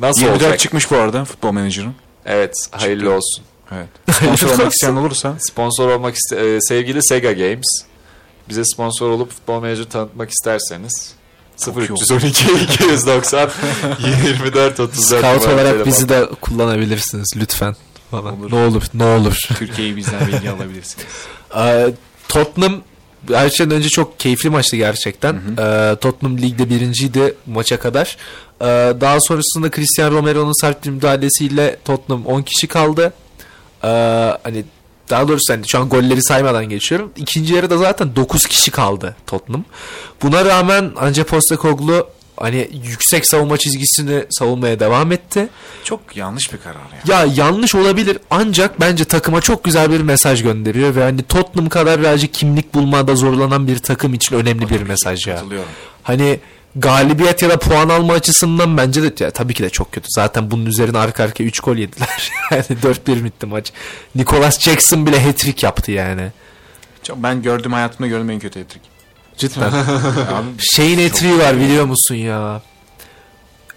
nasıl 0.00 0.20
24 0.22 0.42
olacak? 0.42 0.58
çıkmış 0.58 0.90
bu 0.90 0.96
arada 0.96 1.24
futbol 1.24 1.52
menajerin. 1.52 1.94
Evet, 2.26 2.54
hayırlı 2.70 3.10
olsun. 3.10 3.44
Evet. 3.72 3.88
Sponsor 4.16 4.50
olmak 4.50 4.72
isteyen 4.72 4.96
olursa 4.96 5.36
Sponsor 5.40 5.88
olmak 5.88 6.14
iste 6.16 6.36
e, 6.36 6.60
sevgili 6.60 7.02
Sega 7.02 7.32
Games. 7.32 7.66
Bize 8.48 8.64
sponsor 8.64 9.10
olup 9.10 9.30
Futbol 9.32 9.60
Manager 9.60 9.84
tanıtmak 9.84 10.30
isterseniz 10.30 11.12
Çok 11.64 11.76
iyi 11.76 11.80
0312 11.80 12.44
290 12.62 13.50
24 14.26 14.80
34 14.80 14.94
Scout 15.06 15.24
olarak 15.24 15.56
telefon. 15.72 15.86
bizi 15.86 16.08
de 16.08 16.28
kullanabilirsiniz 16.40 17.32
lütfen. 17.36 17.76
Falan. 18.10 18.40
Olur. 18.40 18.52
Ne 18.52 18.56
olur 18.56 18.82
ne 18.94 19.04
olur. 19.04 19.38
Türkiye'yi 19.58 19.96
bizden 19.96 20.26
bilgi 20.26 20.50
alabilirsiniz. 20.50 21.06
Ee, 21.56 21.86
Tottenham 22.28 22.82
her 23.32 23.50
şeyden 23.50 23.76
önce 23.76 23.88
çok 23.88 24.20
keyifli 24.20 24.50
maçtı 24.50 24.76
gerçekten. 24.76 25.34
Ee, 25.34 25.96
Tottenham 26.00 26.38
ligde 26.38 26.70
birinciydi 26.70 27.34
maça 27.46 27.78
kadar. 27.80 28.16
Ee, 28.60 28.64
daha 29.00 29.20
sonrasında 29.20 29.70
Cristiano 29.70 30.14
Romero'nun 30.16 30.60
sert 30.60 30.86
müdahalesiyle 30.86 31.76
Tottenham 31.84 32.26
10 32.26 32.42
kişi 32.42 32.66
kaldı. 32.66 33.12
Ee, 33.86 34.38
hani 34.42 34.64
daha 35.10 35.28
doğrusu 35.28 35.52
hani 35.52 35.68
şu 35.68 35.78
an 35.78 35.88
golleri 35.88 36.22
saymadan 36.22 36.68
geçiyorum. 36.68 37.12
İkinci 37.16 37.54
yarıda 37.54 37.78
zaten 37.78 38.16
9 38.16 38.46
kişi 38.46 38.70
kaldı 38.70 39.16
Tottenham. 39.26 39.64
Buna 40.22 40.44
rağmen 40.44 40.92
Ange 40.96 41.24
Postecoglou 41.24 42.06
hani 42.36 42.68
yüksek 42.84 43.26
savunma 43.26 43.56
çizgisini 43.56 44.24
savunmaya 44.30 44.80
devam 44.80 45.12
etti. 45.12 45.48
Çok 45.84 46.16
yanlış 46.16 46.52
bir 46.52 46.58
karar 46.58 46.74
ya. 46.74 47.22
Ya 47.24 47.32
yanlış 47.36 47.74
olabilir 47.74 48.18
ancak 48.30 48.80
bence 48.80 49.04
takıma 49.04 49.40
çok 49.40 49.64
güzel 49.64 49.90
bir 49.90 50.00
mesaj 50.00 50.42
gönderiyor 50.42 50.94
ve 50.94 51.02
hani 51.02 51.22
Tottenham 51.22 51.68
kadar 51.68 52.00
birazcık 52.00 52.34
kimlik 52.34 52.74
bulmada 52.74 53.14
zorlanan 53.14 53.68
bir 53.68 53.78
takım 53.78 54.14
için 54.14 54.36
önemli 54.36 54.70
bir 54.70 54.82
mesaj 54.82 55.26
ya. 55.26 55.42
Hani 56.02 56.40
galibiyet 56.76 57.42
ya 57.42 57.50
da 57.50 57.58
puan 57.58 57.88
alma 57.88 58.12
açısından 58.12 58.76
bence 58.76 59.02
de 59.02 59.24
ya, 59.24 59.30
tabii 59.30 59.54
ki 59.54 59.62
de 59.62 59.70
çok 59.70 59.92
kötü. 59.92 60.06
Zaten 60.10 60.50
bunun 60.50 60.66
üzerine 60.66 60.98
arka 60.98 61.24
arkaya 61.24 61.44
3 61.44 61.60
gol 61.60 61.76
yediler. 61.76 62.32
yani 62.50 62.64
4-1 62.64 63.24
bitti 63.24 63.46
maç. 63.46 63.72
Nicholas 64.14 64.60
Jackson 64.60 65.06
bile 65.06 65.20
hat-trick 65.20 65.66
yaptı 65.66 65.92
yani. 65.92 66.32
Çok, 67.02 67.22
ben 67.22 67.42
gördüm 67.42 67.72
hayatımda 67.72 68.08
gördüğüm 68.08 68.30
en 68.30 68.38
kötü 68.38 68.60
hat-trick. 68.60 68.84
Cidden. 69.36 69.72
Şeyin 70.58 71.08
hat-trick'i 71.08 71.38
var 71.38 71.56
biliyor 71.56 71.84
musun 71.84 72.14
ya? 72.14 72.62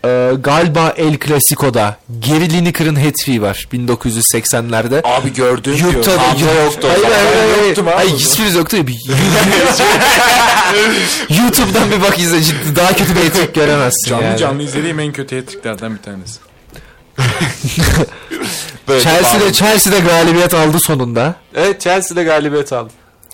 Ee, 0.06 0.32
galiba 0.44 0.94
El 0.98 1.18
Clasico'da 1.20 1.98
Gary 2.28 2.50
Lineker'ın 2.50 2.96
hat-trick'i 2.96 3.42
var 3.42 3.68
1980'lerde. 3.74 5.02
Abi 5.04 5.34
gördüm 5.34 5.76
Yurtta 5.76 6.12
da 6.12 6.24
yoktu 6.64 6.88
Hayır 6.92 7.04
hayır 7.04 7.50
hayır. 7.52 7.66
Yoktum 7.68 7.88
abi 7.88 7.96
Hayır 7.96 8.12
hiçbiriniz 8.12 8.56
yoktu. 8.56 8.78
YouTube'dan 11.30 11.92
bir 11.92 12.02
bak 12.02 12.20
izle 12.20 12.42
ciddi. 12.42 12.76
Daha 12.76 12.94
kötü 12.94 13.16
bir 13.16 13.22
etik 13.22 13.56
göremezsin 13.56 14.10
canlı 14.10 14.24
yani. 14.24 14.38
canlı 14.38 14.64
izlediğim 14.64 15.00
en 15.00 15.12
kötü 15.14 15.36
hat-tricklerden 15.40 15.98
bir 15.98 16.02
tanesi. 16.02 16.40
Böyle 18.88 19.04
Chelsea'de. 19.04 19.54
Chelsea'de 19.54 20.00
galibiyet 20.00 20.54
aldı 20.54 20.78
sonunda. 20.80 21.36
Evet 21.56 21.82
Chelsea'de 21.82 22.24
galibiyet 22.24 22.74
aldı. 22.74 22.90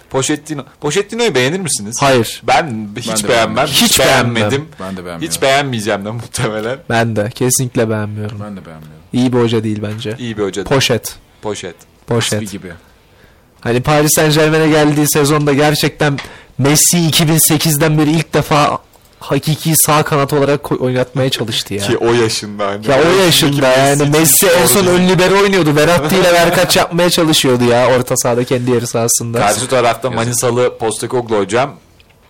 Pochettino. 0.10 0.64
Pochettino'yu 0.82 1.36
beğenir 1.36 1.60
misiniz? 1.60 1.96
Hayır. 2.00 2.42
Ben 2.48 2.88
hiç 2.98 3.08
Ben 3.24 3.30
beğenmem. 3.30 3.56
beğenmedim. 3.56 3.74
Hiç, 3.74 3.82
Hiç 3.82 4.00
beğenmem. 4.00 4.36
beğenmedim. 4.36 4.68
Ben 4.80 4.92
de 4.98 5.06
beğenmiyorum. 5.06 5.22
Hiç 5.36 5.42
beğenmeyeceğim 5.42 6.06
de 6.06 6.12
muhtemelen. 6.12 6.78
Ben 6.90 7.16
de 7.16 7.30
kesinlikle 7.36 7.90
beğenmiyorum. 7.90 8.40
ben 8.44 8.58
de 8.58 8.66
beğenmiyorum. 8.66 8.96
İyi 9.14 9.34
bir 9.34 9.40
hoca 9.40 9.64
değil 9.64 9.80
bence. 9.84 10.16
İyi 10.20 10.38
bir 10.38 10.44
hoca. 10.44 10.66
değil. 10.66 10.76
Poşet. 10.76 11.16
Poşet. 11.42 11.76
Poşet. 12.08 12.42
Bir 12.42 12.50
gibi. 12.50 12.72
Hani 13.62 13.82
Paris 13.82 14.12
Saint 14.16 14.36
Germain'e 14.36 14.68
geldiği 14.70 15.06
sezonda 15.14 15.54
gerçekten 15.54 16.20
Messi 16.58 16.98
2008'den 16.98 17.98
beri 17.98 18.12
ilk 18.12 18.34
defa 18.34 18.78
hakiki 19.20 19.74
sağ 19.76 20.04
kanat 20.04 20.34
olarak 20.34 20.82
oynatmaya 20.82 21.30
çalıştı 21.30 21.74
ya. 21.74 21.82
Ki 21.84 21.98
o 21.98 22.14
yaşında. 22.14 22.68
Hani. 22.68 22.88
ya 22.88 23.00
o 23.00 23.24
yaşında 23.24 23.68
yani 23.68 24.10
Messi 24.10 24.48
en 24.48 24.66
son 24.66 24.86
ön 24.86 25.10
libero 25.10 25.40
oynuyordu. 25.42 25.76
Verratti 25.76 26.16
ile 26.16 26.34
Verkaç 26.34 26.76
yapmaya 26.76 27.10
çalışıyordu 27.10 27.64
ya 27.64 27.88
orta 27.98 28.18
sahada 28.18 28.44
kendi 28.44 28.72
yarı 28.72 28.88
sahasında. 28.88 29.40
Karşı 29.40 29.68
tarafta 29.68 30.12
Manisalı 30.12 30.78
Postecoglou 30.78 31.40
hocam. 31.40 31.76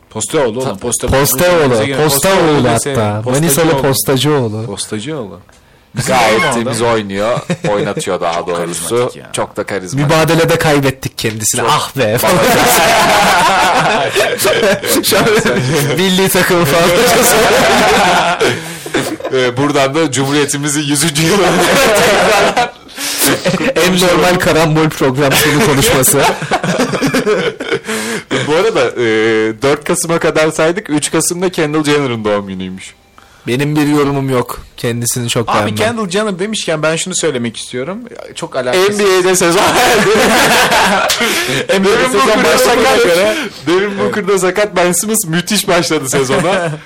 Posteoğlu 0.10 0.62
oğlum. 0.62 0.78
Posta, 0.78 1.08
Postaoğlu, 1.08 1.98
Postaoğlu 2.04 2.64
deseydin. 2.64 3.00
hatta. 3.02 3.32
Manisalı 3.32 3.82
Postacıoğlu. 3.82 4.66
Postacıoğlu. 4.66 5.40
Gayet 6.08 6.42
adam. 6.44 6.54
temiz 6.54 6.82
oynuyor. 6.82 7.40
Oynatıyor 7.70 8.22
daha 8.22 8.34
Çok 8.34 8.48
doğrusu. 8.48 9.12
ya. 9.16 9.30
Çok 9.34 9.58
da 9.58 9.64
karizmatik. 9.64 10.10
Mübadelede 10.12 10.58
kaybettik 10.58 11.18
kendisini. 11.18 11.62
Ah 11.70 11.98
be 11.98 12.18
falan. 12.18 12.36
Şu 15.04 15.18
an 15.18 15.24
milli 15.98 16.30
takımı 16.30 16.66
falan. 16.66 16.90
Ee, 19.34 19.58
buradan 19.58 19.96
da 19.96 20.12
Cumhuriyetimizin 20.12 20.82
100. 20.82 21.04
yılını 21.24 21.46
en 23.76 23.94
normal 24.00 24.36
karambol 24.40 24.90
program 24.90 25.32
sonu 25.34 25.66
konuşması. 25.66 26.22
Bu 28.48 28.56
arada 28.56 28.82
e, 28.82 29.04
4 29.62 29.84
Kasım'a 29.84 30.20
kadar 30.20 30.52
saydık. 30.52 30.90
3 30.90 31.12
Kasım'da 31.12 31.50
Kendall 31.50 31.84
Jenner'ın 31.84 32.26
doğum 32.26 32.48
günüymüş. 32.48 32.94
Benim 33.48 33.76
bir 33.76 33.88
yorumum 33.88 34.30
yok. 34.30 34.60
Kendisini 34.78 35.30
çok 35.30 35.50
Abi 35.50 35.56
beğenmem. 35.56 35.76
Kendall 35.76 36.10
Jenner 36.10 36.40
demişken 36.40 36.84
ben 36.84 36.96
şunu 36.96 37.16
söylemek 37.16 37.58
istiyorum. 37.58 38.00
Çok 38.36 38.56
alakasız. 38.56 39.00
NBA'de 39.00 39.36
sezon 39.36 39.62
Devin 41.70 41.84
Booker'da 42.14 42.58
sakat. 42.58 43.00
Devin 43.68 44.00
Booker'da 44.00 44.40
sakat. 44.40 44.76
Ben 44.76 44.92
Simmons 44.92 45.26
müthiş 45.28 45.68
başladı 45.68 46.10
sezona. 46.10 46.72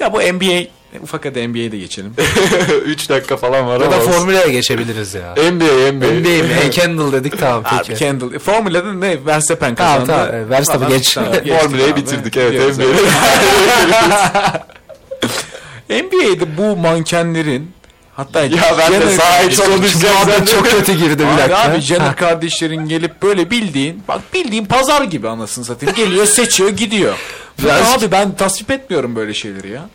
Ya 0.00 0.12
bu 0.12 0.18
NBA 0.20 0.66
ufak 1.02 1.24
hadi 1.24 1.48
NBA'de 1.48 1.78
geçelim. 1.78 2.14
3 2.84 3.08
dakika 3.08 3.36
falan 3.36 3.66
var 3.66 3.80
Ya 3.80 3.86
ama. 3.86 3.96
da 3.96 4.00
olsun. 4.00 4.10
formüleye 4.12 4.48
geçebiliriz 4.48 5.14
ya. 5.14 5.32
NBA, 5.32 5.92
NBA. 5.92 6.06
NBA 6.06 6.28
mi? 6.44 6.52
E, 6.64 6.70
Kendall 6.70 7.12
dedik 7.12 7.38
tamam 7.38 7.62
Abi 7.66 7.74
peki. 7.86 7.98
Kendall. 7.98 8.38
Formula'da 8.38 8.92
ne? 8.92 9.26
Verstappen 9.26 9.74
kazandı. 9.74 10.06
tamam. 10.06 10.50
Verstappen 10.50 10.80
Tamam, 10.80 10.98
geç. 10.98 11.14
geçtik 11.16 11.60
Formüleyi 11.60 11.92
abi. 11.92 12.00
bitirdik 12.00 12.36
evet 12.36 12.76
NBA'de. 12.78 12.86
NBA'de 15.90 16.56
bu 16.58 16.76
mankenlerin 16.76 17.70
hatta 18.14 18.40
ya 18.40 18.76
ben 18.78 18.92
de 18.92 18.96
Jenner- 18.96 19.16
sahip 19.16 19.56
konuşacağım. 19.66 20.14
Muhabbet 20.14 20.48
çok 20.48 20.70
kötü 20.70 20.92
girdi 20.92 21.26
bir 21.32 21.38
dakika. 21.38 21.62
abi 21.70 21.80
Jenner 21.80 22.16
kardeşlerin 22.16 22.88
gelip 22.88 23.22
böyle 23.22 23.50
bildiğin 23.50 24.02
bak 24.08 24.20
bildiğin 24.34 24.64
pazar 24.64 25.02
gibi 25.02 25.28
anasını 25.28 25.64
satayım. 25.64 25.94
Geliyor 25.94 26.26
seçiyor 26.26 26.70
gidiyor. 26.70 27.14
Biraz- 27.62 27.92
Abi 27.98 28.12
ben 28.12 28.36
tasvip 28.36 28.70
etmiyorum 28.70 29.16
böyle 29.16 29.34
şeyleri 29.34 29.68
ya. 29.70 29.88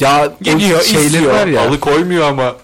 Ya 0.00 0.28
Geliyor, 0.42 0.80
o 0.80 0.82
şeyler 0.82 1.00
izliyor. 1.06 1.34
var 1.34 1.46
ya. 1.46 1.60
Alıkoymuyor 1.68 2.28
ama 2.28 2.54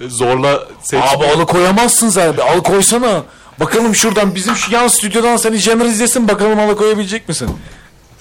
zorla 0.00 0.60
seç. 0.82 1.00
Abi 1.16 1.24
alıkoyamazsın 1.26 2.08
sen. 2.08 2.34
Alıkoysana. 2.52 3.22
Bakalım 3.60 3.94
şuradan 3.94 4.34
bizim 4.34 4.56
şu 4.56 4.72
yan 4.74 4.88
stüdyodan 4.88 5.36
seni 5.36 5.56
Jenner 5.56 5.84
izlesin 5.84 6.28
bakalım 6.28 6.58
alıkoyabilecek 6.60 7.28
misin? 7.28 7.50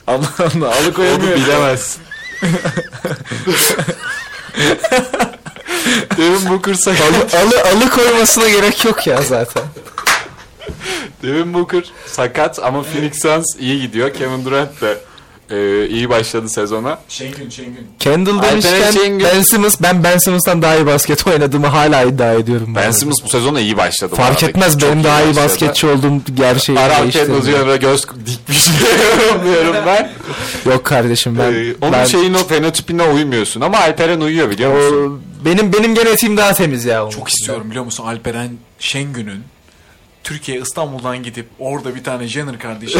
Allah 0.07 0.25
Allah 0.39 0.49
Onu 0.57 0.67
alıkoyamıyor. 0.67 1.35
bilemezsin. 1.37 2.01
Devin 6.17 6.49
Booker 6.49 6.73
sakat. 6.73 7.35
Alı, 7.35 7.61
alı 7.61 7.89
koymasına 7.89 8.49
gerek 8.49 8.85
yok 8.85 9.07
ya 9.07 9.21
zaten. 9.21 9.63
Devin 11.23 11.53
Booker 11.53 11.83
sakat 12.05 12.59
ama 12.59 12.83
Phoenix 12.83 13.21
Suns 13.21 13.55
iyi 13.59 13.81
gidiyor. 13.81 14.13
Kevin 14.13 14.45
Durant 14.45 14.81
de 14.81 14.97
e, 15.51 15.87
iyi 15.87 16.09
başladı 16.09 16.49
sezona. 16.49 16.99
Şengün 17.09 17.49
Şengün. 17.49 17.87
Kendall 17.99 18.31
Alperen 18.37 18.51
demişken 18.51 18.91
Şengün- 18.91 19.27
Ben 19.35 19.41
Simmons, 19.41 19.75
ben 19.81 20.03
Ben 20.03 20.17
Simmons'tan 20.17 20.61
daha 20.61 20.75
iyi 20.75 20.85
basket 20.85 21.27
oynadığımı 21.27 21.67
hala 21.67 22.03
iddia 22.03 22.33
ediyorum. 22.33 22.67
Ben 22.75 22.83
Ben 22.83 22.91
Simmons 22.91 23.23
bu 23.23 23.27
sezona 23.29 23.59
iyi 23.59 23.77
başladı. 23.77 24.15
Fark 24.15 24.43
etmez 24.43 24.77
Çok 24.79 24.91
benim 24.91 25.03
daha 25.03 25.21
iyi 25.21 25.27
başladı. 25.27 25.45
basketçi 25.45 25.87
olduğum 25.87 26.21
gerçeği 26.35 26.79
Aram 26.79 27.01
değiştirmiyor. 27.03 27.41
Kendall 27.43 27.59
Jenner'a 27.59 27.75
göz 27.75 28.03
dikmiş 28.25 28.65
diyorum 29.43 29.75
ben. 29.85 30.11
Yok 30.65 30.83
kardeşim 30.85 31.37
ben, 31.39 31.53
Ee, 31.53 31.73
onun 31.81 31.93
ben 31.93 32.05
şeyin 32.05 32.33
o 32.33 32.37
fenotipine 32.37 33.03
uymuyorsun 33.03 33.61
ama 33.61 33.77
Alperen 33.77 34.21
uyuyor 34.21 34.49
biliyor 34.49 34.73
musun? 34.75 35.21
o, 35.41 35.45
benim 35.45 35.73
benim 35.73 35.95
genetiğim 35.95 36.37
daha 36.37 36.53
temiz 36.53 36.85
ya. 36.85 37.03
onun. 37.03 37.11
Çok 37.11 37.29
istiyorum 37.29 37.69
biliyor 37.69 37.85
musun 37.85 38.05
Alperen 38.05 38.49
Şengün'ün 38.79 39.43
Türkiye 40.25 40.59
İstanbul'dan 40.59 41.23
gidip 41.23 41.45
orada 41.59 41.95
bir 41.95 42.03
tane 42.03 42.27
Jenner 42.27 42.59
kardeşi. 42.59 42.99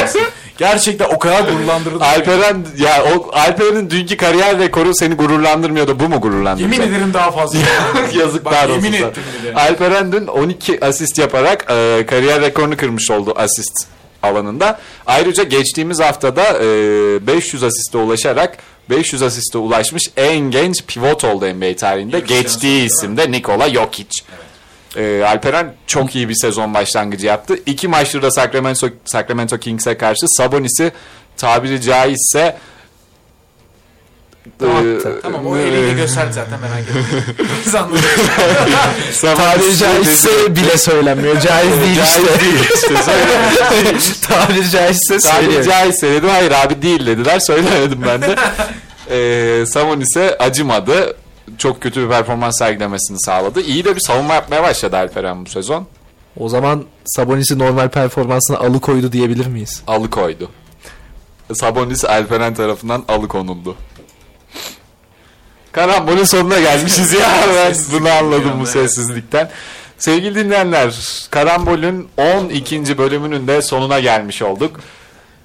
Gerçekten 0.58 1.04
o 1.04 1.18
kadar 1.18 1.40
gururlandırdı. 1.40 2.04
Alperen 2.04 2.66
ya 2.78 3.04
o 3.04 3.30
Alperen'in 3.32 3.90
dünkü 3.90 4.16
kariyer 4.16 4.58
rekoru 4.58 4.94
seni 4.94 5.14
gururlandırmıyor 5.14 5.88
da 5.88 6.00
bu 6.00 6.08
mu 6.08 6.20
gururlandırıyor? 6.20 6.72
Yemin 6.72 6.92
ederim 6.92 7.14
daha 7.14 7.30
fazla. 7.30 7.58
Yazıklar 8.14 8.68
Bak, 8.68 8.70
olsun. 8.70 8.84
yemin 8.84 9.02
ettim 9.02 9.22
bir 9.38 9.48
de. 9.48 9.54
Alperen 9.54 10.12
dün 10.12 10.26
12 10.26 10.84
asist 10.84 11.18
yaparak 11.18 11.62
e, 11.70 12.06
kariyer 12.06 12.40
rekorunu 12.40 12.76
kırmış 12.76 13.10
oldu 13.10 13.32
asist 13.36 13.86
alanında. 14.22 14.80
Ayrıca 15.06 15.42
geçtiğimiz 15.42 16.00
haftada 16.00 16.58
e, 16.58 16.66
500 17.26 17.62
asiste 17.62 17.98
ulaşarak 17.98 18.58
500 18.90 19.22
asiste 19.22 19.58
ulaşmış 19.58 20.02
en 20.16 20.38
genç 20.38 20.84
pivot 20.86 21.24
oldu 21.24 21.46
NBA 21.54 21.76
tarihinde. 21.76 22.20
Geçtiği 22.20 22.86
isim 22.86 23.16
de 23.16 23.32
Nikola 23.32 23.70
Jokic. 23.70 24.22
E, 24.96 25.24
Alperen 25.24 25.74
çok 25.86 26.16
iyi 26.16 26.28
bir 26.28 26.34
sezon 26.34 26.74
başlangıcı 26.74 27.26
yaptı. 27.26 27.58
İki 27.66 27.88
maçtır 27.88 28.22
da 28.22 28.30
Sacramento, 28.30 28.88
Sacramento 29.04 29.58
Kings'e 29.58 29.98
karşı 29.98 30.26
Sabonis'i 30.28 30.92
tabiri 31.36 31.80
caizse 31.80 32.56
Dağıttı. 34.60 35.08
e, 35.18 35.20
Tamam 35.22 35.46
o 35.46 35.56
eliyle 35.56 35.92
gösterdi 35.92 36.32
zaten 36.32 36.60
merak 36.60 36.80
etme. 36.80 37.00
Biz 37.66 37.74
anladık. 37.74 38.04
Tabiri 39.20 39.76
caizse 39.76 40.56
bile 40.56 40.78
söylenmiyor. 40.78 41.40
Caiz 41.40 41.80
değil 41.80 41.96
Caiz 41.96 42.08
işte. 42.08 42.40
değil 42.40 42.60
işte. 42.74 42.94
Tabiri 44.28 44.70
caizse 44.70 45.18
Tabiri 45.18 45.42
söylüyor. 45.44 45.64
caizse 45.64 46.10
dedim. 46.10 46.28
Hayır 46.28 46.52
abi 46.52 46.82
değil 46.82 47.06
dediler. 47.06 47.38
Söylemedim 47.40 48.02
ben 48.06 48.22
de. 48.22 48.36
ee, 49.10 49.66
Sabonis'e 49.66 50.36
acımadı. 50.38 51.16
Çok 51.58 51.80
kötü 51.82 52.04
bir 52.04 52.08
performans 52.08 52.58
sergilemesini 52.58 53.20
sağladı. 53.20 53.60
İyi 53.60 53.84
de 53.84 53.96
bir 53.96 54.00
savunma 54.00 54.34
yapmaya 54.34 54.62
başladı 54.62 54.96
Alperen 54.96 55.46
bu 55.46 55.50
sezon. 55.50 55.86
O 56.36 56.48
zaman 56.48 56.84
Sabonis'i 57.04 57.58
normal 57.58 57.88
performansına 57.88 58.58
alıkoydu 58.58 59.12
diyebilir 59.12 59.46
miyiz? 59.46 59.82
Alıkoydu. 59.86 60.50
Sabonis 61.54 62.04
Alperen 62.04 62.54
tarafından 62.54 63.04
alıkonuldu. 63.08 63.76
Karambolün 65.72 66.24
sonuna 66.24 66.60
gelmişiz 66.60 67.12
ya. 67.20 67.28
Ben 67.56 67.74
bunu 67.92 68.10
anladım 68.10 68.60
bu 68.60 68.66
sessizlikten. 68.66 69.50
Sevgili 69.98 70.34
dinleyenler, 70.34 70.94
Karambol'ün 71.30 72.08
12. 72.16 72.98
bölümünün 72.98 73.46
de 73.46 73.62
sonuna 73.62 74.00
gelmiş 74.00 74.42
olduk. 74.42 74.80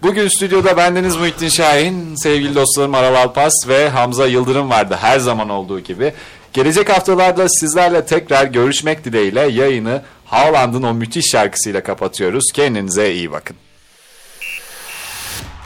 Bugün 0.03 0.27
stüdyoda 0.27 0.77
bendeniz 0.77 1.15
Muhittin 1.15 1.49
Şahin, 1.49 2.15
sevgili 2.15 2.55
dostlarım 2.55 2.95
Aral 2.95 3.15
Alpas 3.15 3.53
ve 3.67 3.89
Hamza 3.89 4.27
Yıldırım 4.27 4.69
vardı 4.69 4.97
her 5.01 5.19
zaman 5.19 5.49
olduğu 5.49 5.79
gibi. 5.79 6.13
Gelecek 6.53 6.89
haftalarda 6.89 7.49
sizlerle 7.49 8.05
tekrar 8.05 8.45
görüşmek 8.45 9.05
dileğiyle 9.05 9.41
yayını 9.41 10.01
Haaland'ın 10.25 10.83
o 10.83 10.93
müthiş 10.93 11.25
şarkısıyla 11.31 11.83
kapatıyoruz. 11.83 12.43
Kendinize 12.53 13.13
iyi 13.13 13.31
bakın. 13.31 13.55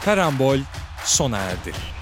Karambol 0.04 0.58
sona 1.04 1.38
erdi. 1.38 1.97